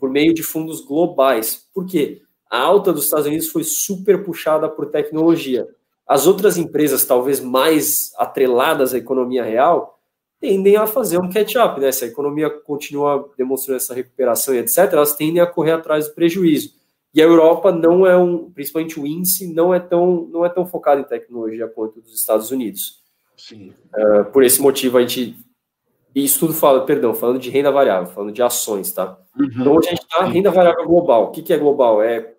por 0.00 0.10
meio 0.10 0.34
de 0.34 0.42
fundos 0.42 0.80
globais. 0.80 1.68
Por 1.74 1.86
quê? 1.86 2.22
A 2.50 2.58
alta 2.58 2.92
dos 2.92 3.04
Estados 3.04 3.26
Unidos 3.26 3.48
foi 3.48 3.62
super 3.62 4.24
puxada 4.24 4.68
por 4.68 4.90
tecnologia. 4.90 5.68
As 6.06 6.26
outras 6.26 6.56
empresas, 6.56 7.04
talvez 7.04 7.38
mais 7.38 8.12
atreladas 8.16 8.92
à 8.92 8.98
economia 8.98 9.44
real, 9.44 10.00
tendem 10.40 10.76
a 10.76 10.86
fazer 10.86 11.18
um 11.18 11.30
catch-up, 11.30 11.78
né? 11.80 11.92
Se 11.92 12.04
a 12.04 12.08
economia 12.08 12.50
continua 12.50 13.30
demonstrando 13.36 13.76
essa 13.76 13.94
recuperação 13.94 14.54
e 14.54 14.58
etc., 14.58 14.78
elas 14.92 15.14
tendem 15.14 15.40
a 15.40 15.46
correr 15.46 15.72
atrás 15.72 16.08
do 16.08 16.14
prejuízo. 16.14 16.72
E 17.12 17.20
a 17.20 17.24
Europa 17.24 17.70
não 17.70 18.06
é 18.06 18.16
um, 18.16 18.50
principalmente 18.50 18.98
o 18.98 19.06
índice, 19.06 19.52
não 19.52 19.74
é 19.74 19.80
tão, 19.80 20.28
não 20.32 20.44
é 20.44 20.48
tão 20.48 20.66
focado 20.66 21.00
em 21.00 21.04
tecnologia 21.04 21.68
quanto 21.68 22.00
os 22.00 22.14
Estados 22.14 22.50
Unidos. 22.50 23.00
Sim. 23.36 23.72
Uh, 23.94 24.24
por 24.32 24.42
esse 24.42 24.60
motivo, 24.60 24.98
a 24.98 25.00
gente. 25.02 25.36
E 26.14 26.24
isso 26.24 26.40
tudo 26.40 26.54
fala, 26.54 26.84
perdão, 26.84 27.14
falando 27.14 27.38
de 27.38 27.50
renda 27.50 27.70
variável, 27.70 28.12
falando 28.12 28.32
de 28.32 28.42
ações, 28.42 28.92
tá? 28.92 29.16
Uhum. 29.38 29.46
Então, 29.46 29.76
onde 29.76 29.88
a 29.88 29.90
gente 29.90 30.02
está, 30.02 30.24
renda 30.24 30.50
variável 30.50 30.84
global. 30.86 31.24
O 31.24 31.30
que, 31.30 31.42
que 31.42 31.52
é 31.52 31.58
global? 31.58 32.02
É 32.02 32.34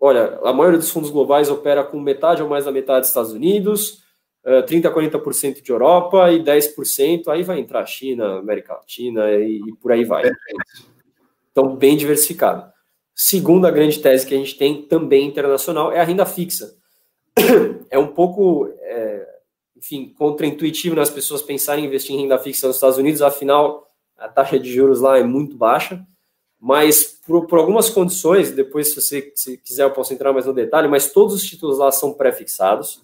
olha, 0.00 0.38
a 0.44 0.52
maioria 0.52 0.78
dos 0.78 0.90
fundos 0.90 1.10
globais 1.10 1.50
opera 1.50 1.82
com 1.82 1.98
metade 1.98 2.42
ou 2.42 2.48
mais 2.48 2.64
da 2.64 2.72
metade 2.72 3.00
dos 3.00 3.08
Estados 3.08 3.32
Unidos, 3.32 4.02
30% 4.44 4.86
a 4.86 4.94
40% 4.94 5.62
de 5.62 5.72
Europa 5.72 6.30
e 6.30 6.42
10%, 6.42 7.28
aí 7.28 7.42
vai 7.42 7.58
entrar 7.58 7.84
China, 7.86 8.38
América 8.38 8.74
Latina 8.74 9.32
e, 9.32 9.60
e 9.66 9.72
por 9.76 9.90
aí 9.90 10.04
vai. 10.04 10.30
Então, 11.50 11.74
bem 11.74 11.96
diversificado. 11.96 12.70
Segunda 13.14 13.70
grande 13.70 13.98
tese 13.98 14.26
que 14.26 14.34
a 14.34 14.38
gente 14.38 14.56
tem, 14.56 14.82
também 14.82 15.26
internacional, 15.26 15.90
é 15.90 16.00
a 16.00 16.04
renda 16.04 16.26
fixa. 16.26 16.74
É 17.88 17.96
um 17.96 18.08
pouco, 18.08 18.68
é, 18.80 19.26
enfim, 19.76 20.14
contraintuitivo 20.16 20.96
nas 20.96 21.10
pessoas 21.10 21.42
pensarem 21.42 21.84
em 21.84 21.86
investir 21.86 22.14
em 22.16 22.22
renda 22.22 22.38
fixa 22.38 22.66
nos 22.66 22.76
Estados 22.76 22.98
Unidos, 22.98 23.20
afinal, 23.22 23.86
a 24.16 24.28
taxa 24.28 24.58
de 24.58 24.72
juros 24.72 25.00
lá 25.00 25.18
é 25.18 25.22
muito 25.22 25.56
baixa, 25.56 26.04
mas 26.58 27.20
por, 27.26 27.46
por 27.46 27.58
algumas 27.58 27.90
condições, 27.90 28.50
depois 28.50 28.88
se 28.88 29.00
você 29.00 29.32
se 29.34 29.58
quiser 29.58 29.84
eu 29.84 29.92
posso 29.92 30.14
entrar 30.14 30.32
mais 30.32 30.46
no 30.46 30.54
detalhe, 30.54 30.88
mas 30.88 31.12
todos 31.12 31.34
os 31.34 31.44
títulos 31.44 31.78
lá 31.78 31.92
são 31.92 32.14
pré-fixados 32.14 33.02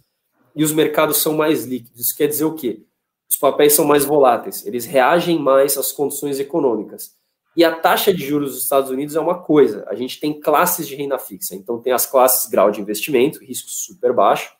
e 0.56 0.64
os 0.64 0.72
mercados 0.72 1.18
são 1.18 1.34
mais 1.34 1.64
líquidos. 1.64 2.00
Isso 2.00 2.16
quer 2.16 2.26
dizer 2.26 2.44
o 2.44 2.54
quê? 2.54 2.82
Os 3.30 3.36
papéis 3.36 3.74
são 3.74 3.84
mais 3.84 4.04
voláteis, 4.04 4.66
eles 4.66 4.84
reagem 4.84 5.38
mais 5.38 5.76
às 5.76 5.92
condições 5.92 6.40
econômicas. 6.40 7.14
E 7.54 7.62
a 7.62 7.74
taxa 7.74 8.14
de 8.14 8.26
juros 8.26 8.52
dos 8.52 8.62
Estados 8.62 8.90
Unidos 8.90 9.14
é 9.14 9.20
uma 9.20 9.38
coisa, 9.38 9.84
a 9.86 9.94
gente 9.94 10.18
tem 10.18 10.40
classes 10.40 10.88
de 10.88 10.94
renda 10.94 11.18
fixa, 11.18 11.54
então 11.54 11.78
tem 11.80 11.92
as 11.92 12.06
classes 12.06 12.48
grau 12.48 12.70
de 12.70 12.80
investimento, 12.80 13.44
risco 13.44 13.68
super 13.68 14.14
baixo, 14.14 14.54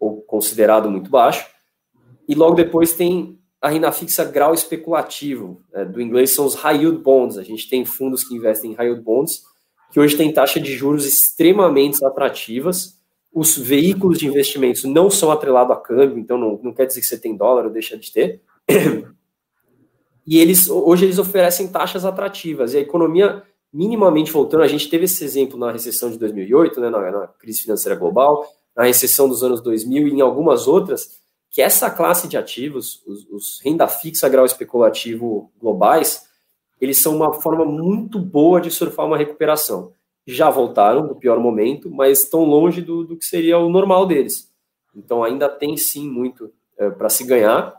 ou 0.00 0.22
considerado 0.22 0.90
muito 0.90 1.10
baixo, 1.10 1.46
e 2.26 2.34
logo 2.34 2.54
depois 2.54 2.94
tem 2.94 3.38
a 3.60 3.68
renda 3.68 3.92
fixa 3.92 4.24
grau 4.24 4.54
especulativo, 4.54 5.62
é, 5.74 5.84
do 5.84 6.00
inglês 6.00 6.30
são 6.30 6.46
os 6.46 6.54
high 6.54 6.78
yield 6.78 7.02
bonds. 7.02 7.36
A 7.36 7.42
gente 7.42 7.68
tem 7.68 7.84
fundos 7.84 8.24
que 8.24 8.34
investem 8.34 8.72
em 8.72 8.74
high 8.74 8.86
yield 8.86 9.02
bonds, 9.02 9.42
que 9.92 10.00
hoje 10.00 10.16
tem 10.16 10.32
taxa 10.32 10.58
de 10.58 10.72
juros 10.74 11.04
extremamente 11.04 12.02
atrativas. 12.04 12.98
Os 13.32 13.56
veículos 13.58 14.18
de 14.18 14.26
investimentos 14.26 14.84
não 14.84 15.10
são 15.10 15.30
atrelados 15.30 15.76
a 15.76 15.78
câmbio, 15.78 16.18
então 16.18 16.38
não, 16.38 16.58
não 16.62 16.72
quer 16.72 16.86
dizer 16.86 17.00
que 17.00 17.06
você 17.06 17.18
tem 17.18 17.36
dólar 17.36 17.66
ou 17.66 17.70
deixa 17.70 17.98
de 17.98 18.10
ter. 18.10 18.40
E 20.26 20.38
eles 20.38 20.70
hoje 20.70 21.06
eles 21.06 21.18
oferecem 21.18 21.66
taxas 21.66 22.04
atrativas. 22.04 22.72
E 22.72 22.76
a 22.76 22.80
economia 22.80 23.42
minimamente 23.72 24.30
voltando, 24.30 24.62
a 24.62 24.68
gente 24.68 24.88
teve 24.88 25.04
esse 25.04 25.24
exemplo 25.24 25.58
na 25.58 25.72
recessão 25.72 26.10
de 26.10 26.18
2008, 26.18 26.80
né, 26.80 26.90
na, 26.90 27.10
na 27.10 27.26
crise 27.26 27.62
financeira 27.62 27.96
global, 27.98 28.46
na 28.76 28.84
recessão 28.84 29.28
dos 29.28 29.42
anos 29.42 29.60
2000 29.60 30.08
e 30.08 30.12
em 30.12 30.20
algumas 30.20 30.66
outras, 30.66 31.20
que 31.50 31.60
essa 31.60 31.90
classe 31.90 32.28
de 32.28 32.36
ativos, 32.36 33.02
os, 33.06 33.26
os, 33.30 33.60
renda 33.64 33.88
fixa 33.88 34.28
grau 34.28 34.44
especulativo 34.44 35.50
globais, 35.60 36.28
eles 36.80 36.98
são 36.98 37.16
uma 37.16 37.32
forma 37.34 37.64
muito 37.64 38.18
boa 38.18 38.60
de 38.60 38.70
surfar 38.70 39.06
uma 39.06 39.18
recuperação. 39.18 39.92
Já 40.26 40.48
voltaram 40.48 41.06
do 41.06 41.16
pior 41.16 41.40
momento, 41.40 41.90
mas 41.90 42.22
estão 42.22 42.44
longe 42.44 42.80
do, 42.80 43.04
do 43.04 43.16
que 43.16 43.24
seria 43.24 43.58
o 43.58 43.68
normal 43.68 44.06
deles. 44.06 44.50
Então 44.94 45.24
ainda 45.24 45.48
tem 45.48 45.76
sim 45.76 46.08
muito 46.08 46.52
é, 46.78 46.88
para 46.88 47.08
se 47.08 47.24
ganhar. 47.24 47.78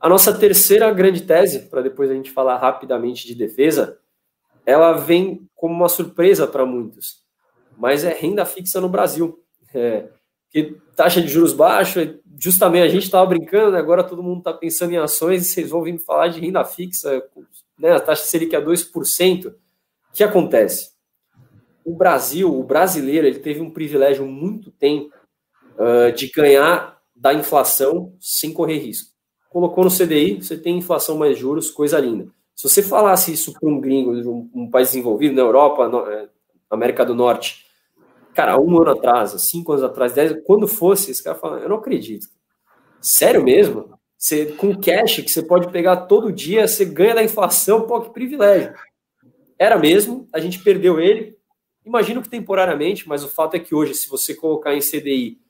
A 0.00 0.08
nossa 0.08 0.36
terceira 0.36 0.90
grande 0.92 1.22
tese, 1.22 1.68
para 1.68 1.82
depois 1.82 2.10
a 2.10 2.14
gente 2.14 2.30
falar 2.30 2.56
rapidamente 2.56 3.26
de 3.26 3.34
defesa, 3.34 3.98
ela 4.64 4.92
vem 4.92 5.48
como 5.54 5.74
uma 5.74 5.88
surpresa 5.88 6.46
para 6.46 6.64
muitos, 6.64 7.22
mas 7.76 8.04
é 8.04 8.12
renda 8.12 8.44
fixa 8.44 8.80
no 8.80 8.88
Brasil. 8.88 9.38
É, 9.74 10.08
que 10.52 10.76
taxa 10.94 11.20
de 11.20 11.28
juros 11.28 11.52
baixa, 11.52 12.18
justamente 12.38 12.84
a 12.84 12.88
gente 12.88 13.04
estava 13.04 13.24
brincando, 13.26 13.76
agora 13.76 14.04
todo 14.04 14.22
mundo 14.22 14.38
está 14.38 14.52
pensando 14.52 14.92
em 14.92 14.98
ações 14.98 15.42
e 15.42 15.48
vocês 15.48 15.70
vão 15.70 15.82
vir 15.82 15.98
falar 15.98 16.28
de 16.28 16.40
renda 16.40 16.64
fixa, 16.64 17.22
né, 17.78 17.92
a 17.92 18.00
taxa 18.00 18.24
Selic 18.24 18.54
é 18.54 18.60
2%. 18.60 19.46
O 19.48 19.54
que 20.12 20.22
acontece? 20.22 20.92
O 21.84 21.96
Brasil, 21.96 22.54
o 22.54 22.62
brasileiro, 22.62 23.26
ele 23.26 23.38
teve 23.38 23.60
um 23.60 23.70
privilégio 23.70 24.26
muito 24.26 24.70
tempo 24.70 25.12
uh, 25.78 26.12
de 26.12 26.28
ganhar 26.30 27.00
da 27.16 27.32
inflação 27.32 28.14
sem 28.20 28.52
correr 28.52 28.78
risco. 28.78 29.10
Colocou 29.48 29.84
no 29.84 29.90
CDI, 29.90 30.42
você 30.42 30.56
tem 30.56 30.78
inflação 30.78 31.16
mais 31.16 31.38
juros, 31.38 31.70
coisa 31.70 31.98
linda. 31.98 32.28
Se 32.54 32.68
você 32.68 32.82
falasse 32.82 33.32
isso 33.32 33.52
para 33.52 33.68
um 33.68 33.80
gringo, 33.80 34.12
um, 34.12 34.50
um 34.54 34.70
país 34.70 34.88
desenvolvido, 34.88 35.34
na 35.34 35.42
Europa, 35.42 35.88
no, 35.88 36.06
é, 36.06 36.28
América 36.70 37.04
do 37.04 37.14
Norte, 37.14 37.66
cara, 38.34 38.58
um 38.58 38.80
ano 38.80 38.90
atrás, 38.90 39.30
cinco 39.42 39.72
anos 39.72 39.84
atrás, 39.84 40.12
dez, 40.12 40.34
quando 40.44 40.66
fosse, 40.66 41.10
esse 41.10 41.22
cara 41.22 41.38
fala, 41.38 41.60
eu 41.60 41.68
não 41.68 41.76
acredito. 41.76 42.28
Sério 43.00 43.42
mesmo? 43.42 43.98
Você, 44.16 44.46
com 44.46 44.78
cash 44.78 45.16
que 45.16 45.30
você 45.30 45.42
pode 45.42 45.70
pegar 45.72 46.06
todo 46.06 46.32
dia, 46.32 46.68
você 46.68 46.84
ganha 46.84 47.14
da 47.14 47.24
inflação, 47.24 47.86
pô, 47.86 48.00
que 48.00 48.12
privilégio. 48.12 48.72
Era 49.58 49.78
mesmo, 49.78 50.28
a 50.32 50.38
gente 50.38 50.60
perdeu 50.60 51.00
ele, 51.00 51.36
imagino 51.84 52.22
que 52.22 52.28
temporariamente, 52.28 53.08
mas 53.08 53.24
o 53.24 53.28
fato 53.28 53.54
é 53.56 53.60
que 53.60 53.74
hoje, 53.74 53.94
se 53.94 54.08
você 54.08 54.34
colocar 54.34 54.74
em 54.74 54.80
CDI, 54.80 55.40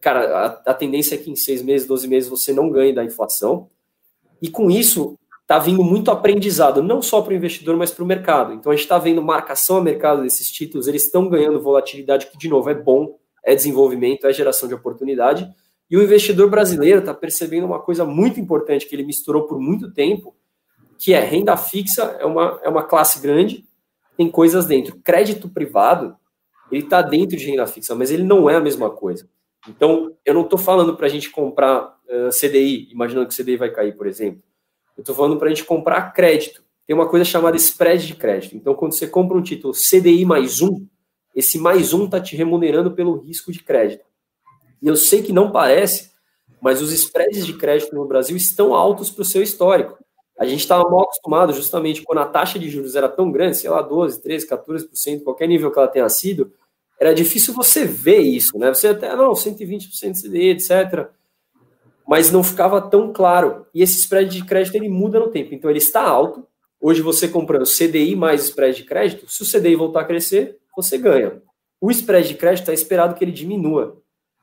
cara, 0.00 0.36
a, 0.36 0.70
a 0.70 0.74
tendência 0.74 1.14
é 1.14 1.18
que 1.18 1.30
em 1.30 1.36
seis 1.36 1.62
meses, 1.62 1.86
12 1.86 2.08
meses, 2.08 2.28
você 2.28 2.52
não 2.52 2.68
ganhe 2.68 2.92
da 2.92 3.04
inflação. 3.04 3.70
E 4.40 4.50
com 4.50 4.68
isso, 4.68 5.16
está 5.42 5.58
vindo 5.58 5.82
muito 5.82 6.10
aprendizado, 6.10 6.82
não 6.82 7.02
só 7.02 7.20
para 7.20 7.32
o 7.32 7.36
investidor, 7.36 7.76
mas 7.76 7.90
para 7.90 8.04
o 8.04 8.06
mercado. 8.06 8.52
Então 8.54 8.72
a 8.72 8.74
gente 8.74 8.84
está 8.84 8.98
vendo 8.98 9.22
marcação 9.22 9.78
a 9.78 9.82
mercado 9.82 10.22
desses 10.22 10.50
títulos, 10.50 10.86
eles 10.86 11.04
estão 11.04 11.28
ganhando 11.28 11.60
volatilidade, 11.60 12.26
que 12.26 12.38
de 12.38 12.48
novo 12.48 12.70
é 12.70 12.74
bom, 12.74 13.18
é 13.44 13.54
desenvolvimento, 13.54 14.26
é 14.26 14.32
geração 14.32 14.68
de 14.68 14.74
oportunidade. 14.74 15.48
E 15.90 15.96
o 15.96 16.02
investidor 16.02 16.48
brasileiro 16.48 17.00
está 17.00 17.12
percebendo 17.12 17.66
uma 17.66 17.78
coisa 17.78 18.04
muito 18.04 18.40
importante 18.40 18.86
que 18.86 18.94
ele 18.94 19.04
misturou 19.04 19.46
por 19.46 19.60
muito 19.60 19.92
tempo, 19.92 20.34
que 20.98 21.12
é 21.12 21.20
renda 21.20 21.56
fixa, 21.56 22.16
é 22.18 22.24
uma, 22.24 22.60
é 22.62 22.68
uma 22.68 22.84
classe 22.84 23.20
grande, 23.20 23.64
tem 24.16 24.30
coisas 24.30 24.64
dentro. 24.64 24.98
Crédito 25.04 25.48
privado, 25.48 26.16
ele 26.70 26.84
está 26.84 27.02
dentro 27.02 27.36
de 27.36 27.44
renda 27.44 27.66
fixa, 27.66 27.94
mas 27.94 28.10
ele 28.10 28.22
não 28.22 28.48
é 28.48 28.56
a 28.56 28.60
mesma 28.60 28.88
coisa. 28.88 29.28
Então, 29.68 30.16
eu 30.24 30.32
não 30.32 30.42
estou 30.42 30.58
falando 30.58 30.96
para 30.96 31.06
a 31.06 31.10
gente 31.10 31.30
comprar 31.30 31.98
uh, 32.08 32.28
CDI, 32.30 32.88
imaginando 32.90 33.28
que 33.28 33.34
o 33.34 33.44
CDI 33.44 33.56
vai 33.56 33.70
cair, 33.70 33.96
por 33.96 34.06
exemplo. 34.06 34.42
Eu 34.96 35.02
estou 35.02 35.14
falando 35.14 35.38
para 35.38 35.46
a 35.46 35.50
gente 35.50 35.64
comprar 35.64 36.12
crédito. 36.12 36.62
Tem 36.86 36.94
uma 36.94 37.08
coisa 37.08 37.24
chamada 37.24 37.56
spread 37.56 38.06
de 38.06 38.14
crédito. 38.14 38.56
Então, 38.56 38.74
quando 38.74 38.92
você 38.92 39.06
compra 39.06 39.36
um 39.36 39.42
título 39.42 39.72
CDI 39.72 40.24
mais 40.24 40.60
um, 40.60 40.86
esse 41.34 41.58
mais 41.58 41.92
um 41.92 42.04
está 42.04 42.20
te 42.20 42.36
remunerando 42.36 42.92
pelo 42.92 43.18
risco 43.18 43.52
de 43.52 43.62
crédito. 43.62 44.04
E 44.80 44.86
eu 44.86 44.96
sei 44.96 45.22
que 45.22 45.32
não 45.32 45.50
parece, 45.50 46.10
mas 46.60 46.82
os 46.82 46.92
spreads 46.92 47.46
de 47.46 47.54
crédito 47.54 47.94
no 47.94 48.06
Brasil 48.06 48.36
estão 48.36 48.74
altos 48.74 49.10
para 49.10 49.22
o 49.22 49.24
seu 49.24 49.42
histórico. 49.42 49.96
A 50.38 50.44
gente 50.44 50.60
estava 50.60 50.88
mal 50.90 51.02
acostumado, 51.02 51.52
justamente 51.52 52.02
quando 52.02 52.18
a 52.18 52.26
taxa 52.26 52.58
de 52.58 52.68
juros 52.68 52.96
era 52.96 53.08
tão 53.08 53.30
grande, 53.30 53.56
sei 53.56 53.70
lá, 53.70 53.80
12, 53.80 54.20
13, 54.20 54.48
14%, 54.48 55.22
qualquer 55.22 55.46
nível 55.46 55.70
que 55.70 55.78
ela 55.78 55.88
tenha 55.88 56.08
sido, 56.08 56.52
era 57.00 57.14
difícil 57.14 57.54
você 57.54 57.84
ver 57.84 58.20
isso, 58.20 58.58
né? 58.58 58.72
Você 58.74 58.88
até, 58.88 59.14
não, 59.14 59.32
120% 59.32 60.20
CDI, 60.20 60.50
etc 60.50 61.10
mas 62.12 62.30
não 62.30 62.44
ficava 62.44 62.78
tão 62.78 63.10
claro. 63.10 63.64
E 63.72 63.82
esse 63.82 63.98
spread 64.00 64.36
de 64.36 64.44
crédito 64.44 64.74
ele 64.74 64.90
muda 64.90 65.18
no 65.18 65.28
tempo. 65.28 65.54
Então 65.54 65.70
ele 65.70 65.78
está 65.78 66.02
alto. 66.02 66.46
Hoje 66.78 67.00
você 67.00 67.26
comprando 67.26 67.64
CDI 67.64 68.14
mais 68.14 68.44
spread 68.44 68.76
de 68.76 68.84
crédito, 68.84 69.26
se 69.32 69.42
o 69.42 69.46
CDI 69.50 69.76
voltar 69.76 70.02
a 70.02 70.04
crescer, 70.04 70.58
você 70.76 70.98
ganha. 70.98 71.40
O 71.80 71.90
spread 71.90 72.28
de 72.28 72.34
crédito 72.34 72.70
é 72.70 72.74
esperado 72.74 73.14
que 73.14 73.24
ele 73.24 73.32
diminua. 73.32 73.96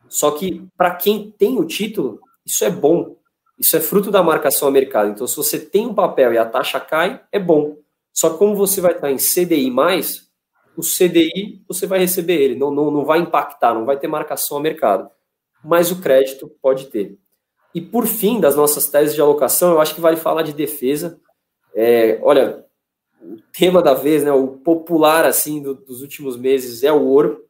Só 0.07 0.31
que 0.31 0.67
para 0.75 0.95
quem 0.95 1.29
tem 1.29 1.59
o 1.59 1.63
título, 1.63 2.19
isso 2.43 2.65
é 2.65 2.71
bom. 2.71 3.17
Isso 3.55 3.77
é 3.77 3.79
fruto 3.79 4.09
da 4.09 4.23
marcação 4.23 4.67
a 4.67 4.71
mercado. 4.71 5.11
Então 5.11 5.27
se 5.27 5.37
você 5.37 5.59
tem 5.59 5.85
um 5.85 5.93
papel 5.93 6.33
e 6.33 6.39
a 6.39 6.45
taxa 6.45 6.79
cai, 6.79 7.21
é 7.31 7.37
bom. 7.37 7.77
Só 8.11 8.31
que 8.31 8.39
como 8.39 8.55
você 8.55 8.81
vai 8.81 8.93
estar 8.93 9.11
em 9.11 9.17
CDI 9.17 9.69
mais, 9.69 10.27
o 10.75 10.81
CDI 10.81 11.61
você 11.67 11.85
vai 11.85 11.99
receber 11.99 12.41
ele, 12.41 12.55
não, 12.55 12.71
não, 12.71 12.89
não 12.89 13.05
vai 13.05 13.19
impactar, 13.19 13.75
não 13.75 13.85
vai 13.85 13.99
ter 13.99 14.07
marcação 14.07 14.57
a 14.57 14.59
mercado. 14.59 15.07
Mas 15.63 15.91
o 15.91 16.01
crédito 16.01 16.51
pode 16.63 16.87
ter. 16.87 17.15
E 17.73 17.81
por 17.81 18.07
fim, 18.07 18.39
das 18.39 18.55
nossas 18.55 18.89
teses 18.89 19.13
de 19.13 19.21
alocação, 19.21 19.71
eu 19.71 19.81
acho 19.81 19.93
que 19.93 20.01
vale 20.01 20.17
falar 20.17 20.41
de 20.41 20.53
defesa. 20.53 21.19
É, 21.75 22.19
olha, 22.21 22.65
o 23.21 23.37
tema 23.57 23.81
da 23.81 23.93
vez, 23.93 24.23
né, 24.23 24.31
o 24.31 24.47
popular 24.47 25.25
assim 25.25 25.61
do, 25.61 25.75
dos 25.75 26.01
últimos 26.01 26.35
meses 26.35 26.83
é 26.83 26.91
o 26.91 27.03
ouro. 27.03 27.45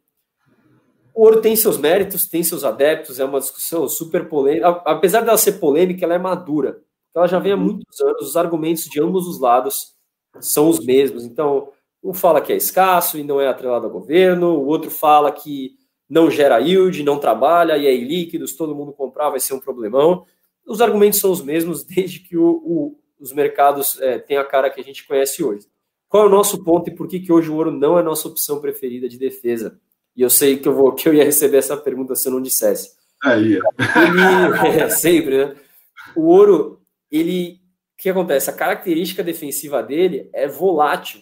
O 1.14 1.24
ouro 1.24 1.42
tem 1.42 1.56
seus 1.56 1.78
méritos, 1.78 2.28
tem 2.28 2.44
seus 2.44 2.64
adeptos, 2.64 3.20
é 3.20 3.26
uma 3.26 3.40
discussão 3.40 3.88
super 3.88 4.28
polêmica. 4.28 4.68
Apesar 4.86 5.22
dela 5.22 5.38
ser 5.38 5.54
polêmica, 5.54 6.06
ela 6.06 6.16
é 6.16 6.20
madura. 6.20 6.82
Ela 7.16 7.28
já 7.28 7.40
vem 7.40 7.54
há 7.54 7.58
muitos 7.58 8.00
anos, 8.02 8.30
os 8.30 8.38
argumentos 8.38 8.86
de 8.86 9.02
ambos 9.02 9.28
os 9.28 9.40
lados 9.40 9.96
são 10.40 10.70
os 10.70 10.80
mesmos. 10.80 11.24
Então, 11.24 11.70
um 12.04 12.14
fala 12.14 12.42
que 12.42 12.54
é 12.54 12.56
escasso 12.56 13.18
e 13.18 13.24
não 13.24 13.42
é 13.42 13.48
atrelado 13.48 13.86
ao 13.86 13.92
governo, 13.92 14.58
o 14.58 14.66
outro 14.66 14.90
fala 14.90 15.32
que 15.32 15.79
não 16.10 16.32
gera 16.32 16.58
yield, 16.58 17.04
não 17.04 17.20
trabalha 17.20 17.78
e 17.78 17.86
é 17.86 17.94
ilíquidos, 17.94 18.56
todo 18.56 18.76
mundo 18.76 18.92
comprar 18.92 19.30
vai 19.30 19.40
ser 19.40 19.54
um 19.54 19.60
problemão. 19.60 20.26
Os 20.66 20.82
argumentos 20.82 21.20
são 21.20 21.32
os 21.32 21.42
mesmos 21.42 21.84
desde 21.86 22.20
que 22.20 22.36
o, 22.36 22.50
o, 22.50 23.00
os 23.20 23.32
mercados 23.32 24.02
é, 24.02 24.18
têm 24.18 24.38
a 24.38 24.44
cara 24.44 24.70
que 24.70 24.82
a 24.82 24.84
gente 24.84 25.06
conhece 25.06 25.44
hoje. 25.44 25.68
Qual 26.08 26.24
é 26.24 26.26
o 26.26 26.32
nosso 26.32 26.64
ponto 26.64 26.90
e 26.90 26.96
por 26.96 27.08
que, 27.08 27.20
que 27.20 27.32
hoje 27.32 27.52
o 27.52 27.56
ouro 27.56 27.72
não 27.72 27.98
é 27.98 28.02
a 28.02 28.04
nossa 28.04 28.28
opção 28.28 28.60
preferida 28.60 29.08
de 29.08 29.20
defesa? 29.20 29.80
E 30.16 30.24
eu 30.24 30.30
sei 30.30 30.58
que 30.58 30.68
eu, 30.68 30.74
vou, 30.74 30.92
que 30.94 31.08
eu 31.08 31.14
ia 31.14 31.24
receber 31.24 31.58
essa 31.58 31.78
pergunta 31.78 32.16
se 32.16 32.28
eu 32.28 32.32
não 32.32 32.42
dissesse. 32.42 32.98
Aí. 33.24 33.54
Ele, 33.54 33.62
é, 34.82 34.90
sempre, 34.90 35.46
né? 35.46 35.56
O 36.16 36.28
ouro, 36.28 36.82
ele. 37.12 37.60
O 37.94 38.02
que 38.02 38.10
acontece? 38.10 38.50
A 38.50 38.54
característica 38.54 39.22
defensiva 39.22 39.84
dele 39.84 40.30
é 40.34 40.48
volátil. 40.48 41.22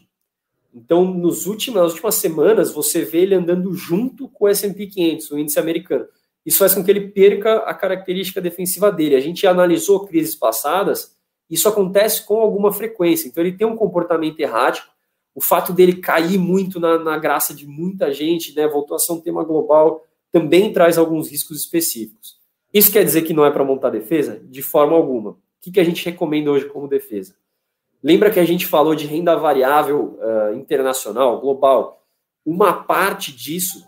Então, 0.73 1.05
nos 1.05 1.45
últimos, 1.45 1.81
nas 1.81 1.91
últimas 1.91 2.15
semanas, 2.15 2.71
você 2.71 3.03
vê 3.03 3.21
ele 3.21 3.35
andando 3.35 3.73
junto 3.73 4.27
com 4.29 4.45
o 4.45 4.47
S&P 4.47 4.87
500, 4.87 5.31
o 5.31 5.39
índice 5.39 5.59
americano. 5.59 6.05
Isso 6.45 6.59
faz 6.59 6.73
com 6.73 6.83
que 6.83 6.91
ele 6.91 7.09
perca 7.09 7.57
a 7.59 7.73
característica 7.73 8.39
defensiva 8.39 8.91
dele. 8.91 9.15
A 9.15 9.19
gente 9.19 9.45
analisou 9.47 10.05
crises 10.05 10.35
passadas, 10.35 11.15
isso 11.49 11.67
acontece 11.67 12.25
com 12.25 12.39
alguma 12.39 12.71
frequência. 12.71 13.27
Então, 13.27 13.43
ele 13.43 13.57
tem 13.57 13.65
um 13.65 13.75
comportamento 13.75 14.39
errático. 14.39 14.87
O 15.33 15.41
fato 15.41 15.73
dele 15.73 15.97
cair 15.97 16.37
muito 16.37 16.79
na, 16.79 16.97
na 16.97 17.17
graça 17.17 17.53
de 17.53 17.67
muita 17.67 18.11
gente, 18.11 18.55
né, 18.55 18.67
voltou 18.67 18.95
a 18.95 18.99
ser 18.99 19.13
um 19.13 19.21
tema 19.21 19.43
global, 19.43 20.03
também 20.31 20.73
traz 20.73 20.97
alguns 20.97 21.29
riscos 21.29 21.59
específicos. 21.59 22.37
Isso 22.73 22.91
quer 22.91 23.03
dizer 23.03 23.21
que 23.23 23.33
não 23.33 23.45
é 23.45 23.51
para 23.51 23.63
montar 23.63 23.89
defesa? 23.89 24.41
De 24.43 24.61
forma 24.61 24.95
alguma. 24.95 25.31
O 25.31 25.37
que, 25.61 25.71
que 25.71 25.79
a 25.79 25.83
gente 25.83 26.03
recomenda 26.05 26.51
hoje 26.51 26.65
como 26.65 26.87
defesa? 26.87 27.35
Lembra 28.03 28.31
que 28.31 28.39
a 28.39 28.45
gente 28.45 28.65
falou 28.65 28.95
de 28.95 29.07
renda 29.07 29.35
variável 29.35 30.19
uh, 30.19 30.55
internacional, 30.55 31.39
global? 31.39 32.03
Uma 32.45 32.73
parte 32.83 33.31
disso 33.31 33.83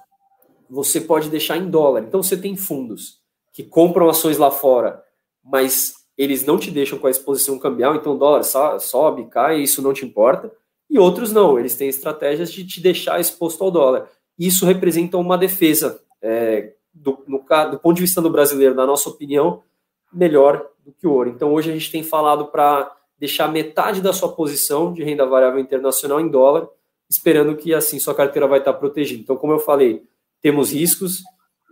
você 0.69 1.01
pode 1.01 1.29
deixar 1.29 1.57
em 1.57 1.69
dólar. 1.69 2.03
Então 2.03 2.21
você 2.21 2.37
tem 2.37 2.55
fundos 2.55 3.19
que 3.51 3.63
compram 3.63 4.09
ações 4.09 4.37
lá 4.37 4.51
fora, 4.51 5.03
mas 5.43 5.95
eles 6.17 6.45
não 6.45 6.57
te 6.57 6.69
deixam 6.69 6.99
com 6.99 7.07
a 7.07 7.11
exposição 7.11 7.57
cambial, 7.57 7.95
então 7.95 8.13
o 8.13 8.17
dólar 8.17 8.43
sobe, 8.43 9.25
cai, 9.25 9.61
isso 9.61 9.81
não 9.81 9.93
te 9.93 10.05
importa. 10.05 10.51
E 10.89 10.99
outros 10.99 11.31
não, 11.31 11.57
eles 11.57 11.75
têm 11.75 11.87
estratégias 11.87 12.51
de 12.51 12.65
te 12.65 12.81
deixar 12.81 13.19
exposto 13.19 13.63
ao 13.63 13.71
dólar. 13.71 14.09
Isso 14.37 14.65
representa 14.65 15.17
uma 15.17 15.37
defesa, 15.37 16.01
é, 16.21 16.73
do, 16.93 17.23
no, 17.27 17.43
do 17.71 17.79
ponto 17.79 17.95
de 17.95 18.01
vista 18.01 18.21
do 18.21 18.29
brasileiro, 18.29 18.75
na 18.75 18.85
nossa 18.85 19.09
opinião, 19.09 19.63
melhor 20.11 20.67
do 20.83 20.91
que 20.91 21.07
o 21.07 21.11
ouro. 21.11 21.29
Então 21.29 21.53
hoje 21.53 21.69
a 21.69 21.73
gente 21.73 21.91
tem 21.91 22.03
falado 22.03 22.47
para 22.47 22.91
deixar 23.19 23.51
metade 23.51 24.01
da 24.01 24.13
sua 24.13 24.33
posição 24.33 24.93
de 24.93 25.03
renda 25.03 25.25
variável 25.25 25.59
internacional 25.59 26.19
em 26.19 26.29
dólar, 26.29 26.67
esperando 27.09 27.55
que 27.55 27.73
assim 27.73 27.99
sua 27.99 28.15
carteira 28.15 28.47
vai 28.47 28.59
estar 28.59 28.73
protegida. 28.73 29.21
Então, 29.21 29.35
como 29.35 29.53
eu 29.53 29.59
falei, 29.59 30.03
temos 30.41 30.71
riscos, 30.71 31.21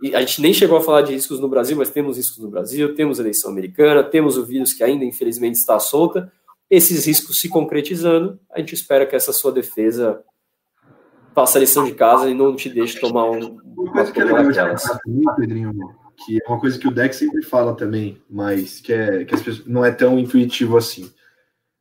e 0.02 0.14
a 0.14 0.20
gente 0.20 0.40
nem 0.40 0.52
chegou 0.52 0.78
a 0.78 0.80
falar 0.80 1.02
de 1.02 1.12
riscos 1.12 1.40
no 1.40 1.48
Brasil, 1.48 1.76
mas 1.76 1.90
temos 1.90 2.16
riscos 2.16 2.38
no 2.38 2.50
Brasil, 2.50 2.94
temos 2.94 3.18
eleição 3.18 3.50
americana, 3.50 4.04
temos 4.04 4.36
o 4.36 4.44
vírus 4.44 4.72
que 4.72 4.84
ainda 4.84 5.04
infelizmente 5.04 5.56
está 5.56 5.78
solta. 5.78 6.30
Esses 6.70 7.06
riscos 7.06 7.40
se 7.40 7.48
concretizando, 7.48 8.38
a 8.52 8.60
gente 8.60 8.74
espera 8.74 9.06
que 9.06 9.16
essa 9.16 9.32
sua 9.32 9.50
defesa 9.50 10.22
faça 11.34 11.58
a 11.58 11.60
lição 11.60 11.84
de 11.84 11.94
casa 11.94 12.28
e 12.28 12.34
não 12.34 12.54
te 12.54 12.68
deixe 12.68 13.00
tomar 13.00 13.30
um. 13.30 13.58
Uma 13.76 13.92
coisa 13.92 14.12
que 14.12 14.20
é 14.20 14.24
legal 14.24 14.44
de 14.44 15.24
Pedrinho, 15.36 15.72
que 16.24 16.38
é 16.44 16.48
uma 16.48 16.60
coisa 16.60 16.78
que 16.78 16.86
o 16.86 16.90
Deck 16.90 17.14
sempre 17.14 17.42
fala 17.42 17.74
também, 17.74 18.20
mas 18.28 18.80
que, 18.80 18.92
é, 18.92 19.24
que 19.24 19.36
pessoas, 19.36 19.64
não 19.66 19.84
é 19.84 19.90
tão 19.90 20.18
intuitivo 20.18 20.76
assim. 20.76 21.10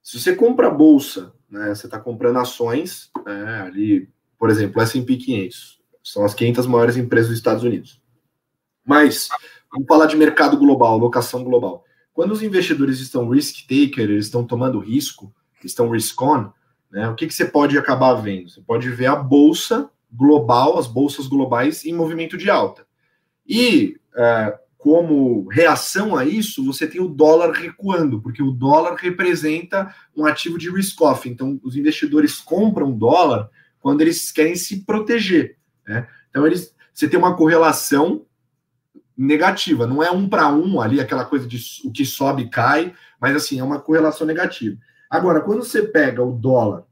Se 0.08 0.18
você 0.18 0.34
compra 0.34 0.70
bolsa, 0.70 1.34
né, 1.50 1.76
você 1.76 1.86
está 1.86 2.00
comprando 2.00 2.40
ações, 2.40 3.12
né, 3.26 3.64
ali, 3.64 4.10
por 4.40 4.50
exemplo, 4.50 4.82
S&P 4.82 5.18
500, 5.18 5.82
são 6.02 6.24
as 6.24 6.34
500 6.34 6.66
maiores 6.66 6.96
empresas 6.96 7.28
dos 7.28 7.38
Estados 7.38 7.62
Unidos. 7.62 8.02
Mas, 8.86 9.28
vamos 9.70 9.86
falar 9.86 10.06
de 10.06 10.16
mercado 10.16 10.56
global, 10.56 10.98
locação 10.98 11.44
global. 11.44 11.84
Quando 12.14 12.32
os 12.32 12.42
investidores 12.42 13.02
estão 13.02 13.28
risk 13.28 13.68
taker, 13.68 14.10
eles 14.10 14.28
estão 14.28 14.46
tomando 14.46 14.80
risco, 14.80 15.36
estão 15.62 15.90
risk 15.90 16.22
on, 16.22 16.54
né, 16.90 17.10
o 17.10 17.14
que, 17.14 17.28
que 17.28 17.34
você 17.34 17.44
pode 17.44 17.78
acabar 17.78 18.14
vendo? 18.14 18.50
Você 18.50 18.62
pode 18.62 18.90
ver 18.90 19.08
a 19.08 19.16
bolsa 19.18 19.92
global, 20.10 20.80
as 20.80 20.88
bolsas 20.88 21.28
globais 21.28 21.84
em 21.84 21.92
movimento 21.92 22.38
de 22.38 22.50
alta. 22.50 22.88
E 23.46 24.00
é, 24.16 24.58
como 24.78 25.48
reação 25.48 26.16
a 26.16 26.24
isso, 26.24 26.64
você 26.64 26.88
tem 26.88 27.02
o 27.02 27.08
dólar 27.08 27.52
recuando, 27.52 28.22
porque 28.22 28.44
o 28.44 28.52
dólar 28.52 28.96
representa 28.96 29.94
um 30.16 30.26
ativo 30.26 30.58
de 30.58 30.70
risk-off. 30.70 31.28
Então, 31.28 31.60
os 31.64 31.76
investidores 31.76 32.38
compram 32.38 32.92
dólar 32.92 33.50
quando 33.80 34.02
eles 34.02 34.32
querem 34.32 34.56
se 34.56 34.86
proteger. 34.86 35.58
Né? 35.86 36.08
Então, 36.30 36.46
eles, 36.46 36.76
você 36.94 37.08
tem 37.08 37.18
uma 37.18 37.36
correlação 37.36 38.26
negativa. 39.18 39.88
Não 39.88 40.04
é 40.04 40.12
um 40.12 40.30
para 40.30 40.54
um 40.54 40.80
ali, 40.80 41.02
aquela 41.02 41.26
coisa 41.26 41.48
de 41.48 41.60
o 41.84 41.92
que 41.92 42.06
sobe 42.06 42.50
cai, 42.50 42.94
mas 43.20 43.36
assim, 43.36 43.60
é 43.60 43.64
uma 43.64 43.80
correlação 43.80 44.28
negativa. 44.28 44.78
Agora, 45.10 45.42
quando 45.42 45.64
você 45.64 45.82
pega 45.82 46.24
o 46.24 46.34
dólar 46.34 46.84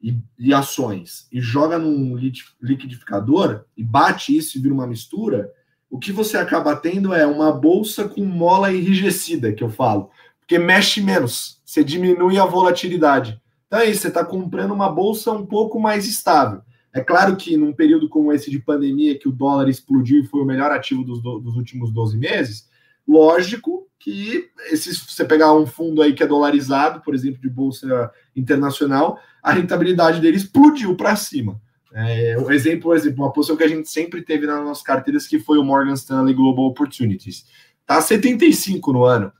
e, 0.00 0.16
e 0.38 0.54
ações 0.54 1.26
e 1.32 1.40
joga 1.40 1.76
num 1.78 2.16
liquidificador 2.60 3.64
e 3.76 3.82
bate 3.82 4.36
isso 4.36 4.56
e 4.56 4.60
vira 4.60 4.74
uma 4.74 4.86
mistura, 4.86 5.50
o 5.92 5.98
que 5.98 6.10
você 6.10 6.38
acaba 6.38 6.74
tendo 6.74 7.12
é 7.12 7.26
uma 7.26 7.52
bolsa 7.52 8.08
com 8.08 8.24
mola 8.24 8.72
enrijecida, 8.72 9.52
que 9.52 9.62
eu 9.62 9.68
falo, 9.68 10.08
porque 10.40 10.58
mexe 10.58 11.02
menos, 11.02 11.60
você 11.66 11.84
diminui 11.84 12.38
a 12.38 12.46
volatilidade. 12.46 13.38
Então 13.66 13.78
é 13.78 13.90
isso, 13.90 14.00
você 14.00 14.08
está 14.08 14.24
comprando 14.24 14.72
uma 14.72 14.90
bolsa 14.90 15.30
um 15.32 15.44
pouco 15.44 15.78
mais 15.78 16.06
estável. 16.06 16.62
É 16.94 17.02
claro 17.02 17.36
que 17.36 17.58
num 17.58 17.74
período 17.74 18.08
como 18.08 18.32
esse 18.32 18.50
de 18.50 18.58
pandemia, 18.58 19.18
que 19.18 19.28
o 19.28 19.32
dólar 19.32 19.68
explodiu 19.68 20.22
e 20.22 20.26
foi 20.26 20.40
o 20.40 20.46
melhor 20.46 20.72
ativo 20.72 21.04
dos, 21.04 21.22
dos 21.22 21.56
últimos 21.56 21.92
12 21.92 22.16
meses, 22.16 22.70
lógico 23.06 23.86
que 23.98 24.48
se 24.74 24.94
você 24.94 25.26
pegar 25.26 25.52
um 25.52 25.66
fundo 25.66 26.00
aí 26.00 26.14
que 26.14 26.22
é 26.22 26.26
dolarizado, 26.26 27.02
por 27.02 27.14
exemplo, 27.14 27.38
de 27.38 27.50
bolsa 27.50 28.10
internacional, 28.34 29.18
a 29.42 29.52
rentabilidade 29.52 30.22
dele 30.22 30.38
explodiu 30.38 30.96
para 30.96 31.16
cima. 31.16 31.60
É, 31.94 32.38
um 32.38 32.50
exemplo, 32.50 32.94
exemplo, 32.94 33.22
uma 33.22 33.32
posição 33.32 33.56
que 33.56 33.64
a 33.64 33.68
gente 33.68 33.88
sempre 33.88 34.22
teve 34.22 34.46
nas 34.46 34.64
nossas 34.64 34.82
carteiras, 34.82 35.26
que 35.26 35.38
foi 35.38 35.58
o 35.58 35.64
Morgan 35.64 35.94
Stanley 35.94 36.34
Global 36.34 36.66
Opportunities. 36.66 37.46
Tá 37.86 38.00
75 38.00 38.92
no 38.92 39.04
ano, 39.04 39.32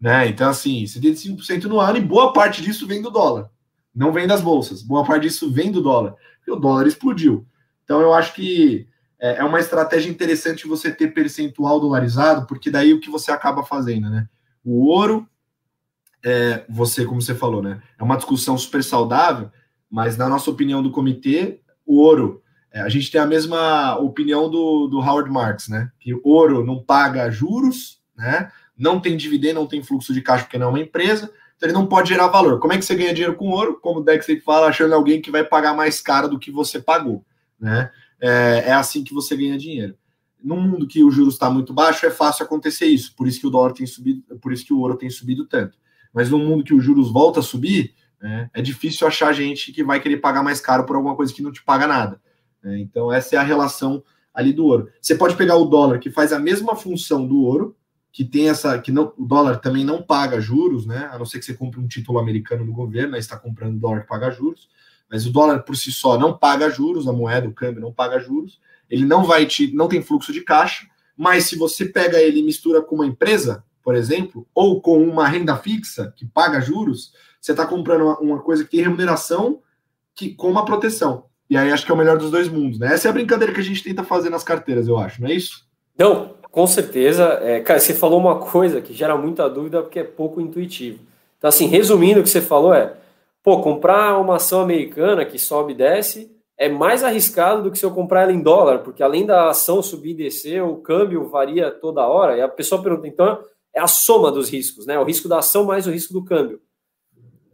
né? 0.00 0.28
Então, 0.28 0.48
assim, 0.48 0.84
75% 0.84 1.64
no 1.64 1.78
ano 1.78 1.98
e 1.98 2.00
boa 2.00 2.32
parte 2.32 2.62
disso 2.62 2.86
vem 2.86 3.02
do 3.02 3.10
dólar. 3.10 3.50
Não 3.94 4.12
vem 4.12 4.26
das 4.26 4.40
bolsas. 4.40 4.82
Boa 4.82 5.04
parte 5.04 5.22
disso 5.24 5.52
vem 5.52 5.70
do 5.70 5.82
dólar 5.82 6.16
o 6.50 6.56
dólar 6.56 6.86
explodiu. 6.86 7.46
Então 7.84 8.00
eu 8.00 8.12
acho 8.12 8.34
que 8.34 8.88
é, 9.18 9.36
é 9.36 9.44
uma 9.44 9.60
estratégia 9.60 10.10
interessante 10.10 10.66
você 10.66 10.92
ter 10.92 11.12
percentual 11.14 11.80
dolarizado, 11.80 12.46
porque 12.46 12.70
daí 12.70 12.92
o 12.92 13.00
que 13.00 13.10
você 13.10 13.30
acaba 13.30 13.62
fazendo, 13.62 14.08
né? 14.10 14.28
O 14.64 14.86
ouro, 14.86 15.26
é, 16.22 16.64
você, 16.68 17.04
como 17.04 17.20
você 17.20 17.34
falou, 17.34 17.62
né? 17.62 17.82
É 17.98 18.02
uma 18.02 18.16
discussão 18.16 18.56
super 18.56 18.82
saudável, 18.82 19.50
mas 19.90 20.16
na 20.16 20.28
nossa 20.28 20.50
opinião 20.50 20.82
do 20.82 20.90
comitê, 20.90 21.60
o 21.90 21.98
ouro, 21.98 22.40
é, 22.72 22.80
a 22.80 22.88
gente 22.88 23.10
tem 23.10 23.20
a 23.20 23.26
mesma 23.26 23.96
opinião 23.98 24.48
do, 24.48 24.86
do 24.86 24.98
Howard 24.98 25.28
Marks, 25.28 25.68
né? 25.68 25.90
Que 25.98 26.14
ouro 26.22 26.64
não 26.64 26.80
paga 26.80 27.30
juros, 27.30 28.00
né? 28.16 28.50
Não 28.78 29.00
tem 29.00 29.16
dividendo, 29.16 29.58
não 29.58 29.66
tem 29.66 29.82
fluxo 29.82 30.14
de 30.14 30.22
caixa 30.22 30.44
porque 30.44 30.56
não 30.56 30.68
é 30.68 30.70
uma 30.70 30.80
empresa, 30.80 31.32
então 31.56 31.68
ele 31.68 31.72
não 31.72 31.86
pode 31.86 32.08
gerar 32.08 32.28
valor. 32.28 32.60
Como 32.60 32.72
é 32.72 32.78
que 32.78 32.84
você 32.84 32.94
ganha 32.94 33.12
dinheiro 33.12 33.34
com 33.34 33.50
ouro? 33.50 33.78
Como 33.80 34.00
o 34.00 34.04
Dex 34.04 34.24
fala, 34.44 34.68
achando 34.68 34.94
alguém 34.94 35.20
que 35.20 35.32
vai 35.32 35.42
pagar 35.42 35.74
mais 35.74 36.00
caro 36.00 36.28
do 36.28 36.38
que 36.38 36.50
você 36.50 36.80
pagou. 36.80 37.24
Né? 37.58 37.90
É, 38.20 38.64
é 38.68 38.72
assim 38.72 39.02
que 39.02 39.12
você 39.12 39.36
ganha 39.36 39.58
dinheiro. 39.58 39.96
Num 40.42 40.60
mundo 40.60 40.86
que 40.86 41.02
o 41.02 41.10
juros 41.10 41.34
está 41.34 41.50
muito 41.50 41.74
baixo, 41.74 42.06
é 42.06 42.10
fácil 42.10 42.44
acontecer 42.44 42.86
isso. 42.86 43.14
Por 43.16 43.26
isso 43.26 43.40
que 43.40 43.46
o 43.46 43.50
dólar 43.50 43.72
tem 43.72 43.84
subido, 43.84 44.22
por 44.40 44.52
isso 44.52 44.64
que 44.64 44.72
o 44.72 44.78
ouro 44.78 44.96
tem 44.96 45.10
subido 45.10 45.44
tanto. 45.44 45.76
Mas 46.14 46.30
num 46.30 46.38
mundo 46.38 46.64
que 46.64 46.72
o 46.72 46.80
juros 46.80 47.12
volta 47.12 47.40
a 47.40 47.42
subir, 47.42 47.94
né, 48.20 48.50
é 48.52 48.60
difícil 48.60 49.06
achar 49.06 49.32
gente 49.32 49.72
que 49.72 49.82
vai 49.82 50.00
querer 50.00 50.18
pagar 50.18 50.42
mais 50.42 50.60
caro 50.60 50.84
por 50.84 50.96
alguma 50.96 51.16
coisa 51.16 51.32
que 51.32 51.42
não 51.42 51.52
te 51.52 51.62
paga 51.62 51.86
nada. 51.86 52.20
Né? 52.62 52.78
Então, 52.80 53.12
essa 53.12 53.36
é 53.36 53.38
a 53.38 53.42
relação 53.42 54.02
ali 54.32 54.52
do 54.52 54.66
ouro. 54.66 54.88
Você 55.00 55.14
pode 55.14 55.36
pegar 55.36 55.56
o 55.56 55.64
dólar, 55.64 55.98
que 55.98 56.10
faz 56.10 56.32
a 56.32 56.38
mesma 56.38 56.76
função 56.76 57.26
do 57.26 57.42
ouro, 57.42 57.76
que 58.12 58.24
tem 58.24 58.48
essa 58.48 58.78
que 58.78 58.90
não, 58.90 59.12
o 59.16 59.24
dólar 59.24 59.58
também 59.58 59.84
não 59.84 60.02
paga 60.02 60.40
juros, 60.40 60.84
né? 60.84 61.08
A 61.12 61.18
não 61.18 61.24
ser 61.24 61.38
que 61.38 61.44
você 61.44 61.54
compre 61.54 61.80
um 61.80 61.86
título 61.86 62.18
americano 62.18 62.64
do 62.64 62.72
governo, 62.72 63.14
aí 63.14 63.20
está 63.20 63.38
comprando 63.38 63.78
dólar 63.78 64.02
que 64.02 64.08
paga 64.08 64.30
juros, 64.30 64.68
mas 65.08 65.26
o 65.26 65.32
dólar 65.32 65.60
por 65.60 65.76
si 65.76 65.92
só 65.92 66.18
não 66.18 66.36
paga 66.36 66.70
juros, 66.70 67.06
a 67.06 67.12
moeda, 67.12 67.48
o 67.48 67.54
câmbio 67.54 67.80
não 67.80 67.92
paga 67.92 68.18
juros, 68.18 68.60
ele 68.88 69.04
não 69.04 69.24
vai 69.24 69.46
te, 69.46 69.72
não 69.72 69.88
tem 69.88 70.02
fluxo 70.02 70.32
de 70.32 70.40
caixa, 70.42 70.86
mas 71.16 71.44
se 71.44 71.56
você 71.56 71.84
pega 71.84 72.18
ele 72.18 72.40
e 72.40 72.42
mistura 72.42 72.82
com 72.82 72.96
uma 72.96 73.06
empresa, 73.06 73.64
por 73.90 73.96
exemplo, 73.96 74.46
ou 74.54 74.80
com 74.80 75.02
uma 75.02 75.26
renda 75.26 75.56
fixa 75.56 76.14
que 76.16 76.24
paga 76.24 76.60
juros, 76.60 77.12
você 77.40 77.50
está 77.50 77.66
comprando 77.66 78.02
uma, 78.02 78.20
uma, 78.20 78.38
coisa 78.38 78.62
que 78.62 78.70
tem 78.70 78.82
remuneração 78.82 79.58
que 80.14 80.32
com 80.32 80.48
uma 80.48 80.64
proteção. 80.64 81.24
E 81.50 81.56
aí 81.56 81.72
acho 81.72 81.84
que 81.84 81.90
é 81.90 81.94
o 81.94 81.98
melhor 81.98 82.16
dos 82.16 82.30
dois 82.30 82.48
mundos, 82.48 82.78
né? 82.78 82.94
Essa 82.94 83.08
é 83.08 83.10
a 83.10 83.12
brincadeira 83.12 83.52
que 83.52 83.58
a 83.58 83.64
gente 83.64 83.82
tenta 83.82 84.04
fazer 84.04 84.30
nas 84.30 84.44
carteiras, 84.44 84.86
eu 84.86 84.96
acho, 84.96 85.20
não 85.20 85.28
é 85.28 85.34
isso? 85.34 85.66
Não, 85.98 86.36
com 86.52 86.68
certeza. 86.68 87.40
É, 87.42 87.58
cara, 87.58 87.80
você 87.80 87.92
falou 87.92 88.20
uma 88.20 88.38
coisa 88.38 88.80
que 88.80 88.94
gera 88.94 89.16
muita 89.16 89.50
dúvida 89.50 89.82
porque 89.82 89.98
é 89.98 90.04
pouco 90.04 90.40
intuitivo. 90.40 91.00
Então, 91.36 91.48
assim, 91.48 91.66
resumindo 91.66 92.20
o 92.20 92.22
que 92.22 92.30
você 92.30 92.40
falou 92.40 92.72
é, 92.72 92.94
pô, 93.42 93.60
comprar 93.60 94.20
uma 94.20 94.36
ação 94.36 94.60
americana 94.60 95.24
que 95.24 95.36
sobe 95.36 95.72
e 95.72 95.76
desce 95.76 96.30
é 96.56 96.68
mais 96.68 97.02
arriscado 97.02 97.62
do 97.62 97.72
que 97.72 97.78
se 97.78 97.84
eu 97.86 97.90
comprar 97.90 98.22
ela 98.22 98.32
em 98.32 98.40
dólar, 98.40 98.80
porque 98.80 99.02
além 99.02 99.26
da 99.26 99.48
ação 99.48 99.82
subir 99.82 100.10
e 100.10 100.14
descer, 100.14 100.62
o 100.62 100.76
câmbio 100.76 101.26
varia 101.26 101.72
toda 101.72 102.06
hora. 102.06 102.36
E 102.36 102.40
a 102.40 102.48
pessoa 102.48 102.82
pergunta, 102.82 103.08
então, 103.08 103.38
é 103.74 103.80
a 103.80 103.86
soma 103.86 104.30
dos 104.30 104.48
riscos, 104.48 104.86
né? 104.86 104.98
O 104.98 105.04
risco 105.04 105.28
da 105.28 105.38
ação 105.38 105.64
mais 105.64 105.86
o 105.86 105.90
risco 105.90 106.12
do 106.12 106.24
câmbio. 106.24 106.60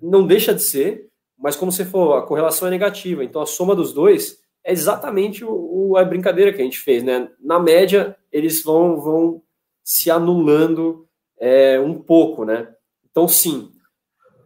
Não 0.00 0.26
deixa 0.26 0.54
de 0.54 0.62
ser, 0.62 1.08
mas 1.38 1.56
como 1.56 1.70
você 1.70 1.84
falou, 1.84 2.14
a 2.14 2.26
correlação 2.26 2.68
é 2.68 2.70
negativa. 2.70 3.24
Então, 3.24 3.42
a 3.42 3.46
soma 3.46 3.74
dos 3.74 3.92
dois 3.92 4.38
é 4.64 4.72
exatamente 4.72 5.44
o, 5.44 5.50
o, 5.50 5.96
a 5.96 6.04
brincadeira 6.04 6.52
que 6.52 6.60
a 6.60 6.64
gente 6.64 6.78
fez, 6.78 7.02
né? 7.02 7.30
Na 7.40 7.58
média, 7.58 8.16
eles 8.32 8.62
vão, 8.62 9.00
vão 9.00 9.42
se 9.84 10.10
anulando 10.10 11.06
é, 11.38 11.78
um 11.78 11.94
pouco, 11.94 12.44
né? 12.44 12.74
Então, 13.08 13.28
sim, 13.28 13.70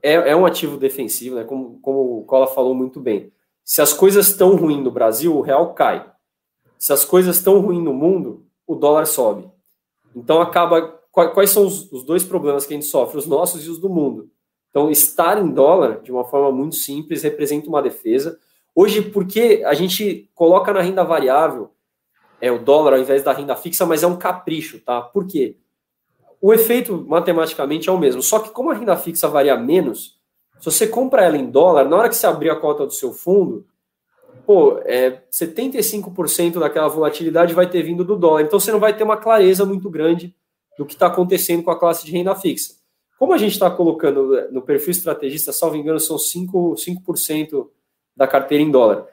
é, 0.03 0.13
é 0.13 0.37
um 0.37 0.45
ativo 0.45 0.77
defensivo, 0.77 1.37
né? 1.37 1.45
Como, 1.45 1.81
como 1.81 2.19
o 2.19 2.25
Cola 2.25 2.47
falou 2.47 2.75
muito 2.75 3.01
bem. 3.01 3.33
Se 3.65 3.81
as 3.81 3.93
coisas 3.93 4.29
estão 4.29 4.57
ruins 4.57 4.83
no 4.83 4.91
Brasil, 4.91 5.37
o 5.37 5.41
real 5.41 5.75
cai. 5.75 6.11
Se 6.79 6.93
as 6.93 7.05
coisas 7.05 7.37
estão 7.37 7.61
ruins 7.61 7.83
no 7.83 7.95
mundo, 7.95 8.47
o 8.67 8.75
dólar 8.75 9.07
sobe. 9.07 9.51
Então, 10.15 10.41
acaba. 10.41 11.00
Quais 11.11 11.51
são 11.51 11.67
os, 11.67 11.91
os 11.91 12.05
dois 12.05 12.25
problemas 12.25 12.65
que 12.65 12.73
a 12.73 12.77
gente 12.77 12.87
sofre? 12.87 13.19
Os 13.19 13.27
nossos 13.27 13.67
e 13.67 13.71
os 13.71 13.79
do 13.79 13.89
mundo. 13.89 14.31
Então, 14.71 14.91
estar 14.91 15.43
em 15.43 15.49
dólar, 15.49 16.01
de 16.01 16.13
uma 16.13 16.25
forma 16.25 16.53
muito 16.53 16.77
simples, 16.77 17.23
representa 17.23 17.69
uma 17.69 17.83
defesa 17.83 18.39
Hoje, 18.75 19.03
porque 19.03 19.63
a 19.67 19.75
gente 19.75 20.31
coloca 20.35 20.73
na 20.73 20.81
renda 20.81 21.05
variável 21.05 21.71
é 22.41 22.51
o 22.51 22.59
dólar 22.59 22.95
ao 22.95 23.01
invés 23.01 23.23
da 23.23 23.33
renda 23.33 23.55
fixa, 23.55 23.85
mas 23.85 24.03
é 24.03 24.07
um 24.07 24.17
capricho, 24.17 24.81
tá? 24.81 25.03
Por 25.03 25.27
quê? 25.27 25.59
O 26.41 26.55
efeito 26.55 27.05
matematicamente 27.07 27.91
é 27.91 27.93
o 27.93 27.99
mesmo, 27.99 28.23
só 28.23 28.39
que 28.39 28.49
como 28.49 28.71
a 28.71 28.75
renda 28.75 28.97
fixa 28.97 29.29
varia 29.29 29.57
menos, 29.57 30.19
Se 30.59 30.65
você 30.67 30.87
compra 30.87 31.23
ela 31.23 31.37
em 31.37 31.51
dólar, 31.51 31.89
na 31.89 31.97
hora 31.97 32.09
que 32.09 32.17
você 32.17 32.27
abrir 32.27 32.51
a 32.51 32.57
cota 32.57 32.87
do 32.87 32.93
seu 32.93 33.13
fundo, 33.13 33.67
pô, 34.47 34.79
é, 34.85 35.23
75% 35.31 36.59
daquela 36.59 36.89
volatilidade 36.89 37.55
vai 37.55 37.69
ter 37.69 37.83
vindo 37.83 38.05
do 38.05 38.17
dólar. 38.17 38.43
Então 38.43 38.61
você 38.61 38.73
não 38.73 38.81
vai 38.81 38.95
ter 38.97 39.05
uma 39.05 39.17
clareza 39.17 39.65
muito 39.65 39.91
grande 39.91 40.35
do 40.81 40.87
que 40.87 40.95
está 40.95 41.09
acontecendo 41.09 41.63
com 41.63 41.71
a 41.71 41.79
classe 41.79 42.07
de 42.07 42.11
renda 42.11 42.35
fixa. 42.35 42.73
Como 43.19 43.35
a 43.35 43.37
gente 43.37 43.53
está 43.53 43.71
colocando 43.71 44.49
no 44.51 44.63
perfil 44.63 44.93
estrategista, 44.93 45.53
salvo 45.53 45.77
engano, 45.77 46.01
são 46.01 46.17
5%, 46.17 46.75
5 47.15 47.71
da 48.17 48.27
carteira 48.27 48.65
em 48.65 48.71
dólar. 48.71 49.07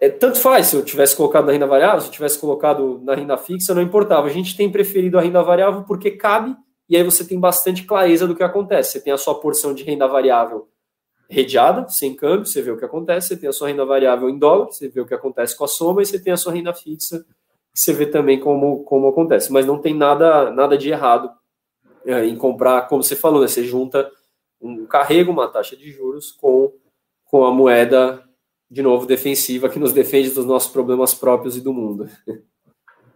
É, 0.00 0.08
tanto 0.08 0.38
faz 0.38 0.68
se 0.68 0.76
eu 0.76 0.84
tivesse 0.84 1.16
colocado 1.16 1.46
na 1.46 1.52
renda 1.52 1.66
variável, 1.66 2.00
se 2.00 2.06
eu 2.06 2.12
tivesse 2.12 2.38
colocado 2.38 3.00
na 3.02 3.16
renda 3.16 3.36
fixa, 3.36 3.74
não 3.74 3.82
importava. 3.82 4.28
A 4.28 4.30
gente 4.30 4.56
tem 4.56 4.70
preferido 4.70 5.18
a 5.18 5.20
renda 5.20 5.42
variável 5.42 5.82
porque 5.82 6.12
cabe 6.12 6.56
e 6.88 6.96
aí 6.96 7.02
você 7.02 7.24
tem 7.24 7.40
bastante 7.40 7.82
clareza 7.82 8.24
do 8.24 8.36
que 8.36 8.44
acontece. 8.44 8.92
Você 8.92 9.00
tem 9.00 9.12
a 9.12 9.18
sua 9.18 9.34
porção 9.34 9.74
de 9.74 9.82
renda 9.82 10.06
variável 10.06 10.68
redeada, 11.28 11.88
sem 11.88 12.14
câmbio, 12.14 12.46
você 12.46 12.62
vê 12.62 12.70
o 12.70 12.78
que 12.78 12.84
acontece, 12.84 13.28
você 13.28 13.36
tem 13.36 13.48
a 13.48 13.52
sua 13.52 13.66
renda 13.66 13.84
variável 13.84 14.30
em 14.30 14.38
dólar, 14.38 14.66
você 14.66 14.88
vê 14.88 15.00
o 15.00 15.06
que 15.06 15.12
acontece 15.12 15.56
com 15.56 15.64
a 15.64 15.68
soma, 15.68 16.02
e 16.02 16.06
você 16.06 16.22
tem 16.22 16.32
a 16.32 16.36
sua 16.36 16.52
renda 16.52 16.72
fixa, 16.72 17.26
que 17.78 17.84
você 17.84 17.92
vê 17.92 18.06
também 18.06 18.40
como, 18.40 18.82
como 18.82 19.06
acontece. 19.06 19.52
Mas 19.52 19.64
não 19.64 19.78
tem 19.78 19.94
nada, 19.94 20.50
nada 20.50 20.76
de 20.76 20.90
errado 20.90 21.30
é, 22.04 22.26
em 22.26 22.36
comprar, 22.36 22.88
como 22.88 23.04
você 23.04 23.14
falou, 23.14 23.40
né? 23.40 23.46
Você 23.46 23.62
junta 23.62 24.10
um 24.60 24.84
carrego, 24.84 25.30
uma 25.30 25.46
taxa 25.46 25.76
de 25.76 25.92
juros 25.92 26.32
com, 26.32 26.72
com 27.24 27.44
a 27.44 27.52
moeda, 27.52 28.24
de 28.68 28.82
novo, 28.82 29.06
defensiva, 29.06 29.68
que 29.68 29.78
nos 29.78 29.92
defende 29.92 30.30
dos 30.30 30.44
nossos 30.44 30.72
problemas 30.72 31.14
próprios 31.14 31.56
e 31.56 31.60
do 31.60 31.72
mundo. 31.72 32.10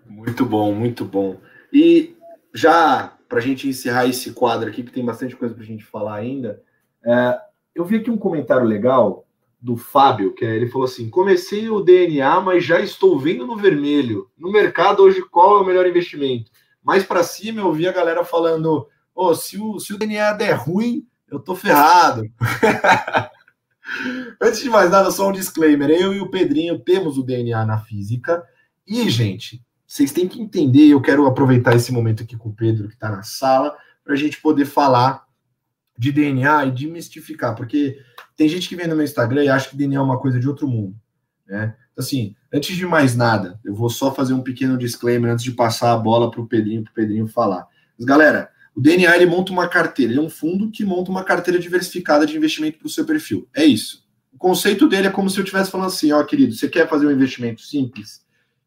Muito 0.06 0.46
bom, 0.46 0.72
muito 0.72 1.04
bom. 1.04 1.38
E 1.72 2.14
já 2.54 3.16
para 3.28 3.38
a 3.38 3.42
gente 3.42 3.68
encerrar 3.68 4.06
esse 4.06 4.32
quadro 4.32 4.68
aqui, 4.68 4.84
que 4.84 4.92
tem 4.92 5.04
bastante 5.04 5.34
coisa 5.34 5.54
para 5.54 5.64
a 5.64 5.66
gente 5.66 5.84
falar 5.84 6.14
ainda, 6.14 6.62
é, 7.04 7.40
eu 7.74 7.84
vi 7.84 7.96
aqui 7.96 8.10
um 8.10 8.18
comentário 8.18 8.66
legal 8.66 9.26
do 9.62 9.76
Fábio, 9.76 10.34
que 10.34 10.44
é, 10.44 10.56
ele 10.56 10.68
falou 10.68 10.86
assim: 10.86 11.08
comecei 11.08 11.70
o 11.70 11.80
DNA, 11.80 12.40
mas 12.40 12.64
já 12.64 12.80
estou 12.80 13.16
vendo 13.16 13.46
no 13.46 13.56
vermelho. 13.56 14.28
No 14.36 14.50
mercado 14.50 15.04
hoje, 15.04 15.22
qual 15.30 15.58
é 15.58 15.60
o 15.60 15.64
melhor 15.64 15.86
investimento? 15.86 16.50
Mais 16.82 17.04
para 17.04 17.22
cima, 17.22 17.60
eu 17.60 17.72
vi 17.72 17.86
a 17.86 17.92
galera 17.92 18.24
falando: 18.24 18.88
oh, 19.14 19.32
se, 19.36 19.56
o, 19.56 19.78
se 19.78 19.94
o 19.94 19.98
DNA 19.98 20.32
der 20.32 20.54
ruim, 20.54 21.06
eu 21.30 21.38
tô 21.38 21.54
ferrado. 21.54 22.24
Antes 24.42 24.60
de 24.60 24.68
mais 24.68 24.90
nada, 24.90 25.12
só 25.12 25.28
um 25.28 25.32
disclaimer: 25.32 25.90
eu 25.90 26.12
e 26.12 26.20
o 26.20 26.28
Pedrinho 26.28 26.80
temos 26.80 27.16
o 27.16 27.22
DNA 27.22 27.64
na 27.64 27.78
física. 27.78 28.42
E, 28.84 29.08
gente, 29.08 29.62
vocês 29.86 30.10
têm 30.10 30.26
que 30.26 30.42
entender. 30.42 30.88
Eu 30.88 31.00
quero 31.00 31.24
aproveitar 31.24 31.76
esse 31.76 31.92
momento 31.92 32.24
aqui 32.24 32.36
com 32.36 32.48
o 32.48 32.54
Pedro, 32.54 32.88
que 32.88 32.94
está 32.94 33.08
na 33.08 33.22
sala, 33.22 33.76
para 34.02 34.14
a 34.14 34.16
gente 34.16 34.40
poder 34.40 34.64
falar 34.64 35.24
de 35.96 36.10
DNA 36.10 36.66
e 36.66 36.70
demistificar, 36.72 37.54
porque 37.54 37.98
tem 38.36 38.48
gente 38.48 38.68
que 38.68 38.76
vem 38.76 38.86
no 38.86 38.96
meu 38.96 39.04
Instagram 39.04 39.44
e 39.44 39.48
acha 39.48 39.68
que 39.68 39.76
DNA 39.76 39.98
é 39.98 40.02
uma 40.02 40.18
coisa 40.18 40.40
de 40.40 40.48
outro 40.48 40.66
mundo, 40.66 40.96
né? 41.46 41.76
Então, 41.92 42.02
assim, 42.02 42.34
antes 42.52 42.74
de 42.74 42.86
mais 42.86 43.14
nada, 43.14 43.60
eu 43.64 43.74
vou 43.74 43.90
só 43.90 44.14
fazer 44.14 44.32
um 44.32 44.42
pequeno 44.42 44.78
disclaimer 44.78 45.30
antes 45.30 45.44
de 45.44 45.52
passar 45.52 45.92
a 45.92 45.98
bola 45.98 46.30
para 46.30 46.40
o 46.40 46.46
Pedrinho, 46.46 46.82
para 46.82 46.90
o 46.90 46.94
Pedrinho 46.94 47.26
falar. 47.26 47.66
Mas, 47.98 48.06
galera, 48.06 48.50
o 48.74 48.80
DNA 48.80 49.14
ele 49.16 49.26
monta 49.26 49.52
uma 49.52 49.68
carteira, 49.68 50.12
ele 50.12 50.18
é 50.18 50.22
um 50.22 50.30
fundo 50.30 50.70
que 50.70 50.84
monta 50.84 51.10
uma 51.10 51.22
carteira 51.22 51.60
diversificada 51.60 52.24
de 52.24 52.36
investimento 52.36 52.78
para 52.78 52.86
o 52.86 52.90
seu 52.90 53.04
perfil. 53.04 53.46
É 53.54 53.64
isso. 53.64 54.02
O 54.32 54.38
conceito 54.38 54.88
dele 54.88 55.08
é 55.08 55.10
como 55.10 55.28
se 55.28 55.38
eu 55.38 55.44
estivesse 55.44 55.70
falando 55.70 55.88
assim, 55.88 56.10
ó, 56.10 56.24
querido, 56.24 56.54
você 56.54 56.68
quer 56.68 56.88
fazer 56.88 57.06
um 57.06 57.10
investimento 57.10 57.60
simples? 57.60 58.22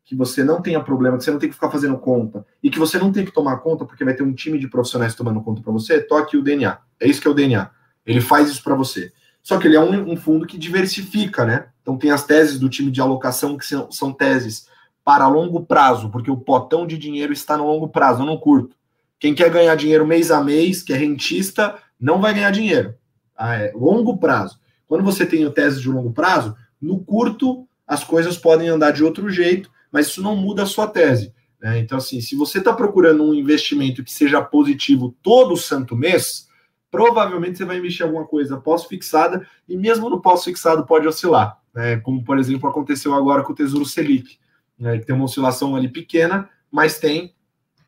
Que 0.05 0.15
você 0.15 0.43
não 0.43 0.61
tenha 0.61 0.79
problema, 0.79 1.17
que 1.17 1.23
você 1.23 1.31
não 1.31 1.39
tem 1.39 1.49
que 1.49 1.55
ficar 1.55 1.71
fazendo 1.71 1.97
conta 1.97 2.45
e 2.61 2.69
que 2.69 2.77
você 2.77 2.99
não 2.99 3.11
tem 3.11 3.25
que 3.25 3.31
tomar 3.31 3.57
conta 3.57 3.83
porque 3.83 4.05
vai 4.05 4.13
ter 4.13 4.21
um 4.21 4.33
time 4.33 4.59
de 4.59 4.67
profissionais 4.67 5.15
tomando 5.15 5.41
conta 5.41 5.63
para 5.63 5.73
você, 5.73 5.99
toque 5.99 6.37
o 6.37 6.43
DNA. 6.43 6.77
É 6.99 7.07
isso 7.07 7.19
que 7.19 7.27
é 7.27 7.31
o 7.31 7.33
DNA. 7.33 7.71
Ele 8.05 8.21
faz 8.21 8.47
isso 8.47 8.63
para 8.63 8.75
você. 8.75 9.11
Só 9.41 9.57
que 9.57 9.67
ele 9.67 9.75
é 9.75 9.79
um, 9.79 10.11
um, 10.11 10.15
fundo 10.15 10.45
que 10.45 10.59
diversifica, 10.59 11.43
né? 11.43 11.67
Então 11.81 11.97
tem 11.97 12.11
as 12.11 12.23
teses 12.23 12.59
do 12.59 12.69
time 12.69 12.91
de 12.91 13.01
alocação 13.01 13.57
que 13.57 13.65
são, 13.65 13.91
são 13.91 14.13
teses 14.13 14.67
para 15.03 15.27
longo 15.27 15.65
prazo, 15.65 16.09
porque 16.09 16.29
o 16.29 16.37
potão 16.37 16.85
de 16.85 16.97
dinheiro 16.97 17.33
está 17.33 17.57
no 17.57 17.65
longo 17.65 17.89
prazo, 17.89 18.19
não 18.19 18.33
no 18.33 18.39
curto. 18.39 18.75
Quem 19.19 19.33
quer 19.33 19.49
ganhar 19.49 19.75
dinheiro 19.75 20.05
mês 20.05 20.29
a 20.29 20.43
mês, 20.43 20.83
que 20.83 20.93
é 20.93 20.97
rentista, 20.97 21.75
não 21.99 22.21
vai 22.21 22.33
ganhar 22.33 22.51
dinheiro. 22.51 22.95
Ah, 23.35 23.55
é 23.55 23.71
longo 23.73 24.17
prazo. 24.17 24.59
Quando 24.87 25.03
você 25.03 25.25
tem 25.25 25.49
teses 25.51 25.81
de 25.81 25.89
longo 25.89 26.11
prazo, 26.11 26.55
no 26.79 26.99
curto 26.99 27.67
as 27.87 28.03
coisas 28.03 28.37
podem 28.37 28.67
andar 28.67 28.91
de 28.91 29.03
outro 29.03 29.29
jeito 29.29 29.69
mas 29.95 30.07
isso 30.07 30.21
não 30.21 30.35
muda 30.35 30.63
a 30.63 30.65
sua 30.65 30.87
tese. 30.87 31.33
Né? 31.57 31.79
Então, 31.79 31.97
assim, 31.97 32.19
se 32.19 32.35
você 32.35 32.57
está 32.57 32.73
procurando 32.73 33.23
um 33.23 33.33
investimento 33.33 34.03
que 34.03 34.11
seja 34.11 34.41
positivo 34.41 35.15
todo 35.23 35.55
santo 35.55 35.95
mês, 35.95 36.49
provavelmente 36.91 37.57
você 37.57 37.63
vai 37.63 37.77
investir 37.77 38.01
em 38.01 38.09
alguma 38.09 38.25
coisa 38.25 38.57
pós-fixada, 38.57 39.47
e 39.69 39.77
mesmo 39.77 40.09
no 40.09 40.19
pós-fixado 40.19 40.85
pode 40.85 41.07
oscilar, 41.07 41.57
né? 41.73 41.95
como, 42.01 42.21
por 42.25 42.37
exemplo, 42.37 42.69
aconteceu 42.69 43.13
agora 43.13 43.41
com 43.41 43.53
o 43.53 43.55
Tesouro 43.55 43.85
Selic, 43.85 44.37
né? 44.77 44.97
que 44.97 45.05
tem 45.05 45.15
uma 45.15 45.23
oscilação 45.23 45.77
ali 45.77 45.87
pequena, 45.87 46.49
mas 46.69 46.99
tem 46.99 47.33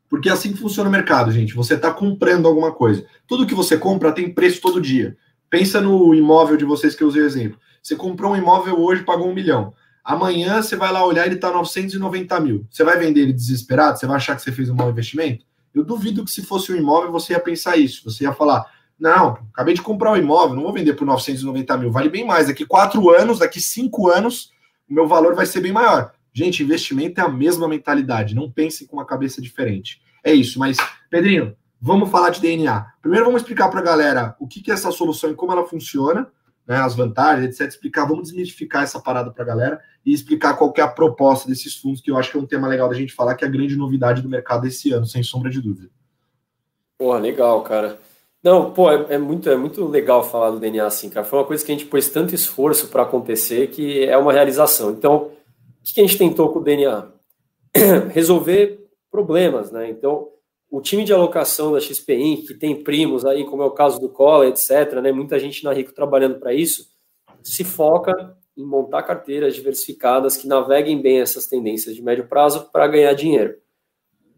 porque 0.08 0.30
é 0.30 0.32
assim 0.32 0.53
que 0.53 0.60
funciona 0.60 0.88
o 0.88 0.91
mercado, 0.91 1.34
gente. 1.34 1.53
Você 1.53 1.74
está 1.74 1.91
comprando 1.91 2.47
alguma 2.47 2.72
coisa. 2.72 3.05
Tudo 3.28 3.45
que 3.45 3.53
você 3.53 3.78
compra 3.78 4.14
tem 4.14 4.34
preço 4.34 4.62
todo 4.62 4.80
dia. 4.80 5.18
Pensa 5.49 5.82
no 5.82 6.16
imóvel 6.16 6.55
de 6.55 6.64
vocês 6.64 6.95
que 6.95 7.03
eu 7.03 7.10
usei 7.10 7.24
o 7.24 7.26
exemplo. 7.26 7.60
Você 7.84 7.93
comprou 7.93 8.32
um 8.32 8.38
imóvel 8.38 8.80
hoje, 8.80 9.03
pagou 9.03 9.28
um 9.28 9.34
milhão. 9.34 9.74
Amanhã 10.08 10.62
você 10.62 10.78
vai 10.78 10.89
lá 10.89 11.05
olhar 11.05 11.26
ele 11.26 11.36
está 11.36 11.51
990 11.51 12.39
mil. 12.39 12.66
Você 12.72 12.82
vai 12.82 12.97
vender 12.97 13.24
ele 13.24 13.34
desesperado? 13.34 13.99
Você 13.99 14.08
vai 14.08 14.16
achar 14.16 14.38
que 14.38 14.41
você 14.41 14.53
fez 14.53 14.70
um 14.70 14.74
mau 14.74 14.89
investimento? 14.89 15.45
Eu 15.76 15.84
duvido 15.84 16.24
que 16.24 16.32
se 16.32 16.41
fosse 16.43 16.72
um 16.72 16.78
imóvel 16.78 17.12
você 17.12 17.34
ia 17.34 17.41
pensar 17.41 17.76
isso. 17.76 18.10
Você 18.10 18.24
ia 18.24 18.32
falar: 18.32 18.66
não, 18.97 19.38
acabei 19.53 19.74
de 19.74 19.82
comprar 19.82 20.14
um 20.14 20.16
imóvel, 20.16 20.55
não 20.55 20.64
vou 20.64 20.72
vender 20.72 20.93
por 20.93 21.05
990 21.05 21.78
mil, 21.78 21.91
vale 21.91 22.08
bem 22.08 22.26
mais. 22.26 22.47
Daqui 22.47 22.66
quatro 22.66 23.10
anos, 23.10 23.39
daqui 23.39 23.60
cinco 23.60 24.08
anos, 24.08 24.53
o 24.89 24.93
meu 24.93 25.10
valor 25.10 25.36
vai 25.36 25.45
ser 25.45 25.60
bem 25.60 25.74
maior. 25.74 26.14
Gente, 26.32 26.64
investimento 26.64 27.20
é 27.20 27.26
a 27.26 27.30
mesma 27.30 27.68
mentalidade. 27.68 28.34
Não 28.34 28.49
pensem 28.49 28.88
com 28.88 28.95
uma 28.95 29.05
cabeça 29.05 29.41
diferente. 29.41 30.01
É 30.24 30.34
isso, 30.34 30.58
mas, 30.58 30.78
Pedrinho, 31.10 31.53
vamos 31.82 32.10
falar 32.10 32.30
de 32.30 32.39
DNA. 32.39 32.86
Primeiro 33.01 33.26
vamos 33.26 33.41
explicar 33.41 33.68
para 33.68 33.82
a 33.82 33.84
galera 33.84 34.38
o 34.39 34.47
que, 34.47 34.62
que 34.62 34.72
é 34.72 34.74
essa 34.74 34.89
solução 34.89 35.32
e 35.32 35.36
como 35.36 35.51
ela 35.51 35.68
funciona 35.68 36.30
né, 36.68 36.78
as 36.78 36.95
vantagens, 36.95 37.47
etc. 37.47 37.68
Explicar, 37.68 38.05
vamos 38.05 38.24
desmistificar 38.24 38.84
essa 38.84 38.99
parada 38.99 39.32
para 39.32 39.43
a 39.43 39.47
galera 39.47 39.82
e 40.05 40.13
explicar 40.13 40.55
qual 40.55 40.74
é 40.76 40.82
a 40.82 40.88
proposta 40.88 41.47
desses 41.47 41.76
fundos, 41.76 42.01
que 42.01 42.11
eu 42.11 42.18
acho 42.18 42.32
que 42.32 42.38
é 42.38 42.39
um 42.39 42.45
tema 42.45 42.68
legal 42.68 42.89
da 42.89 42.95
gente 42.95 43.13
falar, 43.13 43.36
que 43.36 43.45
é 43.45 43.47
a 43.47 43.51
grande 43.51 43.76
novidade 43.76 44.22
do 44.22 44.30
mercado 44.30 44.68
esse 44.68 44.91
ano, 44.91 45.05
sem 45.05 45.24
sombra 45.24 45.49
de 45.49 45.61
dúvida. 45.61 45.89
Porra, 46.97 47.20
legal, 47.20 47.61
cara. 47.61 47.99
Não, 48.43 48.72
pô, 48.72 48.91
é, 48.91 49.15
é, 49.15 49.18
muito, 49.18 49.49
é 49.49 49.55
muito 49.55 49.86
legal 49.88 50.24
falar 50.24 50.51
do 50.51 50.59
DNA 50.59 50.86
assim, 50.86 51.09
cara. 51.09 51.26
Foi 51.26 51.39
uma 51.39 51.45
coisa 51.45 51.65
que 51.65 51.72
a 51.72 51.76
gente 51.76 51.88
pôs 51.88 52.09
tanto 52.09 52.36
esforço 52.36 52.88
para 52.88 53.03
acontecer 53.03 53.68
que 53.68 54.05
é 54.05 54.18
uma 54.18 54.34
realização. 54.34 54.91
Então, 54.91 55.15
o 55.15 55.32
que 55.84 55.99
a 55.99 56.03
gente 56.03 56.18
tentou 56.18 56.49
com 56.49 56.59
o 56.59 56.63
DNA? 56.63 57.07
Resolver 58.13 58.88
problemas, 59.11 59.72
né? 59.72 59.89
Então, 59.89 60.30
o 60.70 60.82
time 60.82 61.03
de 61.03 61.13
alocação 61.13 61.72
da 61.72 61.80
XP 61.80 62.15
Inc., 62.15 62.47
que 62.47 62.53
tem 62.53 62.84
primos 62.84 63.26
aí, 63.26 63.45
como 63.45 63.63
é 63.63 63.65
o 63.65 63.72
caso 63.72 63.99
do 63.99 64.09
Cola, 64.09 64.47
etc., 64.47 64.99
né, 65.01 65.11
muita 65.11 65.39
gente 65.39 65.63
na 65.63 65.72
Rico 65.72 65.93
trabalhando 65.93 66.39
para 66.39 66.53
isso, 66.53 66.91
se 67.41 67.63
foca 67.63 68.36
em 68.55 68.65
montar 68.65 69.03
carteiras 69.03 69.55
diversificadas 69.55 70.36
que 70.36 70.47
naveguem 70.47 71.01
bem 71.01 71.22
essas 71.22 71.47
tendências 71.47 71.95
de 71.95 72.01
médio 72.01 72.28
prazo 72.28 72.70
para 72.72 72.88
ganhar 72.88 73.13
dinheiro. 73.13 73.55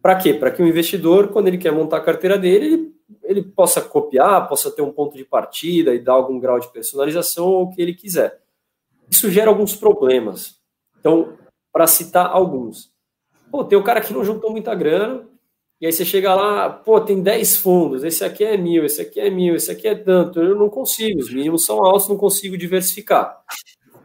Para 0.01 0.15
quê? 0.15 0.34
Para 0.34 0.51
que 0.51 0.61
o 0.61 0.67
investidor, 0.67 1.30
quando 1.30 1.47
ele 1.47 1.57
quer 1.57 1.71
montar 1.71 1.97
a 1.97 2.03
carteira 2.03 2.38
dele, 2.38 2.65
ele, 2.65 2.95
ele 3.23 3.41
possa 3.41 3.82
copiar, 3.82 4.47
possa 4.47 4.69
ter 4.69 4.82
um 4.82 4.91
ponto 4.91 5.17
de 5.17 5.25
partida 5.25 5.93
e 5.93 5.99
dar 5.99 6.13
algum 6.13 6.39
grau 6.39 6.59
de 6.59 6.71
personalização 6.71 7.47
ou 7.47 7.63
o 7.63 7.69
que 7.69 7.82
ele 7.82 7.93
quiser. 7.93 8.41
Isso 9.09 9.30
gera 9.30 9.49
alguns 9.49 9.75
problemas. 9.75 10.59
Então, 10.99 11.38
para 11.71 11.88
citar 11.88 12.27
alguns. 12.27 12.91
Pô, 13.49 13.63
tem 13.63 13.77
o 13.77 13.84
cara 13.84 14.01
que 14.01 14.13
não 14.13 14.23
juntou 14.23 14.51
muita 14.51 14.75
grana, 14.75 15.27
e 15.82 15.86
aí 15.86 15.93
você 15.93 16.03
chega 16.03 16.36
lá, 16.36 16.69
pô, 16.69 16.99
tem 16.99 17.21
10 17.21 17.57
fundos, 17.57 18.03
esse 18.03 18.23
aqui 18.23 18.43
é 18.43 18.57
mil, 18.57 18.84
esse 18.84 19.01
aqui 19.01 19.19
é 19.19 19.30
mil, 19.30 19.55
esse 19.55 19.71
aqui 19.71 19.88
é 19.88 19.95
tanto. 19.95 20.41
Eu 20.41 20.55
não 20.55 20.69
consigo, 20.69 21.19
os 21.19 21.32
mínimos 21.32 21.65
são 21.65 21.84
altos, 21.84 22.09
não 22.09 22.17
consigo 22.17 22.57
diversificar. 22.57 23.41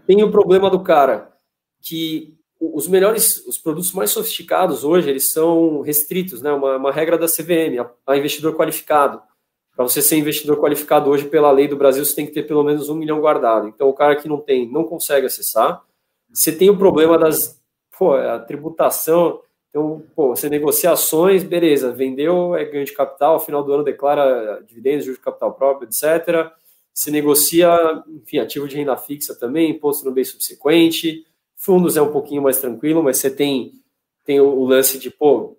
Tem 0.07 0.23
o 0.23 0.31
problema 0.31 0.71
do 0.71 0.85
cara 0.85 1.33
que 1.81 2.39
os 2.61 2.87
melhores, 2.87 3.45
os 3.47 3.59
produtos 3.59 3.93
mais 3.93 4.11
sofisticados 4.11 4.85
hoje, 4.85 5.11
eles 5.11 5.33
são 5.33 5.81
restritos, 5.81 6.41
né? 6.41 6.53
Uma, 6.53 6.77
uma 6.77 6.93
regra 6.93 7.19
da 7.19 7.27
CVM, 7.27 7.81
a, 7.81 8.13
a 8.13 8.17
investidor 8.17 8.55
qualificado. 8.55 9.21
Para 9.75 9.85
você 9.85 10.01
ser 10.01 10.17
investidor 10.17 10.61
qualificado 10.61 11.11
hoje 11.11 11.25
pela 11.25 11.51
lei 11.51 11.67
do 11.67 11.77
Brasil, 11.77 12.05
você 12.05 12.15
tem 12.15 12.27
que 12.27 12.33
ter 12.33 12.45
pelo 12.45 12.63
menos 12.63 12.89
um 12.89 12.95
milhão 12.95 13.21
guardado. 13.21 13.67
Então, 13.67 13.89
o 13.89 13.93
cara 13.95 14.15
que 14.15 14.29
não 14.29 14.39
tem, 14.39 14.71
não 14.71 14.85
consegue 14.85 15.27
acessar. 15.27 15.83
Você 16.33 16.53
tem 16.53 16.71
o 16.71 16.79
problema 16.79 17.19
das, 17.19 17.61
pô, 17.99 18.15
a 18.15 18.39
tributação 18.39 19.41
então, 19.75 20.05
pô, 20.15 20.29
você 20.29 20.49
negocia 20.49 20.93
ações, 20.93 21.43
beleza, 21.43 21.91
vendeu, 21.91 22.55
é 22.55 22.65
ganho 22.65 22.85
de 22.85 22.93
capital, 22.93 23.41
final 23.41 23.61
do 23.65 23.73
ano 23.73 23.83
declara 23.83 24.63
dividendos, 24.65 25.05
juros 25.05 25.19
de 25.19 25.25
capital 25.25 25.53
próprio, 25.53 25.89
etc. 25.89 26.53
Se 26.93 27.11
negocia, 27.11 27.77
enfim, 28.07 28.39
ativo 28.39 28.69
de 28.69 28.77
renda 28.77 28.97
fixa 28.97 29.35
também, 29.37 29.73
imposto 29.73 30.05
no 30.05 30.13
bem 30.13 30.23
subsequente. 30.23 31.27
Fundos 31.57 31.97
é 31.97 32.03
um 32.03 32.13
pouquinho 32.13 32.41
mais 32.41 32.61
tranquilo, 32.61 33.03
mas 33.03 33.17
você 33.17 33.29
tem, 33.29 33.73
tem 34.25 34.41
o, 34.41 34.65
lance 34.65 34.97
de, 34.97 35.11
pô, 35.11 35.59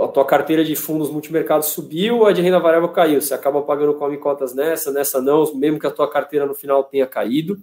a 0.00 0.06
tua 0.06 0.24
carteira 0.24 0.64
de 0.64 0.76
fundos 0.76 1.10
multimercados 1.10 1.70
subiu, 1.70 2.24
a 2.26 2.30
de 2.30 2.40
renda 2.40 2.60
variável 2.60 2.90
caiu. 2.90 3.20
Você 3.20 3.34
acaba 3.34 3.62
pagando 3.62 3.94
come 3.94 4.16
cotas 4.16 4.54
nessa, 4.54 4.92
nessa 4.92 5.20
não, 5.20 5.52
mesmo 5.56 5.80
que 5.80 5.88
a 5.88 5.90
tua 5.90 6.08
carteira 6.08 6.46
no 6.46 6.54
final 6.54 6.84
tenha 6.84 7.04
caído. 7.04 7.60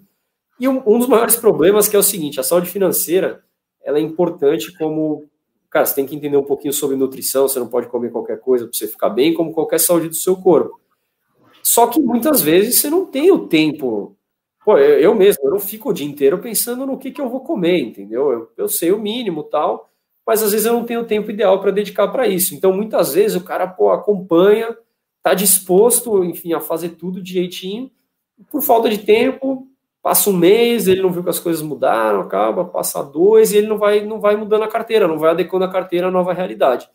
E 0.60 0.68
um, 0.68 0.84
um 0.86 1.00
dos 1.00 1.08
maiores 1.08 1.38
problemas 1.38 1.88
que 1.88 1.96
é 1.96 2.00
o 2.00 2.04
seguinte, 2.04 2.42
a 2.42 2.44
saúde 2.44 2.70
financeira, 2.70 3.42
ela 3.82 4.00
é 4.00 4.02
importante 4.02 4.78
como, 4.78 5.31
cara, 5.72 5.86
você 5.86 5.96
tem 5.96 6.06
que 6.06 6.16
entender 6.16 6.36
um 6.36 6.44
pouquinho 6.44 6.74
sobre 6.74 6.98
nutrição, 6.98 7.48
você 7.48 7.58
não 7.58 7.68
pode 7.68 7.88
comer 7.88 8.12
qualquer 8.12 8.40
coisa 8.40 8.66
para 8.66 8.78
você 8.78 8.88
ficar 8.88 9.10
bem, 9.10 9.34
como 9.34 9.54
qualquer 9.54 9.80
saúde 9.80 10.10
do 10.10 10.16
seu 10.16 10.36
corpo. 10.36 10.80
Só 11.64 11.88
que 11.88 12.00
muitas 12.00 12.42
vezes 12.42 12.78
você 12.78 12.90
não 12.90 13.06
tem 13.06 13.32
o 13.32 13.48
tempo. 13.48 14.18
Pô, 14.66 14.78
eu, 14.78 15.00
eu 15.00 15.16
mesmo, 15.16 15.46
eu 15.46 15.52
não 15.52 15.60
fico 15.60 15.90
o 15.90 15.94
dia 15.94 16.06
inteiro 16.06 16.40
pensando 16.40 16.86
no 16.86 16.98
que, 16.98 17.10
que 17.10 17.22
eu 17.22 17.30
vou 17.30 17.40
comer, 17.40 17.80
entendeu? 17.80 18.32
Eu, 18.32 18.52
eu 18.58 18.68
sei 18.68 18.92
o 18.92 19.00
mínimo 19.00 19.44
tal, 19.44 19.90
mas 20.28 20.44
às 20.44 20.52
vezes 20.52 20.66
eu 20.66 20.74
não 20.74 20.84
tenho 20.84 21.02
o 21.02 21.08
tempo 21.08 21.32
ideal 21.32 21.60
para 21.62 21.72
dedicar 21.72 22.10
para 22.10 22.28
isso. 22.28 22.54
Então, 22.54 22.74
muitas 22.74 23.14
vezes 23.14 23.38
o 23.38 23.44
cara 23.44 23.66
pô, 23.66 23.92
acompanha, 23.92 24.76
está 25.18 25.34
disposto, 25.34 26.24
enfim, 26.24 26.52
a 26.54 26.60
fazer 26.60 26.90
tudo 26.90 27.24
direitinho, 27.24 27.90
por 28.52 28.62
falta 28.62 28.90
de 28.90 28.98
tempo, 28.98 29.71
passa 30.02 30.30
um 30.30 30.34
mês, 30.34 30.88
ele 30.88 31.02
não 31.02 31.12
viu 31.12 31.24
que 31.24 31.30
as 31.30 31.40
coisas 31.40 31.62
mudaram, 31.62 32.22
acaba, 32.22 32.66
passa 32.66 33.04
dois, 33.04 33.52
e 33.52 33.58
ele 33.58 33.68
não 33.68 33.78
vai, 33.78 34.04
não 34.04 34.20
vai 34.20 34.36
mudando 34.36 34.64
a 34.64 34.68
carteira, 34.68 35.08
não 35.08 35.20
vai 35.20 35.32
adequando 35.32 35.66
a 35.66 35.72
carteira 35.72 36.08
à 36.08 36.12
nova 36.12 36.34
realidade. 36.34 36.90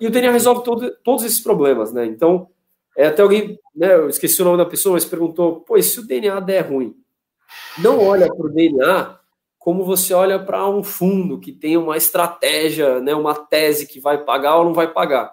E 0.00 0.06
o 0.06 0.10
DNA 0.10 0.32
resolve 0.32 0.64
todo, 0.64 0.90
todos 1.04 1.24
esses 1.24 1.40
problemas, 1.40 1.92
né? 1.92 2.06
Então, 2.06 2.48
é, 2.96 3.06
até 3.06 3.22
alguém, 3.22 3.58
né, 3.74 3.94
eu 3.94 4.08
esqueci 4.08 4.40
o 4.40 4.44
nome 4.44 4.58
da 4.58 4.66
pessoa, 4.66 4.94
mas 4.94 5.04
perguntou, 5.04 5.64
e 5.76 5.82
se 5.82 6.00
o 6.00 6.06
DNA 6.06 6.40
der 6.40 6.62
ruim? 6.62 6.96
Não 7.78 8.04
olha 8.04 8.26
para 8.26 8.46
o 8.46 8.50
DNA 8.50 9.18
como 9.58 9.84
você 9.84 10.12
olha 10.12 10.40
para 10.40 10.68
um 10.68 10.82
fundo 10.82 11.38
que 11.38 11.52
tem 11.52 11.76
uma 11.76 11.96
estratégia, 11.96 13.00
né, 13.00 13.14
uma 13.14 13.34
tese 13.34 13.86
que 13.86 14.00
vai 14.00 14.24
pagar 14.24 14.56
ou 14.56 14.64
não 14.64 14.74
vai 14.74 14.92
pagar. 14.92 15.32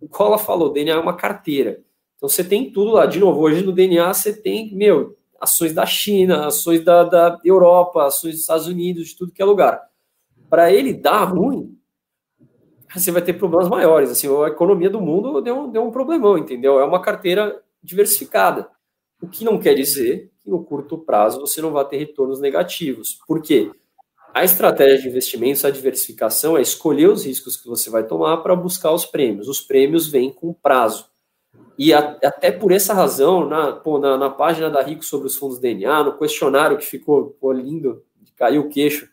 O 0.00 0.08
Cola 0.08 0.38
falou, 0.38 0.72
DNA 0.72 0.94
é 0.94 0.98
uma 0.98 1.14
carteira. 1.14 1.82
Então 2.16 2.28
você 2.28 2.42
tem 2.42 2.72
tudo 2.72 2.92
lá. 2.92 3.04
De 3.04 3.20
novo, 3.20 3.40
hoje 3.40 3.62
no 3.62 3.72
DNA 3.72 4.14
você 4.14 4.32
tem, 4.32 4.74
meu, 4.74 5.17
ações 5.40 5.72
da 5.72 5.86
China, 5.86 6.46
ações 6.46 6.84
da, 6.84 7.04
da 7.04 7.38
Europa, 7.44 8.06
ações 8.06 8.34
dos 8.34 8.40
Estados 8.42 8.66
Unidos, 8.66 9.08
de 9.08 9.16
tudo 9.16 9.32
que 9.32 9.42
é 9.42 9.44
lugar. 9.44 9.80
Para 10.50 10.72
ele 10.72 10.92
dar 10.92 11.24
ruim, 11.24 11.78
você 12.94 13.10
vai 13.10 13.22
ter 13.22 13.34
problemas 13.34 13.68
maiores. 13.68 14.10
Assim, 14.10 14.28
a 14.42 14.48
economia 14.48 14.90
do 14.90 15.00
mundo 15.00 15.40
deu, 15.40 15.68
deu 15.68 15.82
um 15.82 15.90
problemão, 15.90 16.38
entendeu? 16.38 16.78
É 16.80 16.84
uma 16.84 17.02
carteira 17.02 17.62
diversificada. 17.82 18.68
O 19.20 19.28
que 19.28 19.44
não 19.44 19.58
quer 19.58 19.74
dizer 19.74 20.30
que 20.40 20.50
no 20.50 20.64
curto 20.64 20.98
prazo 20.98 21.40
você 21.40 21.60
não 21.60 21.72
vai 21.72 21.86
ter 21.86 21.98
retornos 21.98 22.40
negativos. 22.40 23.18
Por 23.26 23.42
quê? 23.42 23.70
A 24.32 24.44
estratégia 24.44 25.02
de 25.02 25.08
investimentos, 25.08 25.64
a 25.64 25.70
diversificação, 25.70 26.56
é 26.56 26.62
escolher 26.62 27.08
os 27.08 27.24
riscos 27.24 27.56
que 27.56 27.66
você 27.66 27.90
vai 27.90 28.06
tomar 28.06 28.38
para 28.38 28.54
buscar 28.54 28.92
os 28.92 29.04
prêmios. 29.04 29.48
Os 29.48 29.60
prêmios 29.60 30.06
vêm 30.06 30.30
com 30.30 30.52
prazo. 30.52 31.06
E 31.78 31.94
a, 31.94 32.18
até 32.24 32.50
por 32.50 32.72
essa 32.72 32.92
razão, 32.92 33.48
na, 33.48 33.72
pô, 33.72 34.00
na, 34.00 34.18
na, 34.18 34.28
página 34.28 34.68
da 34.68 34.82
Rico 34.82 35.04
sobre 35.04 35.28
os 35.28 35.36
fundos 35.36 35.60
DNA, 35.60 36.02
no 36.02 36.18
questionário 36.18 36.76
que 36.76 36.84
ficou 36.84 37.36
pô, 37.40 37.52
lindo, 37.52 38.02
caiu 38.36 38.62
o 38.62 38.68
queixo 38.68 39.08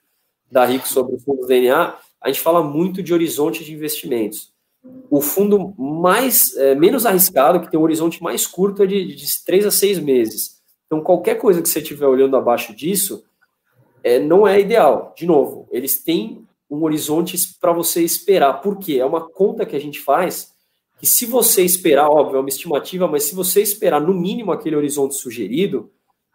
da 0.51 0.65
Rico 0.65 0.87
sobre 0.87 1.15
os 1.15 1.23
fundos 1.23 1.47
DNA, 1.47 1.95
a 2.19 2.27
gente 2.27 2.41
fala 2.41 2.63
muito 2.63 3.03
de 3.03 3.13
horizonte 3.13 3.63
de 3.63 3.71
investimentos. 3.71 4.51
O 5.11 5.21
fundo 5.21 5.75
mais 5.77 6.55
é, 6.57 6.73
menos 6.73 7.05
arriscado, 7.05 7.59
que 7.59 7.69
tem 7.69 7.79
um 7.79 7.83
horizonte 7.83 8.21
mais 8.21 8.47
curto, 8.47 8.81
é 8.81 8.87
de, 8.87 9.15
de 9.15 9.25
3 9.45 9.67
a 9.67 9.71
6 9.71 9.99
meses. 9.99 10.61
Então, 10.87 11.01
qualquer 11.01 11.35
coisa 11.35 11.61
que 11.61 11.69
você 11.69 11.79
estiver 11.79 12.07
olhando 12.07 12.35
abaixo 12.35 12.75
disso, 12.75 13.23
é, 14.03 14.19
não 14.19 14.47
é 14.47 14.59
ideal. 14.59 15.13
De 15.15 15.25
novo, 15.25 15.67
eles 15.71 16.03
têm 16.03 16.45
um 16.69 16.83
horizonte 16.83 17.37
para 17.59 17.71
você 17.71 18.03
esperar. 18.03 18.61
Por 18.61 18.77
quê? 18.77 18.97
É 18.99 19.05
uma 19.05 19.21
conta 19.21 19.65
que 19.65 19.75
a 19.75 19.81
gente 19.81 19.99
faz 19.99 20.54
que 20.99 21.05
se 21.05 21.25
você 21.25 21.63
esperar, 21.63 22.09
óbvio, 22.09 22.37
é 22.37 22.39
uma 22.39 22.49
estimativa, 22.49 23.07
mas 23.07 23.23
se 23.23 23.35
você 23.35 23.61
esperar 23.61 23.99
no 23.99 24.13
mínimo 24.13 24.51
aquele 24.51 24.75
horizonte 24.75 25.15
sugerido, 25.15 25.91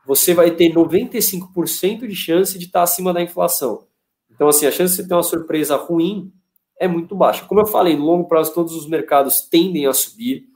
você 0.07 0.35
vai 0.35 0.51
ter 0.51 0.73
95% 0.73 2.07
de 2.07 2.15
chance 2.15 2.59
de 2.59 2.67
estar 2.67 2.83
acima 2.83 3.13
da 3.13 3.23
inflação. 3.23 3.87
Então, 4.31 4.49
assim, 4.49 4.67
a 4.67 4.71
chance 4.71 4.97
de 4.97 5.03
você 5.03 5.09
ter 5.09 5.15
uma 5.15 5.23
surpresa 5.23 5.77
ruim 5.77 6.33
é 6.79 6.89
muito 6.89 7.15
baixa. 7.15 7.45
Como 7.45 7.61
eu 7.61 7.67
falei, 7.67 7.97
no 7.97 8.05
longo 8.05 8.27
prazo 8.27 8.55
todos 8.55 8.75
os 8.75 8.89
mercados 8.89 9.43
tendem 9.51 9.87
a 9.87 9.93
subir. 9.93 10.47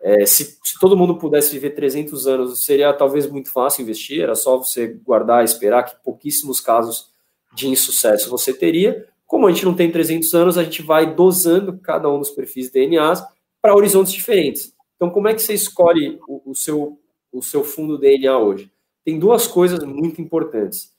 É, 0.00 0.24
se, 0.26 0.58
se, 0.62 0.78
todo 0.80 0.96
mundo 0.96 1.16
pudesse 1.16 1.52
viver 1.52 1.70
300 1.70 2.26
anos, 2.26 2.64
seria 2.64 2.92
talvez 2.92 3.28
muito 3.28 3.50
fácil 3.52 3.82
investir, 3.82 4.22
era 4.22 4.34
só 4.34 4.56
você 4.58 4.88
guardar, 4.88 5.44
esperar 5.44 5.84
que 5.84 6.02
pouquíssimos 6.02 6.60
casos 6.60 7.10
de 7.54 7.68
insucesso 7.68 8.30
você 8.30 8.52
teria. 8.52 9.06
Como 9.26 9.46
a 9.46 9.52
gente 9.52 9.64
não 9.64 9.74
tem 9.74 9.90
300 9.90 10.34
anos, 10.34 10.58
a 10.58 10.64
gente 10.64 10.82
vai 10.82 11.14
dosando 11.14 11.78
cada 11.78 12.08
um 12.08 12.18
dos 12.18 12.30
perfis 12.30 12.70
DNAs 12.70 13.24
para 13.62 13.76
horizontes 13.76 14.12
diferentes. 14.12 14.74
Então, 14.96 15.08
como 15.08 15.28
é 15.28 15.34
que 15.34 15.40
você 15.40 15.54
escolhe 15.54 16.20
o, 16.28 16.50
o, 16.50 16.54
seu, 16.54 17.00
o 17.32 17.40
seu 17.40 17.62
fundo 17.62 17.96
DNA 17.96 18.36
hoje? 18.36 18.70
Tem 19.04 19.18
duas 19.18 19.46
coisas 19.46 19.82
muito 19.84 20.20
importantes. 20.20 20.92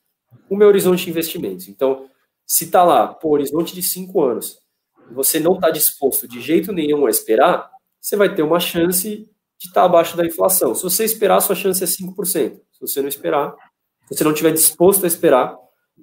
O 0.50 0.56
meu 0.56 0.70
horizonte 0.70 1.04
de 1.04 1.12
investimentos. 1.12 1.68
Então, 1.68 2.10
se 2.48 2.66
está 2.66 2.84
lá, 2.84 3.08
por 3.08 3.34
horizonte 3.34 3.76
de 3.76 3.84
cinco 3.84 4.22
anos, 4.24 4.60
você 5.12 5.40
não 5.40 5.56
está 5.56 5.70
disposto 5.70 6.28
de 6.28 6.42
jeito 6.42 6.72
nenhum 6.72 7.06
a 7.06 7.10
esperar, 7.10 7.70
você 8.00 8.16
vai 8.16 8.34
ter 8.34 8.44
uma 8.44 8.60
chance 8.60 9.30
de 9.60 9.68
estar 9.68 9.82
tá 9.82 9.86
abaixo 9.86 10.18
da 10.18 10.26
inflação. 10.26 10.74
Se 10.74 10.84
você 10.84 11.04
esperar, 11.04 11.42
sua 11.42 11.56
chance 11.56 11.84
é 11.84 11.88
5%. 11.88 12.26
Se 12.26 12.82
você 12.82 13.02
não 13.02 13.08
esperar, 13.08 13.56
se 14.08 14.16
você 14.16 14.24
não 14.24 14.32
estiver 14.32 14.52
disposto 14.52 15.04
a 15.04 15.08
esperar, 15.08 15.58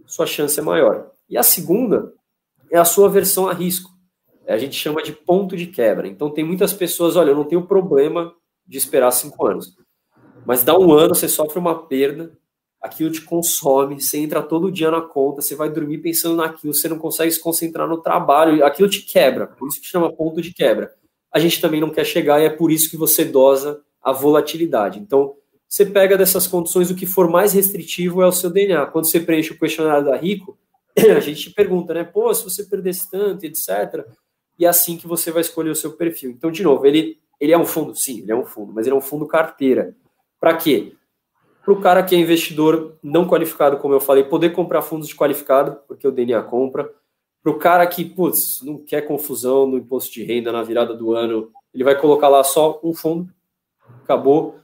sua 0.07 0.27
chance 0.27 0.59
é 0.59 0.63
maior. 0.63 1.11
E 1.29 1.37
a 1.37 1.43
segunda 1.43 2.13
é 2.71 2.79
a 2.79 2.85
sua 2.85 3.09
versão 3.09 3.49
a 3.49 3.53
risco 3.53 3.90
a 4.51 4.59
gente 4.59 4.75
chama 4.75 5.03
de 5.03 5.13
ponto 5.13 5.57
de 5.57 5.67
quebra. 5.67 6.09
Então, 6.09 6.31
tem 6.31 6.45
muitas 6.45 6.73
pessoas, 6.73 7.17
olha, 7.17 7.31
eu 7.31 7.37
não 7.37 7.45
tenho 7.45 7.67
problema 7.67 8.35
de 8.67 8.79
esperar 8.79 9.11
cinco 9.13 9.47
anos, 9.47 9.77
mas 10.45 10.65
dá 10.65 10.79
um 10.79 10.93
ano, 10.93 11.15
você 11.15 11.29
sofre 11.29 11.59
uma 11.59 11.87
perda, 11.87 12.33
aquilo 12.81 13.11
te 13.11 13.21
consome, 13.21 14.01
você 14.01 14.19
entra 14.19 14.43
todo 14.43 14.71
dia 14.71 14.91
na 14.91 15.01
conta, 15.01 15.43
você 15.43 15.55
vai 15.55 15.69
dormir 15.69 15.99
pensando 15.99 16.37
naquilo, 16.37 16.73
você 16.73 16.89
não 16.89 16.99
consegue 16.99 17.31
se 17.31 17.41
concentrar 17.41 17.89
no 17.89 17.99
trabalho, 18.01 18.65
aquilo 18.65 18.89
te 18.89 19.03
quebra, 19.03 19.47
por 19.47 19.69
isso 19.69 19.81
que 19.81 19.87
chama 19.87 20.13
ponto 20.13 20.41
de 20.41 20.53
quebra. 20.53 20.93
A 21.33 21.39
gente 21.39 21.61
também 21.61 21.81
não 21.81 21.91
quer 21.91 22.05
chegar 22.05 22.41
e 22.41 22.45
é 22.45 22.51
por 22.51 22.73
isso 22.73 22.91
que 22.91 22.97
você 22.97 23.25
dosa 23.25 23.83
a 24.03 24.13
volatilidade. 24.13 24.99
Então, 24.99 25.35
você 25.69 25.87
pega 25.87 26.19
dessas 26.19 26.49
condições 26.49 26.91
o 26.91 26.97
que 26.97 27.07
for 27.07 27.31
mais 27.31 27.53
restritivo 27.53 28.23
é 28.23 28.27
o 28.27 28.33
seu 28.33 28.51
DNA. 28.51 28.87
Quando 28.87 29.09
você 29.09 29.21
preenche 29.21 29.53
o 29.53 29.59
questionário 29.59 30.07
da 30.07 30.17
Rico, 30.17 30.59
a 30.99 31.21
gente 31.21 31.43
te 31.43 31.51
pergunta, 31.51 31.95
né? 31.95 32.03
Pô, 32.03 32.33
se 32.35 32.43
você 32.43 32.65
perdesse 32.65 33.09
tanto, 33.09 33.45
etc 33.45 34.05
e 34.61 34.67
é 34.67 34.69
assim 34.69 34.99
que 34.99 35.07
você 35.07 35.33
vai 35.33 35.41
escolher 35.41 35.71
o 35.71 35.75
seu 35.75 35.93
perfil. 35.93 36.31
Então, 36.31 36.51
de 36.51 36.63
novo, 36.63 36.87
ele, 36.87 37.19
ele 37.41 37.51
é 37.51 37.59
um 37.59 37.65
fundo? 37.65 37.97
Sim, 37.97 38.21
ele 38.21 38.31
é 38.31 38.37
um 38.37 38.45
fundo, 38.45 38.75
mas 38.75 38.87
ele 38.87 38.95
é 38.95 38.99
um 38.99 39.01
fundo 39.01 39.27
carteira. 39.27 39.97
Para 40.39 40.55
quê? 40.55 40.93
Para 41.65 41.73
o 41.73 41.81
cara 41.81 42.03
que 42.03 42.15
é 42.15 42.19
investidor 42.19 42.99
não 43.03 43.27
qualificado, 43.27 43.79
como 43.79 43.95
eu 43.95 44.01
falei, 44.01 44.23
poder 44.23 44.51
comprar 44.51 44.83
fundos 44.83 45.09
de 45.09 45.17
qualificado, 45.17 45.79
porque 45.89 46.07
o 46.07 46.13
DNA 46.13 46.43
compra. 46.43 46.93
Para 47.43 47.53
o 47.53 47.59
cara 47.59 47.87
que, 47.87 48.05
putz, 48.05 48.63
não 48.63 48.77
quer 48.77 49.01
confusão 49.07 49.67
no 49.67 49.79
imposto 49.79 50.13
de 50.13 50.23
renda 50.23 50.53
na 50.53 50.63
virada 50.63 50.95
do 50.95 51.15
ano, 51.15 51.51
ele 51.73 51.83
vai 51.83 51.99
colocar 51.99 52.29
lá 52.29 52.45
só 52.45 52.79
um 52.85 52.93
fundo, 52.93 53.33
acabou. 54.05 54.57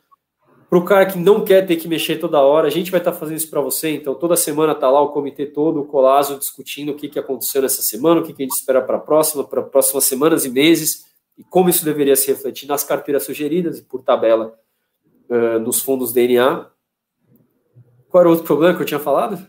Para 0.69 0.79
o 0.79 0.85
cara 0.85 1.07
que 1.07 1.19
não 1.19 1.45
quer 1.45 1.65
ter 1.65 1.77
que 1.77 1.87
mexer 1.87 2.17
toda 2.17 2.41
hora, 2.41 2.67
a 2.67 2.71
gente 2.71 2.91
vai 2.91 3.01
estar 3.01 3.13
tá 3.13 3.19
fazendo 3.19 3.37
isso 3.37 3.49
para 3.49 3.61
você. 3.61 3.91
Então, 3.91 4.15
toda 4.15 4.37
semana 4.37 4.73
está 4.73 4.91
lá 4.91 5.01
o 5.01 5.11
comitê 5.11 5.47
todo, 5.47 5.81
o 5.81 5.85
Colazo, 5.85 6.39
discutindo 6.39 6.91
o 6.91 6.95
que, 6.97 7.09
que 7.09 7.19
aconteceu 7.19 7.63
nessa 7.63 7.83
semana, 7.83 8.21
o 8.21 8.25
que, 8.25 8.33
que 8.33 8.43
a 8.43 8.47
gente 8.47 8.57
espera 8.57 8.83
para 8.83 8.97
a 8.97 9.01
próxima, 9.01 9.45
para 9.45 9.63
próximas 9.63 10.05
semanas 10.05 10.45
e 10.45 10.51
meses, 10.51 11.07
e 11.39 11.45
como 11.45 11.69
isso 11.69 11.85
deveria 11.85 12.17
se 12.17 12.27
refletir 12.27 12.67
nas 12.67 12.83
carteiras 12.83 13.25
sugeridas 13.25 13.79
e 13.79 13.83
por 13.83 14.03
tabela 14.03 14.55
uh, 15.31 15.59
nos 15.61 15.81
fundos 15.81 16.13
DNA. 16.13 16.67
Qual 18.09 18.21
era 18.21 18.29
o 18.29 18.33
outro 18.33 18.47
problema 18.47 18.75
que 18.75 18.83
eu 18.83 18.87
tinha 18.87 19.01
falado? 19.01 19.47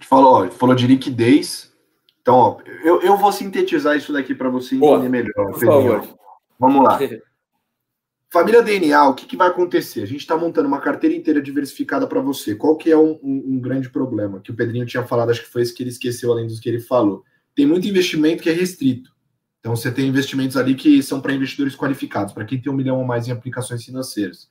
Falou, 0.00 0.50
falou 0.50 0.74
de 0.74 0.86
liquidez. 0.86 1.72
Então, 2.20 2.34
ó, 2.34 2.56
eu, 2.84 3.00
eu 3.00 3.16
vou 3.16 3.32
sintetizar 3.32 3.96
isso 3.96 4.12
daqui 4.12 4.34
para 4.34 4.50
você 4.50 4.74
entender 4.74 5.08
melhor. 5.08 5.52
Por 5.52 5.64
favor. 5.64 6.08
Vamos 6.58 6.84
lá. 6.84 6.98
Família 8.30 8.62
DNA, 8.62 9.08
o 9.08 9.14
que, 9.14 9.24
que 9.24 9.36
vai 9.38 9.48
acontecer? 9.48 10.02
A 10.02 10.06
gente 10.06 10.20
está 10.20 10.36
montando 10.36 10.68
uma 10.68 10.80
carteira 10.80 11.16
inteira 11.16 11.40
diversificada 11.40 12.06
para 12.06 12.20
você. 12.20 12.54
Qual 12.54 12.76
que 12.76 12.90
é 12.90 12.96
um, 12.96 13.18
um, 13.22 13.54
um, 13.54 13.60
grande 13.60 13.88
problema? 13.88 14.38
Que 14.40 14.50
o 14.50 14.54
Pedrinho 14.54 14.84
tinha 14.84 15.02
falado, 15.02 15.30
acho 15.30 15.42
que 15.42 15.48
foi 15.48 15.62
esse 15.62 15.72
que 15.72 15.82
ele 15.82 15.88
esqueceu, 15.88 16.30
além 16.30 16.46
dos 16.46 16.60
que 16.60 16.68
ele 16.68 16.80
falou. 16.80 17.24
Tem 17.54 17.64
muito 17.64 17.88
investimento 17.88 18.42
que 18.42 18.50
é 18.50 18.52
restrito. 18.52 19.16
Então 19.60 19.74
você 19.74 19.90
tem 19.90 20.06
investimentos 20.06 20.58
ali 20.58 20.74
que 20.74 21.02
são 21.02 21.22
para 21.22 21.32
investidores 21.32 21.74
qualificados, 21.74 22.34
para 22.34 22.44
quem 22.44 22.60
tem 22.60 22.70
um 22.70 22.76
milhão 22.76 22.98
ou 22.98 23.04
mais 23.04 23.26
em 23.26 23.32
aplicações 23.32 23.82
financeiras. 23.82 24.48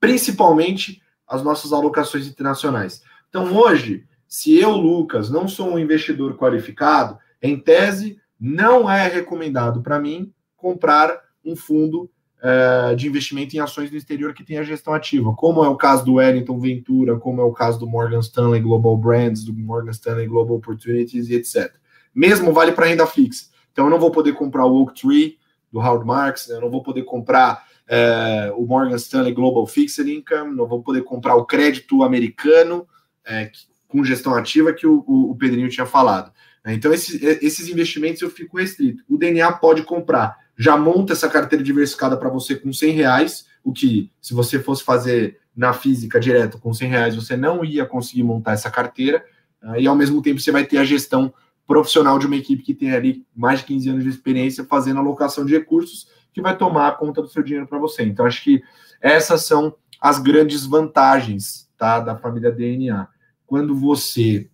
Principalmente 0.00 1.00
as 1.26 1.42
nossas 1.44 1.72
alocações 1.72 2.26
internacionais. 2.26 3.00
Então 3.28 3.56
hoje, 3.56 4.04
se 4.26 4.58
eu, 4.58 4.72
Lucas, 4.72 5.30
não 5.30 5.46
sou 5.46 5.72
um 5.72 5.78
investidor 5.78 6.36
qualificado, 6.36 7.16
em 7.40 7.58
tese, 7.58 8.20
não 8.38 8.90
é 8.90 9.06
recomendado 9.06 9.82
para 9.82 10.00
mim 10.00 10.32
comprar 10.56 11.16
um 11.44 11.54
fundo 11.54 12.10
é, 12.42 12.94
de 12.94 13.06
investimento 13.06 13.54
em 13.54 13.60
ações 13.60 13.90
do 13.90 13.96
exterior 13.96 14.32
que 14.32 14.44
tem 14.44 14.58
a 14.58 14.62
gestão 14.62 14.94
ativa, 14.94 15.34
como 15.34 15.64
é 15.64 15.68
o 15.68 15.76
caso 15.76 16.04
do 16.04 16.14
Wellington 16.14 16.58
Ventura, 16.58 17.18
como 17.18 17.40
é 17.40 17.44
o 17.44 17.52
caso 17.52 17.78
do 17.78 17.86
Morgan 17.86 18.20
Stanley 18.20 18.60
Global 18.60 18.96
Brands, 18.96 19.44
do 19.44 19.52
Morgan 19.52 19.90
Stanley 19.90 20.26
Global 20.26 20.56
Opportunities 20.56 21.28
e 21.28 21.34
etc. 21.34 21.72
Mesmo 22.14 22.52
vale 22.52 22.72
para 22.72 22.86
renda 22.86 23.06
fixa. 23.06 23.46
Então, 23.72 23.86
eu 23.86 23.90
não 23.90 24.00
vou 24.00 24.10
poder 24.10 24.32
comprar 24.32 24.66
o 24.66 24.82
Oak 24.82 25.00
Tree 25.00 25.38
do 25.70 25.78
Howard 25.78 26.06
Marks, 26.06 26.48
né? 26.48 26.56
eu 26.56 26.60
não 26.60 26.70
vou 26.70 26.82
poder 26.82 27.04
comprar 27.04 27.64
é, 27.86 28.52
o 28.56 28.66
Morgan 28.66 28.96
Stanley 28.96 29.32
Global 29.32 29.66
Fixed 29.66 30.10
Income, 30.10 30.56
não 30.56 30.66
vou 30.66 30.82
poder 30.82 31.02
comprar 31.02 31.36
o 31.36 31.44
crédito 31.44 32.02
americano 32.02 32.86
é, 33.24 33.50
com 33.86 34.04
gestão 34.04 34.34
ativa 34.34 34.72
que 34.72 34.86
o, 34.86 35.04
o, 35.06 35.30
o 35.30 35.36
Pedrinho 35.36 35.68
tinha 35.68 35.86
falado. 35.86 36.32
Então, 36.66 36.92
esses, 36.92 37.20
esses 37.22 37.68
investimentos 37.68 38.20
eu 38.20 38.30
fico 38.30 38.58
restrito. 38.58 39.02
O 39.08 39.16
DNA 39.16 39.50
pode 39.52 39.82
comprar, 39.82 40.36
já 40.60 40.76
monta 40.76 41.14
essa 41.14 41.26
carteira 41.26 41.64
diversificada 41.64 42.18
para 42.18 42.28
você 42.28 42.54
com 42.54 42.70
100 42.70 42.90
reais, 42.92 43.46
o 43.64 43.72
que, 43.72 44.12
se 44.20 44.34
você 44.34 44.58
fosse 44.58 44.84
fazer 44.84 45.38
na 45.56 45.72
física 45.72 46.20
direto 46.20 46.58
com 46.58 46.74
100 46.74 46.88
reais, 46.90 47.16
você 47.16 47.34
não 47.34 47.64
ia 47.64 47.86
conseguir 47.86 48.24
montar 48.24 48.52
essa 48.52 48.70
carteira, 48.70 49.24
né? 49.62 49.80
e 49.80 49.86
ao 49.86 49.96
mesmo 49.96 50.20
tempo 50.20 50.38
você 50.38 50.52
vai 50.52 50.66
ter 50.66 50.76
a 50.76 50.84
gestão 50.84 51.32
profissional 51.66 52.18
de 52.18 52.26
uma 52.26 52.36
equipe 52.36 52.62
que 52.62 52.74
tem 52.74 52.92
ali 52.92 53.24
mais 53.34 53.60
de 53.60 53.64
15 53.64 53.88
anos 53.88 54.04
de 54.04 54.10
experiência 54.10 54.62
fazendo 54.62 55.00
alocação 55.00 55.46
de 55.46 55.54
recursos, 55.54 56.08
que 56.30 56.42
vai 56.42 56.54
tomar 56.54 56.88
a 56.88 56.92
conta 56.92 57.22
do 57.22 57.28
seu 57.28 57.42
dinheiro 57.42 57.66
para 57.66 57.78
você. 57.78 58.02
Então, 58.02 58.26
acho 58.26 58.44
que 58.44 58.62
essas 59.00 59.46
são 59.46 59.74
as 59.98 60.18
grandes 60.18 60.66
vantagens 60.66 61.70
tá, 61.78 62.00
da 62.00 62.18
família 62.18 62.52
DNA. 62.52 63.08
Quando 63.46 63.74
você 63.74 64.50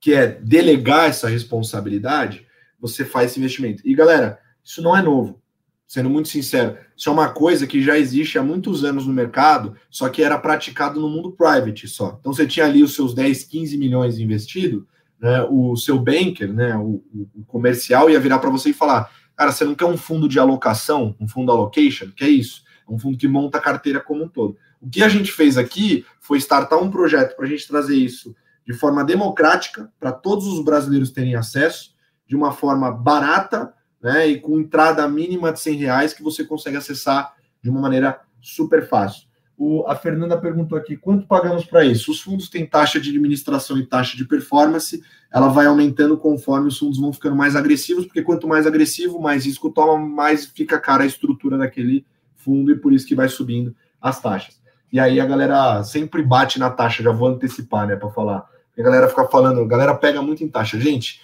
quer 0.00 0.40
delegar 0.40 1.10
essa 1.10 1.28
responsabilidade, 1.28 2.46
você 2.80 3.04
faz 3.04 3.30
esse 3.30 3.40
investimento. 3.40 3.82
E 3.86 3.94
galera, 3.94 4.40
isso 4.64 4.82
não 4.82 4.96
é 4.96 5.02
novo. 5.02 5.40
Sendo 5.86 6.08
muito 6.08 6.28
sincero, 6.28 6.78
isso 6.96 7.10
é 7.10 7.12
uma 7.12 7.28
coisa 7.28 7.66
que 7.66 7.82
já 7.82 7.98
existe 7.98 8.38
há 8.38 8.42
muitos 8.42 8.82
anos 8.82 9.06
no 9.06 9.12
mercado, 9.12 9.76
só 9.90 10.08
que 10.08 10.22
era 10.22 10.38
praticado 10.38 10.98
no 10.98 11.08
mundo 11.08 11.32
private 11.32 11.86
só. 11.86 12.16
Então 12.18 12.32
você 12.32 12.46
tinha 12.46 12.64
ali 12.64 12.82
os 12.82 12.94
seus 12.94 13.14
10, 13.14 13.44
15 13.44 13.76
milhões 13.76 14.18
investido, 14.18 14.88
né, 15.20 15.42
o 15.50 15.76
seu 15.76 15.98
banker, 15.98 16.52
né, 16.52 16.74
o, 16.76 17.04
o 17.34 17.44
comercial 17.46 18.08
ia 18.08 18.18
virar 18.18 18.38
para 18.38 18.48
você 18.48 18.70
e 18.70 18.74
falar: 18.74 19.10
"Cara, 19.36 19.52
você 19.52 19.64
não 19.64 19.74
quer 19.74 19.84
um 19.84 19.98
fundo 19.98 20.26
de 20.26 20.38
alocação, 20.38 21.14
um 21.20 21.28
fundo 21.28 21.52
allocation? 21.52 22.10
Que 22.16 22.24
é 22.24 22.28
isso? 22.28 22.62
É 22.88 22.92
um 22.92 22.98
fundo 22.98 23.18
que 23.18 23.28
monta 23.28 23.58
a 23.58 23.60
carteira 23.60 24.00
como 24.00 24.24
um 24.24 24.28
todo. 24.28 24.56
O 24.80 24.88
que 24.88 25.02
a 25.02 25.08
gente 25.08 25.30
fez 25.30 25.58
aqui 25.58 26.06
foi 26.20 26.38
startar 26.38 26.82
um 26.82 26.90
projeto 26.90 27.36
para 27.36 27.44
a 27.44 27.48
gente 27.48 27.68
trazer 27.68 27.96
isso 27.96 28.34
de 28.66 28.72
forma 28.72 29.04
democrática, 29.04 29.92
para 29.98 30.12
todos 30.12 30.46
os 30.46 30.64
brasileiros 30.64 31.10
terem 31.10 31.34
acesso, 31.34 31.94
de 32.26 32.36
uma 32.36 32.52
forma 32.52 32.90
barata, 32.90 33.72
né, 34.02 34.26
e 34.26 34.40
com 34.40 34.58
entrada 34.58 35.06
mínima 35.08 35.52
de 35.52 35.60
100 35.60 35.76
reais, 35.76 36.12
que 36.12 36.22
você 36.22 36.44
consegue 36.44 36.76
acessar 36.76 37.34
de 37.62 37.70
uma 37.70 37.80
maneira 37.80 38.20
super 38.40 38.86
fácil. 38.88 39.28
O, 39.56 39.84
a 39.86 39.94
Fernanda 39.94 40.36
perguntou 40.36 40.76
aqui, 40.76 40.96
quanto 40.96 41.26
pagamos 41.26 41.64
para 41.64 41.84
isso? 41.84 42.10
Os 42.10 42.20
fundos 42.20 42.48
têm 42.48 42.66
taxa 42.66 43.00
de 43.00 43.10
administração 43.10 43.78
e 43.78 43.86
taxa 43.86 44.16
de 44.16 44.24
performance, 44.24 45.00
ela 45.32 45.48
vai 45.48 45.66
aumentando 45.66 46.16
conforme 46.16 46.68
os 46.68 46.78
fundos 46.78 46.98
vão 46.98 47.12
ficando 47.12 47.36
mais 47.36 47.54
agressivos, 47.54 48.04
porque 48.04 48.22
quanto 48.22 48.48
mais 48.48 48.66
agressivo, 48.66 49.20
mais 49.20 49.46
risco 49.46 49.70
toma, 49.70 49.96
mais 49.98 50.46
fica 50.46 50.80
cara 50.80 51.04
a 51.04 51.06
estrutura 51.06 51.56
daquele 51.56 52.04
fundo, 52.34 52.72
e 52.72 52.76
por 52.76 52.92
isso 52.92 53.06
que 53.06 53.14
vai 53.14 53.28
subindo 53.28 53.74
as 54.00 54.20
taxas. 54.20 54.60
E 54.92 54.98
aí 54.98 55.20
a 55.20 55.24
galera 55.24 55.84
sempre 55.84 56.22
bate 56.22 56.58
na 56.58 56.68
taxa, 56.68 57.02
já 57.02 57.12
vou 57.12 57.28
antecipar, 57.28 57.86
né, 57.86 57.94
para 57.94 58.10
falar. 58.10 58.44
A 58.76 58.82
galera 58.82 59.08
fica 59.08 59.26
falando, 59.28 59.60
a 59.60 59.66
galera 59.66 59.94
pega 59.94 60.20
muito 60.20 60.42
em 60.42 60.48
taxa. 60.48 60.78
Gente, 60.80 61.20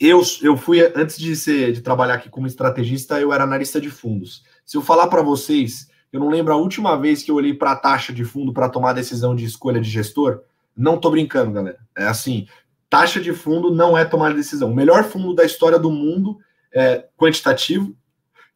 eu, 0.00 0.22
eu 0.40 0.56
fui, 0.56 0.80
antes 0.96 1.18
de 1.18 1.36
ser 1.36 1.72
de 1.72 1.82
trabalhar 1.82 2.14
aqui 2.14 2.30
como 2.30 2.46
estrategista, 2.46 3.20
eu 3.20 3.32
era 3.34 3.44
analista 3.44 3.78
de 3.78 3.90
fundos. 3.90 4.42
Se 4.64 4.78
eu 4.78 4.82
falar 4.82 5.08
para 5.08 5.20
vocês, 5.20 5.90
eu 6.10 6.18
não 6.18 6.30
lembro 6.30 6.54
a 6.54 6.56
última 6.56 6.96
vez 6.96 7.22
que 7.22 7.30
eu 7.30 7.34
olhei 7.34 7.52
para 7.52 7.72
a 7.72 7.76
taxa 7.76 8.10
de 8.10 8.24
fundo 8.24 8.52
para 8.52 8.70
tomar 8.70 8.94
decisão 8.94 9.36
de 9.36 9.44
escolha 9.44 9.78
de 9.78 9.90
gestor. 9.90 10.40
Não 10.74 10.98
tô 10.98 11.10
brincando, 11.10 11.52
galera. 11.52 11.78
É 11.94 12.06
assim, 12.06 12.48
taxa 12.88 13.20
de 13.20 13.34
fundo 13.34 13.70
não 13.70 13.96
é 13.96 14.04
tomar 14.04 14.32
decisão. 14.32 14.70
O 14.70 14.74
melhor 14.74 15.04
fundo 15.04 15.34
da 15.34 15.44
história 15.44 15.78
do 15.78 15.90
mundo 15.90 16.38
é 16.72 17.06
quantitativo, 17.16 17.94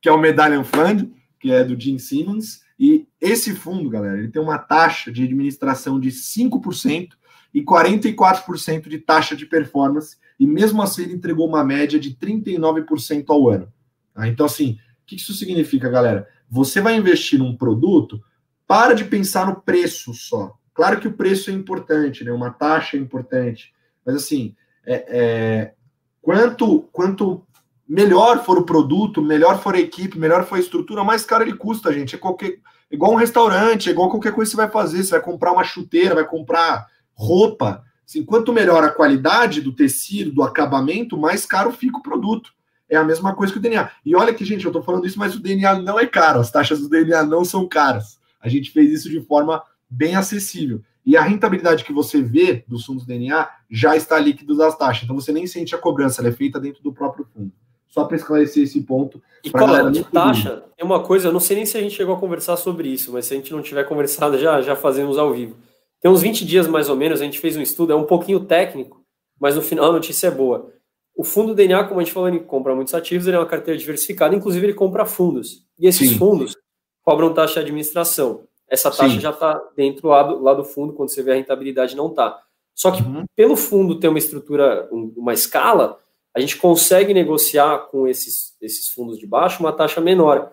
que 0.00 0.08
é 0.08 0.12
o 0.12 0.18
Medallion 0.18 0.64
Fund, 0.64 1.12
que 1.38 1.52
é 1.52 1.62
do 1.62 1.78
Gene 1.78 2.00
Simmons. 2.00 2.62
E 2.78 3.06
esse 3.20 3.54
fundo, 3.54 3.90
galera, 3.90 4.18
ele 4.18 4.28
tem 4.28 4.40
uma 4.40 4.58
taxa 4.58 5.12
de 5.12 5.22
administração 5.22 6.00
de 6.00 6.08
5% 6.08 7.10
e 7.52 7.62
44% 7.62 8.88
de 8.88 8.98
taxa 8.98 9.36
de 9.36 9.46
performance, 9.46 10.16
e 10.38 10.46
mesmo 10.46 10.82
assim 10.82 11.02
ele 11.02 11.14
entregou 11.14 11.48
uma 11.48 11.64
média 11.64 11.98
de 11.98 12.14
39% 12.14 13.24
ao 13.28 13.48
ano. 13.48 13.72
Tá? 14.12 14.28
Então, 14.28 14.46
assim, 14.46 14.78
o 15.02 15.06
que 15.06 15.16
isso 15.16 15.34
significa, 15.34 15.88
galera? 15.88 16.28
Você 16.48 16.80
vai 16.80 16.96
investir 16.96 17.38
num 17.38 17.56
produto, 17.56 18.22
para 18.66 18.94
de 18.94 19.04
pensar 19.04 19.46
no 19.46 19.60
preço 19.60 20.14
só. 20.14 20.56
Claro 20.72 20.98
que 20.98 21.08
o 21.08 21.12
preço 21.12 21.50
é 21.50 21.52
importante, 21.52 22.24
né? 22.24 22.32
Uma 22.32 22.50
taxa 22.50 22.96
é 22.96 23.00
importante, 23.00 23.72
mas 24.04 24.16
assim, 24.16 24.54
é, 24.84 25.04
é, 25.08 25.74
quanto, 26.20 26.82
quanto 26.90 27.46
melhor 27.88 28.44
for 28.44 28.58
o 28.58 28.64
produto, 28.64 29.22
melhor 29.22 29.60
for 29.60 29.74
a 29.74 29.80
equipe, 29.80 30.18
melhor 30.18 30.44
for 30.44 30.56
a 30.56 30.60
estrutura, 30.60 31.04
mais 31.04 31.24
caro 31.24 31.44
ele 31.44 31.54
custa, 31.54 31.92
gente. 31.92 32.16
É 32.16 32.18
qualquer, 32.18 32.58
igual 32.90 33.12
um 33.12 33.16
restaurante, 33.16 33.88
é 33.88 33.92
igual 33.92 34.10
qualquer 34.10 34.32
coisa 34.32 34.50
que 34.50 34.56
você 34.56 34.62
vai 34.62 34.70
fazer. 34.70 35.04
Você 35.04 35.10
vai 35.10 35.20
comprar 35.20 35.52
uma 35.52 35.64
chuteira, 35.64 36.14
vai 36.14 36.26
comprar 36.26 36.86
roupa, 37.12 37.84
assim, 38.06 38.24
quanto 38.24 38.52
melhor 38.52 38.84
a 38.84 38.90
qualidade 38.90 39.60
do 39.60 39.72
tecido, 39.72 40.32
do 40.32 40.42
acabamento, 40.42 41.16
mais 41.16 41.46
caro 41.46 41.72
fica 41.72 41.98
o 41.98 42.02
produto. 42.02 42.52
É 42.88 42.96
a 42.96 43.04
mesma 43.04 43.34
coisa 43.34 43.52
que 43.52 43.58
o 43.58 43.62
DNA. 43.62 43.90
E 44.04 44.14
olha 44.14 44.34
que, 44.34 44.44
gente, 44.44 44.64
eu 44.64 44.68
estou 44.68 44.82
falando 44.82 45.06
isso, 45.06 45.18
mas 45.18 45.34
o 45.34 45.40
DNA 45.40 45.80
não 45.80 45.98
é 45.98 46.06
caro, 46.06 46.40
as 46.40 46.50
taxas 46.50 46.80
do 46.80 46.88
DNA 46.88 47.24
não 47.24 47.44
são 47.44 47.66
caras. 47.66 48.18
A 48.40 48.48
gente 48.48 48.70
fez 48.70 48.92
isso 48.92 49.08
de 49.08 49.20
forma 49.20 49.62
bem 49.88 50.14
acessível. 50.16 50.82
E 51.06 51.16
a 51.16 51.22
rentabilidade 51.22 51.84
que 51.84 51.92
você 51.92 52.22
vê 52.22 52.64
dos 52.66 52.84
fundos 52.84 53.04
DNA 53.04 53.48
já 53.70 53.96
está 53.96 54.18
líquido 54.18 54.56
das 54.56 54.76
taxas. 54.76 55.04
Então 55.04 55.16
você 55.16 55.32
nem 55.32 55.46
sente 55.46 55.74
a 55.74 55.78
cobrança, 55.78 56.20
ela 56.20 56.28
é 56.28 56.32
feita 56.32 56.58
dentro 56.58 56.82
do 56.82 56.92
próprio 56.92 57.26
fundo. 57.34 57.52
Só 57.88 58.04
para 58.04 58.16
esclarecer 58.16 58.64
esse 58.64 58.80
ponto. 58.80 59.22
E 59.42 59.50
qual 59.50 59.74
é 59.76 59.90
de 59.90 60.04
taxa? 60.04 60.64
É 60.76 60.82
uma 60.82 61.00
coisa, 61.00 61.28
eu 61.28 61.32
não 61.32 61.40
sei 61.40 61.56
nem 61.56 61.66
se 61.66 61.76
a 61.76 61.80
gente 61.80 61.94
chegou 61.94 62.14
a 62.14 62.18
conversar 62.18 62.56
sobre 62.56 62.88
isso, 62.88 63.12
mas 63.12 63.26
se 63.26 63.34
a 63.34 63.36
gente 63.36 63.52
não 63.52 63.62
tiver 63.62 63.84
conversado, 63.84 64.38
já, 64.38 64.60
já 64.60 64.74
fazemos 64.74 65.16
ao 65.16 65.32
vivo. 65.32 65.56
Tem 66.04 66.12
uns 66.12 66.20
20 66.20 66.44
dias 66.44 66.68
mais 66.68 66.90
ou 66.90 66.96
menos, 66.96 67.22
a 67.22 67.24
gente 67.24 67.40
fez 67.40 67.56
um 67.56 67.62
estudo, 67.62 67.94
é 67.94 67.96
um 67.96 68.04
pouquinho 68.04 68.40
técnico, 68.40 69.02
mas 69.40 69.56
no 69.56 69.62
final 69.62 69.86
a 69.86 69.92
notícia 69.92 70.26
é 70.26 70.30
boa. 70.30 70.70
O 71.16 71.24
fundo 71.24 71.54
DNA, 71.54 71.82
como 71.84 71.98
a 71.98 72.04
gente 72.04 72.12
falou, 72.12 72.28
ele 72.28 72.40
compra 72.40 72.74
muitos 72.74 72.92
ativos, 72.92 73.26
ele 73.26 73.38
é 73.38 73.40
uma 73.40 73.46
carteira 73.46 73.78
diversificada, 73.78 74.34
inclusive 74.34 74.66
ele 74.66 74.74
compra 74.74 75.06
fundos. 75.06 75.64
E 75.78 75.86
esses 75.86 76.10
Sim. 76.10 76.18
fundos 76.18 76.54
cobram 77.02 77.32
taxa 77.32 77.54
de 77.54 77.60
administração. 77.60 78.46
Essa 78.68 78.90
taxa 78.90 79.14
Sim. 79.14 79.20
já 79.20 79.30
está 79.30 79.58
dentro 79.74 80.08
lá 80.08 80.22
do, 80.24 80.42
lá 80.42 80.52
do 80.52 80.62
fundo, 80.62 80.92
quando 80.92 81.08
você 81.08 81.22
vê 81.22 81.32
a 81.32 81.36
rentabilidade 81.36 81.96
não 81.96 82.08
está. 82.08 82.38
Só 82.74 82.90
que 82.90 83.02
uhum. 83.02 83.24
pelo 83.34 83.56
fundo 83.56 83.98
ter 83.98 84.08
uma 84.08 84.18
estrutura, 84.18 84.86
uma 84.92 85.32
escala, 85.32 85.98
a 86.36 86.40
gente 86.40 86.58
consegue 86.58 87.14
negociar 87.14 87.78
com 87.90 88.06
esses, 88.06 88.54
esses 88.60 88.88
fundos 88.88 89.18
de 89.18 89.26
baixo 89.26 89.60
uma 89.60 89.72
taxa 89.72 90.02
menor. 90.02 90.52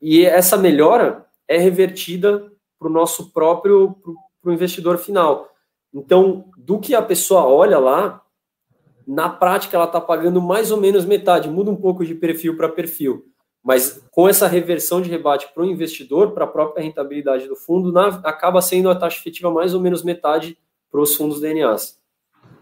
E 0.00 0.24
essa 0.24 0.56
melhora 0.56 1.26
é 1.46 1.58
revertida 1.58 2.50
para 2.78 2.88
o 2.88 2.92
nosso 2.92 3.30
próprio, 3.34 3.94
para 4.48 4.52
o 4.52 4.54
investidor 4.54 4.96
final. 4.96 5.50
Então, 5.92 6.46
do 6.56 6.78
que 6.78 6.94
a 6.94 7.02
pessoa 7.02 7.44
olha 7.44 7.78
lá, 7.78 8.22
na 9.06 9.28
prática 9.28 9.76
ela 9.76 9.84
está 9.84 10.00
pagando 10.00 10.40
mais 10.40 10.70
ou 10.70 10.80
menos 10.80 11.04
metade, 11.04 11.50
muda 11.50 11.70
um 11.70 11.76
pouco 11.76 12.04
de 12.04 12.14
perfil 12.14 12.56
para 12.56 12.68
perfil. 12.68 13.26
Mas 13.62 14.02
com 14.10 14.28
essa 14.28 14.46
reversão 14.46 15.02
de 15.02 15.10
rebate 15.10 15.48
para 15.52 15.62
o 15.62 15.66
investidor, 15.66 16.32
para 16.32 16.44
a 16.44 16.48
própria 16.48 16.82
rentabilidade 16.82 17.46
do 17.46 17.56
fundo, 17.56 17.92
na, 17.92 18.06
acaba 18.24 18.62
sendo 18.62 18.88
a 18.88 18.94
taxa 18.94 19.18
efetiva 19.18 19.50
mais 19.50 19.74
ou 19.74 19.80
menos 19.80 20.02
metade 20.02 20.56
para 20.90 21.00
os 21.00 21.14
fundos 21.14 21.40
DNAs. 21.40 21.98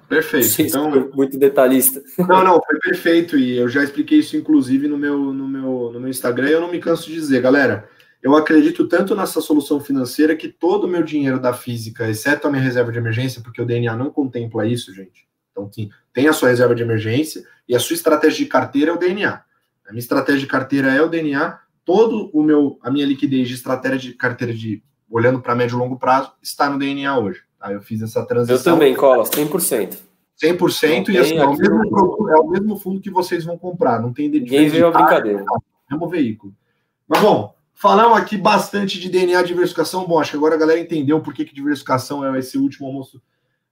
Perfeito. 0.09 0.62
então, 0.62 1.11
muito 1.12 1.37
detalhista. 1.37 2.01
Não, 2.18 2.43
não, 2.43 2.61
foi 2.64 2.78
perfeito. 2.80 3.37
E 3.37 3.57
eu 3.57 3.68
já 3.68 3.82
expliquei 3.82 4.20
isso, 4.20 4.37
inclusive, 4.37 4.89
no 4.89 4.97
meu, 4.97 5.18
no 5.18 5.49
meu, 5.49 5.91
no 5.93 6.01
meu 6.01 6.09
Instagram. 6.09 6.49
E 6.49 6.53
eu 6.53 6.61
não 6.61 6.70
me 6.70 6.78
canso 6.78 7.07
de 7.07 7.14
dizer, 7.14 7.43
galera 7.43 7.89
eu 8.26 8.34
acredito 8.34 8.88
tanto 8.88 9.14
nessa 9.14 9.40
solução 9.40 9.78
financeira 9.78 10.34
que 10.34 10.48
todo 10.48 10.82
o 10.82 10.88
meu 10.88 11.04
dinheiro 11.04 11.38
da 11.38 11.52
física, 11.52 12.10
exceto 12.10 12.48
a 12.48 12.50
minha 12.50 12.60
reserva 12.60 12.90
de 12.90 12.98
emergência, 12.98 13.40
porque 13.40 13.62
o 13.62 13.64
DNA 13.64 13.94
não 13.94 14.10
contempla 14.10 14.66
isso, 14.66 14.92
gente. 14.92 15.28
Então, 15.52 15.68
tem, 15.68 15.88
tem 16.12 16.26
a 16.26 16.32
sua 16.32 16.48
reserva 16.48 16.74
de 16.74 16.82
emergência 16.82 17.44
e 17.68 17.76
a 17.76 17.78
sua 17.78 17.94
estratégia 17.94 18.38
de 18.38 18.46
carteira 18.46 18.90
é 18.90 18.94
o 18.94 18.98
DNA. 18.98 19.30
A 19.86 19.92
minha 19.92 20.00
estratégia 20.00 20.40
de 20.40 20.48
carteira 20.48 20.92
é 20.92 21.00
o 21.00 21.08
DNA. 21.08 21.56
Todo 21.84 22.28
o 22.32 22.42
meu, 22.42 22.80
a 22.82 22.90
minha 22.90 23.06
liquidez 23.06 23.46
de 23.46 23.54
estratégia 23.54 24.10
de 24.10 24.14
carteira 24.14 24.52
de 24.52 24.82
olhando 25.08 25.40
para 25.40 25.54
médio 25.54 25.76
e 25.76 25.78
longo 25.78 25.96
prazo 25.96 26.32
está 26.42 26.68
no 26.68 26.80
DNA 26.80 27.16
hoje. 27.16 27.42
Tá? 27.60 27.72
Eu 27.72 27.80
fiz 27.80 28.02
essa 28.02 28.26
transição. 28.26 28.56
Eu 28.56 28.64
também, 28.64 28.96
Cola, 28.96 29.22
100%. 29.22 29.98
100% 30.42 31.10
e 31.10 31.18
assim, 31.18 31.38
é 31.38 31.44
o, 31.44 31.56
mesmo, 31.56 32.28
é 32.28 32.40
o 32.40 32.48
mesmo 32.48 32.76
fundo 32.76 33.00
que 33.00 33.08
vocês 33.08 33.44
vão 33.44 33.56
comprar. 33.56 34.02
Não 34.02 34.12
tem 34.12 34.28
Ninguém 34.28 34.68
veio 34.68 34.88
a 34.88 34.90
brincadeira. 34.90 35.44
É 35.48 35.94
o 35.94 35.98
mesmo 35.98 36.08
veículo. 36.08 36.52
Mas 37.06 37.22
bom, 37.22 37.55
Falamos 37.78 38.16
aqui 38.16 38.38
bastante 38.38 38.98
de 38.98 39.10
DNA 39.10 39.42
diversificação. 39.42 40.06
Bom, 40.06 40.18
acho 40.18 40.30
que 40.30 40.36
agora 40.38 40.54
a 40.54 40.58
galera 40.58 40.80
entendeu 40.80 41.20
por 41.20 41.34
que, 41.34 41.44
que 41.44 41.54
diversificação 41.54 42.24
é 42.24 42.38
esse 42.38 42.56
último 42.56 42.86
almoço 42.86 43.20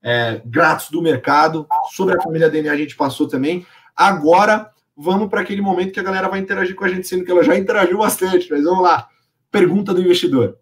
é, 0.02 0.42
grátis 0.44 0.90
do 0.90 1.00
mercado. 1.00 1.66
Sobre 1.94 2.14
a 2.14 2.20
família 2.20 2.50
DNA 2.50 2.70
a 2.70 2.76
gente 2.76 2.94
passou 2.96 3.26
também. 3.26 3.66
Agora 3.96 4.70
vamos 4.94 5.30
para 5.30 5.40
aquele 5.40 5.62
momento 5.62 5.90
que 5.90 6.00
a 6.00 6.02
galera 6.02 6.28
vai 6.28 6.38
interagir 6.38 6.76
com 6.76 6.84
a 6.84 6.88
gente, 6.88 7.08
sendo 7.08 7.24
que 7.24 7.30
ela 7.30 7.42
já 7.42 7.56
interagiu 7.56 7.96
bastante. 7.96 8.46
Mas 8.50 8.62
vamos 8.62 8.82
lá. 8.82 9.08
Pergunta 9.50 9.94
do 9.94 10.02
investidor. 10.02 10.58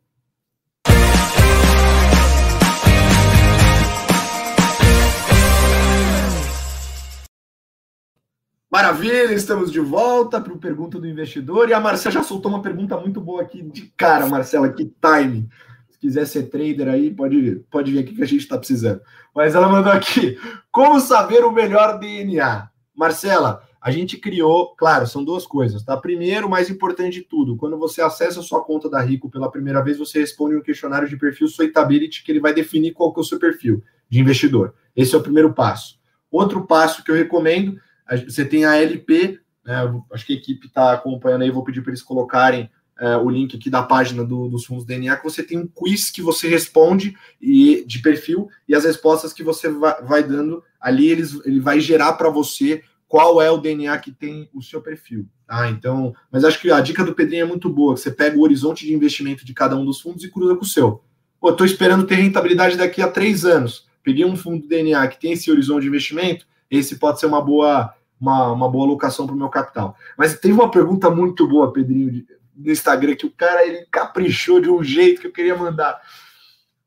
Maravilha, 8.72 9.34
estamos 9.34 9.70
de 9.70 9.80
volta 9.80 10.40
para 10.40 10.50
o 10.50 10.58
Pergunta 10.58 10.98
do 10.98 11.06
Investidor. 11.06 11.68
E 11.68 11.74
a 11.74 11.78
Marcela 11.78 12.14
já 12.14 12.22
soltou 12.22 12.50
uma 12.50 12.62
pergunta 12.62 12.96
muito 12.96 13.20
boa 13.20 13.42
aqui 13.42 13.60
de 13.60 13.92
cara, 13.94 14.26
Marcela, 14.26 14.72
que 14.72 14.86
time. 14.86 15.46
Se 15.90 15.98
quiser 15.98 16.24
ser 16.24 16.44
trader 16.44 16.88
aí, 16.88 17.10
pode, 17.10 17.62
pode 17.70 17.92
vir 17.92 17.98
aqui 17.98 18.14
que 18.14 18.22
a 18.22 18.26
gente 18.26 18.40
está 18.40 18.56
precisando. 18.56 19.02
Mas 19.34 19.54
ela 19.54 19.68
mandou 19.68 19.92
aqui: 19.92 20.38
como 20.72 20.98
saber 21.00 21.44
o 21.44 21.52
melhor 21.52 21.98
DNA? 21.98 22.70
Marcela, 22.96 23.62
a 23.78 23.90
gente 23.90 24.16
criou, 24.16 24.74
claro, 24.74 25.06
são 25.06 25.22
duas 25.22 25.46
coisas, 25.46 25.84
tá? 25.84 25.94
Primeiro, 25.94 26.48
mais 26.48 26.70
importante 26.70 27.20
de 27.20 27.26
tudo, 27.26 27.58
quando 27.58 27.76
você 27.76 28.00
acessa 28.00 28.40
a 28.40 28.42
sua 28.42 28.64
conta 28.64 28.88
da 28.88 29.02
Rico 29.02 29.28
pela 29.28 29.50
primeira 29.50 29.84
vez, 29.84 29.98
você 29.98 30.20
responde 30.20 30.56
um 30.56 30.62
questionário 30.62 31.06
de 31.06 31.18
perfil 31.18 31.46
Suitability, 31.46 32.24
que 32.24 32.32
ele 32.32 32.40
vai 32.40 32.54
definir 32.54 32.94
qual 32.94 33.12
que 33.12 33.20
é 33.20 33.22
o 33.22 33.24
seu 33.24 33.38
perfil 33.38 33.84
de 34.08 34.18
investidor. 34.18 34.72
Esse 34.96 35.14
é 35.14 35.18
o 35.18 35.22
primeiro 35.22 35.52
passo. 35.52 36.00
Outro 36.30 36.66
passo 36.66 37.04
que 37.04 37.10
eu 37.10 37.14
recomendo 37.14 37.78
você 38.26 38.44
tem 38.44 38.64
a 38.64 38.76
LP, 38.76 39.38
né, 39.64 40.02
acho 40.12 40.26
que 40.26 40.32
a 40.32 40.36
equipe 40.36 40.66
está 40.66 40.92
acompanhando 40.92 41.42
aí, 41.42 41.50
vou 41.50 41.64
pedir 41.64 41.82
para 41.82 41.90
eles 41.90 42.02
colocarem 42.02 42.70
é, 42.98 43.16
o 43.16 43.28
link 43.28 43.56
aqui 43.56 43.70
da 43.70 43.82
página 43.82 44.24
do, 44.24 44.48
dos 44.48 44.64
fundos 44.64 44.84
DNA, 44.84 45.16
que 45.16 45.24
você 45.24 45.42
tem 45.42 45.58
um 45.58 45.66
quiz 45.66 46.10
que 46.10 46.22
você 46.22 46.48
responde 46.48 47.16
e 47.40 47.84
de 47.86 48.00
perfil 48.00 48.48
e 48.68 48.74
as 48.74 48.84
respostas 48.84 49.32
que 49.32 49.42
você 49.42 49.68
vai, 49.68 50.02
vai 50.02 50.22
dando 50.22 50.62
ali, 50.80 51.08
eles, 51.08 51.40
ele 51.44 51.60
vai 51.60 51.80
gerar 51.80 52.12
para 52.14 52.30
você 52.30 52.82
qual 53.08 53.42
é 53.42 53.50
o 53.50 53.58
DNA 53.58 53.98
que 53.98 54.10
tem 54.10 54.48
o 54.54 54.62
seu 54.62 54.80
perfil. 54.80 55.26
Tá? 55.46 55.68
Então, 55.68 56.14
mas 56.30 56.44
acho 56.44 56.60
que 56.60 56.70
a 56.70 56.80
dica 56.80 57.04
do 57.04 57.14
Pedrinho 57.14 57.42
é 57.42 57.46
muito 57.46 57.68
boa. 57.68 57.96
Você 57.96 58.10
pega 58.10 58.38
o 58.38 58.42
horizonte 58.42 58.86
de 58.86 58.94
investimento 58.94 59.44
de 59.44 59.52
cada 59.52 59.76
um 59.76 59.84
dos 59.84 60.00
fundos 60.00 60.24
e 60.24 60.30
cruza 60.30 60.56
com 60.56 60.62
o 60.62 60.68
seu. 60.68 61.02
Pô, 61.38 61.50
estou 61.50 61.66
esperando 61.66 62.06
ter 62.06 62.14
rentabilidade 62.14 62.76
daqui 62.76 63.02
a 63.02 63.08
três 63.08 63.44
anos. 63.44 63.86
Peguei 64.02 64.24
um 64.24 64.36
fundo 64.36 64.66
DNA 64.66 65.06
que 65.08 65.20
tem 65.20 65.32
esse 65.32 65.50
horizonte 65.50 65.82
de 65.82 65.88
investimento, 65.88 66.46
esse 66.72 66.96
pode 66.96 67.20
ser 67.20 67.26
uma 67.26 67.42
boa, 67.42 67.92
uma, 68.18 68.50
uma 68.50 68.70
boa 68.70 68.86
alocação 68.86 69.26
para 69.26 69.34
o 69.34 69.38
meu 69.38 69.50
capital. 69.50 69.94
Mas 70.16 70.38
teve 70.38 70.54
uma 70.54 70.70
pergunta 70.70 71.10
muito 71.10 71.46
boa, 71.46 71.70
Pedrinho, 71.70 72.24
no 72.56 72.72
Instagram, 72.72 73.14
que 73.14 73.26
o 73.26 73.30
cara 73.30 73.66
ele 73.66 73.86
caprichou 73.90 74.58
de 74.58 74.70
um 74.70 74.82
jeito 74.82 75.20
que 75.20 75.26
eu 75.26 75.32
queria 75.32 75.54
mandar. 75.54 76.00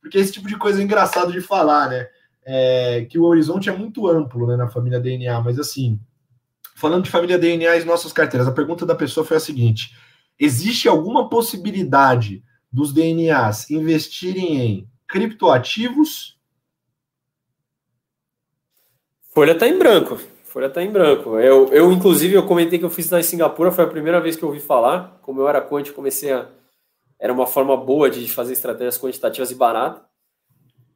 Porque 0.01 0.17
esse 0.17 0.33
tipo 0.33 0.47
de 0.47 0.57
coisa 0.57 0.81
é 0.81 0.83
engraçado 0.83 1.31
de 1.31 1.39
falar, 1.39 1.89
né? 1.89 2.07
É, 2.43 3.05
que 3.09 3.19
o 3.19 3.23
horizonte 3.23 3.69
é 3.69 3.75
muito 3.75 4.07
amplo 4.07 4.47
né, 4.47 4.55
na 4.55 4.67
família 4.67 4.99
DNA, 4.99 5.41
mas 5.41 5.57
assim, 5.59 5.99
falando 6.75 7.03
de 7.03 7.09
família 7.09 7.39
DNA 7.39 7.77
e 7.77 7.85
nossas 7.85 8.13
carteiras, 8.13 8.47
a 8.47 8.51
pergunta 8.51 8.85
da 8.85 8.93
pessoa 8.93 9.25
foi 9.25 9.37
a 9.37 9.39
seguinte: 9.39 9.95
existe 10.39 10.87
alguma 10.87 11.27
possibilidade 11.27 12.43
dos 12.71 12.93
DNAs 12.93 13.69
investirem 13.71 14.61
em 14.61 14.89
criptoativos 15.07 16.34
Folha 19.35 19.51
está 19.51 19.67
em 19.67 19.77
branco. 19.77 20.17
Folha 20.45 20.67
está 20.67 20.81
em 20.81 20.89
branco. 20.89 21.37
Eu, 21.37 21.67
eu, 21.73 21.91
inclusive, 21.91 22.33
eu 22.33 22.47
comentei 22.47 22.79
que 22.79 22.85
eu 22.85 22.89
fiz 22.89 23.09
na 23.09 23.21
Singapura, 23.21 23.69
foi 23.69 23.83
a 23.83 23.87
primeira 23.87 24.21
vez 24.21 24.37
que 24.37 24.43
eu 24.43 24.47
ouvi 24.47 24.61
falar. 24.61 25.19
Como 25.21 25.41
eu 25.41 25.49
era 25.49 25.59
quant, 25.59 25.91
comecei 25.91 26.31
a. 26.31 26.47
Era 27.19 27.33
uma 27.33 27.45
forma 27.45 27.75
boa 27.75 28.09
de 28.09 28.31
fazer 28.31 28.53
estratégias 28.53 28.97
quantitativas 28.97 29.51
e 29.51 29.55
barata. 29.55 30.01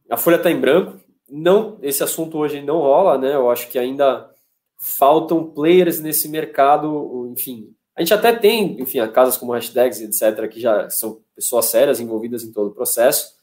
A 0.10 0.16
folha 0.16 0.38
está 0.38 0.50
em 0.50 0.58
branco. 0.58 0.98
Não, 1.30 1.78
esse 1.82 2.02
assunto 2.02 2.38
hoje 2.38 2.62
não 2.62 2.80
rola, 2.80 3.18
né? 3.18 3.36
Eu 3.36 3.52
acho 3.52 3.68
que 3.68 3.78
ainda 3.78 4.30
faltam 4.78 5.44
players 5.44 6.00
nesse 6.00 6.30
mercado. 6.30 7.30
Enfim, 7.34 7.74
a 7.94 8.00
gente 8.00 8.14
até 8.14 8.32
tem, 8.32 8.80
enfim, 8.80 9.06
casas 9.12 9.36
como 9.36 9.52
hashtags, 9.52 10.00
etc., 10.00 10.48
que 10.48 10.62
já 10.62 10.90
são 10.90 11.20
pessoas 11.36 11.66
sérias 11.66 12.00
envolvidas 12.00 12.44
em 12.44 12.54
todo 12.54 12.68
o 12.68 12.74
processo. 12.74 13.34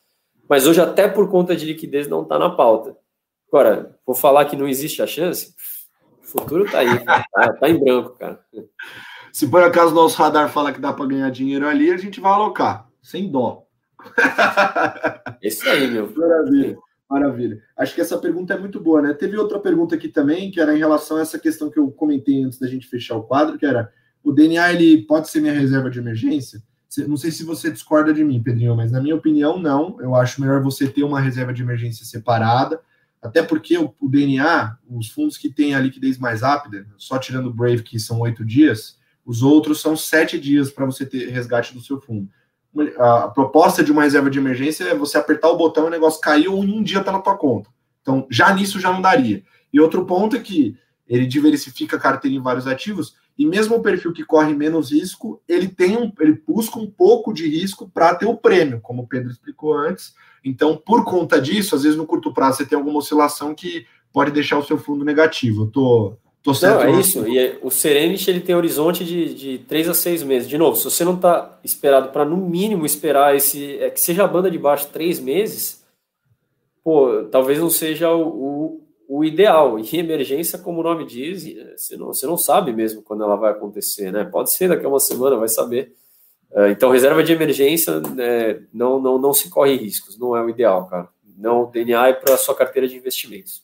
Mas 0.49 0.67
hoje, 0.67 0.81
até 0.81 1.07
por 1.07 1.31
conta 1.31 1.55
de 1.55 1.67
liquidez, 1.67 2.09
não 2.09 2.23
está 2.23 2.39
na 2.39 2.49
pauta. 2.49 2.97
Agora, 3.49 3.97
vou 4.07 4.15
falar 4.15 4.45
que 4.47 4.57
não 4.57 4.69
existe 4.69 5.03
a 5.03 5.07
chance? 5.07 5.55
O 6.23 6.27
futuro 6.27 6.71
tá 6.71 6.81
aí, 6.81 6.99
tá, 7.05 7.25
tá 7.33 7.69
em 7.69 7.79
branco, 7.79 8.17
cara. 8.19 8.41
Se 9.33 9.47
por 9.47 9.63
acaso 9.63 9.93
o 9.93 9.95
nosso 9.95 10.19
radar 10.19 10.51
fala 10.51 10.73
que 10.73 10.81
dá 10.81 10.93
para 10.93 11.07
ganhar 11.07 11.31
dinheiro 11.31 11.69
ali, 11.69 11.91
a 11.91 11.97
gente 11.97 12.21
vai 12.21 12.33
alocar, 12.33 12.89
sem 13.03 13.31
dó. 13.31 13.67
Isso 15.43 15.69
aí, 15.69 15.89
meu. 15.89 16.13
Maravilha. 16.17 16.79
Maravilha. 17.09 17.63
Acho 17.77 17.95
que 17.95 18.01
essa 18.01 18.19
pergunta 18.19 18.55
é 18.55 18.59
muito 18.59 18.81
boa, 18.81 19.01
né? 19.01 19.15
Teve 19.15 19.37
outra 19.37 19.61
pergunta 19.61 19.95
aqui 19.95 20.09
também, 20.09 20.51
que 20.51 20.61
era 20.61 20.75
em 20.75 20.79
relação 20.79 21.19
a 21.19 21.21
essa 21.21 21.39
questão 21.39 21.71
que 21.71 21.79
eu 21.79 21.91
comentei 21.91 22.43
antes 22.43 22.59
da 22.59 22.67
gente 22.67 22.89
fechar 22.89 23.17
o 23.17 23.23
quadro, 23.23 23.59
que 23.59 23.67
era 23.67 23.93
o 24.25 24.33
DNA 24.33 24.73
ele 24.73 25.03
pode 25.03 25.29
ser 25.29 25.41
minha 25.41 25.53
reserva 25.53 25.89
de 25.89 26.01
emergência? 26.01 26.61
Não 27.07 27.17
sei 27.17 27.31
se 27.31 27.45
você 27.45 27.71
discorda 27.71 28.13
de 28.13 28.25
mim, 28.25 28.43
Pedrinho, 28.43 28.75
mas 28.75 28.91
na 28.91 29.01
minha 29.01 29.15
opinião, 29.15 29.59
não. 29.59 30.01
Eu 30.01 30.15
acho 30.15 30.41
melhor 30.41 30.63
você 30.63 30.89
ter 30.89 31.05
uma 31.05 31.21
reserva 31.21 31.53
de 31.53 31.63
emergência 31.63 32.05
separada, 32.05 32.81
até 33.27 33.43
porque 33.43 33.77
o, 33.77 33.95
o, 34.01 34.09
DNA, 34.09 34.77
os 34.89 35.11
fundos 35.11 35.37
que 35.37 35.51
têm 35.51 35.75
a 35.75 35.81
liquidez 35.81 36.19
mais 36.19 36.43
rápida, 36.43 36.87
só 36.97 37.19
tirando 37.19 37.47
o 37.47 37.53
Brave, 37.53 37.83
que 37.83 37.99
são 37.99 38.21
oito 38.21 38.45
dias, 38.45 38.99
os 39.25 39.43
outros 39.43 39.81
são 39.81 39.97
sete 39.97 40.39
dias 40.39 40.71
para 40.71 40.87
você 40.87 41.05
ter 41.05 41.31
resgate 41.31 41.75
do 41.75 41.81
seu 41.81 42.01
fundo. 42.01 42.29
A 42.99 43.29
proposta 43.29 43.83
de 43.83 43.91
uma 43.91 44.03
reserva 44.03 44.31
de 44.31 44.39
emergência 44.39 44.85
é 44.85 44.95
você 44.95 45.17
apertar 45.17 45.49
o 45.49 45.57
botão 45.57 45.85
e 45.85 45.87
o 45.89 45.91
negócio 45.91 46.21
caiu 46.21 46.63
e 46.63 46.67
em 46.67 46.79
um 46.79 46.83
dia 46.83 47.01
está 47.01 47.11
na 47.11 47.21
tua 47.21 47.37
conta. 47.37 47.71
Então, 48.03 48.27
já 48.31 48.55
nisso 48.55 48.79
já 48.79 48.93
não 48.93 49.01
daria. 49.01 49.43
E 49.73 49.81
outro 49.81 50.05
ponto 50.05 50.37
é 50.37 50.41
que 50.41 50.77
ele 51.09 51.27
diversifica 51.27 51.97
a 51.97 52.01
carteira 52.01 52.37
em 52.37 52.43
vários 52.43 52.67
ativos, 52.67 53.17
e 53.39 53.47
mesmo 53.47 53.77
o 53.77 53.83
perfil 53.83 54.13
que 54.13 54.25
corre 54.25 54.55
menos 54.55 54.91
risco, 54.93 55.43
ele 55.47 55.69
tem 55.69 55.97
um, 55.97 56.11
ele 56.19 56.41
busca 56.47 56.79
um 56.79 56.91
pouco 56.91 57.33
de 57.33 57.47
risco 57.49 57.89
para 57.93 58.15
ter 58.15 58.27
o 58.27 58.37
prêmio, 58.37 58.81
como 58.81 59.03
o 59.03 59.07
Pedro 59.07 59.31
explicou 59.31 59.77
antes, 59.77 60.15
então, 60.47 60.77
por 60.77 61.05
conta 61.05 61.41
disso, 61.41 61.75
às 61.75 61.83
vezes 61.83 61.99
no 61.99 62.07
curto 62.07 62.33
prazo 62.33 62.59
você 62.59 62.67
tem 62.67 62.79
alguma 62.79 62.99
oscilação 62.99 63.53
que 63.53 63.85
pode 64.13 64.31
deixar 64.31 64.57
o 64.57 64.65
seu 64.65 64.79
fundo 64.79 65.05
negativo. 65.05 65.65
Eu 65.65 65.67
tô, 65.67 66.13
tô 66.41 66.55
certo. 66.55 66.85
Não, 66.85 66.97
é 66.97 67.01
isso. 67.01 67.27
E 67.27 67.37
é, 67.37 67.59
o 67.61 67.69
Serenity 67.69 68.31
ele 68.31 68.41
tem 68.41 68.55
horizonte 68.55 69.05
de, 69.05 69.35
de 69.35 69.59
3 69.67 69.89
a 69.89 69.95
6 69.95 70.23
meses. 70.23 70.49
De 70.49 70.57
novo, 70.57 70.77
se 70.77 70.85
você 70.85 71.05
não 71.05 71.15
está 71.15 71.59
esperado 71.65 72.11
para 72.11 72.25
no 72.25 72.37
mínimo 72.37 72.87
esperar 72.87 73.35
esse. 73.35 73.77
É, 73.79 73.91
que 73.91 74.01
seja 74.01 74.23
a 74.23 74.29
banda 74.29 74.49
de 74.49 74.57
baixo 74.57 74.89
3 74.93 75.19
meses, 75.19 75.85
pô, 76.85 77.25
talvez 77.25 77.59
não 77.59 77.69
seja 77.69 78.13
o, 78.15 78.29
o, 78.29 78.81
o, 79.09 79.25
ideal. 79.25 79.81
E 79.81 79.99
emergência, 79.99 80.61
como 80.61 80.79
o 80.79 80.85
nome 80.85 81.05
diz, 81.05 81.43
você 81.77 81.97
não, 81.97 82.07
você 82.07 82.25
não 82.25 82.39
sabe 82.39 82.73
mesmo 82.73 83.03
quando 83.03 83.25
ela 83.25 83.35
vai 83.35 83.51
acontecer, 83.51 84.13
né? 84.13 84.25
Pode 84.25 84.55
ser 84.55 84.69
daqui 84.69 84.87
a 84.87 84.89
uma 84.89 85.01
semana, 85.01 85.37
vai 85.37 85.49
saber. 85.49 85.93
É, 86.53 86.71
então, 86.71 86.91
reserva 86.91 87.23
de 87.23 87.33
emergência 87.33 88.01
é, 88.19 88.61
não, 88.73 89.01
não, 89.01 89.19
não 89.19 89.33
se 89.33 89.51
corre 89.51 89.77
riscos, 89.77 90.19
não 90.19 90.37
é 90.37 90.43
o 90.43 90.49
ideal, 90.49 90.87
cara. 90.87 91.09
Não, 91.37 91.65
o 91.65 91.67
DNA 91.67 92.09
é 92.09 92.13
para 92.13 92.35
a 92.35 92.39
sua 92.39 92.55
carteira 92.55 92.89
de 92.89 92.97
investimentos. 92.97 93.63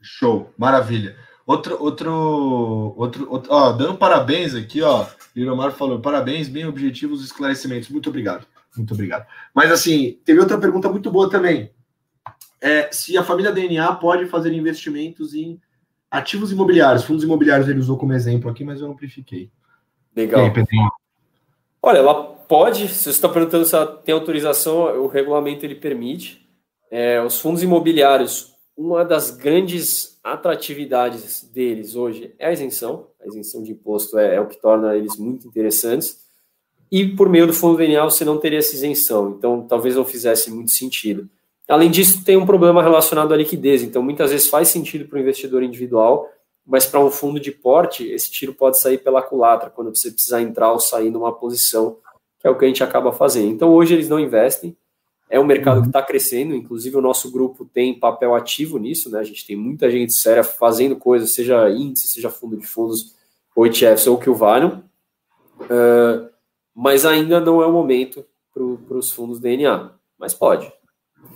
Show, 0.00 0.52
maravilha. 0.56 1.16
Outro, 1.44 1.82
outro, 1.82 2.94
outro, 2.96 3.30
outro 3.30 3.52
ó, 3.52 3.72
dando 3.72 3.96
parabéns 3.96 4.54
aqui, 4.54 4.82
ó. 4.82 5.06
Liromar 5.34 5.72
falou: 5.72 5.98
parabéns, 5.98 6.48
bem 6.48 6.66
objetivos 6.66 7.24
esclarecimentos. 7.24 7.88
Muito 7.88 8.08
obrigado, 8.08 8.46
muito 8.76 8.92
obrigado. 8.94 9.26
Mas 9.54 9.72
assim, 9.72 10.20
teve 10.24 10.38
outra 10.40 10.58
pergunta 10.58 10.88
muito 10.88 11.10
boa 11.10 11.28
também. 11.28 11.72
É, 12.60 12.90
se 12.92 13.16
a 13.16 13.24
família 13.24 13.50
DNA 13.50 13.94
pode 13.94 14.26
fazer 14.26 14.52
investimentos 14.52 15.32
em 15.34 15.60
ativos 16.10 16.52
imobiliários, 16.52 17.04
fundos 17.04 17.24
imobiliários 17.24 17.68
ele 17.68 17.80
usou 17.80 17.96
como 17.96 18.12
exemplo 18.12 18.50
aqui, 18.50 18.62
mas 18.62 18.80
eu 18.80 18.90
amplifiquei. 18.90 19.50
Legal. 20.14 20.44
Aí, 20.44 20.52
Olha, 21.82 21.98
ela 21.98 22.14
pode, 22.48 22.88
se 22.88 23.04
você 23.04 23.10
está 23.10 23.28
perguntando 23.28 23.64
se 23.64 23.74
ela 23.74 23.86
tem 23.86 24.14
autorização, 24.14 25.02
o 25.02 25.06
regulamento 25.06 25.64
ele 25.64 25.74
permite. 25.74 26.46
É, 26.90 27.22
os 27.22 27.40
fundos 27.40 27.62
imobiliários, 27.62 28.54
uma 28.76 29.04
das 29.04 29.30
grandes 29.30 30.18
atratividades 30.24 31.42
deles 31.42 31.94
hoje 31.94 32.34
é 32.38 32.46
a 32.46 32.52
isenção. 32.52 33.08
A 33.20 33.26
isenção 33.26 33.62
de 33.62 33.72
imposto 33.72 34.18
é, 34.18 34.36
é 34.36 34.40
o 34.40 34.46
que 34.46 34.60
torna 34.60 34.96
eles 34.96 35.16
muito 35.16 35.46
interessantes. 35.46 36.26
E 36.90 37.06
por 37.06 37.28
meio 37.28 37.46
do 37.46 37.52
fundo 37.52 37.76
DNA 37.76 38.02
você 38.04 38.24
não 38.24 38.38
teria 38.38 38.58
essa 38.58 38.74
isenção, 38.74 39.34
então 39.36 39.66
talvez 39.66 39.94
não 39.94 40.04
fizesse 40.04 40.50
muito 40.50 40.70
sentido. 40.70 41.28
Além 41.68 41.90
disso, 41.90 42.24
tem 42.24 42.36
um 42.36 42.46
problema 42.46 42.82
relacionado 42.82 43.34
à 43.34 43.36
liquidez, 43.36 43.82
então 43.82 44.02
muitas 44.02 44.30
vezes 44.30 44.46
faz 44.46 44.68
sentido 44.68 45.06
para 45.06 45.18
o 45.18 45.20
investidor 45.20 45.62
individual 45.62 46.26
mas 46.68 46.84
para 46.84 47.00
um 47.00 47.10
fundo 47.10 47.40
de 47.40 47.50
porte, 47.50 48.06
esse 48.06 48.30
tiro 48.30 48.52
pode 48.52 48.78
sair 48.78 48.98
pela 48.98 49.22
culatra, 49.22 49.70
quando 49.70 49.88
você 49.88 50.10
precisar 50.10 50.42
entrar 50.42 50.70
ou 50.70 50.78
sair 50.78 51.10
numa 51.10 51.32
posição, 51.32 51.96
que 52.38 52.46
é 52.46 52.50
o 52.50 52.58
que 52.58 52.66
a 52.66 52.68
gente 52.68 52.84
acaba 52.84 53.10
fazendo. 53.10 53.50
Então, 53.50 53.70
hoje 53.70 53.94
eles 53.94 54.06
não 54.06 54.20
investem, 54.20 54.76
é 55.30 55.40
um 55.40 55.46
mercado 55.46 55.80
que 55.80 55.86
está 55.86 56.02
crescendo, 56.02 56.54
inclusive 56.54 56.94
o 56.94 57.00
nosso 57.00 57.32
grupo 57.32 57.64
tem 57.64 57.98
papel 57.98 58.34
ativo 58.34 58.78
nisso, 58.78 59.10
né? 59.10 59.18
A 59.18 59.24
gente 59.24 59.46
tem 59.46 59.56
muita 59.56 59.90
gente 59.90 60.12
séria 60.12 60.44
fazendo 60.44 60.94
coisas, 60.94 61.32
seja 61.32 61.70
índice, 61.70 62.08
seja 62.08 62.28
fundo 62.28 62.56
de 62.56 62.66
fundos, 62.66 63.14
ou 63.56 63.66
ETFs, 63.66 64.06
ou 64.06 64.18
que 64.18 64.28
o 64.28 64.34
valham, 64.34 64.84
uh, 65.62 66.28
mas 66.74 67.06
ainda 67.06 67.40
não 67.40 67.62
é 67.62 67.66
o 67.66 67.72
momento 67.72 68.24
para 68.52 68.96
os 68.96 69.10
fundos 69.10 69.40
DNA, 69.40 69.90
mas 70.18 70.34
pode. 70.34 70.70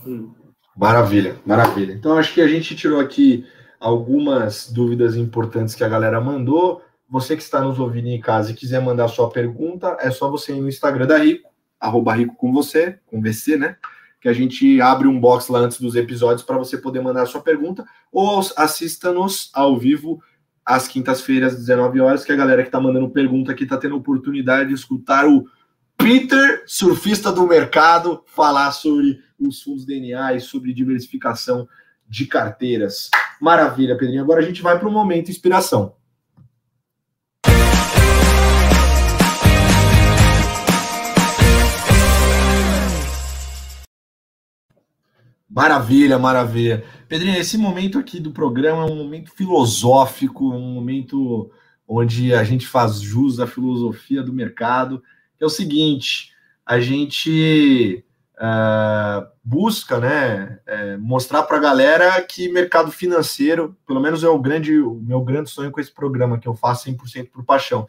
Hum. 0.07 0.30
Maravilha, 0.76 1.41
maravilha. 1.45 1.93
Então, 1.93 2.18
acho 2.18 2.35
que 2.35 2.41
a 2.41 2.49
gente 2.49 2.76
tirou 2.76 3.01
aqui 3.01 3.47
algumas 3.83 4.70
dúvidas 4.70 5.16
importantes 5.16 5.74
que 5.74 5.83
a 5.83 5.89
galera 5.89 6.20
mandou. 6.20 6.83
Você 7.11 7.37
que 7.37 7.43
está 7.43 7.61
nos 7.61 7.80
ouvindo 7.80 8.07
em 8.07 8.20
casa 8.20 8.53
e 8.53 8.55
quiser 8.55 8.80
mandar 8.80 9.09
sua 9.09 9.28
pergunta, 9.28 9.97
é 10.01 10.11
só 10.11 10.30
você 10.30 10.55
ir 10.55 10.61
no 10.61 10.68
Instagram 10.68 11.07
da 11.07 11.18
Rico, 11.18 11.51
arroba 11.80 12.14
Rico 12.14 12.37
com 12.37 12.53
você, 12.53 13.01
com 13.07 13.20
VC, 13.20 13.57
né? 13.57 13.76
Que 14.20 14.28
a 14.28 14.33
gente 14.33 14.80
abre 14.80 15.09
um 15.09 15.18
box 15.18 15.51
lá 15.51 15.59
antes 15.59 15.80
dos 15.80 15.97
episódios 15.97 16.45
para 16.45 16.57
você 16.57 16.78
poder 16.78 17.03
mandar 17.03 17.22
a 17.22 17.26
sua 17.26 17.43
pergunta, 17.43 17.85
ou 18.12 18.41
assista-nos 18.57 19.51
ao 19.53 19.76
vivo 19.76 20.22
às 20.64 20.87
quintas-feiras, 20.87 21.55
às 21.55 21.59
19 21.59 22.01
horas, 22.01 22.24
que 22.24 22.30
a 22.30 22.37
galera 22.37 22.62
que 22.62 22.68
está 22.68 22.80
mandando 22.80 23.11
pergunta 23.11 23.51
aqui 23.51 23.64
está 23.64 23.76
tendo 23.76 23.97
oportunidade 23.97 24.68
de 24.68 24.74
escutar 24.74 25.26
o 25.26 25.45
Peter, 25.97 26.62
surfista 26.66 27.33
do 27.33 27.49
mercado, 27.49 28.22
falar 28.26 28.70
sobre 28.70 29.18
os 29.41 29.61
fundos 29.61 29.85
DNA 29.85 30.35
e 30.35 30.41
sobre 30.41 30.72
diversificação 30.72 31.68
de 32.12 32.26
carteiras. 32.26 33.08
Maravilha, 33.40 33.96
Pedrinho. 33.96 34.22
Agora 34.22 34.42
a 34.42 34.44
gente 34.44 34.60
vai 34.60 34.78
para 34.78 34.86
o 34.86 34.92
momento 34.92 35.30
inspiração. 35.30 35.94
Maravilha, 45.48 46.18
maravilha. 46.18 46.84
Pedrinho, 47.08 47.38
esse 47.38 47.56
momento 47.56 47.98
aqui 47.98 48.20
do 48.20 48.30
programa 48.30 48.82
é 48.82 48.90
um 48.90 48.96
momento 48.96 49.30
filosófico, 49.30 50.50
um 50.50 50.74
momento 50.74 51.50
onde 51.88 52.34
a 52.34 52.44
gente 52.44 52.66
faz 52.66 53.00
jus 53.00 53.40
à 53.40 53.46
filosofia 53.46 54.22
do 54.22 54.34
mercado. 54.34 55.02
é 55.40 55.46
o 55.46 55.50
seguinte: 55.50 56.32
a 56.66 56.78
gente 56.78 58.04
uh, 58.43 59.26
busca 59.45 60.01
né, 60.01 60.59
é, 60.66 60.97
mostrar 60.97 61.45
para 61.45 61.57
a 61.57 61.61
galera 61.61 62.20
que 62.22 62.49
mercado 62.49 62.90
financeiro, 62.90 63.76
pelo 63.86 64.01
menos 64.01 64.24
é 64.24 64.28
o, 64.28 64.38
grande, 64.38 64.78
o 64.80 64.95
meu 64.95 65.22
grande 65.22 65.49
sonho 65.49 65.70
com 65.70 65.80
esse 65.80 65.93
programa, 65.93 66.38
que 66.38 66.49
eu 66.49 66.55
faço 66.55 66.90
100% 66.90 67.30
por 67.30 67.45
paixão. 67.45 67.86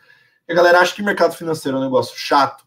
E 0.47 0.51
a 0.51 0.55
galera 0.55 0.79
acha 0.79 0.93
que 0.93 1.01
mercado 1.01 1.33
financeiro 1.33 1.77
é 1.77 1.81
um 1.81 1.83
negócio 1.83 2.17
chato, 2.17 2.65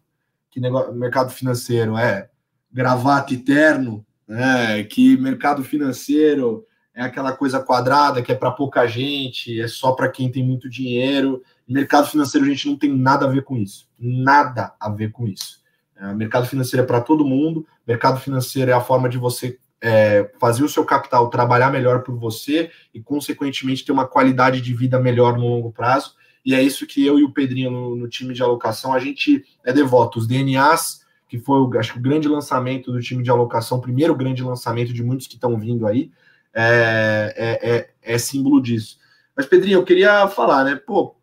que 0.51 0.59
negócio, 0.59 0.93
mercado 0.95 1.31
financeiro 1.31 1.97
é 1.97 2.29
gravata 2.73 3.33
e 3.33 3.39
terno, 3.39 4.05
né, 4.27 4.83
que 4.85 5.17
mercado 5.17 5.63
financeiro 5.63 6.67
é 6.93 7.03
aquela 7.03 7.33
coisa 7.33 7.61
quadrada 7.61 8.23
que 8.23 8.33
é 8.33 8.35
para 8.35 8.51
pouca 8.51 8.87
gente, 8.87 9.61
é 9.61 9.69
só 9.69 9.93
para 9.93 10.09
quem 10.09 10.31
tem 10.31 10.43
muito 10.43 10.69
dinheiro. 10.69 11.43
mercado 11.69 12.09
financeiro 12.09 12.47
a 12.47 12.49
gente 12.49 12.69
não 12.69 12.77
tem 12.77 12.91
nada 12.91 13.27
a 13.27 13.29
ver 13.29 13.45
com 13.45 13.57
isso, 13.57 13.89
nada 13.99 14.75
a 14.81 14.89
ver 14.89 15.13
com 15.13 15.27
isso. 15.27 15.66
É, 15.99 16.13
mercado 16.15 16.47
financeiro 16.47 16.85
é 16.85 16.87
para 16.87 17.01
todo 17.01 17.25
mundo. 17.25 17.67
Mercado 17.87 18.21
financeiro 18.21 18.71
é 18.71 18.75
a 18.75 18.81
forma 18.81 19.09
de 19.09 19.19
você 19.19 19.59
é, 19.81 20.31
fazer 20.39 20.65
o 20.65 20.69
seu 20.69 20.85
capital 20.85 21.31
trabalhar 21.31 21.71
melhor 21.71 22.03
por 22.03 22.17
você 22.17 22.71
e, 22.93 23.01
consequentemente, 23.01 23.85
ter 23.85 23.93
uma 23.93 24.07
qualidade 24.07 24.61
de 24.61 24.75
vida 24.75 24.99
melhor 24.99 25.37
no 25.37 25.47
longo 25.47 25.73
prazo. 25.73 26.15
E 26.45 26.55
é 26.55 26.63
isso 26.63 26.87
que 26.87 27.05
eu 27.05 27.19
e 27.19 27.25
o 27.25 27.33
Pedrinho 27.33 27.71
no, 27.71 27.97
no 27.97 28.09
time 28.09 28.33
de 28.33 28.43
alocação 28.43 28.93
a 28.93 28.99
gente 28.99 29.45
é 29.65 29.73
devoto. 29.73 30.19
Os 30.19 30.27
DNAs 30.27 31.07
que 31.29 31.39
foi, 31.39 31.79
acho 31.79 31.93
que, 31.93 31.99
o 31.99 32.03
grande 32.03 32.29
lançamento 32.29 32.93
do 32.93 33.01
time 33.01 33.23
de 33.23 33.31
alocação, 33.31 33.81
primeiro 33.81 34.15
grande 34.15 34.43
lançamento 34.43 34.93
de 34.93 35.03
muitos 35.03 35.27
que 35.27 35.35
estão 35.35 35.59
vindo 35.59 35.87
aí, 35.87 36.11
é, 36.55 37.35
é, 37.37 37.77
é, 37.77 37.91
é, 38.15 38.19
símbolo 38.19 38.63
disso. 38.63 38.99
Mas, 39.37 39.47
Pedrinho, 39.47 39.79
eu 39.79 39.85
queria 39.85 40.29
falar, 40.29 40.65
né? 40.65 40.77
Pô, 40.77 41.17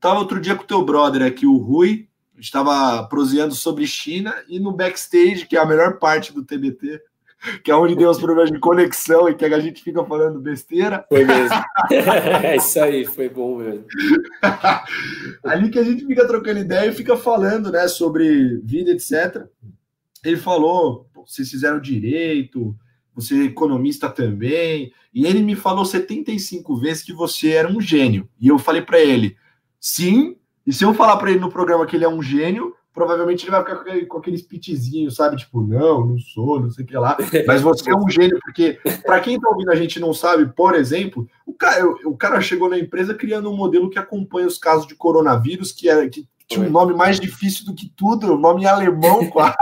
tava 0.00 0.20
outro 0.20 0.40
dia 0.40 0.54
com 0.54 0.62
o 0.62 0.66
teu 0.66 0.84
brother 0.84 1.22
aqui, 1.22 1.46
o 1.46 1.56
Rui, 1.56 2.08
estava 2.38 3.06
proseando 3.08 3.54
sobre 3.54 3.86
China, 3.86 4.34
e 4.48 4.58
no 4.58 4.72
backstage, 4.72 5.46
que 5.46 5.56
é 5.56 5.60
a 5.60 5.66
melhor 5.66 5.98
parte 5.98 6.32
do 6.32 6.44
TBT, 6.44 7.00
que 7.64 7.70
é 7.70 7.76
onde 7.76 7.96
deu 7.96 8.10
os 8.10 8.18
problemas 8.18 8.50
de 8.50 8.58
conexão 8.58 9.28
e 9.28 9.34
que 9.34 9.44
a 9.44 9.60
gente 9.60 9.82
fica 9.82 10.04
falando 10.04 10.40
besteira. 10.40 11.04
Foi 11.08 11.24
mesmo. 11.24 11.56
é 11.90 12.56
isso 12.56 12.80
aí, 12.80 13.04
foi 13.04 13.28
bom 13.28 13.58
mesmo. 13.58 13.84
Ali 15.44 15.70
que 15.70 15.78
a 15.78 15.82
gente 15.82 16.06
fica 16.06 16.26
trocando 16.26 16.60
ideia 16.60 16.88
e 16.88 16.94
fica 16.94 17.16
falando, 17.16 17.70
né, 17.70 17.88
sobre 17.88 18.60
vida, 18.62 18.92
etc. 18.92 19.44
Ele 20.24 20.36
falou, 20.36 21.08
vocês 21.26 21.50
fizeram 21.50 21.80
direito, 21.80 22.76
você 23.14 23.34
é 23.34 23.44
economista 23.44 24.08
também, 24.08 24.92
e 25.12 25.26
ele 25.26 25.42
me 25.42 25.56
falou 25.56 25.84
75 25.84 26.76
vezes 26.76 27.02
que 27.02 27.12
você 27.12 27.50
era 27.50 27.68
um 27.68 27.80
gênio. 27.80 28.28
E 28.40 28.48
eu 28.48 28.58
falei 28.58 28.82
para 28.82 29.00
ele, 29.00 29.36
sim, 29.80 30.36
e 30.66 30.72
se 30.72 30.84
eu 30.84 30.94
falar 30.94 31.16
para 31.16 31.30
ele 31.30 31.40
no 31.40 31.50
programa 31.50 31.86
que 31.86 31.96
ele 31.96 32.04
é 32.04 32.08
um 32.08 32.22
gênio, 32.22 32.74
provavelmente 32.94 33.44
ele 33.44 33.50
vai 33.50 33.60
ficar 33.60 33.76
com, 33.76 33.82
aquele, 33.82 34.06
com 34.06 34.18
aqueles 34.18 34.42
pitzinhos, 34.42 35.16
sabe? 35.16 35.36
Tipo, 35.36 35.62
não, 35.62 36.06
não 36.06 36.18
sou, 36.18 36.60
não 36.60 36.70
sei 36.70 36.84
o 36.84 36.86
que 36.86 36.96
lá. 36.96 37.16
Mas 37.46 37.62
você 37.62 37.90
é 37.90 37.96
um 37.96 38.08
gênio, 38.08 38.38
porque, 38.42 38.78
para 39.04 39.20
quem 39.20 39.40
tá 39.40 39.48
ouvindo 39.48 39.70
a 39.70 39.74
gente 39.74 39.98
não 39.98 40.12
sabe, 40.12 40.46
por 40.54 40.74
exemplo, 40.74 41.26
o 41.46 41.54
cara, 41.54 41.86
o 42.04 42.16
cara 42.16 42.40
chegou 42.40 42.68
na 42.68 42.78
empresa 42.78 43.14
criando 43.14 43.50
um 43.50 43.56
modelo 43.56 43.90
que 43.90 43.98
acompanha 43.98 44.46
os 44.46 44.58
casos 44.58 44.86
de 44.86 44.94
coronavírus, 44.94 45.72
que, 45.72 45.88
era, 45.88 46.08
que 46.08 46.26
tinha 46.46 46.66
um 46.66 46.70
nome 46.70 46.94
mais 46.94 47.18
difícil 47.18 47.64
do 47.64 47.74
que 47.74 47.90
tudo, 47.96 48.34
o 48.34 48.38
nome 48.38 48.62
em 48.62 48.66
alemão 48.66 49.26
quase. 49.30 49.56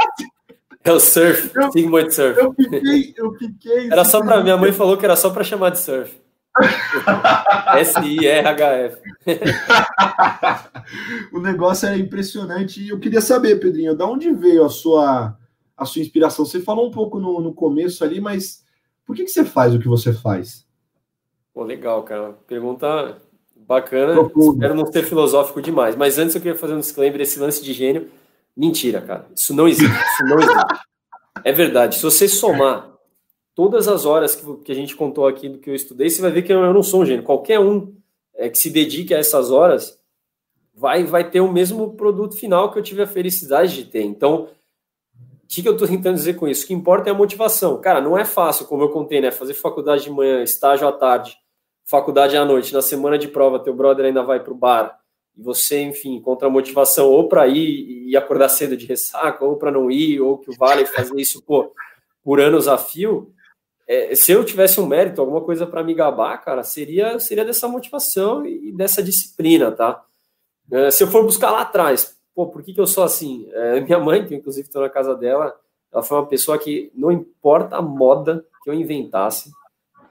É 0.83 0.93
o 0.93 0.99
surf, 0.99 1.51
eu, 1.55 1.71
Sigmund 1.73 2.15
Surf. 2.15 2.41
Eu 2.41 2.55
fiquei, 2.55 3.15
eu 3.17 3.35
fiquei. 3.35 3.87
Era 3.91 4.03
só 4.03 4.23
para 4.23 4.43
minha 4.43 4.57
mãe 4.57 4.73
falou 4.73 4.97
que 4.97 5.05
era 5.05 5.15
só 5.15 5.29
para 5.29 5.45
chamar 5.45 5.71
de 5.71 5.79
surf. 5.79 6.19
S-I-R-H-F. 7.79 9.01
o 11.33 11.41
negócio 11.41 11.89
é 11.89 11.97
impressionante. 11.97 12.83
E 12.83 12.89
eu 12.89 12.99
queria 12.99 13.21
saber, 13.21 13.61
Pedrinho, 13.61 13.95
de 13.95 14.03
onde 14.03 14.33
veio 14.33 14.65
a 14.65 14.69
sua, 14.69 15.37
a 15.77 15.85
sua 15.85 16.03
inspiração? 16.03 16.45
Você 16.45 16.61
falou 16.61 16.89
um 16.89 16.91
pouco 16.91 17.19
no, 17.19 17.41
no 17.41 17.55
começo 17.55 18.05
ali, 18.05 18.21
mas 18.21 18.65
por 19.07 19.17
que, 19.17 19.25
que 19.25 19.31
você 19.31 19.45
faz 19.45 19.75
o 19.75 19.79
que 19.79 19.89
você 19.89 20.13
faz? 20.13 20.67
Pô, 21.53 21.65
legal, 21.65 22.03
cara. 22.03 22.33
Pergunta 22.47 23.19
bacana. 23.57 24.15
Profundo. 24.15 24.55
Espero 24.55 24.75
não 24.75 24.87
ser 24.87 25.05
filosófico 25.05 25.63
demais. 25.63 25.97
Mas 25.97 26.19
antes 26.19 26.35
eu 26.35 26.41
queria 26.41 26.59
fazer 26.59 26.75
um 26.75 26.81
disclaimer: 26.81 27.21
esse 27.21 27.39
lance 27.39 27.63
de 27.63 27.73
gênio. 27.73 28.09
Mentira, 28.57 29.01
cara. 29.01 29.27
Isso 29.35 29.55
não 29.55 29.69
existe. 29.69 29.93
Isso 29.93 30.25
não 30.25 30.39
existe. 30.39 30.81
É 31.45 31.53
verdade. 31.53 31.97
Se 31.97 32.03
você 32.03 32.29
somar 32.29 32.90
todas 33.61 33.89
as 33.89 34.07
horas 34.07 34.35
que, 34.35 34.57
que, 34.65 34.73
a 34.73 34.75
gente 34.75 34.97
contou 34.97 35.27
aqui 35.27 35.47
do 35.47 35.59
que 35.59 35.69
eu 35.69 35.75
estudei, 35.75 36.09
você 36.09 36.23
vai 36.23 36.31
ver 36.31 36.41
que 36.41 36.51
eu, 36.51 36.65
eu 36.65 36.73
não 36.73 36.83
sou 36.83 37.03
um 37.03 37.05
gênio. 37.05 37.23
Qualquer 37.23 37.61
um 37.61 37.95
é, 38.35 38.49
que 38.49 38.57
se 38.57 38.71
dedique 38.71 39.15
a 39.15 39.19
essas 39.19 39.51
horas 39.51 40.01
vai, 40.75 41.05
vai 41.05 41.31
ter 41.31 41.43
o 41.43 41.53
mesmo 41.53 41.93
produto 41.93 42.35
final 42.35 42.73
que 42.73 42.79
eu 42.79 42.83
tive 42.83 43.03
a 43.03 43.07
felicidade 43.07 43.77
de 43.77 43.85
ter. 43.85 44.01
Então, 44.01 44.49
o 45.45 45.47
que, 45.47 45.61
que 45.61 45.69
eu 45.69 45.75
estou 45.75 45.87
tentando 45.87 46.15
dizer 46.15 46.37
com 46.37 46.49
isso? 46.49 46.65
O 46.65 46.69
que 46.69 46.73
importa 46.73 47.11
é 47.11 47.13
a 47.13 47.15
motivação. 47.15 47.79
Cara, 47.83 48.01
não 48.01 48.17
é 48.17 48.25
fácil, 48.25 48.65
como 48.65 48.83
eu 48.83 48.89
contei, 48.89 49.21
né? 49.21 49.31
Fazer 49.31 49.53
faculdade 49.53 50.05
de 50.05 50.11
manhã, 50.11 50.43
estágio 50.43 50.89
à 50.89 50.93
tarde, 50.93 51.37
faculdade 51.85 52.39
à 52.39 52.45
noite, 52.47 52.73
na 52.73 52.81
semana 52.81 53.19
de 53.19 53.29
prova, 53.29 53.59
teu 53.59 53.75
brother 53.75 54.07
ainda 54.07 54.23
vai 54.23 54.41
para 54.43 54.55
o 54.55 54.57
bar, 54.57 54.99
e 55.37 55.43
você, 55.43 55.83
enfim, 55.83 56.15
encontra 56.15 56.49
motivação 56.49 57.11
ou 57.11 57.29
para 57.29 57.47
ir 57.47 58.09
e 58.09 58.17
acordar 58.17 58.49
cedo 58.49 58.75
de 58.75 58.87
ressaca, 58.87 59.45
ou 59.45 59.57
para 59.57 59.71
não 59.71 59.91
ir, 59.91 60.19
ou 60.19 60.39
que 60.39 60.51
o 60.51 60.57
vale 60.57 60.87
fazer 60.87 61.21
isso 61.21 61.43
pô, 61.43 61.75
por 62.23 62.41
anos 62.41 62.67
a 62.67 62.79
fio, 62.79 63.35
é, 63.93 64.15
se 64.15 64.31
eu 64.31 64.45
tivesse 64.45 64.81
um 64.81 64.87
mérito, 64.87 65.21
alguma 65.21 65.41
coisa 65.41 65.67
para 65.67 65.83
me 65.83 65.93
gabar, 65.93 66.41
cara, 66.45 66.63
seria, 66.63 67.19
seria 67.19 67.45
dessa 67.45 67.67
motivação 67.67 68.47
e 68.47 68.71
dessa 68.71 69.03
disciplina, 69.03 69.73
tá? 69.73 70.01
É, 70.71 70.93
se 70.93 71.03
eu 71.03 71.09
for 71.09 71.25
buscar 71.25 71.51
lá 71.51 71.63
atrás, 71.63 72.17
pô, 72.33 72.47
por 72.47 72.63
que, 72.63 72.73
que 72.73 72.81
eu 72.81 72.87
sou 72.87 73.03
assim? 73.03 73.49
É, 73.53 73.81
minha 73.81 73.99
mãe, 73.99 74.25
que 74.25 74.33
eu, 74.33 74.39
inclusive 74.39 74.69
estou 74.69 74.81
na 74.81 74.89
casa 74.89 75.17
dela, 75.17 75.53
ela 75.93 76.05
foi 76.05 76.19
uma 76.19 76.27
pessoa 76.29 76.57
que 76.57 76.93
não 76.95 77.11
importa 77.11 77.79
a 77.79 77.83
moda 77.83 78.47
que 78.63 78.71
eu 78.71 78.75
inventasse, 78.75 79.51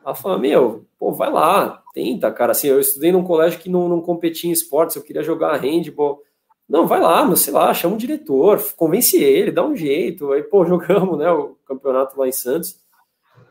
ela 0.03 0.13
falou, 0.13 0.37
meu, 0.37 0.85
pô, 0.99 1.13
vai 1.13 1.31
lá, 1.31 1.81
tenta, 1.93 2.29
cara. 2.33 2.51
Assim, 2.51 2.67
eu 2.67 2.81
estudei 2.81 3.13
num 3.13 3.23
colégio 3.23 3.61
que 3.61 3.69
não, 3.69 3.87
não 3.87 4.01
competia 4.01 4.49
em 4.49 4.53
esportes, 4.53 4.97
eu 4.97 5.03
queria 5.03 5.23
jogar 5.23 5.55
handball. 5.55 6.21
Não, 6.67 6.85
vai 6.85 6.99
lá, 6.99 7.25
não 7.25 7.37
sei 7.37 7.53
lá, 7.53 7.73
chama 7.73 7.95
um 7.95 7.97
diretor, 7.97 8.61
convence 8.75 9.15
ele, 9.15 9.51
dá 9.51 9.65
um 9.65 9.73
jeito. 9.73 10.33
Aí, 10.33 10.43
pô, 10.43 10.65
jogamos, 10.67 11.17
né, 11.17 11.31
o 11.31 11.55
campeonato 11.65 12.19
lá 12.19 12.27
em 12.27 12.33
Santos. 12.33 12.77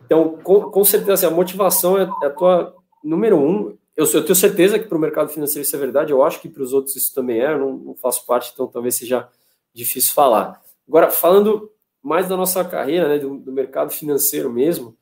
Então, 0.09 0.39
com, 0.43 0.63
com 0.71 0.85
certeza, 0.85 1.13
assim, 1.13 1.27
a 1.27 1.31
motivação 1.31 1.99
é, 1.99 2.09
é, 2.23 2.27
a 2.27 2.31
tua 2.31 2.75
número 3.05 3.37
um. 3.37 3.77
Eu, 3.95 4.07
eu 4.07 4.25
tenho 4.25 4.35
certeza 4.35 4.79
que 4.79 4.89
para 4.89 4.97
o 4.97 5.01
mercado 5.01 5.29
financeiro 5.29 5.67
isso 5.67 5.77
é 5.77 5.79
verdade, 5.79 6.13
eu 6.13 6.23
acho 6.23 6.41
que 6.41 6.49
para 6.49 6.63
os 6.63 6.73
outros 6.73 6.97
isso 6.97 7.15
também 7.15 7.41
é, 7.41 7.53
eu 7.53 7.59
não, 7.59 7.73
não 7.77 7.95
faço 7.95 8.25
parte, 8.25 8.51
então 8.55 8.67
talvez 8.67 8.97
seja 8.97 9.29
difícil 9.75 10.15
falar. 10.15 10.63
Agora, 10.89 11.11
falando 11.11 11.71
mais 12.03 12.27
da 12.27 12.39
nossa 12.39 12.65
carreira, 12.65 13.07
né, 13.07 13.19
do, 13.19 13.37
do 13.37 13.53
mercado 13.53 13.91
financeiro 13.91 14.51
mesmo, 14.51 14.97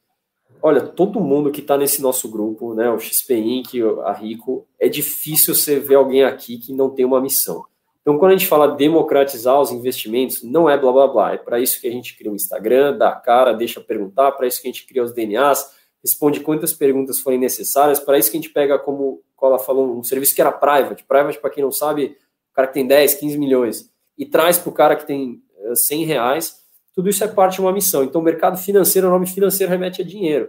olha, 0.61 0.81
todo 0.81 1.21
mundo 1.21 1.53
que 1.53 1.61
está 1.61 1.79
nesse 1.79 2.03
nosso 2.03 2.29
grupo, 2.29 2.75
né, 2.75 2.91
o 2.91 2.99
XP 2.99 3.37
Inc., 3.37 3.75
a 4.05 4.13
Rico, 4.13 4.67
é 4.81 4.89
difícil 4.89 5.55
você 5.55 5.79
ver 5.79 5.95
alguém 5.95 6.25
aqui 6.25 6.59
que 6.59 6.73
não 6.73 6.91
tem 6.91 7.05
uma 7.05 7.21
missão. 7.21 7.65
Então, 8.07 8.19
quando 8.19 8.31
a 8.31 8.37
gente 8.37 8.47
fala 8.47 8.69
democratizar 8.69 9.61
os 9.61 9.73
investimentos, 9.73 10.41
não 10.41 10.71
é 10.71 10.79
blá 10.79 10.93
blá 10.93 11.09
blá. 11.09 11.33
É 11.33 11.39
para 11.39 11.59
isso 11.59 11.81
que 11.81 11.89
a 11.89 11.91
gente 11.91 12.17
cria 12.17 12.31
um 12.31 12.37
Instagram, 12.37 12.97
dá 12.97 13.09
a 13.09 13.17
cara, 13.17 13.53
deixa 13.53 13.81
perguntar, 13.81 14.31
para 14.31 14.47
isso 14.47 14.63
que 14.63 14.69
a 14.69 14.71
gente 14.71 14.87
cria 14.87 15.03
os 15.03 15.13
DNAs, 15.13 15.73
responde 16.01 16.39
quantas 16.39 16.73
perguntas 16.73 17.19
forem 17.19 17.37
necessárias, 17.37 17.99
para 17.99 18.17
isso 18.17 18.31
que 18.31 18.37
a 18.37 18.41
gente 18.41 18.53
pega, 18.53 18.79
como 18.79 19.03
o 19.03 19.23
Cola 19.35 19.59
falou, 19.59 19.99
um 19.99 20.05
serviço 20.05 20.37
que 20.37 20.41
era 20.41 20.53
private. 20.53 21.03
Private, 21.03 21.41
para 21.41 21.51
quem 21.51 21.65
não 21.65 21.73
sabe, 21.73 22.17
o 22.53 22.55
cara 22.55 22.69
que 22.69 22.75
tem 22.75 22.87
10, 22.87 23.15
15 23.15 23.39
milhões, 23.39 23.91
e 24.17 24.25
traz 24.25 24.57
para 24.57 24.71
o 24.71 24.73
cara 24.73 24.95
que 24.95 25.05
tem 25.05 25.43
100 25.75 26.05
eh, 26.05 26.07
reais, 26.07 26.61
tudo 26.95 27.09
isso 27.09 27.25
é 27.25 27.27
parte 27.27 27.55
de 27.55 27.61
uma 27.61 27.73
missão. 27.73 28.05
Então, 28.05 28.21
o 28.21 28.25
mercado 28.25 28.57
financeiro, 28.57 29.09
o 29.09 29.11
nome 29.11 29.27
financeiro 29.27 29.73
remete 29.73 30.03
a 30.03 30.05
dinheiro. 30.05 30.49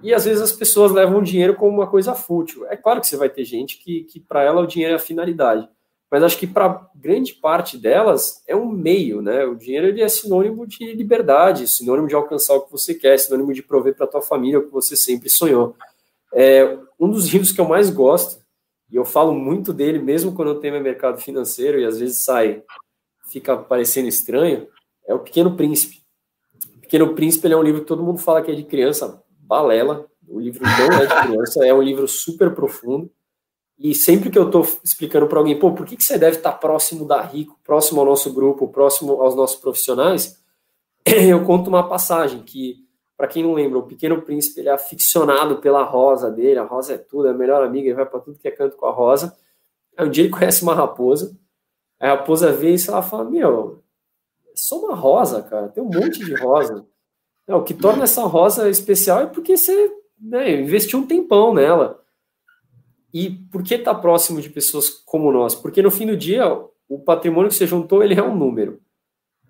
E 0.00 0.14
às 0.14 0.26
vezes 0.26 0.40
as 0.40 0.52
pessoas 0.52 0.92
levam 0.92 1.18
o 1.18 1.24
dinheiro 1.24 1.56
como 1.56 1.76
uma 1.76 1.88
coisa 1.88 2.14
fútil. 2.14 2.64
É 2.68 2.76
claro 2.76 3.00
que 3.00 3.08
você 3.08 3.16
vai 3.16 3.28
ter 3.28 3.44
gente 3.44 3.78
que, 3.78 4.04
que 4.04 4.20
para 4.20 4.44
ela 4.44 4.62
o 4.62 4.66
dinheiro 4.66 4.92
é 4.92 4.96
a 4.96 5.00
finalidade 5.00 5.68
mas 6.12 6.22
acho 6.22 6.38
que 6.38 6.46
para 6.46 6.86
grande 6.94 7.32
parte 7.32 7.78
delas 7.78 8.42
é 8.46 8.54
um 8.54 8.70
meio, 8.70 9.22
né? 9.22 9.46
O 9.46 9.54
dinheiro 9.54 9.86
ele 9.86 10.02
é 10.02 10.08
sinônimo 10.08 10.66
de 10.66 10.92
liberdade, 10.92 11.66
sinônimo 11.66 12.06
de 12.06 12.14
alcançar 12.14 12.52
o 12.52 12.60
que 12.60 12.70
você 12.70 12.94
quer, 12.94 13.18
sinônimo 13.18 13.54
de 13.54 13.62
prover 13.62 13.96
para 13.96 14.06
tua 14.06 14.20
família 14.20 14.58
o 14.58 14.66
que 14.66 14.70
você 14.70 14.94
sempre 14.94 15.30
sonhou. 15.30 15.74
É, 16.34 16.76
um 17.00 17.10
dos 17.10 17.28
livros 17.32 17.50
que 17.50 17.62
eu 17.62 17.64
mais 17.66 17.88
gosto 17.88 18.42
e 18.90 18.96
eu 18.96 19.06
falo 19.06 19.34
muito 19.34 19.72
dele, 19.72 19.98
mesmo 19.98 20.34
quando 20.34 20.48
o 20.48 20.60
tema 20.60 20.76
é 20.76 20.80
mercado 20.80 21.18
financeiro, 21.18 21.80
e 21.80 21.86
às 21.86 21.98
vezes 21.98 22.22
sai, 22.22 22.62
fica 23.30 23.56
parecendo 23.56 24.06
estranho, 24.06 24.68
é 25.08 25.14
o 25.14 25.18
Pequeno 25.18 25.56
Príncipe. 25.56 26.02
O 26.76 26.80
Pequeno 26.82 27.14
Príncipe 27.14 27.50
é 27.50 27.56
um 27.56 27.62
livro 27.62 27.80
que 27.80 27.86
todo 27.86 28.02
mundo 28.02 28.18
fala 28.18 28.42
que 28.42 28.50
é 28.50 28.54
de 28.54 28.64
criança, 28.64 29.22
balela. 29.30 30.06
O 30.28 30.38
livro 30.38 30.62
não 30.62 30.92
é 30.92 31.06
de 31.06 31.26
criança, 31.26 31.66
é 31.66 31.72
um 31.72 31.80
livro 31.80 32.06
super 32.06 32.54
profundo. 32.54 33.10
E 33.82 33.96
sempre 33.96 34.30
que 34.30 34.38
eu 34.38 34.46
estou 34.46 34.62
explicando 34.84 35.26
para 35.26 35.40
alguém, 35.40 35.58
pô, 35.58 35.72
por 35.72 35.84
que, 35.84 35.96
que 35.96 36.04
você 36.04 36.16
deve 36.16 36.36
estar 36.36 36.52
próximo 36.52 37.04
da 37.04 37.20
Rico, 37.20 37.58
próximo 37.64 37.98
ao 37.98 38.06
nosso 38.06 38.32
grupo, 38.32 38.68
próximo 38.68 39.20
aos 39.20 39.34
nossos 39.34 39.56
profissionais, 39.56 40.40
eu 41.04 41.44
conto 41.44 41.66
uma 41.66 41.88
passagem 41.88 42.44
que, 42.44 42.76
para 43.16 43.26
quem 43.26 43.42
não 43.42 43.54
lembra, 43.54 43.80
o 43.80 43.86
Pequeno 43.86 44.22
Príncipe 44.22 44.60
ele 44.60 44.68
é 44.68 44.72
aficionado 44.72 45.58
pela 45.58 45.82
Rosa 45.82 46.30
dele, 46.30 46.60
a 46.60 46.64
Rosa 46.64 46.94
é 46.94 46.98
tudo, 46.98 47.26
é 47.26 47.32
a 47.32 47.34
melhor 47.34 47.64
amiga, 47.64 47.88
ele 47.88 47.96
vai 47.96 48.06
para 48.06 48.20
tudo 48.20 48.38
que 48.38 48.46
é 48.46 48.52
canto 48.52 48.76
com 48.76 48.86
a 48.86 48.92
Rosa. 48.92 49.36
Aí 49.96 50.06
um 50.06 50.10
dia 50.10 50.22
ele 50.22 50.30
conhece 50.32 50.62
uma 50.62 50.76
raposa, 50.76 51.36
a 51.98 52.10
raposa 52.10 52.52
vê 52.52 52.74
isso 52.74 52.88
e 52.88 52.92
ela 52.92 53.02
fala, 53.02 53.24
meu, 53.24 53.82
é 54.46 54.52
só 54.54 54.78
uma 54.78 54.94
rosa, 54.94 55.42
cara, 55.42 55.68
tem 55.68 55.82
um 55.82 55.88
monte 55.88 56.24
de 56.24 56.34
rosa. 56.34 56.86
Não, 57.48 57.58
o 57.58 57.64
que 57.64 57.74
torna 57.74 58.04
essa 58.04 58.22
rosa 58.22 58.68
especial 58.68 59.22
é 59.22 59.26
porque 59.26 59.56
você 59.56 59.92
né, 60.20 60.60
investiu 60.60 61.00
um 61.00 61.06
tempão 61.06 61.52
nela. 61.52 62.01
E 63.12 63.30
por 63.30 63.62
que 63.62 63.74
estar 63.74 63.94
tá 63.94 64.00
próximo 64.00 64.40
de 64.40 64.48
pessoas 64.48 64.88
como 64.88 65.30
nós? 65.30 65.54
Porque 65.54 65.82
no 65.82 65.90
fim 65.90 66.06
do 66.06 66.16
dia, 66.16 66.44
o 66.88 66.98
patrimônio 66.98 67.50
que 67.50 67.54
você 67.54 67.66
juntou, 67.66 68.02
ele 68.02 68.18
é 68.18 68.22
um 68.22 68.36
número. 68.36 68.80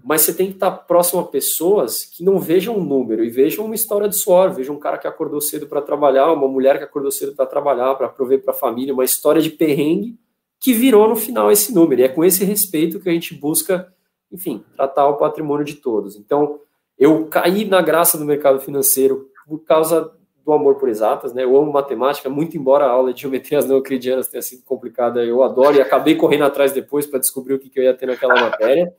Mas 0.04 0.22
você 0.22 0.34
tem 0.34 0.48
que 0.48 0.54
estar 0.54 0.70
tá 0.70 0.76
próximo 0.76 1.20
a 1.20 1.26
pessoas 1.26 2.04
que 2.04 2.24
não 2.24 2.40
vejam 2.40 2.76
um 2.76 2.84
número 2.84 3.24
e 3.24 3.30
vejam 3.30 3.64
uma 3.64 3.74
história 3.74 4.08
de 4.08 4.16
suor, 4.16 4.52
vejam 4.52 4.74
um 4.74 4.80
cara 4.80 4.98
que 4.98 5.06
acordou 5.06 5.40
cedo 5.40 5.66
para 5.66 5.80
trabalhar, 5.80 6.32
uma 6.32 6.48
mulher 6.48 6.76
que 6.76 6.84
acordou 6.84 7.12
cedo 7.12 7.34
para 7.36 7.46
trabalhar, 7.46 7.94
para 7.94 8.08
prover 8.08 8.42
para 8.42 8.52
a 8.52 8.56
família, 8.56 8.92
uma 8.92 9.04
história 9.04 9.40
de 9.40 9.50
perrengue 9.50 10.18
que 10.58 10.72
virou 10.72 11.08
no 11.08 11.16
final 11.16 11.50
esse 11.50 11.72
número. 11.72 12.00
E 12.00 12.04
é 12.04 12.08
com 12.08 12.24
esse 12.24 12.44
respeito 12.44 12.98
que 12.98 13.08
a 13.08 13.12
gente 13.12 13.34
busca, 13.34 13.92
enfim, 14.30 14.64
tratar 14.74 15.06
o 15.08 15.16
patrimônio 15.16 15.64
de 15.64 15.74
todos. 15.74 16.16
Então, 16.16 16.58
eu 16.98 17.26
caí 17.26 17.64
na 17.64 17.80
graça 17.80 18.18
do 18.18 18.24
mercado 18.24 18.60
financeiro 18.60 19.28
por 19.46 19.58
causa 19.60 20.12
do 20.44 20.52
amor 20.52 20.76
por 20.76 20.88
exatas, 20.88 21.32
né? 21.32 21.44
Eu 21.44 21.56
amo 21.56 21.72
matemática, 21.72 22.28
muito 22.28 22.56
embora 22.56 22.84
a 22.84 22.90
aula 22.90 23.12
de 23.12 23.20
geometrias 23.20 23.66
não 23.66 23.76
euclidianas 23.76 24.28
tenha 24.28 24.42
sido 24.42 24.62
complicada, 24.64 25.24
eu 25.24 25.42
adoro 25.42 25.76
e 25.76 25.80
acabei 25.80 26.16
correndo 26.16 26.44
atrás 26.44 26.72
depois 26.72 27.06
para 27.06 27.18
descobrir 27.18 27.54
o 27.54 27.58
que, 27.58 27.70
que 27.70 27.78
eu 27.78 27.84
ia 27.84 27.94
ter 27.94 28.06
naquela 28.06 28.34
matéria. 28.34 28.92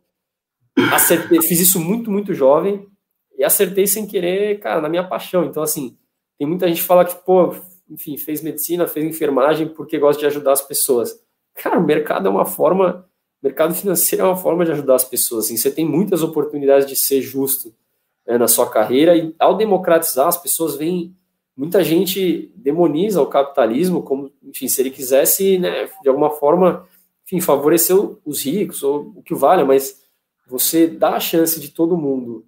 Acertei, 0.91 1.41
fiz 1.41 1.59
isso 1.59 1.79
muito, 1.79 2.09
muito 2.09 2.33
jovem 2.33 2.87
e 3.37 3.43
acertei 3.43 3.85
sem 3.85 4.07
querer, 4.07 4.59
cara, 4.59 4.81
na 4.81 4.89
minha 4.89 5.03
paixão. 5.03 5.45
Então, 5.45 5.61
assim, 5.61 5.97
tem 6.37 6.47
muita 6.47 6.67
gente 6.67 6.81
que 6.81 6.87
fala 6.87 7.05
que, 7.05 7.15
pô, 7.23 7.55
enfim, 7.89 8.17
fez 8.17 8.41
medicina, 8.41 8.87
fez 8.87 9.05
enfermagem 9.05 9.67
porque 9.67 9.99
gosta 9.99 10.19
de 10.19 10.25
ajudar 10.25 10.53
as 10.53 10.61
pessoas. 10.61 11.19
Cara, 11.55 11.77
o 11.77 11.83
mercado 11.83 12.27
é 12.27 12.31
uma 12.31 12.45
forma, 12.45 13.07
mercado 13.41 13.73
financeiro 13.73 14.23
é 14.25 14.27
uma 14.27 14.37
forma 14.37 14.65
de 14.65 14.71
ajudar 14.71 14.95
as 14.95 15.03
pessoas. 15.03 15.45
Assim, 15.45 15.57
você 15.57 15.69
tem 15.69 15.85
muitas 15.85 16.23
oportunidades 16.23 16.87
de 16.87 16.95
ser 16.95 17.21
justo 17.21 17.73
né, 18.25 18.37
na 18.37 18.47
sua 18.47 18.69
carreira 18.69 19.15
e 19.15 19.35
ao 19.37 19.55
democratizar, 19.55 20.27
as 20.27 20.37
pessoas 20.37 20.75
veem 20.75 21.15
muita 21.55 21.83
gente 21.83 22.51
demoniza 22.55 23.21
o 23.21 23.27
capitalismo 23.27 24.01
como, 24.01 24.31
enfim, 24.43 24.67
se 24.67 24.81
ele 24.81 24.89
quisesse, 24.89 25.57
né, 25.59 25.89
de 26.01 26.09
alguma 26.09 26.29
forma, 26.29 26.87
enfim, 27.25 27.39
favorecer 27.39 27.95
os 28.25 28.43
ricos 28.43 28.83
ou 28.83 29.13
o 29.15 29.23
que 29.23 29.35
vale, 29.35 29.63
mas 29.63 30.01
você 30.47 30.87
dá 30.87 31.15
a 31.15 31.19
chance 31.19 31.59
de 31.59 31.69
todo 31.69 31.97
mundo 31.97 32.45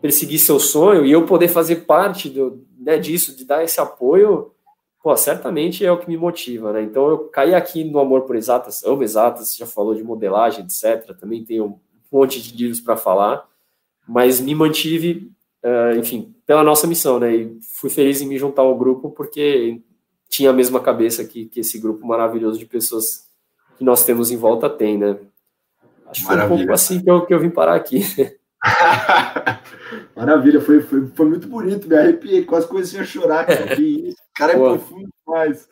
perseguir 0.00 0.38
seu 0.38 0.60
sonho 0.60 1.04
e 1.04 1.12
eu 1.12 1.26
poder 1.26 1.48
fazer 1.48 1.86
parte 1.86 2.28
do, 2.28 2.64
né, 2.78 2.98
disso, 2.98 3.36
de 3.36 3.44
dar 3.44 3.64
esse 3.64 3.80
apoio, 3.80 4.52
pô, 5.02 5.16
certamente 5.16 5.84
é 5.84 5.90
o 5.90 5.98
que 5.98 6.08
me 6.08 6.16
motiva, 6.16 6.72
né? 6.72 6.82
Então 6.82 7.08
eu 7.08 7.18
caí 7.28 7.54
aqui 7.54 7.84
no 7.84 7.98
amor 7.98 8.22
por 8.22 8.36
exatas, 8.36 8.84
amo 8.84 9.02
exatas, 9.02 9.54
já 9.54 9.66
falou 9.66 9.94
de 9.94 10.02
modelagem, 10.02 10.64
etc. 10.64 11.16
Também 11.18 11.44
tenho 11.44 11.64
um 11.64 11.78
monte 12.10 12.40
de 12.40 12.56
livros 12.56 12.80
para 12.80 12.96
falar, 12.96 13.46
mas 14.06 14.40
me 14.40 14.54
mantive 14.54 15.32
uh, 15.64 15.98
enfim, 15.98 16.34
pela 16.46 16.62
nossa 16.62 16.86
missão, 16.86 17.18
né? 17.18 17.34
E 17.34 17.58
fui 17.74 17.90
feliz 17.90 18.20
em 18.20 18.28
me 18.28 18.38
juntar 18.38 18.62
ao 18.62 18.78
grupo 18.78 19.10
porque 19.10 19.82
tinha 20.28 20.50
a 20.50 20.54
mesma 20.54 20.80
cabeça 20.80 21.24
que, 21.24 21.46
que 21.46 21.60
esse 21.60 21.78
grupo 21.78 22.06
maravilhoso 22.06 22.58
de 22.58 22.66
pessoas 22.66 23.26
que 23.76 23.84
nós 23.84 24.04
temos 24.04 24.30
em 24.30 24.36
volta 24.36 24.70
tem, 24.70 24.96
né? 24.96 25.18
Acho 26.06 26.20
que 26.20 26.26
foi 26.26 26.40
um 26.40 26.48
pouco 26.48 26.72
assim 26.72 27.02
que 27.02 27.10
eu, 27.10 27.26
que 27.26 27.34
eu 27.34 27.40
vim 27.40 27.50
parar 27.50 27.74
aqui. 27.74 28.02
Maravilha, 30.14 30.60
foi, 30.60 30.80
foi, 30.80 31.06
foi 31.08 31.28
muito 31.28 31.48
bonito, 31.48 31.88
me 31.88 31.96
arrepiei, 31.96 32.44
quase 32.44 32.66
comecei 32.66 33.00
a 33.00 33.04
chorar, 33.04 33.44
cara. 33.44 33.74
Que 33.74 34.08
isso, 34.08 34.16
cara 34.34 34.52
é 34.52 34.56
Boa. 34.56 34.78
profundo 34.78 35.08
demais. 35.26 35.68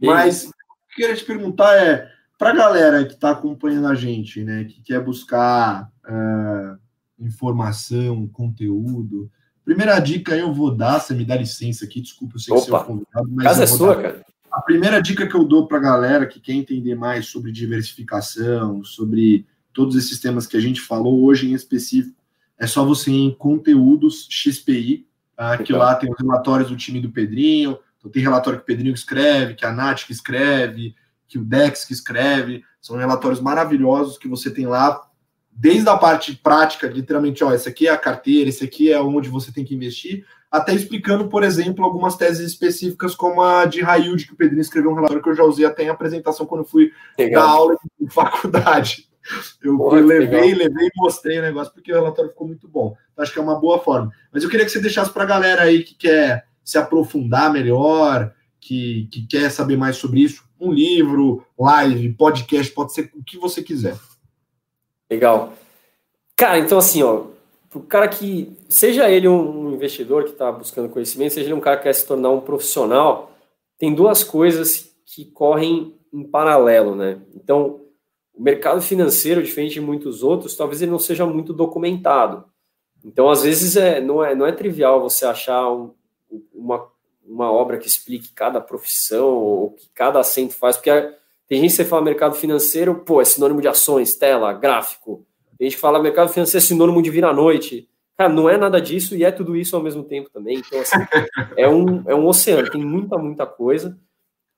Mas 0.00 0.44
o 0.44 0.48
que 0.48 0.54
eu 0.54 0.96
queria 0.96 1.16
te 1.16 1.24
perguntar 1.24 1.76
é, 1.76 2.08
para 2.38 2.50
a 2.50 2.54
galera 2.54 3.04
que 3.04 3.14
está 3.14 3.30
acompanhando 3.30 3.86
a 3.86 3.94
gente, 3.94 4.42
né, 4.42 4.64
que 4.64 4.82
quer 4.82 5.00
buscar 5.00 5.90
uh, 6.04 6.78
informação, 7.18 8.26
conteúdo. 8.28 9.30
Primeira 9.66 9.98
dica 9.98 10.36
eu 10.36 10.54
vou 10.54 10.70
dar, 10.70 11.00
você 11.00 11.12
me 11.12 11.24
dá 11.24 11.34
licença 11.34 11.84
aqui, 11.84 12.00
desculpa, 12.00 12.36
eu 12.36 12.38
sei 12.38 12.54
Opa, 12.54 12.62
que 12.62 12.70
você 12.70 12.76
é 12.76 12.84
convidado, 12.86 13.28
mas. 13.32 13.44
Casa 13.44 13.64
é 13.64 13.66
sua, 13.66 13.96
dar. 13.96 14.02
cara. 14.02 14.26
A 14.52 14.62
primeira 14.62 15.02
dica 15.02 15.26
que 15.26 15.34
eu 15.34 15.42
dou 15.42 15.66
para 15.66 15.78
a 15.78 15.80
galera 15.80 16.24
que 16.24 16.38
quer 16.38 16.52
entender 16.52 16.94
mais 16.94 17.26
sobre 17.26 17.50
diversificação, 17.50 18.84
sobre 18.84 19.44
todos 19.72 19.96
esses 19.96 20.20
temas 20.20 20.46
que 20.46 20.56
a 20.56 20.60
gente 20.60 20.80
falou 20.80 21.24
hoje 21.24 21.50
em 21.50 21.52
específico, 21.52 22.16
é 22.56 22.64
só 22.64 22.84
você 22.84 23.10
ir 23.10 23.24
em 23.24 23.34
conteúdos 23.34 24.28
XPI, 24.30 25.04
tá? 25.36 25.58
que 25.58 25.72
lá 25.72 25.96
tem 25.96 26.12
os 26.12 26.16
relatórios 26.16 26.70
do 26.70 26.76
time 26.76 27.00
do 27.00 27.10
Pedrinho, 27.10 27.76
então 27.98 28.08
tem 28.08 28.22
relatório 28.22 28.60
que 28.60 28.62
o 28.62 28.66
Pedrinho 28.66 28.94
escreve, 28.94 29.54
que 29.54 29.66
a 29.66 29.72
Nath 29.72 30.04
que 30.06 30.12
escreve, 30.12 30.94
que 31.26 31.38
o 31.38 31.44
Dex 31.44 31.84
que 31.84 31.92
escreve, 31.92 32.62
são 32.80 32.96
relatórios 32.96 33.40
maravilhosos 33.40 34.16
que 34.16 34.28
você 34.28 34.48
tem 34.48 34.64
lá 34.64 35.02
desde 35.56 35.88
a 35.88 35.96
parte 35.96 36.36
prática, 36.36 36.86
literalmente, 36.86 37.42
ó, 37.42 37.52
esse 37.52 37.68
aqui 37.68 37.88
é 37.88 37.90
a 37.90 37.96
carteira, 37.96 38.50
esse 38.50 38.62
aqui 38.62 38.92
é 38.92 39.00
onde 39.00 39.30
você 39.30 39.50
tem 39.50 39.64
que 39.64 39.74
investir, 39.74 40.24
até 40.50 40.74
explicando, 40.74 41.28
por 41.28 41.42
exemplo, 41.42 41.84
algumas 41.84 42.16
teses 42.16 42.46
específicas, 42.46 43.14
como 43.14 43.42
a 43.42 43.64
de 43.64 43.80
Railde, 43.80 44.26
que 44.26 44.34
o 44.34 44.36
Pedrinho 44.36 44.60
escreveu 44.60 44.90
um 44.90 44.94
relatório 44.94 45.22
que 45.22 45.30
eu 45.30 45.34
já 45.34 45.42
usei 45.42 45.64
até 45.64 45.84
em 45.84 45.88
apresentação 45.88 46.46
quando 46.46 46.64
fui 46.64 46.92
legal. 47.18 47.42
dar 47.42 47.50
aula 47.50 47.76
em 48.00 48.08
faculdade. 48.08 49.08
Eu 49.60 49.76
Porra, 49.76 50.00
levei, 50.00 50.54
legal. 50.54 50.68
levei 50.68 50.86
e 50.86 50.90
mostrei 50.96 51.38
o 51.38 51.42
negócio, 51.42 51.72
porque 51.72 51.90
o 51.90 51.96
relatório 51.96 52.30
ficou 52.30 52.46
muito 52.46 52.68
bom. 52.68 52.94
Então, 53.12 53.22
acho 53.22 53.32
que 53.32 53.38
é 53.38 53.42
uma 53.42 53.58
boa 53.58 53.78
forma. 53.78 54.12
Mas 54.32 54.44
eu 54.44 54.50
queria 54.50 54.64
que 54.64 54.70
você 54.70 54.80
deixasse 54.80 55.10
para 55.10 55.24
a 55.24 55.26
galera 55.26 55.62
aí 55.62 55.82
que 55.82 55.94
quer 55.94 56.46
se 56.62 56.78
aprofundar 56.78 57.52
melhor, 57.52 58.32
que, 58.60 59.08
que 59.10 59.26
quer 59.26 59.50
saber 59.50 59.76
mais 59.76 59.96
sobre 59.96 60.20
isso, 60.20 60.44
um 60.60 60.72
livro, 60.72 61.44
live, 61.58 62.12
podcast, 62.14 62.72
pode 62.72 62.92
ser 62.92 63.10
o 63.14 63.22
que 63.22 63.36
você 63.36 63.62
quiser. 63.62 63.96
Legal. 65.10 65.52
Cara, 66.36 66.58
então 66.58 66.78
assim, 66.78 67.02
ó, 67.02 67.26
o 67.74 67.80
cara 67.80 68.08
que, 68.08 68.56
seja 68.68 69.10
ele 69.10 69.28
um 69.28 69.72
investidor 69.72 70.24
que 70.24 70.30
está 70.30 70.50
buscando 70.50 70.88
conhecimento, 70.88 71.34
seja 71.34 71.46
ele 71.46 71.54
um 71.54 71.60
cara 71.60 71.76
que 71.76 71.84
quer 71.84 71.94
se 71.94 72.06
tornar 72.06 72.30
um 72.30 72.40
profissional, 72.40 73.32
tem 73.78 73.94
duas 73.94 74.24
coisas 74.24 74.90
que 75.04 75.24
correm 75.26 75.94
em 76.12 76.24
paralelo, 76.24 76.94
né? 76.94 77.20
Então, 77.34 77.80
o 78.34 78.42
mercado 78.42 78.80
financeiro, 78.80 79.42
diferente 79.42 79.74
de 79.74 79.80
muitos 79.80 80.22
outros, 80.22 80.56
talvez 80.56 80.82
ele 80.82 80.90
não 80.90 80.98
seja 80.98 81.24
muito 81.26 81.52
documentado. 81.52 82.44
Então, 83.04 83.30
às 83.30 83.42
vezes, 83.42 83.76
é, 83.76 84.00
não, 84.00 84.24
é, 84.24 84.34
não 84.34 84.46
é 84.46 84.52
trivial 84.52 85.00
você 85.00 85.24
achar 85.24 85.70
um, 85.70 85.94
uma, 86.52 86.86
uma 87.24 87.50
obra 87.50 87.78
que 87.78 87.86
explique 87.86 88.32
cada 88.32 88.60
profissão 88.60 89.28
ou 89.28 89.70
que 89.72 89.88
cada 89.94 90.18
assento 90.20 90.54
faz, 90.54 90.76
porque 90.76 90.90
tem 91.48 91.60
gente 91.60 91.70
que 91.70 91.76
você 91.76 91.84
fala 91.84 92.02
mercado 92.02 92.34
financeiro, 92.34 92.94
pô, 92.96 93.20
é 93.20 93.24
sinônimo 93.24 93.60
de 93.60 93.68
ações, 93.68 94.16
tela, 94.16 94.52
gráfico. 94.52 95.24
Tem 95.58 95.68
gente 95.68 95.76
que 95.76 95.80
fala 95.80 96.02
mercado 96.02 96.28
financeiro 96.28 96.64
é 96.64 96.66
sinônimo 96.66 97.00
de 97.00 97.10
vir 97.10 97.24
à 97.24 97.32
noite. 97.32 97.88
Cara, 98.16 98.32
não 98.32 98.48
é 98.48 98.56
nada 98.56 98.80
disso 98.80 99.14
e 99.14 99.24
é 99.24 99.30
tudo 99.30 99.56
isso 99.56 99.76
ao 99.76 99.82
mesmo 99.82 100.02
tempo 100.02 100.30
também. 100.30 100.58
Então, 100.58 100.80
assim, 100.80 100.96
é 101.56 101.68
um, 101.68 102.02
é 102.08 102.14
um 102.14 102.26
oceano, 102.26 102.70
tem 102.70 102.84
muita, 102.84 103.16
muita 103.18 103.46
coisa. 103.46 103.98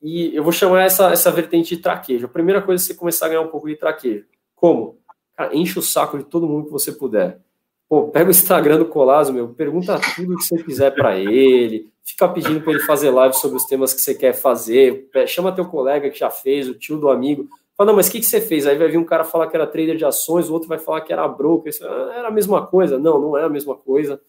E 0.00 0.34
eu 0.34 0.42
vou 0.42 0.52
chamar 0.52 0.84
essa, 0.84 1.10
essa 1.10 1.30
vertente 1.30 1.76
de 1.76 1.82
traquejo. 1.82 2.26
A 2.26 2.28
primeira 2.28 2.62
coisa 2.62 2.82
é 2.82 2.86
você 2.86 2.94
começar 2.94 3.26
a 3.26 3.28
ganhar 3.30 3.40
um 3.40 3.48
pouco 3.48 3.68
de 3.68 3.76
traquejo. 3.76 4.24
Como? 4.54 4.98
Cara, 5.36 5.54
enche 5.54 5.78
o 5.78 5.82
saco 5.82 6.16
de 6.16 6.24
todo 6.24 6.48
mundo 6.48 6.66
que 6.66 6.72
você 6.72 6.92
puder. 6.92 7.40
Pô, 7.88 8.08
pega 8.08 8.28
o 8.28 8.30
Instagram 8.30 8.78
do 8.78 8.86
Colasso, 8.86 9.32
meu, 9.32 9.48
pergunta 9.48 9.98
tudo 10.14 10.36
que 10.36 10.44
você 10.44 10.62
quiser 10.62 10.94
para 10.94 11.16
ele, 11.18 11.90
fica 12.04 12.28
pedindo 12.28 12.60
para 12.60 12.72
ele 12.72 12.82
fazer 12.82 13.10
live 13.10 13.34
sobre 13.34 13.56
os 13.56 13.64
temas 13.64 13.94
que 13.94 14.02
você 14.02 14.14
quer 14.14 14.34
fazer, 14.34 15.08
chama 15.26 15.52
teu 15.52 15.64
colega 15.64 16.10
que 16.10 16.18
já 16.18 16.30
fez, 16.30 16.68
o 16.68 16.74
tio 16.74 16.98
do 16.98 17.08
amigo, 17.08 17.48
fala, 17.78 17.92
não, 17.92 17.96
mas 17.96 18.08
o 18.08 18.12
que, 18.12 18.18
que 18.18 18.26
você 18.26 18.40
fez? 18.40 18.66
Aí 18.66 18.76
vai 18.76 18.88
vir 18.88 18.98
um 18.98 19.04
cara 19.04 19.22
falar 19.22 19.46
que 19.46 19.56
era 19.56 19.66
trader 19.66 19.96
de 19.96 20.04
ações, 20.04 20.50
o 20.50 20.52
outro 20.52 20.68
vai 20.68 20.78
falar 20.78 21.00
que 21.00 21.12
era 21.12 21.26
broker, 21.28 21.72
ah, 21.82 22.12
era 22.16 22.28
a 22.28 22.30
mesma 22.30 22.66
coisa. 22.66 22.98
Não, 22.98 23.20
não 23.20 23.38
é 23.38 23.44
a 23.44 23.48
mesma 23.48 23.76
coisa. 23.76 24.20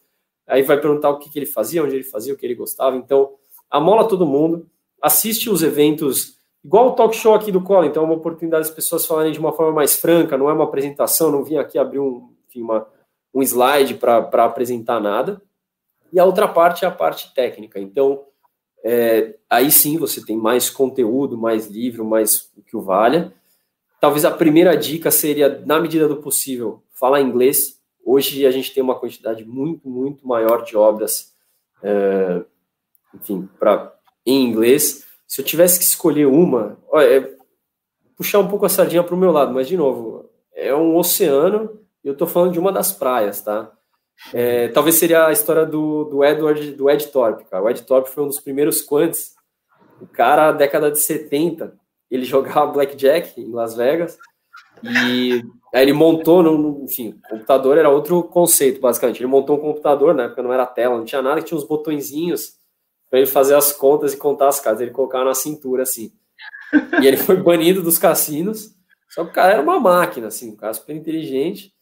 Aí 0.48 0.61
vai 0.61 0.80
perguntar 0.80 1.10
o 1.10 1.18
que, 1.18 1.30
que 1.30 1.40
ele 1.40 1.48
fazia, 1.48 1.84
onde 1.84 1.95
ele 1.95 2.03
fazia, 2.03 2.34
o 2.34 2.38
que 2.38 2.45
ele 2.45 2.53
gostava. 2.53 2.95
Então, 2.95 3.34
amola 3.69 4.07
todo 4.07 4.26
mundo, 4.26 4.68
assiste 5.02 5.49
os 5.49 5.64
eventos, 5.64 6.38
igual 6.64 6.90
o 6.90 6.91
talk 6.91 7.15
show 7.15 7.34
aqui 7.34 7.52
do 7.52 7.61
Cola, 7.61 7.88
então 7.88 8.03
é 8.03 8.06
uma 8.06 8.15
oportunidade 8.15 8.68
das 8.68 8.76
pessoas 8.76 9.06
falarem 9.06 9.31
de 9.31 9.40
uma 9.40 9.52
forma 9.52 9.72
mais 9.72 9.98
franca, 9.98 10.38
não 10.38 10.49
é 10.49 10.53
uma 10.53 10.65
apresentação, 10.65 11.31
não 11.31 11.44
vim 11.44 11.57
aqui 11.57 11.77
abrir 11.77 11.99
um, 11.99 12.30
enfim, 12.48 12.61
uma 12.61 12.88
um 13.34 13.42
slide 13.42 13.96
para 13.96 14.46
apresentar 14.46 15.00
nada. 15.00 15.42
E 16.12 16.20
a 16.20 16.26
outra 16.26 16.48
parte 16.48 16.86
é 16.86 16.88
a 16.88 16.92
parte 16.92 17.34
técnica. 17.34 17.80
Então, 17.80 18.24
é, 18.84 19.36
aí 19.50 19.72
sim 19.72 19.98
você 19.98 20.24
tem 20.26 20.38
mais 20.38 20.70
conteúdo, 20.70 21.38
mais 21.38 21.68
livro, 21.68 22.06
mais 22.06 22.52
o 22.58 22.62
que 22.62 22.76
o 22.76 22.82
valha. 22.82 23.34
Talvez 24.00 24.24
a 24.26 24.32
primeira 24.32 24.76
dica 24.76 25.12
seria, 25.12 25.62
na 25.66 25.80
medida 25.80 26.08
do 26.08 26.18
possível, 26.18 26.84
falar 26.92 27.22
inglês. 27.22 27.80
Hoje 28.06 28.46
a 28.46 28.52
gente 28.52 28.74
tem 28.74 28.82
uma 28.82 28.98
quantidade 28.98 29.46
muito, 29.46 29.90
muito 29.90 30.28
maior 30.28 30.64
de 30.64 30.76
obras, 30.76 31.34
é, 31.84 32.42
enfim, 33.14 33.48
para 33.60 33.94
em 34.26 34.44
inglês. 34.46 35.06
Se 35.28 35.42
eu 35.42 35.46
tivesse 35.46 35.78
que 35.78 35.86
escolher 35.86 36.26
uma, 36.26 36.78
olha, 36.88 37.06
é, 37.06 37.38
puxar 38.16 38.40
um 38.40 38.48
pouco 38.48 38.66
a 38.66 38.70
sardinha 38.70 39.04
para 39.04 39.14
o 39.14 39.18
meu 39.18 39.32
lado, 39.32 39.54
mas 39.54 39.68
de 39.68 39.78
novo, 39.78 40.30
é 40.54 40.74
um 40.74 40.96
oceano 40.98 41.79
eu 42.04 42.14
estou 42.14 42.28
falando 42.28 42.54
de 42.54 42.60
uma 42.60 42.72
das 42.72 42.92
praias, 42.92 43.42
tá? 43.42 43.72
É, 44.34 44.68
talvez 44.70 44.96
seria 44.96 45.28
a 45.28 45.32
história 45.32 45.66
do, 45.66 46.06
do 46.06 46.24
Edward, 46.24 46.72
do 46.72 46.90
Ed 46.90 47.08
Thorpe, 47.08 47.46
cara. 47.46 47.64
O 47.64 47.70
Ed 47.70 47.82
Thorpe 47.84 48.10
foi 48.10 48.24
um 48.24 48.28
dos 48.28 48.40
primeiros 48.40 48.82
quants. 48.82 49.36
O 50.02 50.08
cara, 50.08 50.52
década 50.52 50.92
de 50.92 51.00
70, 51.00 51.74
ele 52.10 52.24
jogava 52.26 52.72
blackjack 52.72 53.40
em 53.40 53.52
Las 53.52 53.76
Vegas 53.76 54.18
e 54.84 55.44
aí 55.74 55.84
ele 55.84 55.94
montou, 55.94 56.42
no, 56.42 56.84
enfim, 56.84 57.20
computador 57.30 57.78
era 57.78 57.90
outro 57.90 58.24
conceito, 58.24 58.80
basicamente. 58.80 59.20
Ele 59.20 59.28
montou 59.28 59.58
um 59.58 59.62
computador, 59.62 60.14
na 60.14 60.24
né, 60.24 60.26
época 60.28 60.44
não 60.44 60.54
era 60.54 60.66
tela, 60.66 60.98
não 60.98 61.06
tinha 61.06 61.22
nada, 61.22 61.42
tinha 61.42 61.58
uns 61.58 61.66
botõezinhos 61.66 62.54
para 63.10 63.20
ele 63.20 63.28
fazer 63.28 63.56
as 63.56 63.72
contas 63.72 64.14
e 64.14 64.18
contar 64.18 64.48
as 64.48 64.60
casas. 64.60 64.82
Ele 64.82 64.92
colocava 64.92 65.26
na 65.26 65.34
cintura, 65.34 65.84
assim. 65.84 66.12
E 67.02 67.08
ele 67.08 67.18
foi 67.18 67.38
banido 67.38 67.82
dos 67.82 67.98
cassinos, 67.98 68.76
só 69.10 69.24
que 69.24 69.32
o 69.32 69.34
cara 69.34 69.54
era 69.54 69.62
uma 69.62 69.80
máquina, 69.80 70.28
assim, 70.28 70.52
um 70.52 70.56
cara 70.56 70.74
super 70.74 70.96
inteligente. 70.96 71.74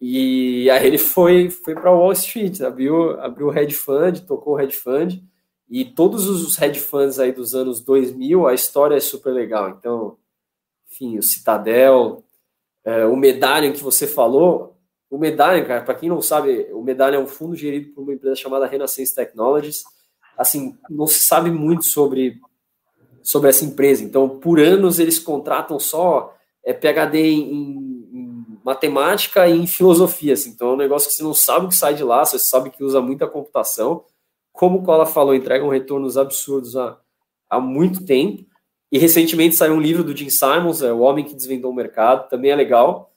E 0.00 0.68
aí 0.70 0.86
ele 0.86 0.98
foi, 0.98 1.48
foi 1.48 1.74
para 1.74 1.90
Wall 1.90 2.12
Street, 2.12 2.60
abriu, 2.60 3.18
abriu 3.20 3.48
o 3.48 3.58
hedge 3.58 3.74
fund, 3.74 4.20
tocou 4.26 4.54
o 4.54 4.60
hedge 4.60 4.76
fund, 4.76 5.22
e 5.68 5.84
todos 5.84 6.28
os 6.28 6.60
hedge 6.60 6.80
funds 6.80 7.18
aí 7.18 7.32
dos 7.32 7.54
anos 7.54 7.80
2000, 7.80 8.46
a 8.46 8.54
história 8.54 8.96
é 8.96 9.00
super 9.00 9.32
legal. 9.32 9.70
Então, 9.70 10.16
enfim, 10.90 11.18
o 11.18 11.22
Citadel, 11.22 12.22
é, 12.84 13.06
o 13.06 13.16
Medallion 13.16 13.72
que 13.72 13.82
você 13.82 14.06
falou, 14.06 14.76
o 15.10 15.18
Medallion, 15.18 15.64
cara, 15.64 15.82
para 15.82 15.94
quem 15.94 16.08
não 16.08 16.20
sabe, 16.20 16.68
o 16.72 16.82
Medallion 16.82 17.20
é 17.20 17.22
um 17.22 17.28
fundo 17.28 17.56
gerido 17.56 17.92
por 17.92 18.02
uma 18.02 18.12
empresa 18.12 18.36
chamada 18.36 18.66
Renaissance 18.66 19.14
Technologies. 19.14 19.82
Assim, 20.36 20.76
não 20.90 21.06
se 21.06 21.24
sabe 21.24 21.50
muito 21.50 21.84
sobre, 21.84 22.38
sobre 23.22 23.48
essa 23.48 23.64
empresa. 23.64 24.04
Então, 24.04 24.28
por 24.28 24.60
anos 24.60 24.98
eles 24.98 25.18
contratam 25.18 25.80
só 25.80 26.36
é, 26.64 26.72
PhD 26.72 27.18
em 27.18 27.85
matemática 28.66 29.46
e 29.46 29.56
em 29.56 29.64
filosofia, 29.64 30.32
assim. 30.32 30.50
Então 30.50 30.70
é 30.70 30.72
um 30.72 30.76
negócio 30.76 31.08
que 31.08 31.14
você 31.14 31.22
não 31.22 31.32
sabe 31.32 31.66
o 31.66 31.68
que 31.68 31.76
sai 31.76 31.94
de 31.94 32.02
lá, 32.02 32.24
você 32.24 32.36
sabe 32.36 32.70
que 32.70 32.82
usa 32.82 33.00
muita 33.00 33.24
computação. 33.24 34.04
Como 34.52 34.78
o 34.78 34.82
Cola 34.82 35.06
falou, 35.06 35.36
entregam 35.36 35.68
retornos 35.68 36.18
absurdos 36.18 36.76
há, 36.76 36.98
há 37.48 37.60
muito 37.60 38.04
tempo. 38.04 38.44
E 38.90 38.98
recentemente 38.98 39.54
saiu 39.54 39.74
um 39.74 39.80
livro 39.80 40.02
do 40.02 40.16
Jim 40.16 40.28
Simons, 40.28 40.82
é 40.82 40.92
O 40.92 40.98
Homem 40.98 41.24
que 41.24 41.36
Desvendou 41.36 41.70
o 41.70 41.74
Mercado, 41.74 42.28
também 42.28 42.50
é 42.50 42.56
legal. 42.56 43.14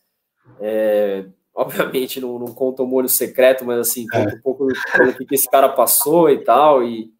É, 0.59 1.25
obviamente 1.55 2.21
não, 2.21 2.37
não, 2.37 2.53
conta 2.53 2.83
o 2.83 2.87
molho 2.87 3.09
secreto, 3.09 3.65
mas 3.65 3.79
assim, 3.79 4.05
é. 4.13 4.19
conta 4.19 4.35
um 4.35 4.41
pouco 4.41 4.67
do 4.67 5.25
que 5.25 5.33
esse 5.33 5.49
cara 5.49 5.69
passou 5.69 6.29
e 6.29 6.43
tal, 6.43 6.83
e 6.83 7.11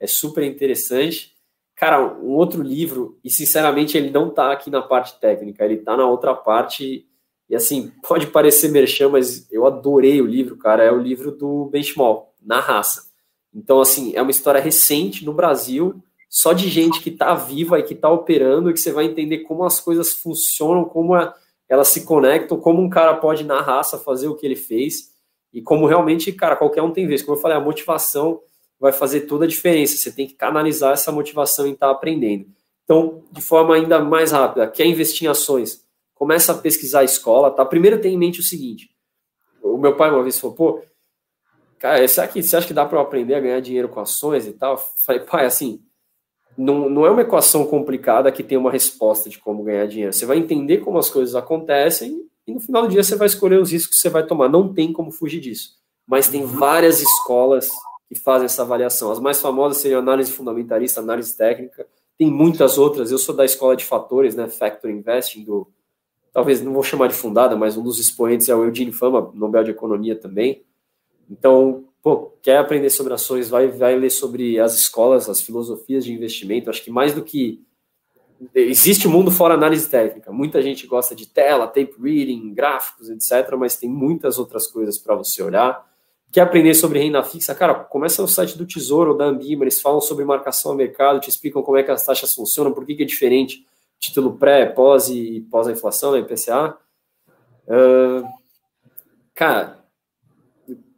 é 0.00 0.08
super 0.08 0.42
interessante. 0.42 1.34
Cara, 1.76 2.02
um 2.02 2.30
outro 2.30 2.62
livro, 2.62 3.16
e 3.22 3.30
sinceramente 3.30 3.96
ele 3.96 4.10
não 4.10 4.28
tá 4.28 4.50
aqui 4.50 4.70
na 4.70 4.82
parte 4.82 5.20
técnica, 5.20 5.64
ele 5.64 5.76
tá 5.76 5.96
na 5.96 6.08
outra 6.08 6.34
parte 6.34 7.08
e 7.50 7.56
assim, 7.56 7.90
pode 8.06 8.28
parecer 8.28 8.70
merchan, 8.70 9.08
mas 9.08 9.50
eu 9.50 9.66
adorei 9.66 10.22
o 10.22 10.26
livro, 10.26 10.56
cara. 10.56 10.84
É 10.84 10.92
o 10.92 11.00
livro 11.00 11.32
do 11.32 11.64
Benchmall, 11.64 12.32
Na 12.40 12.60
Raça. 12.60 13.10
Então, 13.52 13.80
assim, 13.80 14.12
é 14.14 14.22
uma 14.22 14.30
história 14.30 14.60
recente 14.60 15.24
no 15.24 15.32
Brasil, 15.32 16.00
só 16.28 16.52
de 16.52 16.68
gente 16.68 17.00
que 17.00 17.10
está 17.10 17.34
viva 17.34 17.76
e 17.80 17.82
que 17.82 17.92
está 17.92 18.08
operando, 18.08 18.70
e 18.70 18.72
que 18.72 18.78
você 18.78 18.92
vai 18.92 19.04
entender 19.04 19.38
como 19.38 19.64
as 19.64 19.80
coisas 19.80 20.14
funcionam, 20.14 20.84
como 20.84 21.12
a, 21.12 21.34
elas 21.68 21.88
se 21.88 22.04
conectam, 22.04 22.56
como 22.56 22.80
um 22.80 22.88
cara 22.88 23.16
pode, 23.16 23.42
na 23.42 23.60
raça, 23.60 23.98
fazer 23.98 24.28
o 24.28 24.36
que 24.36 24.46
ele 24.46 24.54
fez, 24.54 25.10
e 25.52 25.60
como 25.60 25.86
realmente, 25.86 26.30
cara, 26.30 26.54
qualquer 26.54 26.82
um 26.82 26.92
tem 26.92 27.08
vez. 27.08 27.20
Como 27.20 27.36
eu 27.36 27.40
falei, 27.40 27.56
a 27.56 27.60
motivação 27.60 28.40
vai 28.78 28.92
fazer 28.92 29.22
toda 29.22 29.44
a 29.44 29.48
diferença. 29.48 29.96
Você 29.96 30.12
tem 30.12 30.28
que 30.28 30.34
canalizar 30.34 30.92
essa 30.92 31.10
motivação 31.10 31.66
em 31.66 31.72
estar 31.72 31.88
tá 31.88 31.92
aprendendo. 31.92 32.46
Então, 32.84 33.24
de 33.32 33.40
forma 33.40 33.74
ainda 33.74 33.98
mais 33.98 34.30
rápida, 34.30 34.68
quer 34.68 34.86
investir 34.86 35.26
em 35.26 35.30
ações? 35.30 35.89
Começa 36.20 36.52
a 36.52 36.54
pesquisar 36.54 37.00
a 37.00 37.04
escola, 37.04 37.50
tá? 37.50 37.64
Primeiro 37.64 37.98
tem 37.98 38.12
em 38.12 38.18
mente 38.18 38.40
o 38.40 38.42
seguinte, 38.42 38.90
o 39.62 39.78
meu 39.78 39.96
pai 39.96 40.10
uma 40.10 40.22
vez 40.22 40.38
falou, 40.38 40.54
pô, 40.54 40.82
cara, 41.78 42.06
será 42.06 42.28
que, 42.28 42.42
você 42.42 42.58
acha 42.58 42.66
que 42.66 42.74
dá 42.74 42.84
para 42.84 42.98
eu 42.98 43.02
aprender 43.02 43.34
a 43.34 43.40
ganhar 43.40 43.58
dinheiro 43.60 43.88
com 43.88 44.00
ações 44.00 44.46
e 44.46 44.52
tal? 44.52 44.74
Eu 44.74 44.80
falei, 45.02 45.22
pai, 45.22 45.46
assim, 45.46 45.80
não, 46.58 46.90
não 46.90 47.06
é 47.06 47.10
uma 47.10 47.22
equação 47.22 47.64
complicada 47.64 48.30
que 48.30 48.42
tem 48.42 48.58
uma 48.58 48.70
resposta 48.70 49.30
de 49.30 49.38
como 49.38 49.64
ganhar 49.64 49.86
dinheiro. 49.86 50.12
Você 50.12 50.26
vai 50.26 50.36
entender 50.36 50.78
como 50.78 50.98
as 50.98 51.08
coisas 51.08 51.34
acontecem 51.34 52.22
e 52.46 52.52
no 52.52 52.60
final 52.60 52.82
do 52.82 52.88
dia 52.88 53.02
você 53.02 53.16
vai 53.16 53.26
escolher 53.26 53.58
os 53.58 53.72
riscos 53.72 53.96
que 53.96 54.02
você 54.02 54.10
vai 54.10 54.26
tomar. 54.26 54.50
Não 54.50 54.74
tem 54.74 54.92
como 54.92 55.10
fugir 55.10 55.40
disso. 55.40 55.78
Mas 56.06 56.28
tem 56.28 56.44
várias 56.44 57.00
escolas 57.00 57.70
que 58.10 58.14
fazem 58.14 58.44
essa 58.44 58.60
avaliação. 58.60 59.10
As 59.10 59.18
mais 59.18 59.40
famosas 59.40 59.78
seriam 59.78 60.00
análise 60.00 60.30
fundamentalista, 60.32 61.00
análise 61.00 61.34
técnica. 61.34 61.86
Tem 62.18 62.30
muitas 62.30 62.76
outras. 62.76 63.10
Eu 63.10 63.16
sou 63.16 63.34
da 63.34 63.46
escola 63.46 63.74
de 63.74 63.86
fatores, 63.86 64.34
né? 64.34 64.48
Factor 64.48 64.90
Investing, 64.90 65.44
do 65.44 65.66
talvez 66.32 66.62
não 66.62 66.72
vou 66.72 66.82
chamar 66.82 67.08
de 67.08 67.14
fundada, 67.14 67.56
mas 67.56 67.76
um 67.76 67.82
dos 67.82 67.98
expoentes 67.98 68.48
é 68.48 68.54
o 68.54 68.64
Eugene 68.64 68.92
Fama, 68.92 69.30
Nobel 69.34 69.64
de 69.64 69.70
Economia 69.70 70.16
também. 70.16 70.62
Então, 71.28 71.84
pô, 72.02 72.32
quer 72.42 72.58
aprender 72.58 72.90
sobre 72.90 73.12
ações, 73.12 73.48
vai, 73.48 73.68
vai 73.68 73.96
ler 73.96 74.10
sobre 74.10 74.58
as 74.58 74.74
escolas, 74.74 75.28
as 75.28 75.40
filosofias 75.40 76.04
de 76.04 76.12
investimento. 76.12 76.70
Acho 76.70 76.82
que 76.82 76.90
mais 76.90 77.14
do 77.14 77.22
que. 77.22 77.62
Existe 78.54 79.06
um 79.06 79.10
mundo 79.10 79.30
fora 79.30 79.52
análise 79.52 79.88
técnica. 79.88 80.32
Muita 80.32 80.62
gente 80.62 80.86
gosta 80.86 81.14
de 81.14 81.26
tela, 81.26 81.66
tape 81.66 81.94
reading, 82.00 82.54
gráficos, 82.54 83.10
etc., 83.10 83.54
mas 83.58 83.76
tem 83.76 83.88
muitas 83.88 84.38
outras 84.38 84.66
coisas 84.66 84.98
para 84.98 85.14
você 85.14 85.42
olhar. 85.42 85.86
Quer 86.32 86.42
aprender 86.42 86.72
sobre 86.74 87.00
renda 87.00 87.22
fixa? 87.22 87.54
Cara, 87.54 87.74
começa 87.74 88.22
no 88.22 88.28
site 88.28 88.56
do 88.56 88.64
Tesouro 88.64 89.10
ou 89.10 89.16
da 89.16 89.26
Ambima, 89.26 89.64
eles 89.64 89.80
falam 89.80 90.00
sobre 90.00 90.24
marcação 90.24 90.72
a 90.72 90.74
mercado, 90.74 91.20
te 91.20 91.28
explicam 91.28 91.60
como 91.60 91.76
é 91.76 91.82
que 91.82 91.90
as 91.90 92.06
taxas 92.06 92.32
funcionam, 92.32 92.72
por 92.72 92.86
que, 92.86 92.94
que 92.94 93.02
é 93.02 93.06
diferente 93.06 93.66
título 94.00 94.36
pré, 94.36 94.66
pós 94.66 95.08
e 95.08 95.46
pós 95.50 95.68
a 95.68 95.72
inflação, 95.72 96.12
né, 96.12 96.20
IPCA. 96.20 96.76
Uh, 97.68 98.26
cara, 99.34 99.78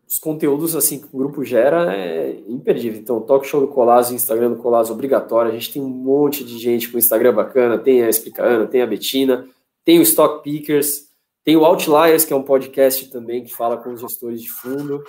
os 0.08 0.18
conteúdos 0.18 0.76
assim 0.76 1.00
que 1.00 1.08
o 1.12 1.18
grupo 1.18 1.44
gera 1.44 1.94
é 1.94 2.38
imperdível. 2.46 3.00
Então, 3.00 3.20
talk 3.20 3.46
show 3.46 3.60
do 3.60 3.68
Colasso, 3.68 4.14
Instagram 4.14 4.50
do 4.50 4.62
Colasso 4.62 4.92
obrigatório. 4.92 5.50
A 5.50 5.54
gente 5.54 5.72
tem 5.72 5.82
um 5.82 5.88
monte 5.88 6.44
de 6.44 6.58
gente 6.58 6.88
com 6.88 6.98
Instagram 6.98 7.34
bacana. 7.34 7.78
Tem 7.78 8.02
a 8.02 8.08
Explicana, 8.08 8.66
tem 8.66 8.82
a 8.82 8.86
Betina, 8.86 9.48
tem 9.84 9.98
o 9.98 10.02
Stock 10.02 10.42
Pickers, 10.42 11.08
tem 11.44 11.56
o 11.56 11.64
Outliers, 11.64 12.24
que 12.24 12.32
é 12.32 12.36
um 12.36 12.42
podcast 12.42 13.10
também 13.10 13.42
que 13.42 13.54
fala 13.54 13.76
com 13.76 13.92
os 13.92 14.00
gestores 14.00 14.40
de 14.40 14.50
fundo. 14.50 15.02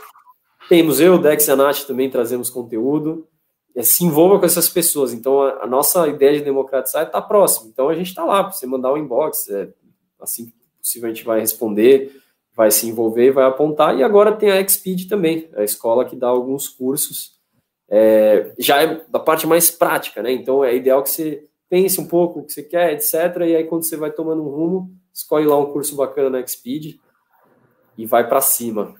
Temos 0.70 0.99
eu, 0.99 1.18
Dex 1.18 1.48
e 1.48 1.52
a 1.52 1.56
Nath 1.56 1.82
também 1.86 2.10
trazemos 2.10 2.49
conteúdo. 2.49 3.28
É, 3.76 3.82
se 3.82 4.04
envolva 4.04 4.40
com 4.40 4.45
essas 4.45 4.70
pessoas. 4.70 5.14
Então, 5.14 5.41
a, 5.41 5.64
a 5.64 5.68
nossa 5.68 6.08
ideia 6.08 6.38
de 6.38 6.44
democratizar 6.44 7.04
é 7.04 7.06
estar 7.06 7.22
tá 7.22 7.28
próximo. 7.28 7.70
Então, 7.70 7.90
a 7.90 7.95
gente 7.95 8.08
está 8.08 8.24
lá, 8.24 8.44
você 8.44 8.66
mandar 8.68 8.94
um 8.94 8.98
inbox, 8.98 9.50
é, 9.50 9.70
assim 10.20 10.45
que 10.45 10.54
possível 10.80 11.10
a 11.10 11.14
gente 11.14 11.26
vai 11.26 11.40
responder, 11.40 12.12
vai 12.56 12.70
se 12.70 12.88
envolver, 12.88 13.32
vai 13.32 13.45
apontar. 13.45 13.98
E 13.98 14.04
agora 14.04 14.36
tem 14.36 14.52
a 14.52 14.68
Xpeed 14.68 15.08
também, 15.08 15.50
a 15.56 15.64
escola 15.64 16.06
que 16.06 16.16
dá 16.16 16.28
alguns 16.28 16.68
cursos, 16.68 17.34
é, 17.90 18.54
já 18.60 18.82
é 18.82 19.04
da 19.10 19.20
parte 19.20 19.48
mais 19.48 19.72
prática, 19.72 20.22
né? 20.22 20.32
Então, 20.32 20.64
é 20.64 20.76
ideal 20.76 21.02
que 21.02 21.10
você 21.10 21.44
pense 21.70 22.00
um 22.00 22.08
pouco 22.08 22.40
o 22.40 22.45
que 22.45 22.54
você 22.54 22.64
quer, 22.64 22.94
etc. 22.94 23.14
E 23.48 23.56
aí, 23.56 23.64
quando 23.64 23.88
você 23.88 23.98
vai 23.98 24.12
tomando 24.12 24.44
um 24.44 24.50
rumo, 24.50 24.91
escolhe 25.14 25.45
lá 25.45 25.58
um 25.58 25.72
curso 25.72 25.95
bacana 25.95 26.30
na 26.30 26.45
Xpeed 26.45 27.00
e 27.98 28.06
vai 28.06 28.28
para 28.28 28.41
cima. 28.41 28.95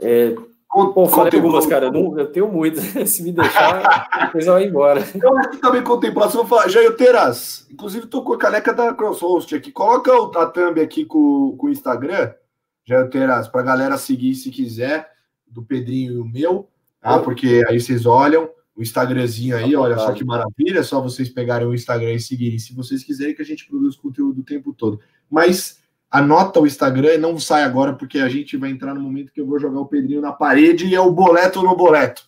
É, 0.00 0.34
Pô, 0.70 1.06
falei 1.08 1.32
algumas, 1.34 1.64
cara, 1.64 1.86
eu, 1.86 1.92
não, 1.92 2.18
eu 2.18 2.30
tenho 2.30 2.46
muito. 2.46 2.78
Se 3.06 3.22
me 3.22 3.32
deixar, 3.32 4.08
depois 4.26 4.44
vai 4.44 4.64
embora. 4.64 5.00
Eu 5.20 5.38
acho 5.38 5.50
que 5.50 5.56
também 5.56 5.82
contemplação, 5.82 6.44
vou 6.44 6.46
falar, 6.46 6.68
Jair 6.68 6.94
Teras, 6.94 7.66
inclusive 7.70 8.06
tô 8.06 8.22
com 8.22 8.34
a 8.34 8.38
caneca 8.38 8.74
da 8.74 8.92
CrossHost 8.92 9.54
aqui. 9.54 9.72
Coloca 9.72 10.12
o 10.12 10.28
thumb 10.28 10.78
aqui 10.80 11.06
com, 11.06 11.56
com 11.56 11.66
o 11.68 11.70
Instagram, 11.70 12.34
Jair 12.84 13.08
Teras, 13.08 13.48
pra 13.48 13.62
galera 13.62 13.96
seguir 13.96 14.34
se 14.34 14.50
quiser, 14.50 15.10
do 15.46 15.62
Pedrinho 15.62 16.12
e 16.12 16.18
o 16.18 16.24
meu, 16.24 16.68
tá? 17.00 17.18
Porque 17.18 17.64
aí 17.66 17.80
vocês 17.80 18.04
olham 18.04 18.50
o 18.76 18.82
Instagramzinho 18.82 19.56
aí, 19.56 19.74
olha 19.74 19.96
só 19.98 20.12
que 20.12 20.22
maravilha, 20.22 20.80
é 20.80 20.82
só 20.84 21.00
vocês 21.00 21.30
pegarem 21.30 21.66
o 21.66 21.74
Instagram 21.74 22.12
e 22.12 22.20
seguirem, 22.20 22.58
se 22.58 22.74
vocês 22.74 23.02
quiserem 23.02 23.34
que 23.34 23.42
a 23.42 23.44
gente 23.44 23.66
produza 23.66 23.98
conteúdo 24.00 24.42
o 24.42 24.44
tempo 24.44 24.72
todo. 24.72 25.00
Mas 25.28 25.77
anota 26.10 26.60
o 26.60 26.66
Instagram 26.66 27.14
e 27.14 27.18
não 27.18 27.38
sai 27.38 27.62
agora, 27.62 27.92
porque 27.92 28.18
a 28.18 28.28
gente 28.28 28.56
vai 28.56 28.70
entrar 28.70 28.94
no 28.94 29.00
momento 29.00 29.32
que 29.32 29.40
eu 29.40 29.46
vou 29.46 29.58
jogar 29.58 29.80
o 29.80 29.86
Pedrinho 29.86 30.22
na 30.22 30.32
parede 30.32 30.86
e 30.86 30.94
é 30.94 31.00
o 31.00 31.12
boleto 31.12 31.62
no 31.62 31.76
boleto. 31.76 32.26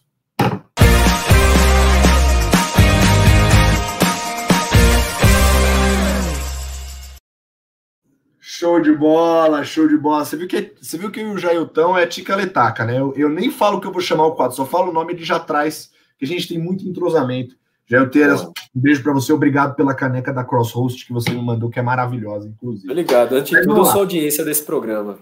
Show 8.38 8.78
de 8.78 8.92
bola, 8.92 9.64
show 9.64 9.88
de 9.88 9.96
bola. 9.96 10.22
Você 10.26 10.36
viu 10.36 10.46
que, 10.46 10.74
você 10.78 10.98
viu 10.98 11.10
que 11.10 11.24
o 11.24 11.38
Jailtão 11.38 11.96
é 11.96 12.06
tica 12.06 12.36
letaca, 12.36 12.84
né? 12.84 13.00
Eu, 13.00 13.14
eu 13.16 13.30
nem 13.30 13.50
falo 13.50 13.80
que 13.80 13.86
eu 13.86 13.92
vou 13.92 14.02
chamar 14.02 14.26
o 14.26 14.34
quadro, 14.34 14.54
só 14.54 14.66
falo 14.66 14.90
o 14.90 14.92
nome 14.92 15.14
ele 15.14 15.24
já 15.24 15.38
traz 15.38 15.90
que 16.18 16.26
a 16.26 16.28
gente 16.28 16.46
tem 16.46 16.58
muito 16.58 16.86
entrosamento. 16.86 17.56
Gelteiras, 17.90 18.42
um 18.42 18.52
beijo 18.72 19.02
para 19.02 19.12
você. 19.12 19.32
Obrigado 19.32 19.74
pela 19.74 19.92
caneca 19.92 20.32
da 20.32 20.44
Crosshost 20.44 21.04
que 21.04 21.12
você 21.12 21.30
me 21.30 21.42
mandou, 21.42 21.68
que 21.68 21.80
é 21.80 21.82
maravilhosa, 21.82 22.48
inclusive. 22.48 22.88
Obrigado. 22.88 23.34
Antes 23.34 23.50
de 23.50 23.66
tudo, 23.66 23.80
eu 23.80 23.84
sou 23.84 24.02
audiência 24.02 24.44
desse 24.44 24.62
programa. 24.62 25.18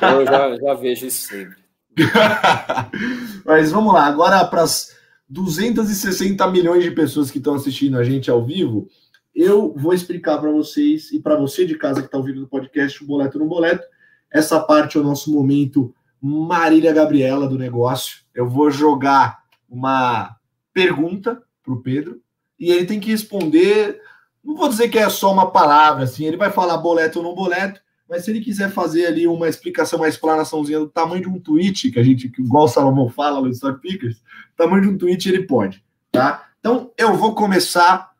eu 0.00 0.24
já, 0.24 0.56
já 0.56 0.74
vejo 0.74 1.06
isso 1.06 1.28
sempre. 1.28 1.58
Mas 3.44 3.70
vamos 3.70 3.92
lá, 3.92 4.06
agora 4.06 4.42
para 4.46 4.62
as 4.62 4.96
260 5.28 6.50
milhões 6.50 6.82
de 6.82 6.90
pessoas 6.90 7.30
que 7.30 7.36
estão 7.36 7.54
assistindo 7.54 7.98
a 7.98 8.04
gente 8.04 8.30
ao 8.30 8.42
vivo, 8.42 8.88
eu 9.34 9.74
vou 9.76 9.92
explicar 9.92 10.38
para 10.38 10.50
vocês 10.50 11.12
e 11.12 11.20
para 11.20 11.36
você 11.36 11.66
de 11.66 11.76
casa 11.76 12.00
que 12.00 12.06
está 12.06 12.16
ouvindo 12.16 12.42
o 12.42 12.48
podcast 12.48 13.04
o 13.04 13.06
Boleto 13.06 13.38
no 13.38 13.46
Boleto. 13.46 13.84
Essa 14.32 14.58
parte 14.58 14.96
é 14.96 15.00
o 15.00 15.04
nosso 15.04 15.30
momento 15.30 15.94
Marília 16.18 16.94
Gabriela 16.94 17.46
do 17.46 17.58
negócio. 17.58 18.20
Eu 18.34 18.48
vou 18.48 18.70
jogar 18.70 19.42
uma 19.68 20.34
pergunta 20.72 21.42
para 21.62 21.72
o 21.72 21.82
Pedro 21.82 22.20
e 22.58 22.70
ele 22.70 22.86
tem 22.86 23.00
que 23.00 23.10
responder. 23.10 24.00
Não 24.42 24.56
vou 24.56 24.68
dizer 24.68 24.88
que 24.88 24.98
é 24.98 25.08
só 25.08 25.32
uma 25.32 25.50
palavra, 25.50 26.04
assim, 26.04 26.24
ele 26.24 26.36
vai 26.36 26.50
falar 26.50 26.78
boleto 26.78 27.18
ou 27.18 27.24
não 27.24 27.34
boleto, 27.34 27.80
mas 28.08 28.24
se 28.24 28.30
ele 28.30 28.40
quiser 28.40 28.70
fazer 28.70 29.06
ali 29.06 29.26
uma 29.26 29.48
explicação, 29.48 29.98
uma 29.98 30.08
explanaçãozinha 30.08 30.80
do 30.80 30.88
tamanho 30.88 31.22
de 31.22 31.28
um 31.28 31.40
tweet, 31.40 31.90
que 31.90 31.98
a 31.98 32.02
gente, 32.02 32.26
igual 32.38 32.64
o 32.64 32.68
Salomão 32.68 33.08
fala 33.08 33.40
no 33.40 33.48
Stock 33.48 33.80
Pickers, 33.80 34.22
tamanho 34.56 34.82
de 34.82 34.88
um 34.88 34.98
tweet 34.98 35.28
ele 35.28 35.46
pode, 35.46 35.84
tá? 36.10 36.50
Então 36.58 36.92
eu 36.98 37.14
vou 37.14 37.34
começar 37.34 38.12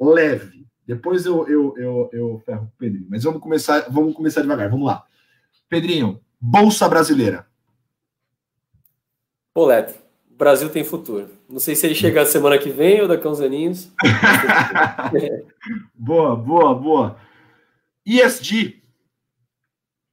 leve. 0.00 0.66
Depois 0.86 1.26
eu, 1.26 1.46
eu, 1.46 1.74
eu, 1.76 2.10
eu 2.12 2.42
ferro 2.46 2.60
com 2.60 2.66
o 2.66 2.78
Pedrinho. 2.78 3.06
Mas 3.10 3.24
vamos 3.24 3.42
começar, 3.42 3.80
vamos 3.90 4.14
começar 4.14 4.40
devagar. 4.40 4.70
Vamos 4.70 4.86
lá. 4.86 5.04
Pedrinho, 5.68 6.18
Bolsa 6.40 6.88
Brasileira. 6.88 7.46
Boleto. 9.54 10.07
Brasil 10.38 10.70
tem 10.70 10.84
futuro. 10.84 11.28
Não 11.48 11.58
sei 11.58 11.74
se 11.74 11.84
ele 11.84 11.96
chegar 11.96 12.24
semana 12.24 12.56
que 12.56 12.70
vem 12.70 13.02
ou 13.02 13.08
daqui 13.08 13.26
a 13.26 13.30
uns 13.30 13.40
aninhos. 13.40 13.90
boa, 15.92 16.36
boa, 16.36 16.74
boa. 16.76 17.16
ESG. 18.06 18.80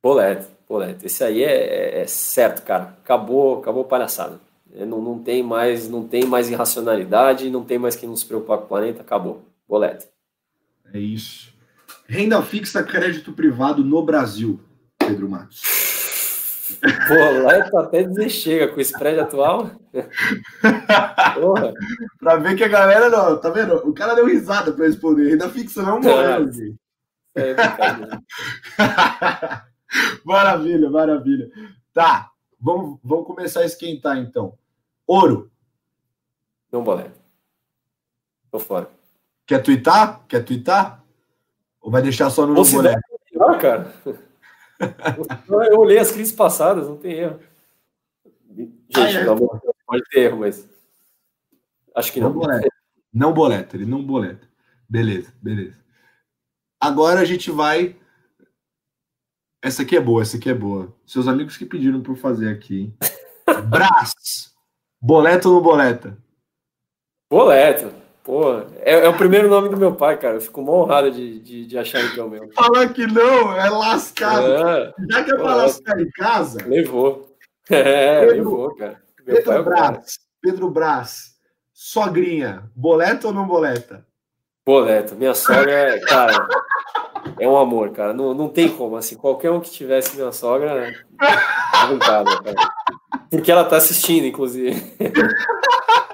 Boleto, 0.02 0.48
boleto. 0.68 1.06
Esse 1.06 1.24
aí 1.24 1.44
é, 1.44 1.52
é, 1.52 2.02
é 2.02 2.08
certo, 2.08 2.66
cara. 2.66 2.98
Acabou, 3.04 3.60
acabou 3.60 3.86
palhaçada. 3.86 4.40
É, 4.74 4.84
não, 4.84 5.00
não 5.00 5.20
tem 5.20 5.44
mais, 5.44 5.88
não 5.88 6.08
tem 6.08 6.26
mais 6.26 6.50
irracionalidade, 6.50 7.52
não 7.52 7.64
tem 7.64 7.78
mais 7.78 7.96
que 7.96 8.08
nos 8.08 8.24
preocupar 8.24 8.58
com 8.58 8.66
o 8.66 8.68
planeta. 8.68 9.02
Acabou. 9.02 9.46
Boleto. 9.70 10.08
É 10.92 11.00
isso. 11.00 11.54
Renda 12.08 12.42
fixa, 12.42 12.84
crédito 12.84 13.32
privado 13.32 13.84
no 13.84 14.02
Brasil, 14.04 14.60
Pedro 14.98 15.30
Matos. 15.30 15.85
Boleto 17.08 17.78
até 17.78 18.04
dizer 18.04 18.30
chega 18.30 18.68
com 18.68 18.78
o 18.78 18.82
spread 18.82 19.20
atual. 19.20 19.72
Porra. 21.36 21.74
pra 22.20 22.36
ver 22.38 22.56
que 22.56 22.64
a 22.64 22.68
galera 22.68 23.10
não, 23.10 23.40
tá 23.40 23.50
vendo? 23.50 23.76
O 23.88 23.94
cara 23.94 24.16
deu 24.16 24.26
risada 24.26 24.72
pra 24.72 24.86
responder. 24.86 25.30
Renda 25.30 25.50
fixa 25.50 25.84
não 25.84 26.02
morre. 26.02 26.76
É, 27.36 27.52
é 27.52 27.56
maravilha, 30.26 30.90
maravilha. 30.90 31.50
Tá, 31.94 32.32
vamos, 32.60 33.00
vamos 33.04 33.28
começar 33.28 33.62
a 33.62 33.66
esquentar 33.66 34.18
então. 34.18 34.58
Ouro. 35.06 35.52
Não 36.72 36.84
boleto. 36.84 37.20
Tô 38.50 38.60
fora. 38.60 38.90
Quer 39.46 39.62
twittar? 39.62 40.26
Quer 40.28 40.44
twittar? 40.44 41.04
Ou 41.80 41.92
vai 41.92 42.02
deixar 42.02 42.30
só 42.30 42.48
no 42.48 42.56
boleto? 42.56 43.00
Não, 43.34 43.58
cara. 43.60 43.94
Eu 45.70 45.80
olhei 45.80 45.98
as 45.98 46.12
crises 46.12 46.34
passadas, 46.34 46.88
não 46.88 46.98
tem 46.98 47.14
erro. 47.14 47.40
Gente, 48.56 49.18
ah, 49.18 49.22
é. 49.22 49.26
não, 49.26 49.38
pode 49.86 50.04
ter 50.10 50.22
erro, 50.22 50.40
mas 50.40 50.70
acho 51.96 52.14
que 52.14 52.20
não. 52.20 52.30
Não 52.30 52.40
boleta. 52.40 52.68
Não 53.14 53.34
boleta, 53.34 53.78
ele 53.78 53.86
não 53.86 54.04
boleta. 54.04 54.48
Beleza, 54.88 55.34
beleza. 55.42 55.80
Agora 56.80 57.22
a 57.22 57.26
gente 57.26 57.50
vai. 57.50 57.96
Essa 59.62 59.82
aqui 59.82 59.96
é 59.96 60.02
boa, 60.02 60.22
essa 60.22 60.38
aqui 60.38 60.50
é 60.50 60.54
boa. 60.54 60.96
Seus 61.06 61.28
amigos 61.28 61.58
que 61.58 61.66
pediram 61.66 62.02
para 62.02 62.16
fazer 62.16 62.50
aqui. 62.50 62.94
Brás. 63.70 64.54
Boleta 65.02 65.48
ou 65.48 65.56
não 65.56 65.62
boleta? 65.62 66.18
Boleta. 67.30 68.05
Pô, 68.26 68.58
é, 68.82 69.06
é, 69.06 69.08
o 69.08 69.16
primeiro 69.16 69.48
nome 69.48 69.70
do 69.70 69.78
meu 69.78 69.94
pai, 69.94 70.18
cara. 70.18 70.34
Eu 70.34 70.42
fico 70.42 70.60
mó 70.60 70.82
honrado 70.82 71.12
de, 71.12 71.40
de, 71.40 71.68
de 71.68 71.78
achar 71.78 72.12
que 72.12 72.20
é 72.20 72.24
o 72.24 72.28
meu. 72.28 72.50
Falar 72.54 72.90
que 72.92 73.06
não, 73.06 73.56
é 73.56 73.70
lascado. 73.70 74.48
É, 74.48 74.94
Já 75.12 75.24
que 75.24 75.32
é 75.32 75.36
pra 75.36 75.56
lascar 75.56 76.02
em 76.02 76.10
casa. 76.10 76.60
Levou. 76.66 77.32
É, 77.68 78.20
Pedro, 78.20 78.36
levou, 78.36 78.76
cara. 78.76 79.02
Meu 79.26 79.38
Pedro 79.38 79.44
pai 79.44 79.58
é 79.58 79.64
Brás, 79.64 80.20
Pedro 80.40 80.70
Brás, 80.70 81.32
sogrinha, 81.74 82.70
boleta 82.76 83.26
ou 83.26 83.34
não 83.34 83.48
boleta? 83.48 84.06
Boleta. 84.64 85.16
Minha 85.16 85.34
sogra, 85.34 85.72
é, 85.72 86.00
cara, 86.02 86.48
é 87.40 87.48
um 87.48 87.58
amor, 87.58 87.90
cara. 87.90 88.14
Não, 88.14 88.36
não 88.36 88.50
tem 88.50 88.70
como, 88.70 88.96
assim, 88.98 89.16
qualquer 89.16 89.50
um 89.50 89.60
que 89.60 89.72
tivesse 89.72 90.16
minha 90.16 90.32
sogra, 90.32 90.76
né? 90.76 90.96
Cara. 91.18 92.24
Porque 93.32 93.52
ela 93.52 93.66
tá 93.66 93.78
assistindo, 93.78 94.28
inclusive. 94.28 94.94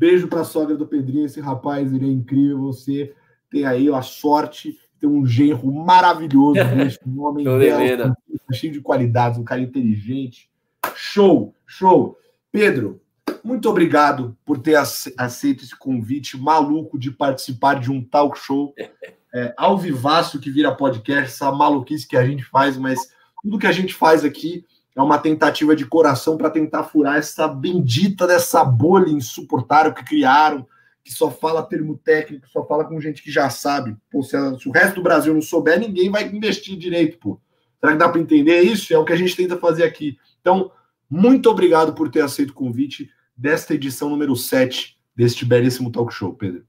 Beijo 0.00 0.28
para 0.28 0.40
a 0.40 0.44
sogra 0.44 0.74
do 0.78 0.86
Pedrinho, 0.86 1.26
esse 1.26 1.42
rapaz, 1.42 1.92
ele 1.92 2.06
é 2.06 2.10
incrível. 2.10 2.62
Você 2.62 3.14
tem 3.50 3.66
aí 3.66 3.92
a 3.92 4.00
sorte, 4.00 4.78
ter 4.98 5.06
um 5.06 5.26
genro 5.26 5.70
maravilhoso, 5.70 6.58
um 7.06 7.20
homem 7.20 7.44
belo, 7.44 8.16
cheio 8.50 8.72
de 8.72 8.80
qualidades, 8.80 9.38
um 9.38 9.44
cara 9.44 9.60
inteligente. 9.60 10.48
Show, 10.94 11.54
show. 11.66 12.16
Pedro, 12.50 12.98
muito 13.44 13.68
obrigado 13.68 14.34
por 14.42 14.58
ter 14.58 14.76
aceito 15.18 15.64
esse 15.64 15.76
convite 15.76 16.34
maluco 16.34 16.98
de 16.98 17.10
participar 17.10 17.78
de 17.78 17.92
um 17.92 18.02
talk 18.02 18.38
show 18.38 18.74
é, 19.34 19.52
ao 19.54 19.76
vivaço 19.76 20.40
que 20.40 20.50
vira 20.50 20.74
podcast, 20.74 21.34
essa 21.34 21.52
maluquice 21.52 22.08
que 22.08 22.16
a 22.16 22.24
gente 22.24 22.42
faz, 22.42 22.78
mas 22.78 22.98
tudo 23.42 23.58
que 23.58 23.66
a 23.66 23.72
gente 23.72 23.92
faz 23.92 24.24
aqui 24.24 24.64
é 25.00 25.04
uma 25.04 25.18
tentativa 25.18 25.74
de 25.74 25.86
coração 25.86 26.36
para 26.36 26.50
tentar 26.50 26.84
furar 26.84 27.16
essa 27.16 27.48
bendita 27.48 28.26
dessa 28.26 28.64
bolha 28.64 29.10
insuportável 29.10 29.94
que 29.94 30.04
criaram, 30.04 30.66
que 31.02 31.12
só 31.12 31.30
fala 31.30 31.62
termo 31.62 31.96
técnico, 31.96 32.48
só 32.48 32.64
fala 32.66 32.84
com 32.84 33.00
gente 33.00 33.22
que 33.22 33.30
já 33.30 33.48
sabe. 33.48 33.96
Pô, 34.10 34.22
se, 34.22 34.36
se 34.58 34.68
o 34.68 34.72
resto 34.72 34.96
do 34.96 35.02
Brasil 35.02 35.32
não 35.32 35.42
souber, 35.42 35.80
ninguém 35.80 36.10
vai 36.10 36.26
investir 36.26 36.76
direito, 36.76 37.18
pô. 37.18 37.40
Será 37.80 37.92
que 37.92 37.98
dá 37.98 38.08
para 38.08 38.20
entender 38.20 38.60
isso? 38.60 38.92
É 38.92 38.98
o 38.98 39.04
que 39.04 39.12
a 39.12 39.16
gente 39.16 39.34
tenta 39.34 39.56
fazer 39.56 39.84
aqui. 39.84 40.18
Então, 40.40 40.70
muito 41.08 41.48
obrigado 41.48 41.94
por 41.94 42.10
ter 42.10 42.20
aceito 42.20 42.50
o 42.50 42.54
convite 42.54 43.10
desta 43.36 43.74
edição 43.74 44.10
número 44.10 44.36
7 44.36 44.98
deste 45.16 45.44
belíssimo 45.44 45.90
talk 45.90 46.12
show, 46.12 46.34
Pedro. 46.34 46.64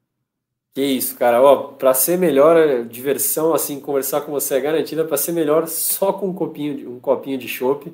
Que 0.74 0.82
isso, 0.82 1.18
cara. 1.18 1.42
Ó, 1.42 1.74
para 1.74 1.94
ser 1.94 2.18
melhor, 2.18 2.86
diversão, 2.86 3.54
assim, 3.54 3.80
conversar 3.80 4.22
com 4.22 4.32
você 4.32 4.56
é 4.56 4.62
garantida 4.62 5.04
para 5.04 5.18
ser 5.18 5.34
melhor 5.34 5.68
só 5.68 6.14
com 6.14 6.30
um 6.30 6.34
copinho 6.34 6.78
de, 6.78 6.88
um 6.88 7.00
copinho 7.00 7.38
de 7.38 7.48
chopp. 7.48 7.94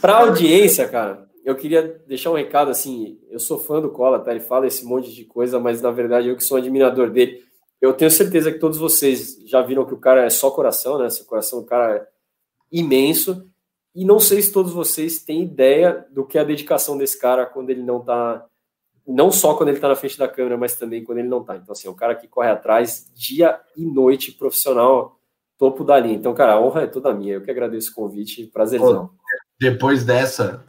Para 0.00 0.18
audiência, 0.18 0.88
cara, 0.88 1.28
eu 1.44 1.54
queria 1.54 2.02
deixar 2.06 2.32
um 2.32 2.36
recado 2.36 2.70
assim. 2.70 3.20
Eu 3.30 3.38
sou 3.38 3.60
fã 3.60 3.80
do 3.80 3.90
Cola, 3.90 4.18
tá? 4.18 4.32
Ele 4.32 4.40
fala 4.40 4.66
esse 4.66 4.84
monte 4.84 5.12
de 5.12 5.24
coisa, 5.24 5.60
mas 5.60 5.80
na 5.80 5.92
verdade 5.92 6.28
eu 6.28 6.36
que 6.36 6.42
sou 6.42 6.56
admirador 6.56 7.10
dele. 7.10 7.40
Eu 7.80 7.92
tenho 7.92 8.10
certeza 8.10 8.50
que 8.50 8.58
todos 8.58 8.78
vocês 8.78 9.38
já 9.46 9.60
viram 9.62 9.84
que 9.84 9.94
o 9.94 10.00
cara 10.00 10.24
é 10.24 10.30
só 10.30 10.50
coração, 10.50 10.98
né? 10.98 11.06
Esse 11.06 11.24
coração 11.24 11.60
do 11.60 11.66
cara 11.66 11.96
é 11.96 12.06
imenso. 12.72 13.48
E 13.94 14.04
não 14.04 14.18
sei 14.18 14.42
se 14.42 14.52
todos 14.52 14.72
vocês 14.72 15.22
têm 15.22 15.42
ideia 15.42 16.06
do 16.10 16.24
que 16.24 16.38
é 16.38 16.40
a 16.40 16.44
dedicação 16.44 16.96
desse 16.96 17.18
cara 17.18 17.46
quando 17.46 17.70
ele 17.70 17.82
não 17.82 18.00
tá 18.00 18.46
não 19.06 19.32
só 19.32 19.54
quando 19.54 19.70
ele 19.70 19.78
está 19.78 19.88
na 19.88 19.96
frente 19.96 20.18
da 20.18 20.28
câmera, 20.28 20.56
mas 20.56 20.76
também 20.76 21.04
quando 21.04 21.18
ele 21.18 21.28
não 21.28 21.40
está. 21.40 21.56
Então, 21.56 21.72
assim, 21.72 21.88
é 21.88 21.90
um 21.90 21.94
cara 21.94 22.14
que 22.14 22.28
corre 22.28 22.50
atrás 22.50 23.10
dia 23.14 23.60
e 23.76 23.84
noite, 23.84 24.32
profissional, 24.32 25.18
topo 25.58 25.84
da 25.84 25.98
linha. 25.98 26.14
Então, 26.14 26.34
cara, 26.34 26.54
a 26.54 26.60
honra 26.60 26.82
é 26.82 26.86
toda 26.86 27.14
minha. 27.14 27.34
Eu 27.34 27.42
que 27.42 27.50
agradeço 27.50 27.90
o 27.90 27.94
convite, 27.94 28.46
prazerzão. 28.46 29.10
Depois 29.58 30.04
dessa, 30.04 30.64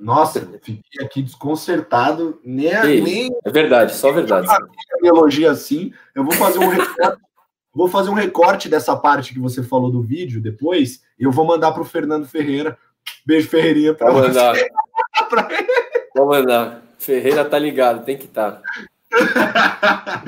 nossa, 0.00 0.40
fiquei 0.62 1.04
aqui 1.04 1.22
desconcertado. 1.22 2.40
Nem, 2.42 3.02
nem 3.02 3.30
é 3.44 3.50
verdade, 3.50 3.94
só 3.94 4.10
verdade. 4.10 4.48
Elogio 5.02 5.50
assim. 5.50 5.92
Eu 6.14 6.24
vou 6.24 6.32
fazer 6.32 6.58
um 6.58 6.68
recorte, 6.68 7.20
vou 7.74 7.88
fazer 7.88 8.10
um 8.10 8.14
recorte 8.14 8.68
dessa 8.68 8.96
parte 8.96 9.34
que 9.34 9.38
você 9.38 9.62
falou 9.62 9.90
do 9.90 10.02
vídeo 10.02 10.40
depois. 10.40 11.02
E 11.18 11.24
eu 11.24 11.30
vou 11.30 11.44
mandar 11.44 11.72
para 11.72 11.82
o 11.82 11.86
Fernando 11.86 12.26
Ferreira. 12.26 12.78
Beijo, 13.26 13.48
Ferreirinha. 13.48 13.94
Para 13.94 14.12
mandar. 14.12 14.54
Vou 16.14 16.26
mandar. 16.26 16.82
Ferreira 17.00 17.44
tá 17.44 17.58
ligado, 17.58 18.04
tem 18.04 18.16
que 18.16 18.26
estar. 18.26 18.52
Tá. 18.52 18.62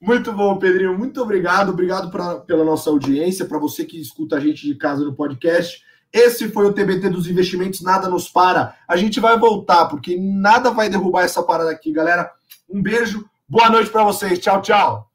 Muito 0.00 0.32
bom, 0.32 0.58
Pedrinho. 0.58 0.96
Muito 0.96 1.20
obrigado. 1.22 1.70
Obrigado 1.70 2.10
pra, 2.10 2.36
pela 2.36 2.64
nossa 2.64 2.90
audiência. 2.90 3.46
Para 3.46 3.58
você 3.58 3.84
que 3.84 4.00
escuta 4.00 4.36
a 4.36 4.40
gente 4.40 4.66
de 4.66 4.74
casa 4.74 5.04
no 5.04 5.14
podcast. 5.14 5.82
Esse 6.12 6.48
foi 6.50 6.66
o 6.66 6.72
TBT 6.72 7.08
dos 7.08 7.26
investimentos. 7.26 7.80
Nada 7.80 8.08
nos 8.08 8.28
para. 8.28 8.76
A 8.86 8.96
gente 8.96 9.18
vai 9.18 9.38
voltar, 9.38 9.86
porque 9.86 10.16
nada 10.16 10.70
vai 10.70 10.90
derrubar 10.90 11.24
essa 11.24 11.42
parada 11.42 11.70
aqui, 11.70 11.90
galera. 11.90 12.30
Um 12.68 12.82
beijo. 12.82 13.24
Boa 13.48 13.70
noite 13.70 13.90
para 13.90 14.04
vocês. 14.04 14.38
Tchau, 14.38 14.60
tchau. 14.60 15.11